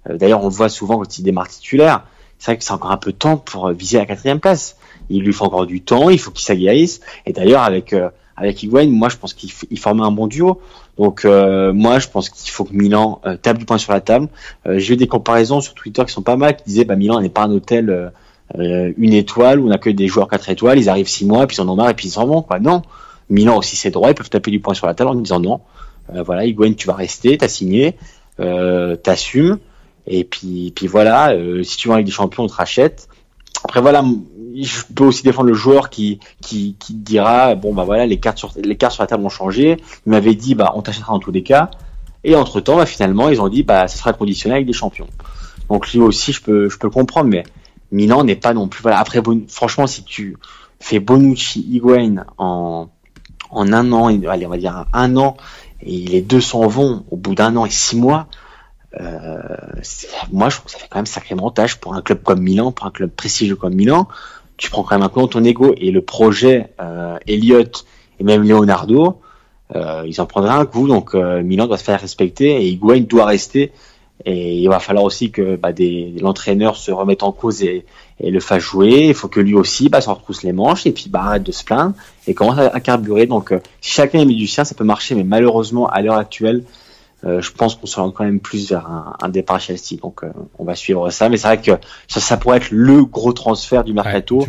Euh, 0.10 0.18
d'ailleurs, 0.18 0.42
on 0.42 0.48
le 0.48 0.54
voit 0.54 0.70
souvent 0.70 0.98
quand 0.98 1.18
il 1.18 1.24
démarre 1.24 1.48
titulaire. 1.48 2.06
C'est 2.40 2.52
vrai 2.52 2.58
que 2.58 2.64
c'est 2.64 2.74
encore 2.74 2.92
un 2.92 2.98
peu 2.98 3.12
tendre 3.12 3.42
pour 3.42 3.68
euh, 3.68 3.74
viser 3.74 3.98
la 3.98 4.06
quatrième 4.06 4.40
place. 4.40 4.78
Il 5.10 5.24
lui 5.24 5.34
faut 5.34 5.46
encore 5.46 5.66
du 5.66 5.82
temps. 5.82 6.10
Il 6.10 6.20
faut 6.20 6.32
qu'il 6.32 6.46
s'aguerrisse. 6.46 7.02
Et 7.26 7.34
d'ailleurs, 7.34 7.64
avec 7.64 7.94
euh, 7.94 8.10
avec 8.38 8.64
Higuain, 8.64 8.90
moi, 8.90 9.10
je 9.10 9.18
pense 9.18 9.34
qu'il 9.34 9.52
formait 9.78 10.04
un 10.04 10.12
bon 10.12 10.26
duo. 10.26 10.62
Donc, 10.98 11.26
moi, 11.26 12.00
je 12.00 12.08
pense 12.08 12.30
qu'il 12.30 12.50
faut 12.50 12.64
que 12.64 12.74
Milan 12.74 13.22
tape 13.44 13.60
du 13.60 13.66
point 13.66 13.78
sur 13.78 13.92
la 13.92 14.02
table. 14.02 14.30
J'ai 14.66 14.94
eu 14.96 14.98
des 14.98 15.06
comparaisons 15.06 15.62
sur 15.62 15.76
Twitter 15.76 16.04
qui 16.06 16.12
sont 16.12 16.24
pas 16.24 16.38
mal, 16.38 16.56
qui 16.56 16.64
disaient, 16.64 16.86
bah, 16.86 16.96
Milan 16.96 17.22
n'est 17.22 17.30
pas 17.30 17.44
un 17.44 17.52
hôtel 17.52 18.12
une 18.58 19.14
étoile 19.14 19.60
où 19.60 19.68
on 19.68 19.72
a 19.72 19.78
que 19.78 19.92
des 19.92 20.08
joueurs 20.08 20.28
quatre 20.28 20.50
étoiles. 20.50 20.80
Ils 20.80 20.90
arrivent 20.90 21.08
six 21.08 21.26
mois, 21.26 21.46
puis 21.46 21.58
ils 21.58 21.62
en 21.62 21.70
ont 21.70 21.76
marre 21.76 21.90
et 21.90 21.94
puis 21.94 22.08
ils 22.08 22.12
s'en 22.12 22.26
vont. 22.26 22.42
Quoi. 22.42 22.60
Non, 22.60 22.82
Milan 23.30 23.58
aussi 23.58 23.76
c'est 23.76 23.92
droit. 23.92 24.10
Ils 24.10 24.16
peuvent 24.16 24.30
taper 24.30 24.50
du 24.50 24.60
point 24.60 24.74
sur 24.74 24.88
la 24.88 24.96
table 24.96 25.12
en 25.12 25.16
disant 25.16 25.40
non. 25.40 25.60
Euh, 26.14 26.24
voilà, 26.24 26.46
Higuain, 26.46 26.74
tu 26.74 26.88
vas 26.88 26.94
rester, 26.94 27.38
t'as 27.38 27.48
signé, 27.48 27.98
euh, 28.40 28.96
t'assumes. 28.96 29.60
Et 30.08 30.24
puis, 30.24 30.74
puis 30.76 30.88
voilà, 30.88 31.32
euh, 31.32 31.64
si 31.64 31.78
tu 31.78 31.88
veux 31.88 31.94
avec 31.94 32.06
des 32.06 32.12
champions, 32.12 32.44
on 32.44 32.48
te 32.48 32.54
rachète. 32.54 33.08
Après 33.64 33.82
voilà, 33.82 34.04
je 34.56 34.82
peux 34.96 35.06
aussi 35.06 35.24
défendre 35.24 35.48
le 35.48 35.54
joueur 35.54 35.90
qui 35.90 36.20
qui, 36.42 36.76
qui 36.80 36.94
dira 36.96 37.54
bon 37.54 37.76
bah 37.76 37.84
voilà 37.84 38.08
les 38.08 38.20
cartes 38.20 38.40
sur 38.40 38.52
les 38.56 38.76
cartes 38.76 38.94
sur 38.94 39.04
la 39.04 39.08
table 39.08 39.24
ont 39.24 39.30
changé. 39.30 39.78
Il 40.08 40.10
m'avait 40.10 40.34
dit 40.34 40.56
bah 40.56 40.74
on 40.76 40.82
t'achètera 40.82 41.14
en 41.14 41.20
tous 41.20 41.32
les 41.32 41.44
cas. 41.44 41.70
Et 42.24 42.36
entre 42.36 42.60
temps, 42.60 42.78
bah, 42.78 42.86
finalement, 42.86 43.30
ils 43.30 43.42
ont 43.42 43.50
dit 43.50 43.64
bah 43.64 43.88
ça 43.88 43.98
sera 43.98 44.14
conditionné 44.14 44.56
avec 44.56 44.66
des 44.68 44.74
champions. 44.74 45.08
Donc 45.70 45.92
lui 45.92 46.00
aussi, 46.00 46.34
je 46.34 46.42
peux 46.42 46.70
je 46.70 46.78
peux 46.80 46.88
le 46.88 46.92
comprendre, 46.92 47.30
mais 47.30 47.44
Milan 47.92 48.24
n'est 48.24 48.36
pas 48.36 48.54
non 48.54 48.68
plus 48.68 48.82
voilà. 48.82 49.00
Après 49.00 49.22
franchement, 49.48 49.86
si 49.86 50.04
tu 50.04 50.38
fais 50.80 51.00
Bonucci, 51.00 51.62
Higuain 51.70 52.26
en 52.40 52.90
en 53.52 53.74
un 53.74 53.92
an, 53.92 54.08
allez 54.08 54.46
on 54.48 54.50
va 54.50 54.58
dire 54.58 54.86
un 54.94 55.18
an 55.18 55.38
et 55.84 55.98
les 55.98 56.22
deux 56.22 56.42
s'en 56.42 56.68
vont 56.68 57.06
au 57.12 57.18
bout 57.18 57.36
d'un 57.36 57.56
an 57.56 57.66
et 57.66 57.70
six 57.70 57.96
mois, 57.96 58.28
euh, 59.00 59.40
moi 60.32 60.50
je 60.50 60.58
trouve 60.58 60.66
que 60.66 60.72
ça 60.72 60.78
fait 60.78 60.88
quand 60.90 61.00
même 61.00 61.06
sacrément 61.06 61.50
tâche 61.52 61.76
pour 61.78 61.94
un 61.94 62.02
club 62.02 62.22
comme 62.24 62.42
Milan, 62.42 62.72
pour 62.72 62.86
un 62.86 62.92
club 62.92 63.10
prestigieux 63.10 63.56
comme 63.56 63.76
Milan. 63.76 64.08
Tu 64.58 64.70
prends 64.70 64.84
quand 64.84 64.96
même 64.96 65.04
un 65.06 65.10
compte 65.10 65.32
ton 65.32 65.44
ego 65.44 65.74
et 65.78 65.92
le 65.92 66.02
projet 66.02 66.74
euh, 66.80 67.18
Elliott 67.28 67.86
et 68.20 68.24
même 68.24 68.44
Leonardo, 68.44 69.22
euh, 69.76 70.04
ils 70.06 70.20
en 70.22 70.26
prendraient 70.26 70.54
un 70.54 70.66
coup. 70.66 70.88
Donc 70.88 71.16
euh, 71.16 71.42
Milan 71.42 71.68
doit 71.68 71.78
se 71.78 71.84
faire 71.84 72.00
respecter 72.00 72.62
et 72.62 72.68
Higuain 72.68 73.02
doit 73.02 73.26
rester. 73.26 73.72
Et 74.26 74.56
il 74.58 74.68
va 74.68 74.80
falloir 74.80 75.06
aussi 75.06 75.32
que 75.32 75.56
bah, 75.56 75.70
l'entraîneur 76.20 76.76
se 76.76 76.92
remette 76.92 77.24
en 77.24 77.32
cause 77.32 77.64
et, 77.64 77.86
et 78.20 78.32
le 78.32 78.40
fasse 78.40 78.62
jouer. 78.62 79.08
Il 79.08 79.14
faut 79.14 79.28
que 79.28 79.40
lui 79.40 79.56
aussi 79.56 79.90
bah, 79.90 80.02
s'en 80.02 80.14
retrousse 80.14 80.44
les 80.44 80.54
manches 80.54 80.86
et 80.86 80.92
puis 80.92 81.10
bah, 81.10 81.22
arrête 81.24 81.44
de 81.44 81.52
se 81.52 81.64
plaindre 81.64 81.96
et 82.28 82.34
commence 82.34 82.60
à, 82.60 82.80
carburer. 82.80 83.26
Donc, 83.26 83.52
euh, 83.52 83.60
si 83.82 83.92
chacun 83.92 84.20
est 84.20 84.26
mis 84.26 84.36
du 84.36 84.48
sien, 84.48 84.64
ça 84.64 84.76
peut 84.76 84.84
marcher, 84.84 85.16
mais 85.16 85.24
malheureusement, 85.24 85.88
à 85.90 86.02
l'heure 86.02 86.18
actuelle, 86.18 86.64
euh, 87.24 87.42
je 87.42 87.52
pense 87.52 87.76
qu'on 87.76 87.86
se 87.86 88.00
rend 88.00 88.12
quand 88.12 88.24
même 88.24 88.40
plus 88.40 88.70
vers 88.70 88.88
un, 88.88 89.16
un 89.22 89.30
départ 89.30 89.58
à 89.58 89.60
Chelsea. 89.60 90.00
Donc, 90.02 90.24
euh, 90.24 90.30
on 90.58 90.64
va 90.64 90.76
suivre 90.76 91.10
ça. 91.10 91.30
Mais 91.30 91.38
c'est 91.38 91.48
vrai 91.48 91.62
que 91.62 91.72
ça, 92.08 92.20
ça 92.20 92.38
pourrait 92.38 92.58
être 92.58 92.72
le 92.72 93.06
gros 93.06 93.34
transfert 93.34 93.84
du 93.84 93.94
mercato, 93.94 94.46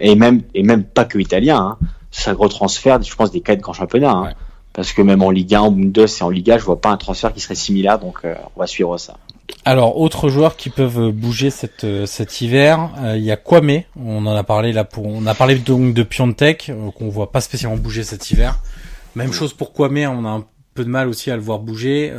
et 0.00 0.14
même 0.14 0.42
et 0.54 0.62
même 0.62 0.84
pas 0.84 1.04
que 1.04 1.18
italien. 1.18 1.58
Hein. 1.58 1.86
C'est 2.10 2.30
un 2.30 2.34
gros 2.34 2.48
transfert, 2.48 3.02
je 3.02 3.14
pense, 3.14 3.30
des 3.30 3.40
quatre 3.40 3.60
grands 3.60 3.74
championnats. 3.74 4.12
Hein. 4.12 4.32
Parce 4.78 4.92
que 4.92 5.02
même 5.02 5.24
en 5.24 5.32
Ligue 5.32 5.56
1, 5.56 5.60
en 5.60 5.70
Bundes 5.72 5.98
et 5.98 6.22
en 6.22 6.30
Liga, 6.30 6.56
je 6.56 6.64
vois 6.64 6.80
pas 6.80 6.90
un 6.90 6.96
transfert 6.96 7.32
qui 7.34 7.40
serait 7.40 7.56
similaire. 7.56 7.98
Donc, 7.98 8.20
on 8.24 8.60
va 8.60 8.68
suivre 8.68 8.96
ça. 8.96 9.16
Alors, 9.64 10.00
autres 10.00 10.28
joueurs 10.28 10.56
qui 10.56 10.70
peuvent 10.70 11.10
bouger 11.10 11.50
cet, 11.50 11.82
euh, 11.82 12.06
cet 12.06 12.40
hiver, 12.40 12.90
euh, 13.02 13.16
il 13.16 13.24
y 13.24 13.32
a 13.32 13.36
Kwame. 13.36 13.82
On 14.00 14.24
en 14.24 14.36
a 14.36 14.44
parlé 14.44 14.72
là 14.72 14.84
pour, 14.84 15.06
on 15.06 15.26
a 15.26 15.34
parlé 15.34 15.56
donc 15.56 15.94
de 15.94 16.02
Piontek 16.02 16.70
euh, 16.70 16.90
qu'on 16.92 17.08
voit 17.08 17.32
pas 17.32 17.40
spécialement 17.40 17.76
bouger 17.76 18.04
cet 18.04 18.30
hiver. 18.30 18.60
Même 19.14 19.32
chose 19.32 19.52
pour 19.52 19.72
Kwame, 19.72 19.98
on 19.98 20.24
a 20.24 20.28
un 20.28 20.44
peu 20.74 20.84
de 20.84 20.88
mal 20.88 21.08
aussi 21.08 21.30
à 21.30 21.36
le 21.36 21.42
voir 21.42 21.58
bouger. 21.58 22.12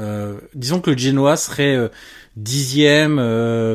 disons 0.53 0.81
que 0.81 0.91
le 0.91 0.97
Genoa 0.97 1.37
serait 1.37 1.77
dixième, 2.35 3.15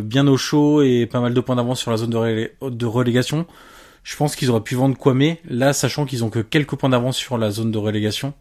bien 0.03 0.27
au 0.27 0.37
chaud 0.37 0.83
et 0.83 1.07
pas 1.07 1.21
mal 1.21 1.33
de 1.33 1.41
points 1.41 1.57
d'avance 1.57 1.81
sur 1.81 1.91
la 1.91 1.97
zone 1.97 2.11
de, 2.11 2.51
de 2.69 2.87
relégation. 2.87 3.47
Je 4.03 4.15
pense 4.17 4.37
qu'ils 4.37 4.51
auraient 4.51 4.61
pu 4.61 4.75
vendre 4.75 4.99
Kwame. 4.99 5.37
Là, 5.49 5.73
sachant 5.73 6.05
qu'ils 6.05 6.23
ont 6.23 6.29
que 6.29 6.41
quelques 6.41 6.75
points 6.75 6.91
d'avance 6.91 7.17
sur 7.17 7.39
la 7.39 7.51
zone 7.51 7.71
de 7.71 7.79
relégation, 7.79 8.35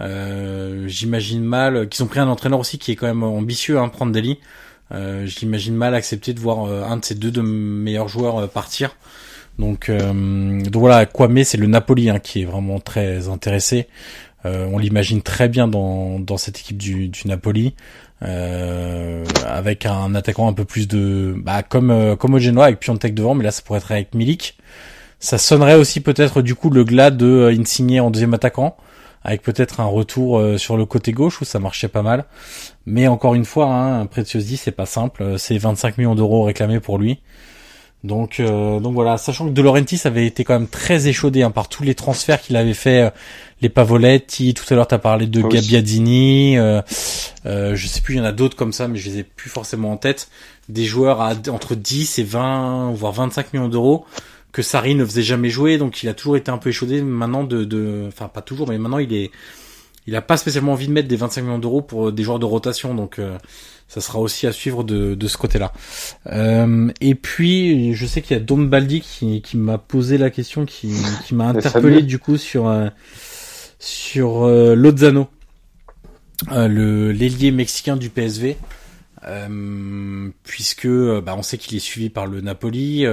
euh, 0.00 0.86
j'imagine 0.88 1.42
mal 1.42 1.88
qu'ils 1.88 2.02
ont 2.04 2.06
pris 2.06 2.20
un 2.20 2.28
entraîneur 2.28 2.60
aussi 2.60 2.78
qui 2.78 2.92
est 2.92 2.96
quand 2.96 3.06
même 3.06 3.22
ambitieux, 3.22 3.78
hein, 3.78 3.88
prendre 3.88 4.12
Deli. 4.12 4.38
Euh, 4.92 5.24
j'imagine 5.26 5.74
mal 5.74 5.94
accepter 5.94 6.34
de 6.34 6.40
voir 6.40 6.66
euh, 6.66 6.84
un 6.84 6.98
de 6.98 7.04
ces 7.04 7.14
deux 7.14 7.30
de 7.30 7.40
meilleurs 7.40 8.08
joueurs 8.08 8.38
euh, 8.38 8.46
partir. 8.46 8.96
Donc, 9.58 9.90
donc 9.90 10.76
voilà, 10.76 11.04
Kwame, 11.04 11.44
c'est 11.44 11.58
le 11.58 11.66
Napoli 11.66 12.08
hein, 12.08 12.18
qui 12.18 12.40
est 12.40 12.44
vraiment 12.46 12.80
très 12.80 13.28
intéressé. 13.28 13.86
on 14.44 14.78
l'imagine 14.78 15.20
très 15.20 15.46
bien 15.50 15.68
dans, 15.68 16.18
dans 16.18 16.38
cette 16.38 16.58
équipe 16.58 16.78
du, 16.78 17.08
du 17.08 17.28
Napoli. 17.28 17.74
Euh, 18.24 19.24
avec 19.44 19.84
un 19.84 20.14
attaquant 20.14 20.46
un 20.46 20.52
peu 20.52 20.64
plus 20.64 20.86
de 20.86 21.34
bah 21.36 21.64
comme 21.64 21.90
euh, 21.90 22.14
comme 22.14 22.34
au 22.34 22.38
Genoa 22.38 22.66
avec 22.66 22.78
Piontek 22.78 23.14
devant 23.14 23.34
mais 23.34 23.42
là 23.42 23.50
ça 23.50 23.62
pourrait 23.62 23.80
être 23.80 23.90
avec 23.90 24.14
Milik 24.14 24.56
ça 25.18 25.38
sonnerait 25.38 25.74
aussi 25.74 26.00
peut-être 26.00 26.40
du 26.40 26.54
coup 26.54 26.70
le 26.70 26.84
glas 26.84 27.10
de 27.10 27.26
euh, 27.26 27.58
Insigne 27.58 28.00
en 28.00 28.12
deuxième 28.12 28.32
attaquant 28.32 28.76
avec 29.24 29.42
peut-être 29.42 29.80
un 29.80 29.86
retour 29.86 30.42
sur 30.58 30.76
le 30.76 30.84
côté 30.84 31.12
gauche 31.12 31.40
où 31.40 31.44
ça 31.44 31.58
marchait 31.58 31.88
pas 31.88 32.02
mal. 32.02 32.24
Mais 32.86 33.06
encore 33.06 33.34
une 33.34 33.44
fois 33.44 33.66
hein, 33.66 34.00
un 34.00 34.06
Preziosi 34.06 34.56
c'est 34.56 34.72
pas 34.72 34.86
simple. 34.86 35.38
C'est 35.38 35.58
25 35.58 35.98
millions 35.98 36.14
d'euros 36.14 36.44
réclamés 36.44 36.80
pour 36.80 36.98
lui. 36.98 37.20
Donc, 38.04 38.40
euh, 38.40 38.80
donc 38.80 38.94
voilà, 38.94 39.16
sachant 39.16 39.46
que 39.46 39.52
De 39.52 39.62
Laurentiis 39.62 40.00
avait 40.04 40.26
été 40.26 40.42
quand 40.42 40.54
même 40.54 40.66
très 40.66 41.06
échaudé 41.06 41.42
hein, 41.42 41.52
par 41.52 41.68
tous 41.68 41.84
les 41.84 41.94
transferts 41.94 42.40
qu'il 42.40 42.56
avait 42.56 42.74
fait, 42.74 43.02
euh, 43.02 43.10
les 43.60 43.68
Pavoletti, 43.68 44.54
tout 44.54 44.64
à 44.70 44.74
l'heure 44.74 44.88
tu 44.88 44.94
as 44.94 44.98
parlé 44.98 45.28
de 45.28 45.40
oui. 45.40 45.48
Gabbiadini, 45.48 46.58
euh, 46.58 46.82
euh, 47.46 47.76
je 47.76 47.86
sais 47.86 48.00
plus, 48.00 48.14
il 48.14 48.18
y 48.18 48.20
en 48.20 48.24
a 48.24 48.32
d'autres 48.32 48.56
comme 48.56 48.72
ça, 48.72 48.88
mais 48.88 48.98
je 48.98 49.08
les 49.08 49.18
ai 49.18 49.22
plus 49.22 49.50
forcément 49.50 49.92
en 49.92 49.96
tête, 49.96 50.28
des 50.68 50.84
joueurs 50.84 51.20
à 51.20 51.34
entre 51.48 51.76
10 51.76 52.18
et 52.18 52.24
20, 52.24 52.92
voire 52.92 53.12
25 53.12 53.52
millions 53.52 53.68
d'euros, 53.68 54.04
que 54.52 54.62
Sarri 54.62 54.94
ne 54.94 55.04
faisait 55.04 55.22
jamais 55.22 55.50
jouer, 55.50 55.78
donc 55.78 56.02
il 56.02 56.08
a 56.08 56.14
toujours 56.14 56.36
été 56.36 56.50
un 56.50 56.58
peu 56.58 56.70
échaudé 56.70 57.02
maintenant 57.02 57.44
de, 57.44 57.64
de 57.64 58.04
enfin 58.06 58.28
pas 58.28 58.42
toujours, 58.42 58.68
mais 58.68 58.78
maintenant 58.78 58.98
il 58.98 59.12
est, 59.14 59.30
il 60.06 60.14
a 60.14 60.22
pas 60.22 60.36
spécialement 60.36 60.72
envie 60.72 60.88
de 60.88 60.92
mettre 60.92 61.08
des 61.08 61.16
25 61.16 61.42
millions 61.42 61.58
d'euros 61.58 61.82
pour 61.82 62.12
des 62.12 62.22
joueurs 62.22 62.38
de 62.38 62.44
rotation, 62.44 62.94
donc 62.94 63.18
ça 63.88 64.00
sera 64.00 64.18
aussi 64.20 64.46
à 64.46 64.52
suivre 64.52 64.84
de, 64.84 65.14
de 65.14 65.28
ce 65.28 65.36
côté-là. 65.36 65.72
Euh, 66.26 66.88
et 67.02 67.14
puis, 67.14 67.94
je 67.94 68.06
sais 68.06 68.22
qu'il 68.22 68.34
y 68.34 68.40
a 68.40 68.42
Don 68.42 68.58
Baldi 68.58 69.02
qui, 69.02 69.42
qui 69.42 69.58
m'a 69.58 69.76
posé 69.76 70.16
la 70.16 70.30
question, 70.30 70.64
qui, 70.64 70.94
qui 71.26 71.34
m'a 71.34 71.48
interpellé 71.48 72.02
du 72.02 72.18
coup 72.18 72.38
sur 72.38 72.68
euh, 72.68 72.88
sur 73.82 74.44
euh, 74.44 74.74
Lozano, 74.74 75.28
euh, 76.52 76.68
le 76.68 77.12
l'ailier 77.12 77.50
mexicain 77.50 77.96
du 77.96 78.08
PSV, 78.08 78.56
euh, 79.26 80.30
puisque 80.44 80.88
bah, 80.88 81.34
on 81.36 81.42
sait 81.42 81.58
qu'il 81.58 81.76
est 81.76 81.80
suivi 81.80 82.08
par 82.08 82.26
le 82.26 82.40
Napoli. 82.40 83.04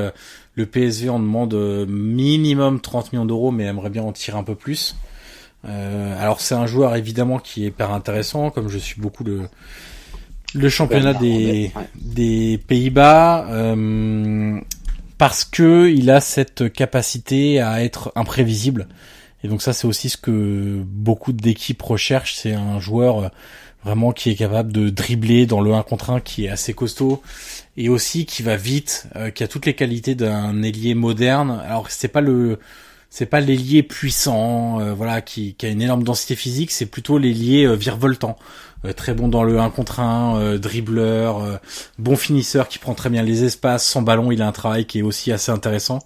Le 0.60 0.66
PSV 0.66 1.10
en 1.10 1.20
demande 1.20 1.54
minimum 1.88 2.80
30 2.80 3.14
millions 3.14 3.26
d'euros, 3.26 3.52
mais 3.52 3.64
aimerait 3.66 3.90
bien 3.90 4.04
en 4.04 4.12
tirer 4.12 4.38
un 4.38 4.44
peu 4.44 4.56
plus. 4.56 4.96
alors 5.64 6.42
c'est 6.42 6.56
un 6.56 6.66
joueur 6.68 6.96
évidemment 6.96 7.40
qui 7.40 7.64
est 7.64 7.68
hyper 7.68 7.92
intéressant, 7.92 8.50
comme 8.50 8.70
je 8.70 8.78
suis 8.78 9.00
beaucoup 9.00 9.24
le 9.24 9.48
le 10.54 10.70
championnat 10.70 11.14
des, 11.14 11.72
des 11.96 12.60
Pays-Bas 12.68 13.48
euh, 13.50 14.60
parce 15.18 15.44
que 15.44 15.90
il 15.90 16.10
a 16.10 16.22
cette 16.22 16.72
capacité 16.72 17.60
à 17.60 17.84
être 17.84 18.12
imprévisible. 18.16 18.88
Et 19.44 19.48
donc 19.48 19.62
ça, 19.62 19.74
c'est 19.74 19.88
aussi 19.88 20.10
ce 20.10 20.18
que 20.18 20.82
beaucoup 20.86 21.34
d'équipes 21.34 21.82
recherchent. 21.82 22.36
C'est 22.36 22.54
un 22.54 22.80
joueur 22.80 23.20
euh, 23.20 23.28
vraiment 23.84 24.12
qui 24.12 24.30
est 24.30 24.36
capable 24.36 24.72
de 24.72 24.90
dribbler 24.90 25.46
dans 25.46 25.62
le 25.62 25.74
1 25.74 25.84
contre 25.84 26.10
1, 26.10 26.20
qui 26.20 26.46
est 26.46 26.50
assez 26.50 26.74
costaud 26.74 27.22
et 27.78 27.90
aussi 27.90 28.26
qui 28.26 28.44
va 28.44 28.56
vite, 28.56 29.08
euh, 29.16 29.30
qui 29.32 29.44
a 29.44 29.48
toutes 29.48 29.66
les 29.66 29.74
qualités 29.74 30.16
d'un 30.16 30.62
ailier 30.64 30.96
moderne. 30.96 31.62
Alors 31.66 31.90
c'est 31.90 32.08
pas 32.08 32.22
le 32.22 32.60
c'est 33.12 33.26
pas 33.26 33.40
l'ailier 33.40 33.82
puissant, 33.82 34.80
euh, 34.80 34.94
voilà, 34.94 35.22
qui, 35.22 35.56
qui, 35.56 35.66
a 35.66 35.70
une 35.70 35.82
énorme 35.82 36.04
densité 36.04 36.36
physique, 36.36 36.70
c'est 36.70 36.86
plutôt 36.86 37.18
l'ailier 37.18 37.66
euh, 37.66 37.74
virevoltant. 37.74 38.38
Euh, 38.86 38.94
très 38.94 39.14
bon 39.14 39.28
dans 39.28 39.44
le 39.44 39.60
1 39.60 39.70
contre 39.72 40.00
1, 40.00 40.38
euh, 40.38 40.58
dribbleur, 40.58 41.44
euh, 41.44 41.58
bon 41.98 42.16
finisseur 42.16 42.70
qui 42.70 42.80
prend 42.80 42.94
très 42.94 43.10
bien 43.10 43.24
les 43.24 43.44
espaces, 43.44 43.86
sans 43.86 44.02
ballon, 44.02 44.32
il 44.32 44.42
a 44.42 44.48
un 44.48 44.54
travail 44.54 44.86
qui 44.86 45.00
est 45.00 45.02
aussi 45.02 45.32
assez 45.32 45.52
intéressant. 45.52 46.00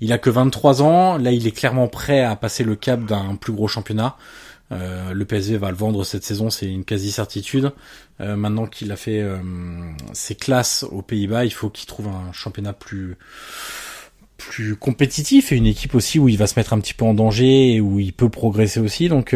Il 0.00 0.12
a 0.12 0.18
que 0.18 0.30
23 0.30 0.82
ans, 0.82 1.16
là 1.16 1.30
il 1.32 1.46
est 1.46 1.52
clairement 1.52 1.88
prêt 1.88 2.22
à 2.22 2.34
passer 2.36 2.64
le 2.64 2.76
cap 2.76 3.04
d'un 3.04 3.36
plus 3.36 3.52
gros 3.52 3.68
championnat. 3.68 4.16
Le 4.70 5.24
PSV 5.24 5.56
va 5.56 5.70
le 5.70 5.76
vendre 5.76 6.04
cette 6.04 6.24
saison, 6.24 6.50
c'est 6.50 6.70
une 6.70 6.84
quasi 6.84 7.10
certitude. 7.10 7.72
maintenant 8.18 8.66
qu'il 8.66 8.92
a 8.92 8.96
fait 8.96 9.24
ses 10.12 10.34
classes 10.34 10.84
aux 10.90 11.02
Pays-Bas, 11.02 11.44
il 11.44 11.52
faut 11.52 11.70
qu'il 11.70 11.86
trouve 11.86 12.08
un 12.08 12.32
championnat 12.32 12.72
plus 12.72 13.16
plus 14.36 14.76
compétitif 14.76 15.50
et 15.50 15.56
une 15.56 15.66
équipe 15.66 15.96
aussi 15.96 16.20
où 16.20 16.28
il 16.28 16.38
va 16.38 16.46
se 16.46 16.56
mettre 16.56 16.72
un 16.72 16.78
petit 16.78 16.94
peu 16.94 17.04
en 17.04 17.12
danger 17.12 17.74
et 17.74 17.80
où 17.80 17.98
il 17.98 18.12
peut 18.12 18.28
progresser 18.28 18.78
aussi. 18.78 19.08
Donc 19.08 19.34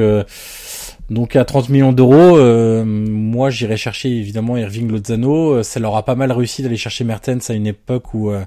donc 1.12 1.36
à 1.36 1.44
30 1.44 1.68
millions 1.68 1.92
d'euros, 1.92 2.38
euh, 2.38 2.84
moi 2.84 3.50
j'irai 3.50 3.76
chercher 3.76 4.08
évidemment 4.08 4.56
Irving 4.56 4.90
Lozano. 4.90 5.56
Euh, 5.56 5.62
ça 5.62 5.78
leur 5.78 5.94
a 5.94 6.04
pas 6.04 6.14
mal 6.14 6.32
réussi 6.32 6.62
d'aller 6.62 6.78
chercher 6.78 7.04
Mertens 7.04 7.50
à 7.50 7.54
une 7.54 7.66
époque 7.66 8.14
où 8.14 8.30
euh, 8.30 8.44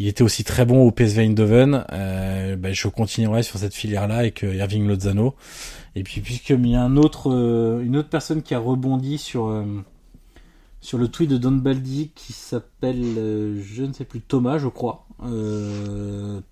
il 0.00 0.08
était 0.08 0.22
aussi 0.22 0.42
très 0.42 0.64
bon 0.64 0.82
au 0.82 0.90
PSV 0.90 1.22
Eindhoven. 1.22 1.84
Euh, 1.92 2.56
ben, 2.56 2.74
je 2.74 2.88
continuerai 2.88 3.44
sur 3.44 3.58
cette 3.60 3.74
filière-là 3.74 4.16
avec 4.16 4.42
Irving 4.42 4.88
Lozano. 4.88 5.36
Et 5.96 6.02
puis 6.02 6.20
puisqu'il 6.20 6.66
y 6.66 6.74
a 6.74 6.82
un 6.82 6.96
autre, 6.96 7.30
une 7.82 7.96
autre 7.96 8.08
personne 8.08 8.42
qui 8.42 8.54
a 8.54 8.58
rebondi 8.58 9.18
sur 9.18 9.64
sur 10.80 10.98
le 10.98 11.08
tweet 11.08 11.30
de 11.30 11.38
Don 11.38 11.52
Baldi 11.52 12.10
qui 12.14 12.34
s'appelle, 12.34 13.62
je 13.62 13.84
ne 13.84 13.94
sais 13.94 14.04
plus, 14.04 14.20
Thomas, 14.20 14.58
je 14.58 14.68
crois, 14.68 15.06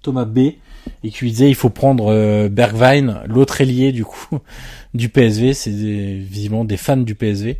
Thomas 0.01 0.25
B, 0.25 0.39
et 0.39 1.11
qui 1.11 1.25
lui 1.25 1.31
disait 1.33 1.51
il 1.51 1.55
faut 1.55 1.69
prendre 1.69 2.49
Bergwijn, 2.49 3.25
l'autre 3.27 3.61
ailier 3.61 3.93
du 3.93 4.07
coup 4.07 4.39
du 4.95 5.09
PSV, 5.11 5.53
c'est 5.53 5.71
visiblement 5.71 6.65
des 6.65 6.79
fans 6.79 6.97
du 6.97 7.15
PSV. 7.15 7.59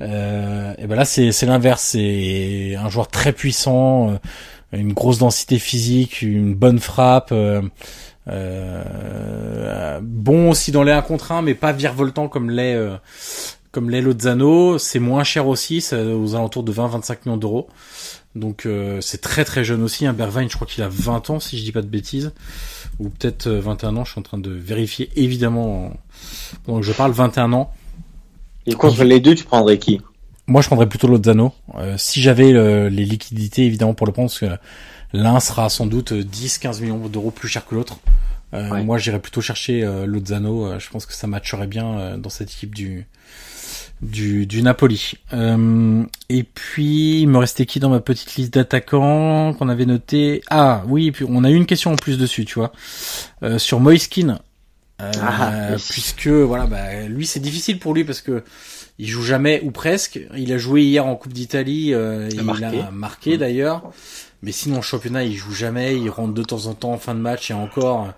Euh, 0.00 0.74
et 0.78 0.86
ben 0.86 0.96
là, 0.96 1.04
c'est 1.04 1.42
l'inverse, 1.42 1.82
c'est 1.82 2.74
un 2.76 2.88
joueur 2.88 3.08
très 3.08 3.32
puissant, 3.32 4.10
euh, 4.10 4.16
une 4.72 4.92
grosse 4.92 5.18
densité 5.18 5.58
physique, 5.58 6.22
une 6.22 6.54
bonne 6.54 6.78
frappe. 6.78 7.34
Euh, 8.28 8.82
euh 8.86 10.00
bon 10.02 10.50
aussi 10.50 10.72
dans 10.72 10.82
les 10.82 10.92
1 10.92 11.02
contre 11.02 11.32
1, 11.32 11.42
mais 11.42 11.54
pas 11.54 11.72
virevoltant 11.72 12.28
comme 12.28 12.50
les 12.50 12.74
euh, 12.74 12.96
comme 13.70 13.90
les 13.90 14.00
Lozano. 14.00 14.78
C'est 14.78 14.98
moins 14.98 15.24
cher 15.24 15.46
aussi, 15.46 15.80
c'est 15.80 16.00
aux 16.00 16.34
alentours 16.34 16.62
de 16.62 16.72
20-25 16.72 17.18
millions 17.26 17.36
d'euros. 17.36 17.68
Donc 18.34 18.66
c'est 19.00 19.20
très 19.20 19.44
très 19.44 19.64
jeune 19.64 19.82
aussi. 19.82 20.06
Un 20.06 20.10
hein. 20.10 20.12
Bergwijn, 20.12 20.48
je 20.48 20.56
crois 20.56 20.66
qu'il 20.66 20.82
a 20.82 20.88
20 20.88 21.30
ans 21.30 21.40
si 21.40 21.56
je 21.56 21.62
dis 21.62 21.70
pas 21.70 21.82
de 21.82 21.86
bêtises 21.86 22.32
ou 22.98 23.08
peut-être 23.08 23.48
21 23.48 23.96
ans, 23.96 24.04
je 24.04 24.10
suis 24.12 24.18
en 24.18 24.24
train 24.24 24.38
de 24.38 24.50
vérifier 24.50 25.10
évidemment. 25.16 25.92
Donc 26.66 26.82
je 26.82 26.92
parle 26.92 27.12
21 27.12 27.52
ans. 27.52 27.72
Et 28.66 28.74
contre 28.74 29.04
les 29.04 29.20
deux, 29.20 29.34
tu 29.34 29.44
prendrais 29.44 29.78
qui? 29.78 30.00
Moi, 30.46 30.60
je 30.60 30.66
prendrais 30.66 30.88
plutôt 30.88 31.06
Lozano. 31.06 31.52
Euh, 31.76 31.94
si 31.96 32.20
j'avais 32.20 32.52
les 32.90 33.04
liquidités 33.04 33.64
évidemment 33.64 33.94
pour 33.94 34.06
le 34.06 34.12
prendre, 34.12 34.28
parce 34.28 34.40
que 34.40 34.58
l'un 35.14 35.40
sera 35.40 35.70
sans 35.70 35.86
doute 35.86 36.12
10-15 36.12 36.82
millions 36.82 37.08
d'euros 37.08 37.30
plus 37.30 37.48
cher 37.48 37.64
que 37.64 37.74
l'autre. 37.74 37.98
Euh, 38.52 38.84
Moi, 38.84 38.98
j'irais 38.98 39.20
plutôt 39.20 39.40
chercher 39.40 39.82
euh, 39.82 40.04
Lozano. 40.04 40.66
Euh, 40.66 40.78
je 40.78 40.90
pense 40.90 41.06
que 41.06 41.14
ça 41.14 41.26
matcherait 41.26 41.66
bien 41.66 41.98
euh, 41.98 42.16
dans 42.18 42.28
cette 42.28 42.50
équipe 42.50 42.74
du 42.74 43.06
du, 44.02 44.46
du 44.46 44.62
Napoli. 44.62 45.14
Euh, 45.32 46.04
et 46.28 46.42
puis, 46.42 47.22
il 47.22 47.28
me 47.28 47.38
restait 47.38 47.66
qui 47.66 47.80
dans 47.80 47.88
ma 47.88 48.00
petite 48.00 48.34
liste 48.36 48.54
d'attaquants 48.54 49.54
qu'on 49.54 49.68
avait 49.68 49.86
noté? 49.86 50.42
Ah 50.50 50.82
oui, 50.88 51.10
puis 51.10 51.24
on 51.28 51.44
a 51.44 51.50
eu 51.50 51.54
une 51.54 51.66
question 51.66 51.92
en 51.92 51.96
plus 51.96 52.18
dessus, 52.18 52.44
tu 52.44 52.58
vois, 52.58 52.72
euh, 53.42 53.58
sur 53.58 53.80
Moiskin. 53.80 54.40
Euh, 55.02 55.10
ah, 55.20 55.70
puisque 55.90 56.28
voilà, 56.28 56.66
bah, 56.66 57.02
lui 57.08 57.26
c'est 57.26 57.40
difficile 57.40 57.80
pour 57.80 57.94
lui 57.94 58.04
parce 58.04 58.20
que 58.20 58.44
il 59.00 59.08
joue 59.08 59.24
jamais 59.24 59.60
ou 59.64 59.72
presque. 59.72 60.20
Il 60.36 60.52
a 60.52 60.58
joué 60.58 60.82
hier 60.82 61.04
en 61.04 61.16
Coupe 61.16 61.32
d'Italie, 61.32 61.92
euh, 61.92 62.28
il, 62.30 62.36
il 62.36 62.80
a 62.80 62.90
marqué 62.92 63.34
mmh. 63.34 63.38
d'ailleurs. 63.38 63.90
Mais 64.44 64.52
sinon, 64.52 64.78
en 64.78 64.82
championnat, 64.82 65.24
il 65.24 65.34
joue 65.34 65.54
jamais. 65.54 65.96
Il 65.96 66.10
rentre 66.10 66.34
de 66.34 66.42
temps 66.42 66.66
en 66.66 66.74
temps 66.74 66.92
en 66.92 66.98
fin 66.98 67.14
de 67.14 67.20
match 67.20 67.50
et 67.50 67.54
encore, 67.54 68.12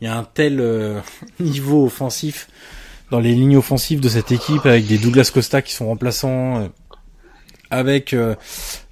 il 0.00 0.04
y 0.04 0.08
a 0.08 0.16
un 0.16 0.22
tel 0.22 0.60
euh, 0.60 1.00
niveau 1.40 1.84
offensif 1.84 2.48
dans 3.10 3.18
les 3.18 3.34
lignes 3.34 3.56
offensives 3.56 4.00
de 4.00 4.08
cette 4.08 4.32
équipe 4.32 4.64
avec 4.64 4.86
des 4.86 4.98
Douglas 4.98 5.30
Costa 5.34 5.60
qui 5.60 5.72
sont 5.72 5.86
remplaçants 5.86 6.60
euh, 6.60 6.68
avec 7.70 8.14
euh, 8.14 8.34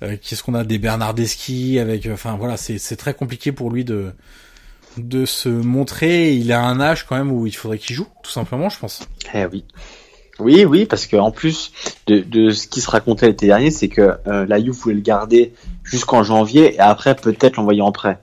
qu'est-ce 0.00 0.42
qu'on 0.42 0.54
a 0.54 0.64
des 0.64 0.78
Bernardeschi 0.78 1.78
avec 1.78 2.06
enfin 2.06 2.36
voilà 2.36 2.56
c'est 2.56 2.96
très 2.96 3.14
compliqué 3.14 3.52
pour 3.52 3.70
lui 3.70 3.84
de 3.84 4.12
de 4.96 5.26
se 5.26 5.48
montrer 5.48 6.34
il 6.34 6.52
a 6.52 6.62
un 6.62 6.80
âge 6.80 7.06
quand 7.06 7.16
même 7.16 7.30
où 7.30 7.46
il 7.46 7.54
faudrait 7.54 7.78
qu'il 7.78 7.96
joue 7.96 8.08
tout 8.22 8.30
simplement 8.30 8.68
je 8.68 8.78
pense 8.78 9.02
eh 9.34 9.44
oui 9.46 9.64
oui 10.38 10.64
oui 10.64 10.86
parce 10.86 11.06
que 11.06 11.16
en 11.16 11.30
plus 11.30 11.72
de, 12.06 12.50
ce 12.50 12.68
qui 12.68 12.80
se 12.80 12.90
racontait 12.90 13.26
l'été 13.26 13.46
dernier 13.46 13.70
c'est 13.70 13.88
que 13.88 14.16
la 14.26 14.58
Juve 14.58 14.74
voulait 14.74 14.94
le 14.94 15.02
garder 15.02 15.52
jusqu'en 15.90 16.22
janvier 16.22 16.74
et 16.76 16.80
après 16.80 17.14
peut-être 17.14 17.56
l'envoyer 17.56 17.82
en 17.82 17.92
prêt 17.92 18.18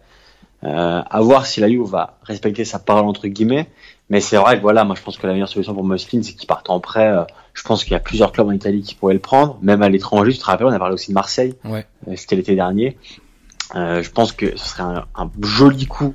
euh, 0.63 1.01
à 1.09 1.22
voir 1.22 1.45
si 1.45 1.59
la 1.59 1.68
Juve 1.70 1.84
va 1.88 2.18
respecter 2.24 2.65
sa 2.65 2.80
parole 2.80 3.05
entre 3.05 3.28
guillemets 3.28 3.68
mais 4.09 4.22
c'est 4.22 4.38
vrai 4.38 4.55
que 4.55 4.61
voilà, 4.61 4.86
moi 4.86 4.95
je 4.97 5.01
pense 5.01 5.18
que 5.18 5.28
la 5.28 5.34
meilleure 5.34 5.49
solution 5.49 5.74
pour 5.74 5.84
Moslin, 5.84 6.22
c'est 6.24 6.32
qu'il 6.32 6.47
parte 6.47 6.70
en 6.70 6.80
prêt. 6.80 7.09
Euh, 7.09 7.24
je 7.53 7.61
pense 7.63 7.84
qu'il 7.84 7.91
y 7.91 7.95
a 7.97 7.99
plusieurs 7.99 8.32
clubs 8.32 8.47
en 8.47 8.53
Italie 8.53 8.82
qui 8.82 8.95
pourraient 8.95 9.13
le 9.15 9.20
prendre, 9.20 9.57
même 9.61 9.82
à 9.82 9.89
l'étranger. 9.89 10.32
Tu 10.32 10.39
te 10.39 10.45
rappelles, 10.45 10.65
on 10.68 10.72
a 10.72 10.80
parlé 10.80 10.93
aussi 10.93 11.09
de 11.09 11.13
Marseille. 11.13 11.55
Ouais. 11.65 11.86
Euh, 12.07 12.13
c'était 12.15 12.38
l'été 12.38 12.55
dernier. 12.55 12.95
Euh, 13.76 14.01
je 14.01 14.09
pense 14.09 14.32
que 14.32 14.55
ce 14.57 14.65
serait 14.70 14.84
un, 14.84 15.03
un 15.13 15.30
joli 15.41 15.88
coup 15.88 16.13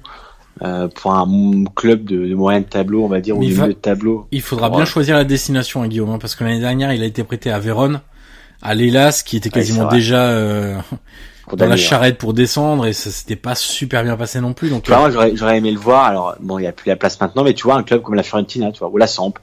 euh, 0.63 0.89
pour 0.89 1.13
un 1.15 1.29
club 1.77 2.05
de, 2.05 2.27
de 2.29 2.35
moyen 2.35 2.61
de 2.61 2.65
tableau, 2.65 3.05
on 3.05 3.09
va 3.09 3.21
dire, 3.21 3.37
ou 3.37 3.41
Mais 3.41 3.49
de 3.49 3.55
va- 3.57 3.63
milieu 3.65 3.75
de 3.75 3.79
tableau. 3.79 4.27
Il 4.31 4.41
faudra 4.41 4.71
bien 4.71 4.87
choisir 4.87 5.15
la 5.17 5.25
destination, 5.25 5.83
hein, 5.83 5.89
Guillaume, 5.89 6.09
hein, 6.13 6.19
parce 6.19 6.35
que 6.35 6.45
l'année 6.45 6.61
dernière, 6.61 6.95
il 6.95 7.03
a 7.03 7.07
été 7.07 7.25
prêté 7.25 7.51
à 7.51 7.59
Vérone, 7.59 8.01
à 8.63 8.75
l'Hélas, 8.75 9.23
qui 9.23 9.37
était 9.37 9.51
quasiment 9.51 9.85
déjà 9.89 10.29
euh, 10.31 10.79
dans 11.53 11.67
la 11.67 11.77
charrette 11.77 12.19
pour 12.19 12.33
descendre, 12.35 12.87
et 12.87 12.93
ça 12.93 13.11
s'était 13.11 13.37
pas 13.37 13.55
super 13.55 14.03
bien 14.05 14.17
passé 14.17 14.41
non 14.41 14.53
plus. 14.53 14.71
Donc, 14.71 14.83
Tu 14.85 14.91
vois, 14.91 15.01
moi, 15.01 15.11
j'aurais, 15.11 15.37
j'aurais 15.37 15.59
aimé 15.59 15.71
le 15.71 15.79
voir. 15.79 16.05
Alors, 16.05 16.35
bon, 16.41 16.59
il 16.59 16.63
n'y 16.63 16.69
a 16.69 16.73
plus 16.73 16.89
la 16.89 16.97
place 16.97 17.21
maintenant, 17.21 17.45
mais 17.45 17.55
tu 17.55 17.65
vois, 17.65 17.75
un 17.77 17.83
club 17.83 18.03
comme 18.03 18.15
la 18.15 18.23
Fiorentina, 18.23 18.71
tu 18.73 18.79
vois, 18.81 18.89
ou 18.91 18.97
la 18.97 19.07
Samp. 19.07 19.35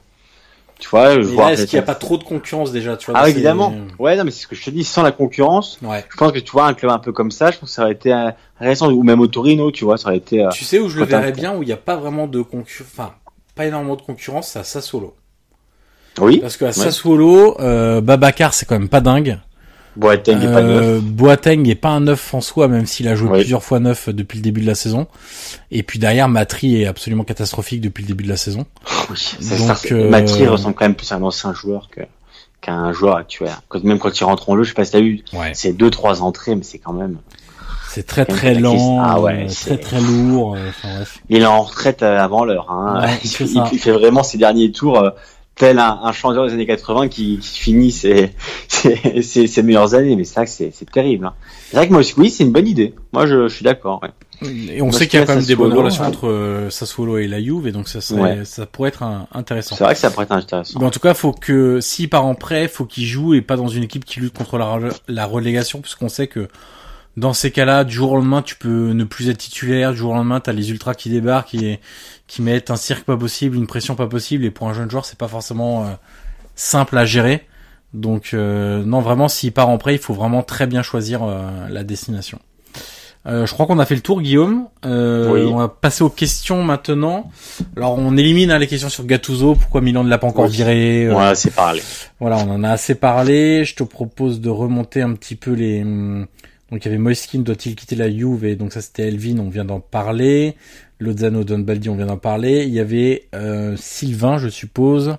Tu 0.78 0.88
vois, 0.88 1.20
je 1.20 1.28
est-ce 1.52 1.66
qu'il 1.66 1.76
n'y 1.78 1.82
a 1.82 1.86
pas 1.86 1.94
trop 1.94 2.16
de 2.16 2.24
concurrence 2.24 2.72
déjà, 2.72 2.96
tu 2.96 3.10
vois 3.10 3.20
Ah, 3.20 3.28
évidemment. 3.28 3.74
Ouais, 3.98 4.16
non, 4.16 4.24
mais 4.24 4.30
c'est 4.30 4.44
ce 4.44 4.46
que 4.46 4.56
je 4.56 4.64
te 4.64 4.70
dis, 4.70 4.82
sans 4.82 5.02
la 5.02 5.12
concurrence. 5.12 5.78
Ouais. 5.82 6.02
Je 6.08 6.16
pense 6.16 6.32
que 6.32 6.38
tu 6.38 6.50
vois, 6.52 6.64
un 6.66 6.72
club 6.72 6.90
un 6.90 6.98
peu 6.98 7.12
comme 7.12 7.30
ça, 7.30 7.50
je 7.50 7.58
pense 7.58 7.68
que 7.68 7.74
ça 7.74 7.82
aurait 7.82 7.92
été 7.92 8.10
euh, 8.14 8.30
intéressant. 8.58 8.90
Ou 8.90 9.02
même 9.02 9.20
au 9.20 9.26
Torino, 9.26 9.70
tu 9.70 9.84
vois, 9.84 9.98
ça 9.98 10.08
aurait 10.08 10.16
été. 10.16 10.42
euh, 10.42 10.48
Tu 10.48 10.64
sais 10.64 10.78
où 10.78 10.88
je 10.88 10.98
le 10.98 11.04
verrais 11.04 11.32
bien, 11.32 11.54
où 11.54 11.62
il 11.62 11.66
n'y 11.66 11.72
a 11.72 11.76
pas 11.76 11.96
vraiment 11.96 12.26
de 12.26 12.40
concurrence, 12.40 12.88
enfin, 12.96 13.12
pas 13.54 13.66
énormément 13.66 13.96
de 13.96 14.00
concurrence, 14.00 14.48
c'est 14.52 14.58
à 14.58 14.64
Sassuolo. 14.64 15.14
Oui. 16.18 16.38
Parce 16.38 16.56
que 16.56 16.64
à 16.64 16.72
Sassuolo, 16.72 17.60
euh, 17.60 18.00
Babacar, 18.00 18.54
c'est 18.54 18.64
quand 18.64 18.78
même 18.78 18.88
pas 18.88 19.02
dingue. 19.02 19.38
Boateng 20.00 20.40
est 20.42 20.52
pas 20.52 20.62
neuf. 20.62 20.82
Euh, 20.82 21.00
Boateng 21.02 21.68
est 21.68 21.74
pas 21.74 21.90
un 21.90 22.00
neuf 22.00 22.32
en 22.34 22.40
soi, 22.40 22.68
même 22.68 22.86
s'il 22.86 23.06
a 23.08 23.14
joué 23.14 23.28
Oui. 23.30 23.38
plusieurs 23.40 23.62
fois 23.62 23.78
neuf 23.80 24.08
depuis 24.08 24.38
le 24.38 24.42
début 24.42 24.60
de 24.62 24.66
la 24.66 24.74
saison. 24.74 25.06
Et 25.70 25.82
puis 25.82 25.98
derrière, 25.98 26.28
Matri 26.28 26.82
est 26.82 26.86
absolument 26.86 27.24
catastrophique 27.24 27.80
depuis 27.80 28.02
le 28.02 28.08
début 28.08 28.24
de 28.24 28.28
la 28.30 28.36
saison. 28.36 28.66
Oui, 29.10 29.16
ça, 29.40 29.56
donc, 29.56 29.92
euh, 29.92 30.08
Mathieu 30.10 30.50
ressemble 30.50 30.74
quand 30.74 30.84
même 30.86 30.94
plus 30.94 31.10
à 31.12 31.16
un 31.16 31.22
ancien 31.22 31.52
joueur 31.54 31.88
que 31.90 32.00
qu'à 32.60 32.72
un 32.74 32.92
joueur 32.92 33.16
actuel. 33.16 33.50
Même 33.84 33.98
quand 33.98 34.18
il 34.18 34.24
rentre 34.24 34.50
en 34.50 34.56
jeu, 34.56 34.64
je 34.64 34.68
sais 34.68 34.74
pas 34.74 34.84
si 34.84 34.92
t'as 34.92 35.00
vu, 35.00 35.22
Ouais. 35.32 35.52
c'est 35.54 35.72
deux 35.72 35.90
trois 35.90 36.22
entrées, 36.22 36.54
mais 36.56 36.62
c'est 36.62 36.78
quand 36.78 36.92
même. 36.92 37.16
C'est 37.88 38.06
très 38.06 38.24
très 38.24 38.54
lent, 38.54 39.00
ah 39.02 39.18
ouais, 39.20 39.44
euh, 39.46 39.48
c'est- 39.48 39.76
très 39.76 39.78
très 39.78 40.00
lourd. 40.00 40.54
euh, 40.56 40.68
Enfin 40.68 40.94
bref. 40.96 41.18
Il 41.28 41.42
est 41.42 41.46
en 41.46 41.62
retraite 41.62 42.02
avant 42.02 42.44
l'heure. 42.44 42.70
Hein. 42.70 43.02
Ouais, 43.02 43.18
il, 43.24 43.30
fait, 43.30 43.46
ça. 43.46 43.68
il 43.72 43.78
fait 43.78 43.90
vraiment 43.92 44.22
ses 44.22 44.38
derniers 44.38 44.70
tours 44.70 45.10
tel 45.60 45.78
un, 45.78 46.00
un 46.02 46.12
chanteur 46.12 46.46
des 46.46 46.52
années 46.54 46.66
80 46.66 47.08
qui, 47.08 47.38
qui 47.38 47.58
finit 47.60 47.92
ses, 47.92 48.30
ses, 48.68 49.22
ses, 49.22 49.46
ses 49.46 49.62
meilleures 49.62 49.94
années. 49.94 50.16
Mais 50.16 50.24
c'est 50.24 50.34
vrai 50.34 50.46
que 50.46 50.50
c'est 50.50 50.90
terrible. 50.90 51.26
Hein. 51.26 51.34
C'est 51.70 51.76
vrai 51.76 51.86
que 51.86 51.92
moi 51.92 52.00
aussi, 52.00 52.14
oui, 52.16 52.30
c'est 52.30 52.42
une 52.44 52.50
bonne 52.52 52.66
idée. 52.66 52.94
Moi, 53.12 53.26
je, 53.26 53.46
je 53.48 53.54
suis 53.54 53.64
d'accord. 53.64 54.00
Ouais. 54.02 54.08
Et 54.72 54.80
on 54.80 54.86
Moi, 54.86 54.94
sait 54.94 55.06
qu'il 55.06 55.20
y 55.20 55.22
a 55.22 55.26
quand 55.26 55.34
même 55.36 55.44
des 55.44 55.54
bonnes 55.54 55.74
relations 55.74 56.02
ouais. 56.02 56.08
entre 56.08 56.26
euh, 56.28 56.70
Sassuolo 56.70 57.18
et 57.18 57.28
la 57.28 57.42
Juve, 57.42 57.66
et 57.66 57.72
donc 57.72 57.88
ça 57.88 58.00
serait, 58.00 58.20
Ouais. 58.38 58.44
ça 58.46 58.64
pourrait 58.64 58.88
être 58.88 59.02
un- 59.02 59.28
intéressant. 59.32 59.76
C'est 59.76 59.84
vrai 59.84 59.92
que 59.92 60.00
ça 60.00 60.10
pourrait 60.10 60.24
être 60.24 60.32
intéressant. 60.32 60.80
Mais 60.80 60.86
en 60.86 60.90
tout 60.90 60.98
cas, 60.98 61.12
faut 61.12 61.32
que 61.32 61.78
s'il 61.82 62.08
part 62.08 62.24
en 62.24 62.34
prêt, 62.34 62.66
faut 62.66 62.86
qu'il 62.86 63.04
joue 63.04 63.34
et 63.34 63.42
pas 63.42 63.56
dans 63.56 63.68
une 63.68 63.82
équipe 63.84 64.06
qui 64.06 64.18
lutte 64.20 64.32
contre 64.36 64.56
la, 64.56 64.78
la 65.08 65.26
relégation, 65.26 65.80
puisqu'on 65.82 66.08
sait 66.08 66.26
que 66.26 66.48
dans 67.18 67.34
ces 67.34 67.50
cas-là, 67.50 67.84
du 67.84 67.92
jour 67.94 68.12
au 68.12 68.16
lendemain, 68.16 68.40
tu 68.40 68.54
peux 68.54 68.92
ne 68.92 69.04
plus 69.04 69.28
être 69.28 69.36
titulaire. 69.36 69.90
Du 69.92 69.98
jour 69.98 70.12
au 70.12 70.14
lendemain, 70.14 70.40
t'as 70.40 70.52
les 70.52 70.70
ultras 70.70 70.94
qui 70.94 71.10
débarquent 71.10 71.54
et 71.56 71.80
qui 72.30 72.42
mettent 72.42 72.70
un 72.70 72.76
cirque 72.76 73.02
pas 73.02 73.16
possible, 73.16 73.56
une 73.56 73.66
pression 73.66 73.96
pas 73.96 74.06
possible. 74.06 74.44
Et 74.44 74.52
pour 74.52 74.68
un 74.68 74.72
jeune 74.72 74.88
joueur, 74.88 75.04
c'est 75.04 75.18
pas 75.18 75.26
forcément 75.26 75.82
euh, 75.84 75.88
simple 76.54 76.96
à 76.96 77.04
gérer. 77.04 77.44
Donc 77.92 78.30
euh, 78.34 78.84
non, 78.84 79.00
vraiment, 79.00 79.26
s'il 79.26 79.50
part 79.50 79.68
en 79.68 79.78
prêt, 79.78 79.94
il 79.96 79.98
faut 79.98 80.14
vraiment 80.14 80.44
très 80.44 80.68
bien 80.68 80.80
choisir 80.82 81.24
euh, 81.24 81.50
la 81.68 81.82
destination. 81.82 82.38
Euh, 83.26 83.46
je 83.46 83.52
crois 83.52 83.66
qu'on 83.66 83.80
a 83.80 83.84
fait 83.84 83.96
le 83.96 84.00
tour, 84.00 84.22
Guillaume. 84.22 84.68
Euh, 84.86 85.32
Oui. 85.32 85.52
On 85.52 85.56
va 85.56 85.66
passer 85.68 86.04
aux 86.04 86.08
questions 86.08 86.62
maintenant. 86.62 87.30
Alors, 87.76 87.98
on 87.98 88.16
élimine 88.16 88.52
hein, 88.52 88.58
les 88.58 88.68
questions 88.68 88.88
sur 88.88 89.04
Gattuso. 89.04 89.56
Pourquoi 89.56 89.80
Milan 89.80 90.04
ne 90.04 90.08
l'a 90.08 90.16
pas 90.18 90.28
encore 90.28 90.44
Oui. 90.46 90.52
viré 90.52 91.06
euh, 91.06 91.14
Ouais, 91.14 91.34
c'est 91.34 91.50
parlé. 91.52 91.82
voilà, 92.20 92.36
on 92.38 92.48
en 92.48 92.62
a 92.62 92.70
assez 92.70 92.94
parlé. 92.94 93.64
Je 93.64 93.74
te 93.74 93.82
propose 93.82 94.40
de 94.40 94.48
remonter 94.50 95.02
un 95.02 95.14
petit 95.14 95.34
peu 95.34 95.50
les. 95.52 95.82
hum, 95.82 96.26
Donc 96.70 96.82
il 96.84 96.86
y 96.86 96.88
avait 96.88 96.98
Moiskin, 96.98 97.40
doit-il 97.40 97.74
quitter 97.74 97.96
la 97.96 98.08
Juve? 98.08 98.44
Et 98.44 98.54
donc 98.54 98.72
ça 98.72 98.80
c'était 98.80 99.08
Elvin, 99.08 99.38
on 99.40 99.50
vient 99.50 99.64
d'en 99.66 99.80
parler. 99.80 100.54
Lozano, 101.00 101.44
Don 101.44 101.60
Baldi, 101.60 101.88
on 101.88 101.96
vient 101.96 102.06
d'en 102.06 102.18
parler. 102.18 102.64
Il 102.64 102.74
y 102.74 102.78
avait 102.78 103.28
euh, 103.34 103.74
Sylvain, 103.76 104.38
je 104.38 104.48
suppose. 104.48 105.16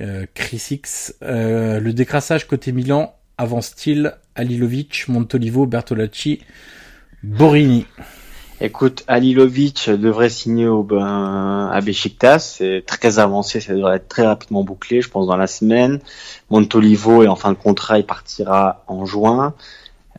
Euh, 0.00 0.26
Chris 0.34 0.62
X. 0.70 1.14
Euh, 1.22 1.80
le 1.80 1.92
décrassage 1.92 2.46
côté 2.46 2.70
Milan 2.70 3.14
avance-t-il? 3.38 4.14
Alilovic, 4.34 5.08
Montolivo, 5.08 5.66
Bertolacci, 5.66 6.40
Borini. 7.22 7.86
Écoute, 8.60 9.04
Alilovic 9.06 9.88
devrait 9.88 10.28
signer 10.28 10.66
au, 10.66 10.82
ben, 10.82 11.70
à 11.72 11.80
Besiktas. 11.80 12.56
C'est 12.58 12.84
très 12.86 13.18
avancé, 13.18 13.60
ça 13.60 13.74
devrait 13.74 13.96
être 13.96 14.08
très 14.08 14.26
rapidement 14.26 14.62
bouclé, 14.62 15.00
je 15.00 15.08
pense, 15.08 15.26
dans 15.26 15.36
la 15.36 15.46
semaine. 15.46 16.00
Montolivo 16.50 17.22
est 17.22 17.28
en 17.28 17.36
fin 17.36 17.52
de 17.52 17.56
contrat, 17.56 17.98
il 17.98 18.04
partira 18.04 18.84
en 18.86 19.06
juin. 19.06 19.54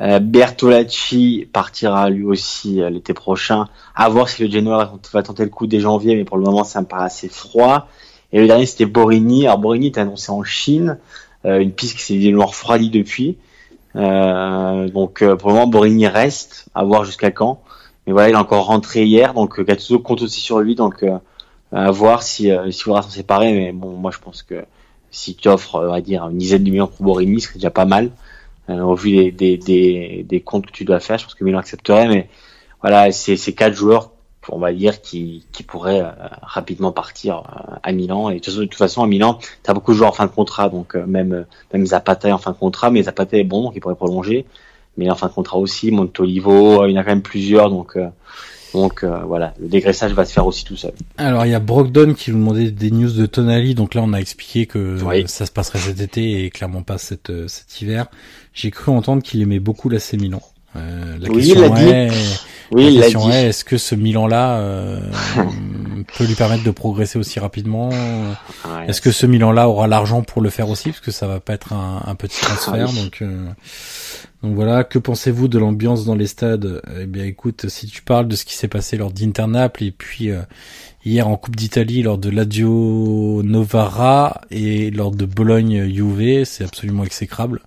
Euh, 0.02 0.20
Bertolacci 0.20 1.48
partira 1.54 2.10
lui 2.10 2.26
aussi 2.26 2.82
euh, 2.82 2.90
l'été 2.90 3.14
prochain. 3.14 3.68
À 3.96 4.10
voir 4.10 4.30
si 4.30 4.44
le 4.44 4.52
Genoa 4.52 4.94
va 5.14 5.24
tenter 5.24 5.44
le 5.44 5.50
coup 5.50 5.68
dès 5.68 5.80
janvier, 5.80 6.16
mais 6.16 6.24
pour 6.24 6.38
le 6.38 6.44
moment, 6.44 6.64
ça 6.64 6.82
me 6.82 6.88
paraît 6.88 7.06
assez 7.06 7.30
froid. 7.30 7.88
Et 8.34 8.40
le 8.40 8.48
dernier, 8.48 8.66
c'était 8.66 8.86
Borini. 8.86 9.46
Alors, 9.46 9.60
Borini 9.60 9.88
est 9.88 9.98
annoncé 9.98 10.32
en 10.32 10.44
Chine, 10.44 10.98
euh, 11.46 11.60
une 11.60 11.72
piste 11.72 11.98
qui 11.98 12.04
s'est 12.04 12.14
évidemment 12.16 12.48
refroidie 12.48 12.90
depuis. 12.90 13.38
Euh, 13.96 14.88
donc, 14.90 15.22
euh, 15.22 15.36
pour 15.36 15.50
le 15.50 15.56
moment, 15.56 15.68
Borini 15.68 16.08
reste, 16.08 16.66
à 16.74 16.84
voir 16.84 17.04
jusqu'à 17.04 17.32
quand. 17.32 17.62
Mais 18.08 18.14
voilà, 18.14 18.30
il 18.30 18.34
est 18.34 18.38
encore 18.38 18.66
rentré 18.66 19.06
hier, 19.06 19.34
donc 19.34 19.60
euh, 19.60 19.64
Gattuso 19.64 20.00
compte 20.00 20.22
aussi 20.22 20.40
sur 20.40 20.60
lui, 20.60 20.76
donc 20.76 21.06
à 21.72 21.92
voir 21.92 22.24
si 22.24 22.50
s'il 22.72 22.84
faudra 22.84 23.02
s'en 23.02 23.10
séparer. 23.10 23.54
Mais 23.54 23.72
bon, 23.72 23.92
moi 23.92 24.12
je 24.12 24.18
pense 24.18 24.44
que 24.44 24.66
si 25.12 25.36
tu 25.36 25.48
offres, 25.50 25.76
on 25.76 25.92
va 25.92 26.02
dire, 26.02 26.28
une 26.28 26.38
dizaine 26.38 26.64
de 26.64 26.72
millions 26.72 26.88
pour 26.88 27.06
Borini, 27.06 27.40
ce 27.40 27.48
serait 27.48 27.60
déjà 27.60 27.70
pas 27.70 27.86
mal. 27.86 28.12
Euh, 28.72 28.82
au 28.82 28.96
vu 28.96 29.32
des, 29.32 29.58
des, 29.58 30.26
des, 30.28 30.42
comptes 30.42 30.68
que 30.68 30.72
tu 30.72 30.86
dois 30.86 31.00
faire, 31.00 31.18
je 31.18 31.26
pense 31.26 31.36
que 31.36 31.44
Milan 31.44 31.60
accepterait. 31.60 32.08
Mais 32.08 32.30
voilà, 32.82 33.12
c'est 33.12 33.38
ces 33.38 33.54
quatre 33.54 33.74
joueurs, 33.74 34.12
on 34.50 34.60
va 34.60 34.74
dire, 34.74 35.02
qui, 35.02 35.46
qui 35.52 35.64
pourraient 35.64 36.02
euh, 36.02 36.12
rapidement 36.42 36.92
partir 36.92 37.38
euh, 37.40 37.76
à 37.84 37.92
Milan. 37.92 38.30
Et 38.30 38.40
de 38.40 38.52
toute 38.52 38.76
façon, 38.76 39.04
à 39.04 39.08
Milan, 39.08 39.40
tu 39.64 39.70
as 39.70 39.74
beaucoup 39.74 39.92
de 39.92 39.98
joueurs 39.98 40.10
en 40.10 40.14
fin 40.14 40.26
de 40.26 40.32
contrat, 40.32 40.70
donc 40.70 40.96
même 40.96 41.46
même 41.74 41.86
Zapata 41.86 42.30
est 42.30 42.32
en 42.32 42.38
fin 42.38 42.52
de 42.52 42.58
contrat, 42.58 42.90
mais 42.92 43.04
Zapata 43.04 43.38
est 43.38 43.44
bon, 43.44 43.64
donc 43.64 43.74
il 43.76 43.80
pourrait 43.80 43.96
prolonger 43.96 44.46
mais 44.98 45.10
en 45.10 45.16
fin 45.16 45.28
de 45.28 45.32
contrat 45.32 45.58
aussi, 45.58 45.90
Montolivo, 45.90 46.86
il 46.86 46.92
y 46.92 46.98
en 46.98 47.00
a 47.00 47.04
quand 47.06 47.12
même 47.12 47.22
plusieurs, 47.22 47.70
donc 47.70 47.98
donc 48.74 49.04
euh, 49.04 49.20
voilà, 49.26 49.54
le 49.60 49.68
dégraissage 49.68 50.14
va 50.14 50.26
se 50.26 50.34
faire 50.34 50.46
aussi 50.46 50.64
tout 50.66 50.76
seul. 50.78 50.94
Alors 51.18 51.46
il 51.46 51.52
y 51.52 51.56
a 51.56 51.60
Brogdon 51.60 52.14
qui 52.14 52.32
nous 52.32 52.38
demandait 52.38 52.72
des 52.72 52.92
news 52.92 53.12
de 53.12 53.26
Tonali, 53.26 53.76
donc 53.76 53.94
là 53.94 54.02
on 54.04 54.14
a 54.14 54.20
expliqué 54.20 54.66
que 54.66 54.98
Oui. 55.04 55.24
ça 55.28 55.46
se 55.46 55.52
passerait 55.52 55.80
cet 55.80 56.00
été 56.00 56.46
et 56.46 56.50
clairement 56.50 56.84
pas 56.84 56.98
cet, 56.98 57.30
euh, 57.30 57.48
cet 57.48 57.82
hiver. 57.82 58.08
J'ai 58.54 58.72
cru 58.72 58.92
entendre 58.92 59.24
qu'il 59.24 59.42
aimait 59.42 59.60
beaucoup 59.60 59.90
l'AC 59.90 60.14
Milan. 60.14 60.42
Euh, 60.76 61.18
la 61.20 61.30
Oui, 61.30 61.48
question 61.48 61.76
il 61.76 61.88
est, 61.90 62.12
Oui, 62.72 62.96
la 62.96 63.04
question 63.04 63.30
est, 63.32 63.48
est-ce 63.48 63.66
que 63.66 63.78
ce 63.78 63.96
Milan-là 63.96 64.58
euh, 64.60 65.00
peut 66.18 66.26
lui 66.26 66.36
permettre 66.36 66.64
de 66.64 66.72
progresser 66.72 67.20
aussi 67.20 67.40
rapidement 67.40 67.90
Ouais. 67.90 68.88
Est-ce 68.88 69.02
que 69.02 69.12
ce 69.12 69.26
Milan-là 69.26 69.68
aura 69.70 69.88
l'argent 69.88 70.22
pour 70.24 70.42
le 70.42 70.50
faire 70.50 70.70
aussi, 70.70 70.90
parce 70.90 71.02
que 71.02 71.12
ça 71.12 71.28
va 71.28 71.40
pas 71.40 71.54
être 71.54 71.74
un, 71.74 72.02
un 72.06 72.16
petit 72.16 72.40
transfert, 72.42 72.90
Oui. 72.94 73.04
donc. 73.04 73.22
euh, 73.22 73.48
donc 74.44 74.56
voilà, 74.56 74.84
que 74.84 74.98
pensez-vous 74.98 75.48
de 75.48 75.60
l'ambiance 75.60 76.04
dans 76.06 76.16
les 76.16 76.26
stades? 76.26 76.82
Eh 77.00 77.06
bien 77.06 77.26
écoute, 77.26 77.70
si 77.70 77.86
tu 77.86 78.02
parles 78.02 78.28
de 78.28 78.36
ce 78.36 78.44
qui 78.44 78.56
s'est 78.56 78.68
passé 78.68 78.98
lors 78.98 79.12
d'Internaples 79.12 79.84
et 79.84 79.92
puis 79.92 80.32
euh, 80.32 80.42
hier 81.06 81.28
en 81.28 81.38
Coupe 81.38 81.56
d'Italie 81.56 82.02
lors 82.02 82.18
de 82.18 82.30
Lazio 82.32 83.44
Novara 83.44 84.42
et 84.50 84.90
lors 84.90 85.12
de 85.12 85.26
Bologne 85.26 85.94
Juve, 85.94 86.44
c'est 86.46 86.64
absolument 86.64 87.04
exécrable. 87.04 87.62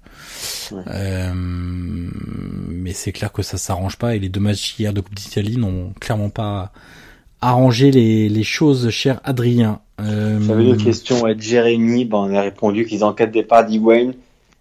Ouais. 0.72 0.82
Euh, 0.88 1.32
mais 1.34 2.92
c'est 2.92 3.12
clair 3.12 3.32
que 3.32 3.42
ça 3.42 3.56
s'arrange 3.58 3.96
pas 3.96 4.14
et 4.14 4.18
les 4.18 4.28
deux 4.28 4.40
matchs 4.40 4.78
hier 4.78 4.92
de 4.92 5.00
Coupe 5.00 5.14
d'Italie 5.14 5.56
n'ont 5.56 5.92
clairement 6.00 6.30
pas 6.30 6.72
arrangé 7.40 7.90
les, 7.90 8.28
les 8.28 8.42
choses, 8.42 8.88
cher 8.90 9.20
Adrien. 9.24 9.80
Euh, 10.00 10.40
J'avais 10.40 10.64
une 10.64 10.72
autre 10.72 10.84
question, 10.84 11.20
ouais, 11.22 11.36
Jérémy, 11.38 12.04
ben, 12.04 12.18
on 12.18 12.34
a 12.34 12.40
répondu 12.40 12.84
qu'ils 12.86 13.04
en 13.04 13.12
cas 13.12 13.26
de 13.26 13.32
départ 13.32 13.64
d'Higuain, 13.66 14.12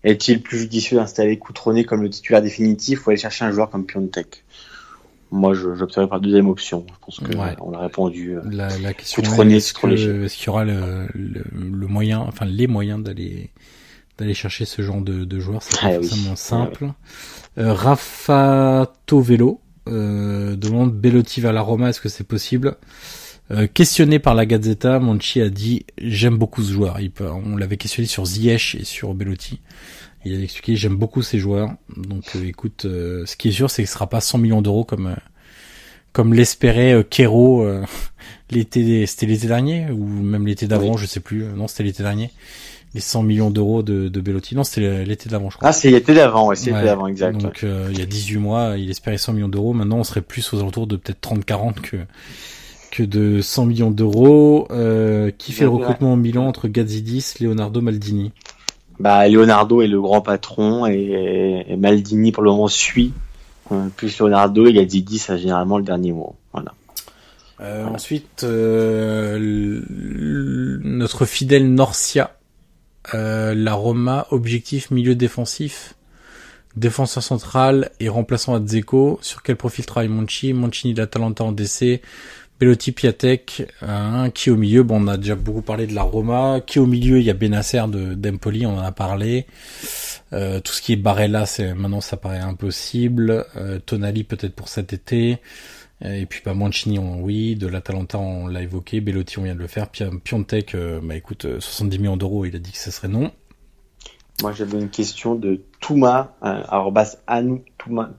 est-il 0.03 0.41
plus 0.41 0.59
judicieux 0.59 0.97
d'installer 0.97 1.37
Coutronnet 1.39 1.85
comme 1.85 2.01
le 2.03 2.09
titulaire 2.09 2.41
définitif 2.41 3.05
ou 3.07 3.09
aller 3.11 3.19
chercher 3.19 3.45
un 3.45 3.51
joueur 3.51 3.69
comme 3.69 3.85
Piontek? 3.85 4.43
Moi, 5.31 5.53
je- 5.55 5.73
j'opterais 5.75 6.07
par 6.07 6.19
la 6.19 6.23
deuxième 6.23 6.47
option. 6.47 6.85
Je 6.87 6.93
pense 7.05 7.19
que 7.19 7.35
Ouais. 7.35 7.55
on 7.61 7.71
l'a 7.71 7.79
répondu. 7.79 8.35
euh. 8.37 8.41
La, 8.51 8.67
la 8.77 8.93
question 8.93 9.23
est, 9.23 9.51
est-ce 9.53 9.73
qu'il 9.73 10.45
y 10.45 10.49
aura 10.49 10.63
le, 10.65 11.07
le, 11.15 11.43
le 11.53 11.87
moyen, 11.87 12.19
enfin 12.19 12.45
les 12.45 12.67
moyens 12.67 13.01
d'aller 13.01 13.49
d'aller 14.17 14.33
chercher 14.33 14.65
ce 14.65 14.81
genre 14.81 15.01
de, 15.01 15.25
de 15.25 15.39
joueurs, 15.39 15.63
c'est 15.63 15.79
pas 15.79 15.87
Ah 15.87 15.97
oui. 15.99 16.07
forcément 16.07 16.35
simple. 16.35 16.91
Euh, 17.57 17.73
Rafa 17.73 18.91
Tovelo 19.05 19.59
euh, 19.87 20.55
demande 20.55 20.93
Bellotti 20.93 21.41
vers 21.41 21.53
la 21.53 21.61
Roma, 21.61 21.89
est-ce 21.89 22.01
que 22.01 22.09
c'est 22.09 22.23
possible? 22.27 22.75
Euh, 23.51 23.67
questionné 23.67 24.19
par 24.19 24.35
la 24.35 24.45
Gazzetta, 24.45 24.99
Monchi 24.99 25.41
a 25.41 25.49
dit 25.49 25.85
j'aime 26.01 26.37
beaucoup 26.37 26.63
ce 26.63 26.71
joueur. 26.71 26.99
Il 27.01 27.11
peut- 27.11 27.29
on 27.29 27.57
l'avait 27.57 27.75
questionné 27.77 28.07
sur 28.07 28.25
Ziyech 28.25 28.75
et 28.79 28.85
sur 28.85 29.13
Bellotti. 29.13 29.59
Il 30.25 30.33
a 30.33 30.41
expliqué 30.41 30.75
j'aime 30.77 30.95
beaucoup 30.95 31.21
ces 31.21 31.39
joueurs. 31.39 31.69
Donc 31.97 32.23
euh, 32.35 32.45
écoute, 32.45 32.85
euh, 32.85 33.25
ce 33.25 33.35
qui 33.35 33.49
est 33.49 33.51
sûr 33.51 33.69
c'est 33.69 33.83
que 33.83 33.89
ce 33.89 33.93
sera 33.95 34.07
pas 34.09 34.21
100 34.21 34.37
millions 34.37 34.61
d'euros 34.61 34.85
comme 34.85 35.15
comme 36.13 36.33
l'espérait 36.33 37.05
Kero 37.09 37.63
euh, 37.63 37.83
l'été 38.51 39.05
c'était 39.07 39.25
l'été 39.25 39.47
dernier 39.47 39.89
ou 39.91 40.05
même 40.05 40.47
l'été 40.47 40.67
d'avant, 40.67 40.95
je 40.95 41.05
sais 41.05 41.19
plus. 41.19 41.43
Non, 41.43 41.67
c'était 41.67 41.83
l'été 41.83 42.01
dernier. 42.03 42.31
Les 42.93 43.01
100 43.01 43.23
millions 43.23 43.49
d'euros 43.49 43.81
de, 43.83 44.07
de 44.07 44.21
Bellotti. 44.21 44.55
Non, 44.55 44.63
c'était 44.63 45.03
l'été 45.03 45.27
d'avant, 45.29 45.49
je 45.49 45.57
crois. 45.57 45.69
Ah, 45.69 45.73
c'est 45.73 45.89
l'été 45.89 46.13
d'avant, 46.13 46.47
ouais, 46.47 46.55
c'est 46.55 46.67
l'été 46.67 46.79
Ouais. 46.79 46.85
d'avant, 46.85 47.07
exact. 47.07 47.37
Donc 47.41 47.63
euh, 47.63 47.87
il 47.91 47.97
y 47.97 48.01
a 48.01 48.05
18 48.05 48.37
mois, 48.37 48.75
il 48.77 48.89
espérait 48.91 49.17
100 49.17 49.33
millions 49.33 49.49
d'euros. 49.49 49.73
Maintenant, 49.73 49.97
on 49.97 50.03
serait 50.03 50.21
plus 50.21 50.53
aux 50.53 50.59
alentours 50.59 50.85
de 50.87 50.95
peut-être 50.97 51.19
30-40 51.27 51.81
que 51.81 51.97
que 52.91 53.01
de 53.01 53.41
100 53.41 53.65
millions 53.65 53.89
d'euros. 53.91 54.67
Euh, 54.69 55.31
qui 55.37 55.51
fait 55.53 55.63
le 55.63 55.69
Ouais, 55.71 55.77
ouais. 55.77 55.81
recrutement 55.85 56.13
au 56.13 56.15
Milan 56.17 56.45
entre 56.47 56.67
Gazzidis, 56.67 57.33
Leonardo 57.39 57.81
Maldini 57.81 58.31
Bah, 58.99 59.27
Leonardo 59.27 59.81
est 59.81 59.87
le 59.87 59.99
grand 59.99 60.21
patron 60.21 60.85
et, 60.85 61.65
et 61.67 61.75
Maldini 61.75 62.31
pour 62.31 62.43
le 62.43 62.51
moment 62.51 62.67
suit. 62.67 63.11
Euh, 63.71 63.87
plus 63.95 64.19
Leonardo 64.19 64.67
et 64.67 64.73
Gazzidi, 64.73 65.17
ça 65.17 65.33
a 65.33 65.37
généralement 65.37 65.79
le 65.79 65.83
dernier 65.83 66.11
mot. 66.11 66.35
Voilà. 66.51 66.73
Euh, 67.61 67.85
Ensuite, 67.87 68.43
notre 70.83 71.25
fidèle 71.25 71.73
Norcia, 71.73 72.35
euh, 73.13 73.53
la 73.55 73.73
Roma, 73.73 74.27
objectif 74.31 74.91
milieu 74.91 75.15
défensif, 75.15 75.95
défenseur 76.75 77.23
central 77.23 77.91
et 77.99 78.09
remplaçant 78.09 78.55
à 78.55 78.59
Dzeko. 78.59 79.19
Sur 79.21 79.43
quel 79.43 79.55
profil 79.55 79.85
travaille 79.85 80.09
Monchi? 80.09 80.53
Mancini 80.53 80.93
d'Atalanta 80.93 81.43
en 81.43 81.51
DC, 81.51 82.01
Belotti 82.59 82.91
Piatek, 82.91 83.67
hein, 83.81 84.29
qui 84.33 84.49
au 84.49 84.55
milieu? 84.55 84.83
Bon, 84.83 85.03
on 85.03 85.07
a 85.07 85.17
déjà 85.17 85.35
beaucoup 85.35 85.61
parlé 85.61 85.85
de 85.85 85.93
la 85.93 86.03
Roma. 86.03 86.61
Qui 86.65 86.79
au 86.79 86.85
milieu? 86.85 87.19
Il 87.19 87.25
y 87.25 87.29
a 87.29 87.33
Benacer 87.33 87.83
de 87.87 88.13
d'Empoli, 88.13 88.65
on 88.65 88.77
en 88.77 88.81
a 88.81 88.91
parlé. 88.91 89.45
Euh, 90.33 90.59
tout 90.59 90.73
ce 90.73 90.81
qui 90.81 90.93
est 90.93 90.97
Barella, 90.97 91.45
c'est 91.45 91.73
maintenant 91.73 92.01
ça 92.01 92.17
paraît 92.17 92.39
impossible. 92.39 93.45
Euh, 93.55 93.79
Tonali 93.79 94.23
peut-être 94.23 94.55
pour 94.55 94.67
cet 94.67 94.93
été. 94.93 95.39
Euh, 96.03 96.15
Et 96.15 96.25
puis 96.25 96.41
bah 96.43 96.53
Mancini, 96.53 96.99
on, 96.99 97.21
oui, 97.21 97.55
de 97.55 97.67
l'Atalanta 97.67 98.17
on 98.19 98.47
l'a 98.47 98.61
évoqué, 98.61 98.99
Bellotti 99.01 99.39
on 99.39 99.43
vient 99.43 99.55
de 99.55 99.59
le 99.59 99.67
faire, 99.67 99.87
Pi- 99.89 100.03
Piontek, 100.23 100.75
euh, 100.75 100.99
bah 101.01 101.15
écoute, 101.15 101.45
euh, 101.45 101.59
70 101.59 101.99
millions 101.99 102.17
d'euros, 102.17 102.45
il 102.45 102.55
a 102.55 102.59
dit 102.59 102.71
que 102.71 102.77
ce 102.77 102.91
serait 102.91 103.07
non. 103.07 103.31
Moi, 104.41 104.51
j'avais 104.51 104.79
une 104.79 104.89
question 104.89 105.35
de 105.35 105.61
Touma, 105.79 106.35
euh, 106.43 106.63
arrobas 106.67 107.17
Anou 107.27 107.63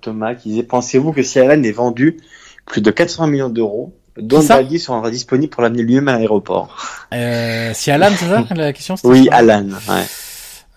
Touma, 0.01 0.35
qui 0.37 0.51
disait, 0.51 0.63
pensez-vous 0.63 1.13
que 1.13 1.23
si 1.23 1.41
Allen 1.41 1.65
est 1.65 1.73
vendu 1.73 2.19
plus 2.67 2.81
de 2.81 2.91
80 2.91 3.27
millions 3.27 3.51
d'euros, 3.51 3.95
Don 4.17 4.41
ça 4.41 4.57
Bagui 4.59 4.79
sera 4.79 5.11
disponible 5.11 5.51
pour 5.51 5.63
l'amener 5.63 5.83
lui-même 5.83 6.07
à 6.09 6.17
l'aéroport? 6.17 6.77
Euh, 7.13 7.73
si 7.75 7.91
Alan, 7.91 8.11
c'est 8.17 8.27
ça 8.27 8.45
la 8.55 8.73
question 8.73 8.95
Oui, 9.03 9.29
Alan, 9.33 9.67
ouais. 9.89 10.05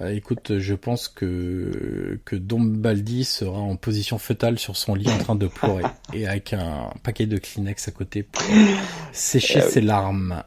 Euh, 0.02 0.14
Écoute, 0.14 0.60
je 0.60 0.74
pense 0.76 1.08
que 1.08 2.20
que 2.26 2.36
Dombaldi 2.36 3.24
sera 3.24 3.58
en 3.60 3.76
position 3.76 4.18
fœtale 4.18 4.60
sur 4.60 4.78
son 4.78 4.94
lit 4.96 5.10
en 5.10 5.18
train 5.18 5.36
de 5.36 5.48
pleurer 5.48 5.84
et 6.14 6.28
avec 6.28 6.54
un 6.54 6.90
paquet 7.04 7.26
de 7.26 7.38
Kleenex 7.38 7.88
à 7.88 7.92
côté 7.92 8.24
pour 8.24 8.44
sécher 9.12 9.60
Eh 9.62 9.66
oui. 9.66 9.72
ses 9.72 9.82
larmes. 9.82 10.44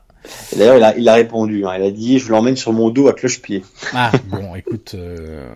D'ailleurs, 0.55 0.77
il 0.77 0.85
a, 0.85 0.97
il 0.99 1.09
a 1.09 1.15
répondu, 1.15 1.65
hein. 1.65 1.75
il 1.79 1.83
a 1.83 1.91
dit, 1.91 2.19
je 2.19 2.31
l'emmène 2.31 2.55
sur 2.55 2.73
mon 2.75 2.91
dos 2.91 3.09
à 3.09 3.15
cloche-pied. 3.15 3.65
Ah 3.95 4.13
bon, 4.27 4.55
écoute, 4.55 4.93
euh, 4.95 5.49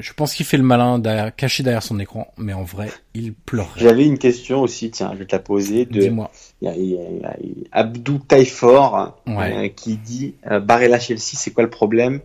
je 0.00 0.12
pense 0.14 0.34
qu'il 0.34 0.46
fait 0.46 0.56
le 0.56 0.62
malin 0.62 0.98
derrière, 0.98 1.36
caché 1.36 1.62
derrière 1.62 1.82
son 1.82 2.00
écran, 2.00 2.32
mais 2.38 2.54
en 2.54 2.62
vrai, 2.64 2.88
il 3.12 3.34
pleurerait. 3.34 3.78
J'avais 3.78 4.06
une 4.06 4.16
question 4.18 4.62
aussi, 4.62 4.90
tiens, 4.90 5.10
je 5.12 5.18
vais 5.18 5.26
te 5.26 5.36
la 5.36 5.38
poser, 5.38 5.84
de, 5.84 6.00
Dis-moi. 6.00 6.30
il 6.62 6.64
y 6.64 6.68
a, 6.68 6.74
il 6.76 6.86
y 6.90 6.96
a- 6.96 7.36
il 7.42 7.48
y 7.50 7.64
a 7.70 7.78
Abdou 7.78 8.18
Taïfor, 8.26 9.20
Ouais. 9.26 9.66
euh, 9.66 9.68
qui 9.68 9.98
dit, 9.98 10.34
euh, 10.50 10.60
Barella 10.60 10.98
Chelsea, 10.98 11.34
c'est 11.34 11.50
quoi 11.50 11.62
le 11.62 11.70
problème? 11.70 12.20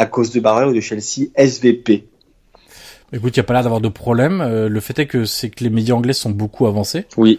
À 0.00 0.06
cause 0.06 0.30
de 0.30 0.40
Barella 0.40 0.68
ou 0.70 0.72
de 0.74 0.80
Chelsea, 0.80 1.28
SVP. 1.34 2.06
Écoute, 3.12 3.36
il 3.36 3.38
n'y 3.38 3.42
a 3.42 3.44
pas 3.44 3.52
l'air 3.52 3.64
d'avoir 3.64 3.82
de 3.82 3.88
problème. 3.90 4.40
Euh, 4.40 4.66
le 4.70 4.80
fait 4.80 4.98
est 4.98 5.06
que 5.06 5.26
c'est 5.26 5.50
que 5.50 5.62
les 5.62 5.68
médias 5.68 5.94
anglais 5.94 6.14
sont 6.14 6.30
beaucoup 6.30 6.66
avancés. 6.66 7.04
Oui. 7.18 7.38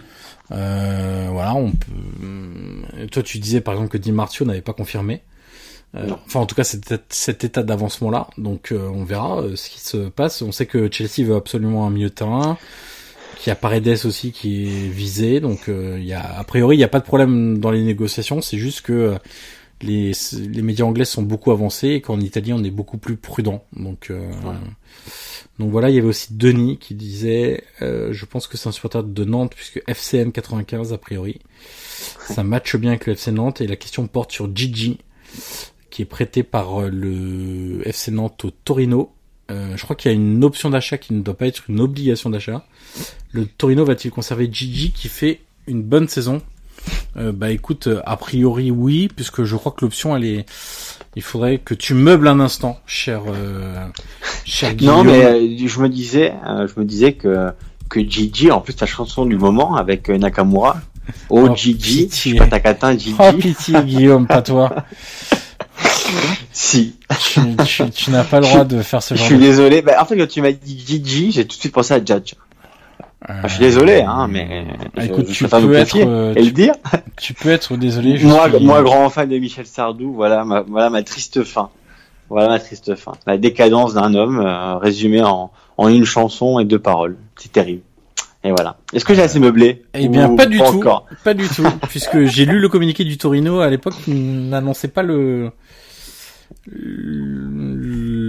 Euh, 0.52 1.30
voilà, 1.32 1.56
on 1.56 1.72
peut. 1.72 1.92
euh, 2.24 3.08
Toi, 3.08 3.24
tu 3.24 3.40
disais 3.40 3.62
par 3.62 3.74
exemple 3.74 3.90
que 3.90 3.98
Di 3.98 4.12
Martio 4.12 4.46
n'avait 4.46 4.62
pas 4.62 4.74
confirmé. 4.74 5.24
Euh, 5.96 6.08
enfin, 6.28 6.40
en 6.42 6.46
tout 6.46 6.54
cas, 6.54 6.64
cet, 6.64 6.94
cet 7.10 7.44
état 7.44 7.64
d'avancement-là. 7.64 8.28
Donc, 8.38 8.72
euh, 8.72 8.88
on 8.94 9.06
verra 9.06 9.44
ce 9.56 9.68
qui 9.68 9.80
se 9.80 10.10
passe. 10.10 10.44
On 10.44 10.52
sait 10.52 10.68
que 10.68 10.88
Chelsea 10.92 11.28
veut 11.28 11.36
absolument 11.36 11.88
un 11.88 11.90
milieu 11.90 12.10
de 12.10 12.14
terrain. 12.14 12.60
Qu'il 13.40 13.50
y 13.50 13.54
a 13.54 13.56
Paredes 13.56 14.06
aussi 14.06 14.32
qui 14.32 14.68
est 14.68 14.88
visé. 14.88 15.40
Donc, 15.40 15.62
il 15.68 16.04
y 16.06 16.14
a 16.14 16.38
a 16.38 16.44
priori, 16.44 16.76
il 16.76 16.78
n'y 16.80 16.84
a 16.84 16.88
pas 16.90 17.00
de 17.00 17.06
problème 17.06 17.58
dans 17.58 17.72
les 17.72 17.82
négociations. 17.82 18.40
C'est 18.40 18.60
juste 18.60 18.82
que 18.82 18.94
euh, 18.94 19.16
les, 19.82 20.12
les 20.34 20.62
médias 20.62 20.86
anglais 20.86 21.06
sont 21.06 21.24
beaucoup 21.24 21.52
avancés 21.52 21.90
et 21.90 22.02
qu'en 22.02 22.20
Italie, 22.20 22.54
on 22.54 22.64
est 22.64 22.72
beaucoup 22.72 22.98
plus 22.98 23.18
prudent. 23.18 23.64
Donc, 23.74 24.10
euh, 24.10 24.32
donc 25.60 25.70
voilà, 25.70 25.90
il 25.90 25.96
y 25.96 26.00
avait 26.00 26.08
aussi 26.08 26.34
Denis 26.34 26.78
qui 26.78 26.96
disait, 26.96 27.64
euh, 27.82 28.14
je 28.14 28.26
pense 28.26 28.48
que 28.48 28.58
c'est 28.58 28.70
un 28.70 28.72
supporter 28.72 29.04
de 29.04 29.26
Nantes 29.26 29.54
puisque 29.56 29.82
FCN 29.88 30.32
95 30.32 30.94
a 30.94 30.98
priori, 30.98 31.40
ça 32.28 32.44
matche 32.44 32.76
bien 32.78 32.92
avec 32.92 33.06
le 33.06 33.14
FC 33.14 33.32
Nantes 33.32 33.62
et 33.62 33.68
la 33.68 33.76
question 33.76 34.08
porte 34.08 34.32
sur 34.32 34.56
Gigi 34.56 34.98
qui 35.92 36.02
est 36.02 36.06
prêté 36.06 36.42
par 36.42 36.82
euh, 36.82 36.90
le 36.90 37.88
FC 37.88 38.12
Nantes 38.12 38.46
au 38.46 38.52
Torino. 38.52 39.14
Euh, 39.52 39.76
je 39.76 39.84
crois 39.84 39.96
qu'il 39.96 40.10
y 40.10 40.14
a 40.14 40.18
une 40.18 40.44
option 40.44 40.70
d'achat 40.70 40.98
qui 40.98 41.14
ne 41.14 41.22
doit 41.22 41.38
pas 41.38 41.46
être 41.46 41.70
une 41.70 41.80
obligation 41.80 42.30
d'achat. 42.30 42.66
Le 43.32 43.46
Torino 43.46 43.86
va-t-il 43.86 44.12
conserver 44.12 44.50
Gigi 44.52 44.92
qui 44.92 45.10
fait 45.10 45.42
une 45.68 45.84
bonne 45.84 46.08
saison? 46.08 46.42
Euh, 47.18 47.32
Bah 47.34 47.52
écoute, 47.52 47.88
euh, 47.88 48.02
a 48.06 48.16
priori 48.18 48.72
oui, 48.72 49.10
puisque 49.14 49.44
je 49.44 49.56
crois 49.56 49.72
que 49.74 49.84
l'option 49.84 50.16
elle 50.16 50.26
est. 50.26 50.46
Il 51.16 51.22
faudrait 51.22 51.58
que 51.58 51.74
tu 51.74 51.94
meubles 51.94 52.28
un 52.28 52.40
instant, 52.40 52.80
cher, 52.86 53.22
euh, 53.28 53.86
cher 54.46 54.74
Guillaume. 54.76 54.98
Non, 54.98 55.04
mais 55.04 55.26
euh, 55.26 55.68
je 55.68 55.80
me 55.82 55.90
disais, 55.90 56.34
je 56.46 56.80
me 56.80 56.86
disais 56.86 57.14
que 57.14 57.50
que 57.90 58.00
Gigi, 58.00 58.50
en 58.52 58.62
plus 58.62 58.74
ta 58.74 58.86
chanson 58.86 59.26
du 59.26 59.38
moment 59.38 59.76
avec 59.76 60.08
Nakamura, 60.08 60.78
oh, 61.30 61.48
Oh, 61.50 61.56
Gigi, 61.56 62.04
pitié. 62.04 62.38
je 62.38 62.44
suis 62.44 62.50
pas 62.72 62.94
Gigi, 62.98 63.16
Oh 63.20 63.34
pitié 63.38 63.84
Guillaume, 63.84 64.28
pas 64.28 64.42
toi. 64.42 64.74
si. 66.54 66.96
Tu, 67.20 67.42
tu, 67.66 67.90
tu 67.90 68.12
n'as 68.12 68.24
pas 68.24 68.40
le 68.40 68.46
droit 68.46 68.64
de 68.64 68.82
faire 68.82 69.04
ce 69.04 69.16
Je 69.16 69.20
genre 69.20 69.28
suis 69.28 69.36
de... 69.38 69.42
désolé. 69.42 69.82
Bah, 69.82 69.98
en 70.02 70.06
fait, 70.06 70.18
quand 70.18 70.28
tu 70.28 70.42
m'as 70.42 70.52
dit 70.52 70.82
Gigi, 70.86 71.32
j'ai 71.32 71.44
tout 71.46 71.56
de 71.56 71.60
suite 71.60 71.74
pensé 71.74 71.94
à 71.94 71.98
Judge. 72.04 72.34
Euh, 73.30 73.34
je 73.44 73.48
suis 73.50 73.60
désolé, 73.60 74.02
hein, 74.02 74.28
mais 74.30 74.66
ah, 74.98 75.02
je- 75.02 75.06
écoute, 75.06 75.28
je 75.28 75.34
tu 75.34 75.44
préfère 75.44 75.62
me 75.62 75.68
peux 75.68 75.76
être, 75.76 75.92
confier 75.92 76.06
euh, 76.08 76.32
et 76.34 76.40
tu, 76.42 76.46
le 76.46 76.52
dire. 76.52 76.74
tu 77.18 77.34
peux 77.36 77.50
être 77.50 77.78
désolé. 77.78 78.18
je 78.18 78.26
moi, 78.28 78.50
suis- 78.50 78.66
moi, 78.66 78.82
grand 78.82 79.10
fan 79.12 79.30
de 79.30 79.38
Michel 79.38 79.68
Sardou, 79.68 80.12
voilà 80.14 80.44
ma, 80.44 80.62
voilà 80.62 80.90
ma 80.90 81.04
triste 81.04 81.44
fin. 81.44 81.70
Voilà 82.30 82.48
ma 82.50 82.60
triste 82.60 82.96
fin. 82.96 83.12
La 83.28 83.38
décadence 83.38 83.94
d'un 83.94 84.16
homme 84.16 84.40
euh, 84.40 84.78
résumée 84.78 85.22
en, 85.22 85.52
en 85.78 85.88
une 85.90 86.06
chanson 86.06 86.60
et 86.60 86.66
deux 86.66 86.80
paroles. 86.80 87.18
C'est 87.36 87.52
terrible. 87.52 87.82
Et 88.44 88.50
voilà. 88.52 88.78
Est-ce 88.92 89.06
que 89.06 89.14
j'ai 89.14 89.22
assez 89.22 89.40
meublé 89.40 89.84
Eh 89.94 90.08
bien, 90.08 90.36
pas 90.36 90.48
du 90.48 90.58
tout. 90.58 90.64
encore 90.64 91.06
Pas 91.24 91.36
du 91.36 91.48
tout, 91.48 91.62
puisque 91.90 92.24
j'ai 92.26 92.46
lu 92.46 92.58
le 92.60 92.70
communiqué 92.70 93.04
du 93.04 93.18
Torino 93.20 93.60
à 93.60 93.70
l'époque, 93.70 93.94
qui 94.04 94.14
n'annonçait 94.16 94.88
pas 94.88 95.04
le... 95.04 95.52
le- 96.66 98.21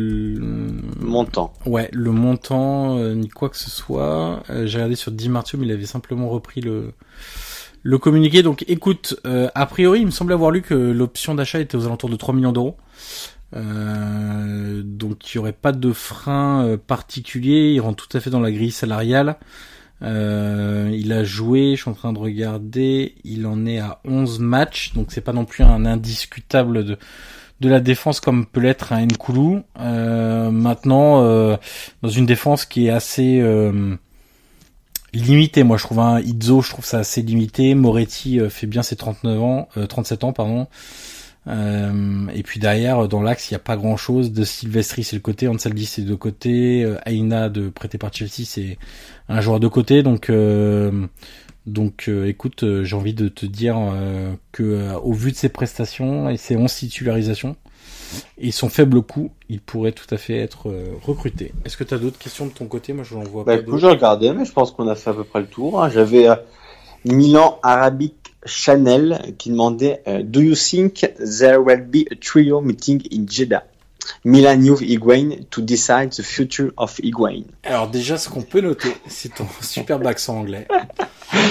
Montant. 1.03 1.53
Ouais, 1.67 1.89
le 1.93 2.11
montant, 2.13 2.99
euh, 2.99 3.15
ni 3.15 3.29
quoi 3.29 3.49
que 3.49 3.57
ce 3.57 3.71
soit. 3.71 4.43
Euh, 4.51 4.67
j'ai 4.67 4.79
regardé 4.79 4.97
sur 4.97 5.11
Di 5.11 5.29
Martio, 5.29 5.59
mais 5.59 5.67
il 5.67 5.73
avait 5.73 5.87
simplement 5.87 6.29
repris 6.29 6.61
le 6.61 6.93
le 7.85 7.99
communiqué. 7.99 8.43
Donc, 8.43 8.65
écoute, 8.69 9.17
euh, 9.27 9.49
a 9.57 9.67
priori, 9.67 10.01
il 10.01 10.07
me 10.07 10.13
semblait 10.13 10.35
avoir 10.35 10.53
lu 10.53 10.63
que 10.63 10.75
l'option 10.75 11.35
d'achat 11.35 11.59
était 11.59 11.77
aux 11.77 11.85
alentours 11.85 12.11
de 12.11 12.17
3 12.17 12.33
millions 12.33 12.53
d'euros. 12.53 12.77
Donc, 13.53 15.35
il 15.35 15.37
y 15.37 15.39
aurait 15.39 15.53
pas 15.53 15.73
de 15.73 15.93
frein 15.93 16.79
particulier. 16.87 17.73
Il 17.73 17.81
rentre 17.81 18.07
tout 18.07 18.17
à 18.17 18.21
fait 18.21 18.31
dans 18.31 18.41
la 18.41 18.53
grille 18.53 18.71
salariale. 18.71 19.37
Il 20.01 21.13
a 21.13 21.25
joué, 21.25 21.75
je 21.75 21.83
suis 21.83 21.91
en 21.91 21.95
train 21.95 22.13
de 22.13 22.19
regarder, 22.21 23.17
il 23.25 23.47
en 23.47 23.67
est 23.67 23.79
à 23.79 24.01
11 24.05 24.39
matchs, 24.39 24.95
donc 24.95 25.09
c'est 25.11 25.21
pas 25.21 25.33
non 25.33 25.45
plus 25.45 25.65
un 25.65 25.85
indiscutable 25.85 26.85
de, 26.85 26.97
de 27.63 27.69
la 27.69 27.81
défense 27.81 28.21
comme 28.21 28.45
peut 28.45 28.61
l'être 28.61 28.93
un 28.93 29.07
Nkoulou. 29.07 29.63
Euh, 29.81 30.51
maintenant, 30.51 31.23
euh, 31.23 31.57
dans 32.03 32.09
une 32.09 32.27
défense 32.27 32.67
qui 32.67 32.89
est 32.89 32.91
assez 32.91 33.39
euh, 33.41 33.97
limitée, 35.15 35.63
moi 35.63 35.77
je 35.77 35.85
trouve 35.85 36.01
un 36.01 36.21
Izzo, 36.21 36.61
je 36.61 36.71
trouve 36.71 36.85
ça 36.85 36.99
assez 36.99 37.23
limité. 37.23 37.75
Moretti 37.75 38.41
euh, 38.41 38.51
fait 38.51 38.67
bien 38.67 38.83
ses 38.83 38.97
39 38.97 39.43
ans, 39.43 39.69
euh, 39.77 39.87
37 39.87 40.25
ans 40.25 40.33
pardon. 40.33 40.67
Euh, 41.49 42.27
et 42.35 42.43
puis 42.43 42.61
derrière, 42.61 43.09
dans 43.09 43.23
l'axe, 43.23 43.51
il 43.51 43.55
n'y 43.55 43.57
a 43.57 43.61
pas 43.61 43.77
grand 43.77 43.97
chose. 43.97 44.33
De 44.33 44.45
Silvestri, 44.45 45.05
c'est 45.05 45.17
le 45.17 45.23
côté, 45.23 45.49
Ansaldi, 45.49 45.87
c'est 45.87 46.03
de 46.03 46.15
côté. 46.15 46.85
Euh, 46.85 46.99
Aina, 47.07 47.49
de 47.49 47.69
prêté 47.69 47.99
par 47.99 48.13
Chelsea, 48.13 48.45
c'est 48.45 48.79
un 49.29 49.41
joueur 49.41 49.61
de 49.61 49.69
côté. 49.69 50.03
Donc, 50.03 50.31
euh, 50.31 51.07
donc, 51.67 52.07
euh, 52.09 52.27
écoute, 52.27 52.65
euh, 52.65 52.85
j'ai 52.85 52.97
envie 52.97 53.15
de 53.15 53.29
te 53.29 53.47
dire 53.47 53.77
euh, 53.79 54.33
que, 54.53 54.63
euh, 54.63 54.99
au 54.99 55.13
vu 55.13 55.31
de 55.33 55.37
ses 55.37 55.49
prestations 55.49 56.29
et 56.29 56.37
ses 56.37 56.57
11 56.57 56.73
titularisations 56.75 57.57
et 58.37 58.51
son 58.51 58.69
faible 58.69 59.01
coût, 59.03 59.31
il 59.49 59.61
pourrait 59.61 59.93
tout 59.93 60.13
à 60.13 60.19
fait 60.19 60.37
être 60.37 60.69
euh, 60.69 60.85
recruté. 61.03 61.53
Est-ce 61.65 61.77
que 61.77 61.85
tu 61.85 61.95
as 61.95 61.99
d'autres 61.99 62.19
questions 62.19 62.47
de 62.47 62.51
ton 62.53 62.67
côté? 62.67 62.93
Moi, 62.93 63.05
je 63.05 63.15
n'en 63.15 63.23
vois 63.23 63.45
Bah, 63.45 63.57
pas 63.57 63.63
écoute, 63.63 63.79
je 63.79 63.87
regardais, 63.87 64.35
mais 64.35 64.45
je 64.45 64.53
pense 64.53 64.71
qu'on 64.73 64.89
a 64.89 64.95
fait 64.95 65.11
à 65.11 65.15
peu 65.15 65.25
près 65.25 65.41
le 65.41 65.47
tour. 65.47 65.83
hein. 65.83 65.89
J'avais 65.89 66.29
euh, 66.29 66.35
Milan 67.05 67.59
Arabic 67.63 68.15
Chanel 68.45 69.35
qui 69.39 69.51
demandait 69.51 70.03
euh, 70.09 70.23
Do 70.25 70.41
you 70.41 70.55
think 70.55 71.07
there 71.39 71.59
will 71.59 71.81
be 71.81 72.05
a 72.11 72.17
trio 72.21 72.61
meeting 72.61 73.03
in 73.13 73.25
Jeddah? 73.29 73.63
Milan 74.25 74.61
Youth 74.63 74.81
Higuain 74.81 75.31
to 75.51 75.61
decide 75.61 76.11
the 76.11 76.23
future 76.23 76.71
of 76.77 76.99
Higuain. 77.03 77.43
Alors 77.65 77.89
déjà, 77.89 78.17
ce 78.19 78.29
qu'on 78.29 78.43
peut 78.43 78.61
noter, 78.61 78.95
c'est 79.09 79.35
ton 79.35 79.47
superbe 79.61 80.07
accent 80.07 80.39
anglais. 80.39 80.67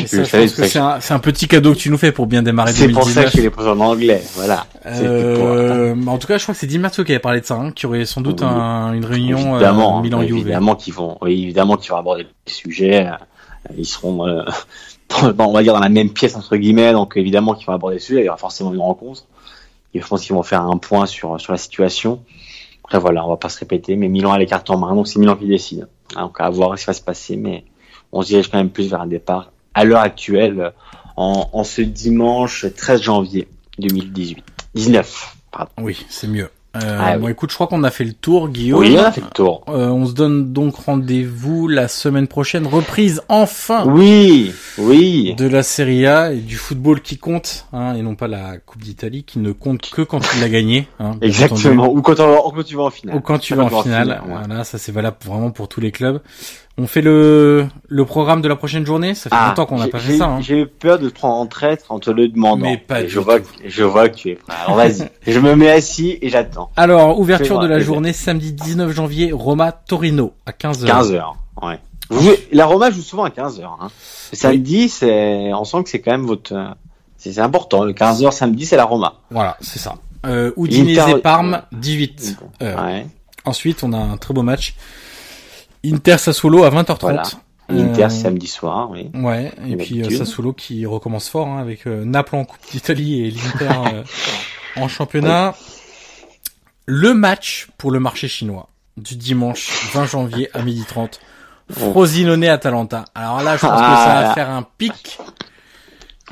Ça, 0.05 0.23
Je 0.23 0.29
pense 0.37 0.53
que 0.53 0.67
c'est 0.67 0.77
un, 1.13 1.19
petit 1.19 1.47
cadeau 1.47 1.73
que 1.73 1.77
tu 1.79 1.89
nous 1.89 1.97
fais 1.97 2.11
pour 2.11 2.27
bien 2.27 2.43
démarrer 2.43 2.71
C'est 2.71 2.87
pour 2.89 3.03
ça 3.03 3.21
2019. 3.21 3.31
qu'il 3.31 3.45
est 3.45 3.49
posé 3.49 3.69
en 3.69 3.79
anglais, 3.79 4.21
voilà. 4.35 4.67
Pour- 4.83 4.91
Euh, 4.93 5.95
en 6.05 6.17
tout 6.19 6.27
cas, 6.27 6.37
je 6.37 6.43
crois 6.43 6.53
que 6.53 6.59
c'est 6.59 6.67
Di 6.67 6.77
Marzio 6.77 7.03
qui 7.03 7.11
avait 7.13 7.19
parlé 7.19 7.41
de 7.41 7.45
ça, 7.45 7.55
hein, 7.55 7.71
qui 7.71 7.87
aurait 7.87 8.05
sans 8.05 8.21
doute 8.21 8.41
Oui. 8.41 8.47
un- 8.47 8.93
une 8.93 9.05
réunion 9.05 9.55
évidemment, 9.55 9.95
euh, 9.95 9.99
hein, 9.99 10.01
Milan-Juve. 10.03 10.37
évidemment 10.41 10.75
qu'ils 10.75 10.93
vont, 10.93 11.17
oui, 11.21 11.43
évidemment 11.43 11.77
qu'ils 11.77 11.91
vont 11.91 11.97
aborder 11.97 12.23
les 12.45 12.53
sujets. 12.53 13.07
euh, 13.07 13.73
Ils 13.77 13.85
seront, 13.85 14.27
euh, 14.27 14.43
dans- 15.35 15.47
on 15.47 15.51
va 15.53 15.63
dire 15.63 15.73
dans 15.73 15.79
la 15.79 15.89
même 15.89 16.09
pièce 16.11 16.35
entre 16.35 16.57
guillemets, 16.57 16.93
donc 16.93 17.13
évidemment 17.17 17.53
qu'ils 17.55 17.65
vont 17.67 17.73
aborder 17.73 17.95
les 17.95 18.01
sujets. 18.01 18.21
Il 18.21 18.25
y 18.25 18.29
aura 18.29 18.37
forcément 18.37 18.73
une 18.73 18.79
rencontre. 18.81 19.25
Je 19.93 20.05
pense 20.05 20.23
qu'ils 20.23 20.35
vont 20.35 20.43
faire 20.43 20.61
un 20.61 20.77
point 20.77 21.05
sur 21.05 21.37
la 21.49 21.57
situation. 21.57 22.23
Après 22.83 22.99
voilà, 22.99 23.25
on 23.25 23.29
va 23.29 23.37
pas 23.37 23.49
se 23.49 23.59
répéter, 23.59 23.95
mais 23.95 24.09
Milan 24.09 24.31
a 24.31 24.37
les 24.37 24.45
cartes 24.45 24.69
en 24.69 24.77
main, 24.77 24.93
donc 24.95 25.07
c'est 25.07 25.19
Milan 25.19 25.35
qui 25.35 25.47
décide. 25.47 25.87
Hein, 26.15 26.23
Donc 26.23 26.41
à 26.41 26.49
voir 26.49 26.77
ce 26.77 26.83
qui 26.83 26.87
va 26.87 26.93
se 26.93 27.01
passer, 27.01 27.37
mais 27.37 27.63
on 28.11 28.21
se 28.21 28.27
dirige 28.27 28.49
quand 28.49 28.57
même 28.57 28.69
plus 28.69 28.89
vers 28.89 29.01
un 29.01 29.07
départ 29.07 29.51
à 29.73 29.85
l'heure 29.85 30.01
actuelle 30.01 30.73
en, 31.15 31.63
ce 31.63 31.81
dimanche 31.81 32.65
13 32.75 33.01
janvier 33.01 33.47
2018. 33.77 34.43
19, 34.73 35.37
pardon. 35.51 35.71
Oui, 35.77 36.05
c'est 36.09 36.27
mieux. 36.27 36.49
Euh, 36.77 36.97
Ah, 37.01 37.17
bon, 37.17 37.25
oui. 37.25 37.31
écoute, 37.33 37.49
je 37.49 37.55
crois 37.55 37.67
qu'on 37.67 37.83
a 37.83 37.91
fait 37.91 38.05
le 38.05 38.13
tour, 38.13 38.47
Guillaume. 38.47 38.79
Oui, 38.79 38.95
on 38.97 39.03
a 39.03 39.11
fait 39.11 39.19
le 39.21 39.27
tour. 39.27 39.65
Euh, 39.67 39.87
on 39.89 40.05
se 40.05 40.13
donne 40.13 40.53
donc 40.53 40.75
rendez-vous 40.75 41.67
la 41.67 41.89
semaine 41.89 42.27
prochaine, 42.27 42.65
reprise 42.65 43.21
enfin 43.27 43.83
Oui, 43.87 44.53
oui. 44.77 45.35
de 45.37 45.47
la 45.47 45.63
Serie 45.63 46.07
A 46.07 46.31
et 46.31 46.37
du 46.37 46.55
football 46.55 47.01
qui 47.01 47.17
compte, 47.17 47.65
hein, 47.73 47.93
et 47.95 48.01
non 48.01 48.15
pas 48.15 48.27
la 48.29 48.57
Coupe 48.57 48.81
d'Italie 48.83 49.23
qui 49.25 49.39
ne 49.39 49.51
compte 49.51 49.89
que 49.89 50.01
quand 50.01 50.19
tu 50.21 50.39
l'as 50.39 50.47
gagné. 50.49 50.87
Hein, 50.99 51.17
Exactement. 51.21 51.83
entendu. 51.83 51.99
Ou 51.99 52.01
quand, 52.01 52.19
on, 52.21 52.47
ou 52.47 52.51
quand 52.51 52.63
tu 52.63 52.75
vas 52.77 52.83
en 52.83 52.89
finale. 52.89 53.15
Ou 53.17 53.19
quand 53.19 53.39
tu 53.39 53.53
vas 53.53 53.63
en 53.65 53.83
finale. 53.83 54.21
ouais. 54.25 54.33
Voilà, 54.45 54.63
ça 54.63 54.77
c'est 54.77 54.93
valable 54.93 55.17
vraiment 55.25 55.51
pour 55.51 55.67
tous 55.67 55.81
les 55.81 55.91
clubs. 55.91 56.21
On 56.81 56.87
fait 56.87 57.01
le 57.01 57.67
le 57.89 58.05
programme 58.05 58.41
de 58.41 58.47
la 58.47 58.55
prochaine 58.55 58.85
journée? 58.85 59.13
Ça 59.13 59.29
fait 59.29 59.35
Ah, 59.39 59.49
longtemps 59.49 59.65
qu'on 59.67 59.77
n'a 59.77 59.87
pas 59.87 59.99
fait 59.99 60.17
ça. 60.17 60.25
Hein. 60.29 60.41
J'ai 60.41 60.61
eu 60.61 60.65
peur 60.65 60.97
de 60.97 61.09
te 61.09 61.13
prendre 61.13 61.35
en 61.35 61.45
traître 61.45 61.91
en 61.91 61.99
te 61.99 62.09
le 62.09 62.27
demandant. 62.27 62.63
Mais 62.71 62.77
pas 62.77 63.01
Et 63.01 63.03
du 63.03 63.09
je 63.09 63.19
vois, 63.19 63.39
tout. 63.39 63.45
que, 63.61 63.69
je 63.69 63.83
vois 63.83 64.09
que 64.09 64.15
tu 64.15 64.29
es 64.29 64.35
prêt. 64.35 64.55
Alors 64.65 64.77
vas-y. 64.77 65.09
je 65.27 65.39
me 65.39 65.55
mets 65.55 65.69
assis 65.69 66.17
et 66.21 66.29
j'attends. 66.29 66.71
Alors, 66.75 67.19
ouverture 67.19 67.59
de 67.59 67.67
la 67.67 67.79
journée 67.79 68.13
samedi 68.13 68.51
19 68.53 68.91
janvier, 68.95 69.31
Roma 69.31 69.71
Torino 69.71 70.33
à 70.47 70.51
15h. 70.53 70.85
15 70.85 71.11
heures. 71.13 71.35
Ouais. 71.61 71.79
Vous 72.09 72.23
jouez- 72.23 72.47
la 72.51 72.65
Roma 72.65 72.89
joue 72.89 73.01
souvent 73.01 73.25
à 73.25 73.29
15 73.29 73.59
heures. 73.59 73.77
Hein. 73.79 73.89
Le 74.31 74.37
samedi, 74.37 74.89
c'est, 74.89 75.53
on 75.53 75.63
sent 75.63 75.83
que 75.83 75.89
c'est 75.89 75.99
quand 76.01 76.11
même 76.11 76.25
votre, 76.25 76.53
euh, 76.53 76.65
c'est 77.17 77.37
important. 77.39 77.83
Le 77.83 77.93
15 77.93 78.23
heures 78.23 78.33
samedi, 78.33 78.65
c'est 78.65 78.75
la 78.77 78.85
Roma. 78.85 79.13
Voilà, 79.29 79.55
c'est 79.61 79.79
ça. 79.79 79.95
Euh, 80.25 80.51
Udinese 80.57 81.21
Parme 81.21 81.61
18. 81.73 82.37
heures. 82.61 82.83
Ouais. 82.85 83.05
Ensuite, 83.45 83.83
on 83.83 83.93
a 83.93 83.97
un 83.97 84.17
très 84.17 84.33
beau 84.33 84.41
match. 84.43 84.75
Inter 85.85 86.17
Sassuolo 86.17 86.63
à 86.63 86.69
20h30. 86.69 86.97
Voilà. 87.01 87.23
L'Inter 87.69 88.03
Euh, 88.03 88.09
samedi 88.09 88.47
soir, 88.47 88.89
oui. 88.91 89.09
Ouais, 89.13 89.51
et 89.65 89.77
puis 89.77 90.03
euh. 90.03 90.09
Sassuolo 90.09 90.51
qui 90.53 90.85
recommence 90.85 91.29
fort 91.29 91.47
hein, 91.47 91.59
avec 91.59 91.87
euh, 91.87 92.03
Naples 92.03 92.35
en 92.35 92.43
Coupe 92.45 92.59
d'Italie 92.71 93.25
et 93.25 93.31
l'Inter 93.31 93.69
en 94.75 94.87
championnat. 94.87 95.55
Le 96.85 97.13
match 97.13 97.69
pour 97.77 97.91
le 97.91 97.99
marché 97.99 98.27
chinois 98.27 98.67
du 98.97 99.15
dimanche 99.15 99.89
20 99.93 100.05
janvier 100.05 100.49
à 100.53 100.61
12h30. 100.61 101.19
Frosinone 101.71 102.43
Atalanta. 102.43 103.05
Alors 103.15 103.41
là, 103.41 103.55
je 103.55 103.61
pense 103.61 103.71
que 103.71 103.75
Ah, 103.85 104.03
ça 104.05 104.13
va 104.15 104.21
là. 104.27 104.33
faire 104.33 104.49
un 104.49 104.63
pic. 104.77 105.17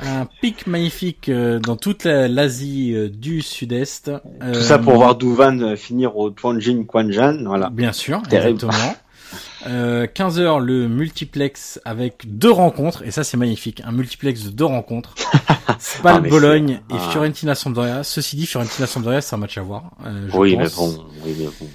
Un 0.02 0.26
pic 0.42 0.66
magnifique 0.66 1.30
dans 1.30 1.76
toute 1.76 2.04
la- 2.04 2.28
l'Asie 2.28 2.94
du 3.10 3.40
Sud-Est. 3.40 4.10
Tout 4.52 4.60
ça 4.60 4.78
pour 4.78 4.94
voir 4.96 5.14
Douvan 5.14 5.74
finir 5.76 6.16
au 6.18 6.30
Tuanjin 6.30 6.84
Quanjan. 6.84 7.38
Voilà. 7.46 7.70
Bien 7.70 7.92
sûr, 7.92 8.20
Terrible. 8.28 8.54
exactement. 8.56 8.94
Euh, 9.66 10.06
15h 10.06 10.58
le 10.60 10.88
multiplex 10.88 11.80
avec 11.84 12.22
deux 12.26 12.50
rencontres 12.50 13.02
et 13.04 13.10
ça 13.10 13.24
c'est 13.24 13.36
magnifique, 13.36 13.82
un 13.84 13.92
multiplex 13.92 14.44
de 14.44 14.50
deux 14.50 14.64
rencontres. 14.64 15.14
Spal 15.78 16.16
Ah, 16.16 16.20
mais 16.20 16.28
Bologne 16.28 16.80
et 16.90 16.94
ah. 16.98 17.08
Fiorentina 17.10 17.54
Sampdoria. 17.54 18.02
Ceci 18.02 18.36
dit, 18.36 18.46
Fiorentina 18.46 18.86
Sampdoria 18.86 19.20
c'est 19.20 19.34
un 19.34 19.38
match 19.38 19.56
à 19.58 19.62
voir. 19.62 19.90
euh, 20.06 20.28
je 20.30 20.36
Oui, 20.36 20.56
mais 20.56 20.64
pense. 20.64 20.96
bon, 20.96 21.04
oui, 21.24 21.34
mais 21.38 21.46
bon. 21.60 21.66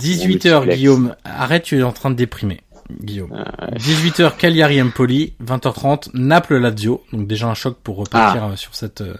18h 0.00 0.26
multiplex. 0.28 0.76
Guillaume, 0.78 1.14
arrête, 1.24 1.62
tu 1.64 1.78
es 1.78 1.82
en 1.82 1.92
train 1.92 2.10
de 2.10 2.16
déprimer. 2.16 2.60
Guillaume. 3.02 3.44
18h 3.78 4.36
Cagliari 4.36 4.80
Empoli, 4.80 5.34
20h30 5.44 6.10
Naples 6.14 6.56
Lazio. 6.56 7.02
Donc 7.12 7.26
déjà 7.26 7.48
un 7.48 7.54
choc 7.54 7.76
pour 7.82 7.96
repartir 7.96 8.44
euh, 8.44 8.56
sur 8.56 8.74
cette 8.74 9.00
euh, 9.00 9.14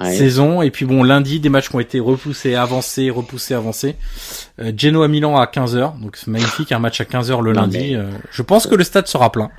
Ouais. 0.00 0.14
saison. 0.14 0.60
Et 0.62 0.70
puis 0.70 0.84
bon, 0.84 1.02
lundi, 1.02 1.40
des 1.40 1.48
matchs 1.48 1.68
qui 1.70 1.76
ont 1.76 1.80
été 1.80 2.00
repoussés, 2.00 2.54
avancés, 2.54 3.10
repoussés, 3.10 3.54
avancés. 3.54 3.96
Euh, 4.60 4.72
Genoa 4.76 5.08
Milan 5.08 5.36
à 5.36 5.46
15h. 5.46 5.98
Donc 6.00 6.16
c'est 6.16 6.28
magnifique, 6.28 6.72
un 6.72 6.78
match 6.78 7.00
à 7.00 7.04
15h 7.04 7.42
le 7.42 7.52
lundi. 7.52 7.94
Euh, 7.94 8.10
je 8.30 8.42
pense 8.42 8.66
que 8.66 8.74
le 8.74 8.84
stade 8.84 9.06
sera 9.06 9.32
plein. 9.32 9.50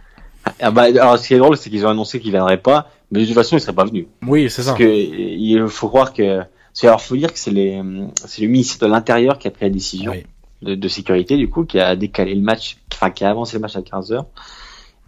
Ah 0.62 0.72
bah, 0.72 0.84
alors, 0.84 1.18
ce 1.18 1.28
qui 1.28 1.34
est 1.34 1.40
drôle, 1.40 1.58
c'est 1.58 1.70
qu'ils 1.70 1.86
ont 1.86 1.90
annoncé 1.90 2.20
qu'ils 2.22 2.32
viendraient 2.32 2.58
pas, 2.62 2.90
mais 3.12 3.20
de 3.22 3.26
toute 3.26 3.34
façon, 3.36 3.58
ils 3.58 3.60
seraient 3.62 3.74
pas 3.74 3.84
venus. 3.86 4.06
Oui, 4.26 4.50
c'est 4.50 4.62
ça. 4.62 4.72
Parce 4.72 4.80
que 4.80 4.90
il 4.90 5.68
faut 5.68 5.90
croire 5.90 6.14
que, 6.14 6.42
c'est 6.72 6.88
alors 6.88 7.02
faut 7.02 7.18
dire 7.18 7.34
que 7.34 7.40
c'est 7.40 7.52
les, 7.52 7.82
c'est 8.26 8.44
le 8.44 8.48
ministre 8.48 8.86
de 8.86 8.90
l'Intérieur 8.92 9.40
qui 9.40 9.48
a 9.48 9.52
pris 9.52 9.66
la 9.66 9.72
décision 9.72 10.12
Oui. 10.12 10.24
de, 10.62 10.76
de 10.76 10.88
sécurité, 10.88 11.36
du 11.36 11.50
coup, 11.50 11.66
qui 11.66 11.80
a 11.80 11.96
décalé 11.98 12.34
le 12.34 12.42
match, 12.42 12.78
enfin, 12.94 13.10
qui 13.10 13.26
a 13.26 13.30
avancé 13.30 13.58
le 13.58 13.62
match 13.62 13.76
à 13.76 13.82
15 13.82 14.14
heures. 14.14 14.26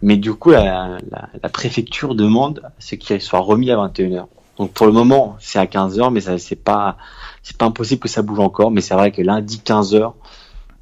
Mais 0.02 0.16
du 0.16 0.34
coup, 0.34 0.50
la, 0.50 0.98
la, 1.10 1.28
la 1.42 1.48
préfecture 1.48 2.14
demande 2.14 2.60
à 2.64 2.72
ce 2.78 2.96
qu'il 2.96 3.20
soit 3.22 3.38
remis 3.40 3.70
à 3.70 3.76
21 3.76 4.12
heures. 4.12 4.28
Donc 4.60 4.72
pour 4.72 4.84
le 4.84 4.92
moment, 4.92 5.36
c'est 5.40 5.58
à 5.58 5.66
15 5.66 5.98
heures, 5.98 6.10
mais 6.10 6.20
ça, 6.20 6.36
c'est 6.36 6.54
pas, 6.54 6.98
c'est 7.42 7.56
pas 7.56 7.64
impossible 7.64 7.98
que 7.98 8.10
ça 8.10 8.20
bouge 8.20 8.40
encore. 8.40 8.70
Mais 8.70 8.82
c'est 8.82 8.92
vrai 8.92 9.10
que 9.10 9.22
lundi 9.22 9.58
15 9.58 9.94
heures, 9.94 10.14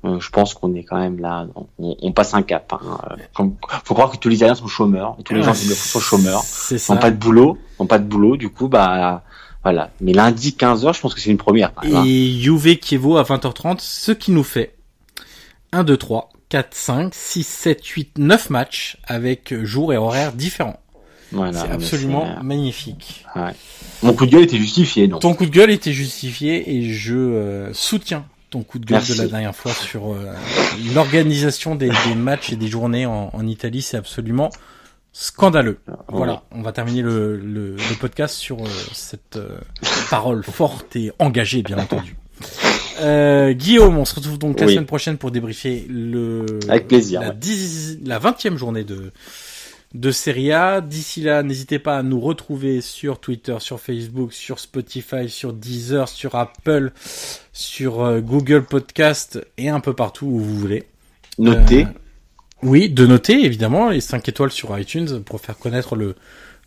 euh, 0.05 0.18
je 0.18 0.30
pense 0.30 0.52
qu'on 0.52 0.74
est 0.74 0.82
quand 0.82 0.98
même 0.98 1.20
là, 1.20 1.46
on, 1.78 1.96
on 2.02 2.10
passe 2.10 2.34
un 2.34 2.42
cap. 2.42 2.72
Hein. 2.72 2.98
Euh, 3.09 3.14
Comme, 3.36 3.55
faut 3.84 3.94
croire 3.94 4.10
que 4.10 4.16
tous 4.16 4.28
les 4.28 4.34
Italiens 4.34 4.56
sont 4.56 4.66
chômeurs, 4.66 5.14
et 5.20 5.22
tous 5.22 5.32
les 5.32 5.44
gens 5.44 5.52
qui 5.52 5.68
le 5.68 5.76
font 5.76 6.00
sont 6.00 6.05
chômeurs 6.05 6.42
n'ont 6.88 6.96
pas 6.96 7.12
de 7.12 7.16
boulot, 7.16 7.56
n'ont 7.78 7.86
pas 7.86 8.00
de 8.00 8.05
boulot, 8.05 8.36
du 8.36 8.48
coup, 8.50 8.66
bah, 8.66 9.22
voilà. 9.62 9.90
Mais 10.00 10.12
lundi 10.12 10.56
15h, 10.59 10.96
je 10.96 11.00
pense 11.00 11.14
que 11.14 11.20
c'est 11.20 11.30
une 11.30 11.38
première. 11.38 11.72
quand 11.72 11.86
même, 11.86 11.98
hein. 11.98 12.05
Et 12.05 12.32
Juve 12.32 12.78
Kievo 12.78 13.16
à 13.16 13.22
20h30, 13.22 13.76
ce 13.78 14.10
qui 14.10 14.32
nous 14.32 14.42
fait 14.42 14.74
1, 15.70 15.84
2, 15.84 15.96
3, 15.96 16.30
4, 16.48 16.74
5, 16.74 17.14
6, 17.14 17.46
7, 17.46 17.86
8, 17.86 18.18
9 18.18 18.50
matchs 18.50 18.98
avec 19.05 19.55
jours 19.62 19.92
et 19.92 19.96
horaires 19.96 20.32
différents. 20.32 20.80
Voilà, 21.32 21.60
c'est 21.60 21.70
absolument 21.70 22.42
magnifique. 22.42 23.24
ouais. 23.36 23.52
Mon 24.02 24.12
coup 24.14 24.26
de 24.26 24.30
gueule 24.30 24.44
était 24.44 24.56
justifié, 24.59 25.09
donc. 25.09 25.20
Ton 25.20 25.34
coup 25.34 25.44
de 25.46 25.50
gueule 25.50 25.70
était 25.70 25.92
justifié 25.92 26.76
et 26.76 26.92
je 26.92 27.14
euh, 27.16 27.72
soutiens 27.72 28.24
ton 28.50 28.62
coup 28.62 28.78
de 28.78 28.86
gueule 28.86 28.98
Merci. 29.00 29.12
de 29.16 29.22
la 29.22 29.28
dernière 29.28 29.55
fois 29.55 29.72
sur 29.72 30.14
euh, 30.14 30.32
l'organisation 30.94 31.74
des, 31.74 31.90
des 32.06 32.14
matchs 32.14 32.52
et 32.52 32.56
des 32.56 32.68
journées 32.68 33.05
en, 33.05 33.28
en 33.32 33.46
Italie. 33.46 33.82
C'est 33.82 33.98
absolument 33.98 34.48
scandaleux. 35.12 35.78
Voilà, 36.09 36.42
on 36.52 36.62
va 36.62 36.72
terminer 36.72 37.02
le, 37.02 37.36
le, 37.36 37.72
le 37.76 37.94
podcast 38.00 38.36
sur 38.36 38.60
euh, 38.62 38.68
cette 38.92 39.36
euh, 39.36 39.59
parole 40.10 40.42
forte 40.44 40.96
et 40.96 41.12
engagée, 41.18 41.62
bien 41.62 41.78
entendu. 41.78 42.16
Euh, 43.00 43.52
Guillaume, 43.52 43.98
on 43.98 44.05
se 44.05 44.14
retrouve 44.14 44.38
donc 44.38 44.60
la 44.60 44.66
Oui. 44.66 44.72
semaine 44.74 44.86
prochaine 44.86 45.18
pour 45.18 45.30
débriefer 45.30 45.86
le 45.88 46.46
Avec 46.68 46.88
plaisir, 46.88 47.20
la, 47.20 47.28
ouais. 47.28 47.34
10 47.36 47.98
la 48.05 48.18
20e 48.18 48.56
journée 48.56 48.84
de 48.84 49.12
de 49.94 50.10
Serie 50.10 50.52
A. 50.52 50.81
D'ici 50.81 51.23
là, 51.23 51.43
n'hésitez 51.43 51.78
pas 51.78 51.98
à 51.98 52.02
nous 52.02 52.20
retrouver 52.20 52.81
sur 52.81 53.20
Twitter, 53.20 53.56
sur 53.60 53.81
Facebook, 53.81 54.32
sur 54.32 54.59
Spotify, 54.59 55.28
sur 55.28 55.52
Deezer, 55.52 56.09
sur 56.09 56.35
Apple, 56.35 56.93
sur 57.52 58.02
euh, 58.02 58.20
Google 58.20 58.65
Podcast 58.65 59.40
et 59.56 59.69
un 59.69 59.81
peu 59.81 59.94
partout 59.94 60.27
où 60.27 60.39
vous 60.39 60.56
voulez. 60.56 60.85
Notez. 61.39 61.85
Euh, 61.85 61.89
oui, 62.62 62.89
de 62.89 63.06
noter 63.06 63.44
évidemment 63.44 63.90
les 63.90 64.01
5 64.01 64.28
étoiles 64.28 64.51
sur 64.51 64.77
iTunes 64.78 65.23
pour 65.24 65.40
faire 65.40 65.56
connaître 65.56 65.94
le, 65.94 66.16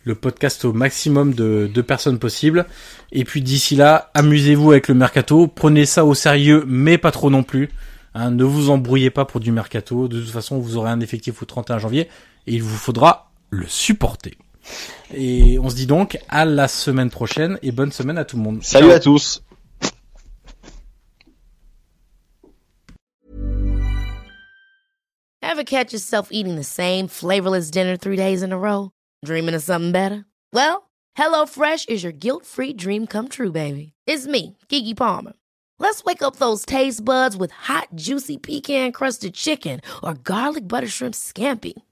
le 0.04 0.14
podcast 0.14 0.64
au 0.64 0.72
maximum 0.72 1.34
de, 1.34 1.70
de 1.72 1.82
personnes 1.82 2.18
possible. 2.18 2.66
Et 3.12 3.24
puis 3.24 3.42
d'ici 3.42 3.76
là, 3.76 4.10
amusez-vous 4.14 4.72
avec 4.72 4.88
le 4.88 4.94
mercato, 4.94 5.46
prenez 5.46 5.84
ça 5.84 6.04
au 6.04 6.14
sérieux, 6.14 6.64
mais 6.66 6.96
pas 6.98 7.10
trop 7.10 7.30
non 7.30 7.42
plus. 7.42 7.68
Hein, 8.14 8.30
ne 8.30 8.44
vous 8.44 8.70
embrouillez 8.70 9.10
pas 9.10 9.24
pour 9.24 9.40
du 9.40 9.52
mercato. 9.52 10.08
De 10.08 10.20
toute 10.20 10.30
façon, 10.30 10.58
vous 10.58 10.76
aurez 10.76 10.90
un 10.90 11.00
effectif 11.00 11.40
au 11.42 11.46
31 11.46 11.78
janvier 11.78 12.08
et 12.46 12.54
il 12.54 12.62
vous 12.62 12.76
faudra 12.76 13.30
le 13.50 13.66
supporter. 13.66 14.36
Et 15.12 15.58
on 15.58 15.68
se 15.68 15.74
dit 15.74 15.86
donc 15.86 16.18
à 16.28 16.44
la 16.44 16.68
semaine 16.68 17.10
prochaine 17.10 17.58
et 17.62 17.72
bonne 17.72 17.92
semaine 17.92 18.18
à 18.18 18.24
tout 18.24 18.36
le 18.36 18.42
monde. 18.42 18.62
Salut 18.62 18.88
Ciao. 18.88 18.96
à 18.96 19.00
tous. 19.00 19.42
Ever 25.42 25.64
catch 25.64 25.92
yourself 25.92 26.28
eating 26.30 26.56
the 26.56 26.64
same 26.64 27.08
flavorless 27.08 27.70
dinner 27.70 27.96
three 27.96 28.16
days 28.16 28.42
in 28.42 28.52
a 28.52 28.58
row? 28.58 28.90
Dreaming 29.24 29.54
of 29.54 29.62
something 29.62 29.92
better? 29.92 30.24
Well, 30.52 30.88
HelloFresh 31.18 31.90
is 31.90 32.02
your 32.02 32.12
guilt-free 32.12 32.72
dream 32.74 33.06
come 33.06 33.28
true, 33.28 33.52
baby. 33.52 33.92
It's 34.06 34.26
me, 34.26 34.56
Kiki 34.68 34.94
Palmer. 34.94 35.34
Let's 35.78 36.04
wake 36.04 36.22
up 36.22 36.36
those 36.36 36.64
taste 36.64 37.04
buds 37.04 37.36
with 37.36 37.50
hot, 37.50 37.88
juicy 37.94 38.38
pecan-crusted 38.38 39.34
chicken 39.34 39.80
or 40.02 40.14
garlic 40.14 40.66
butter 40.66 40.88
shrimp 40.88 41.14
scampi. 41.14 41.74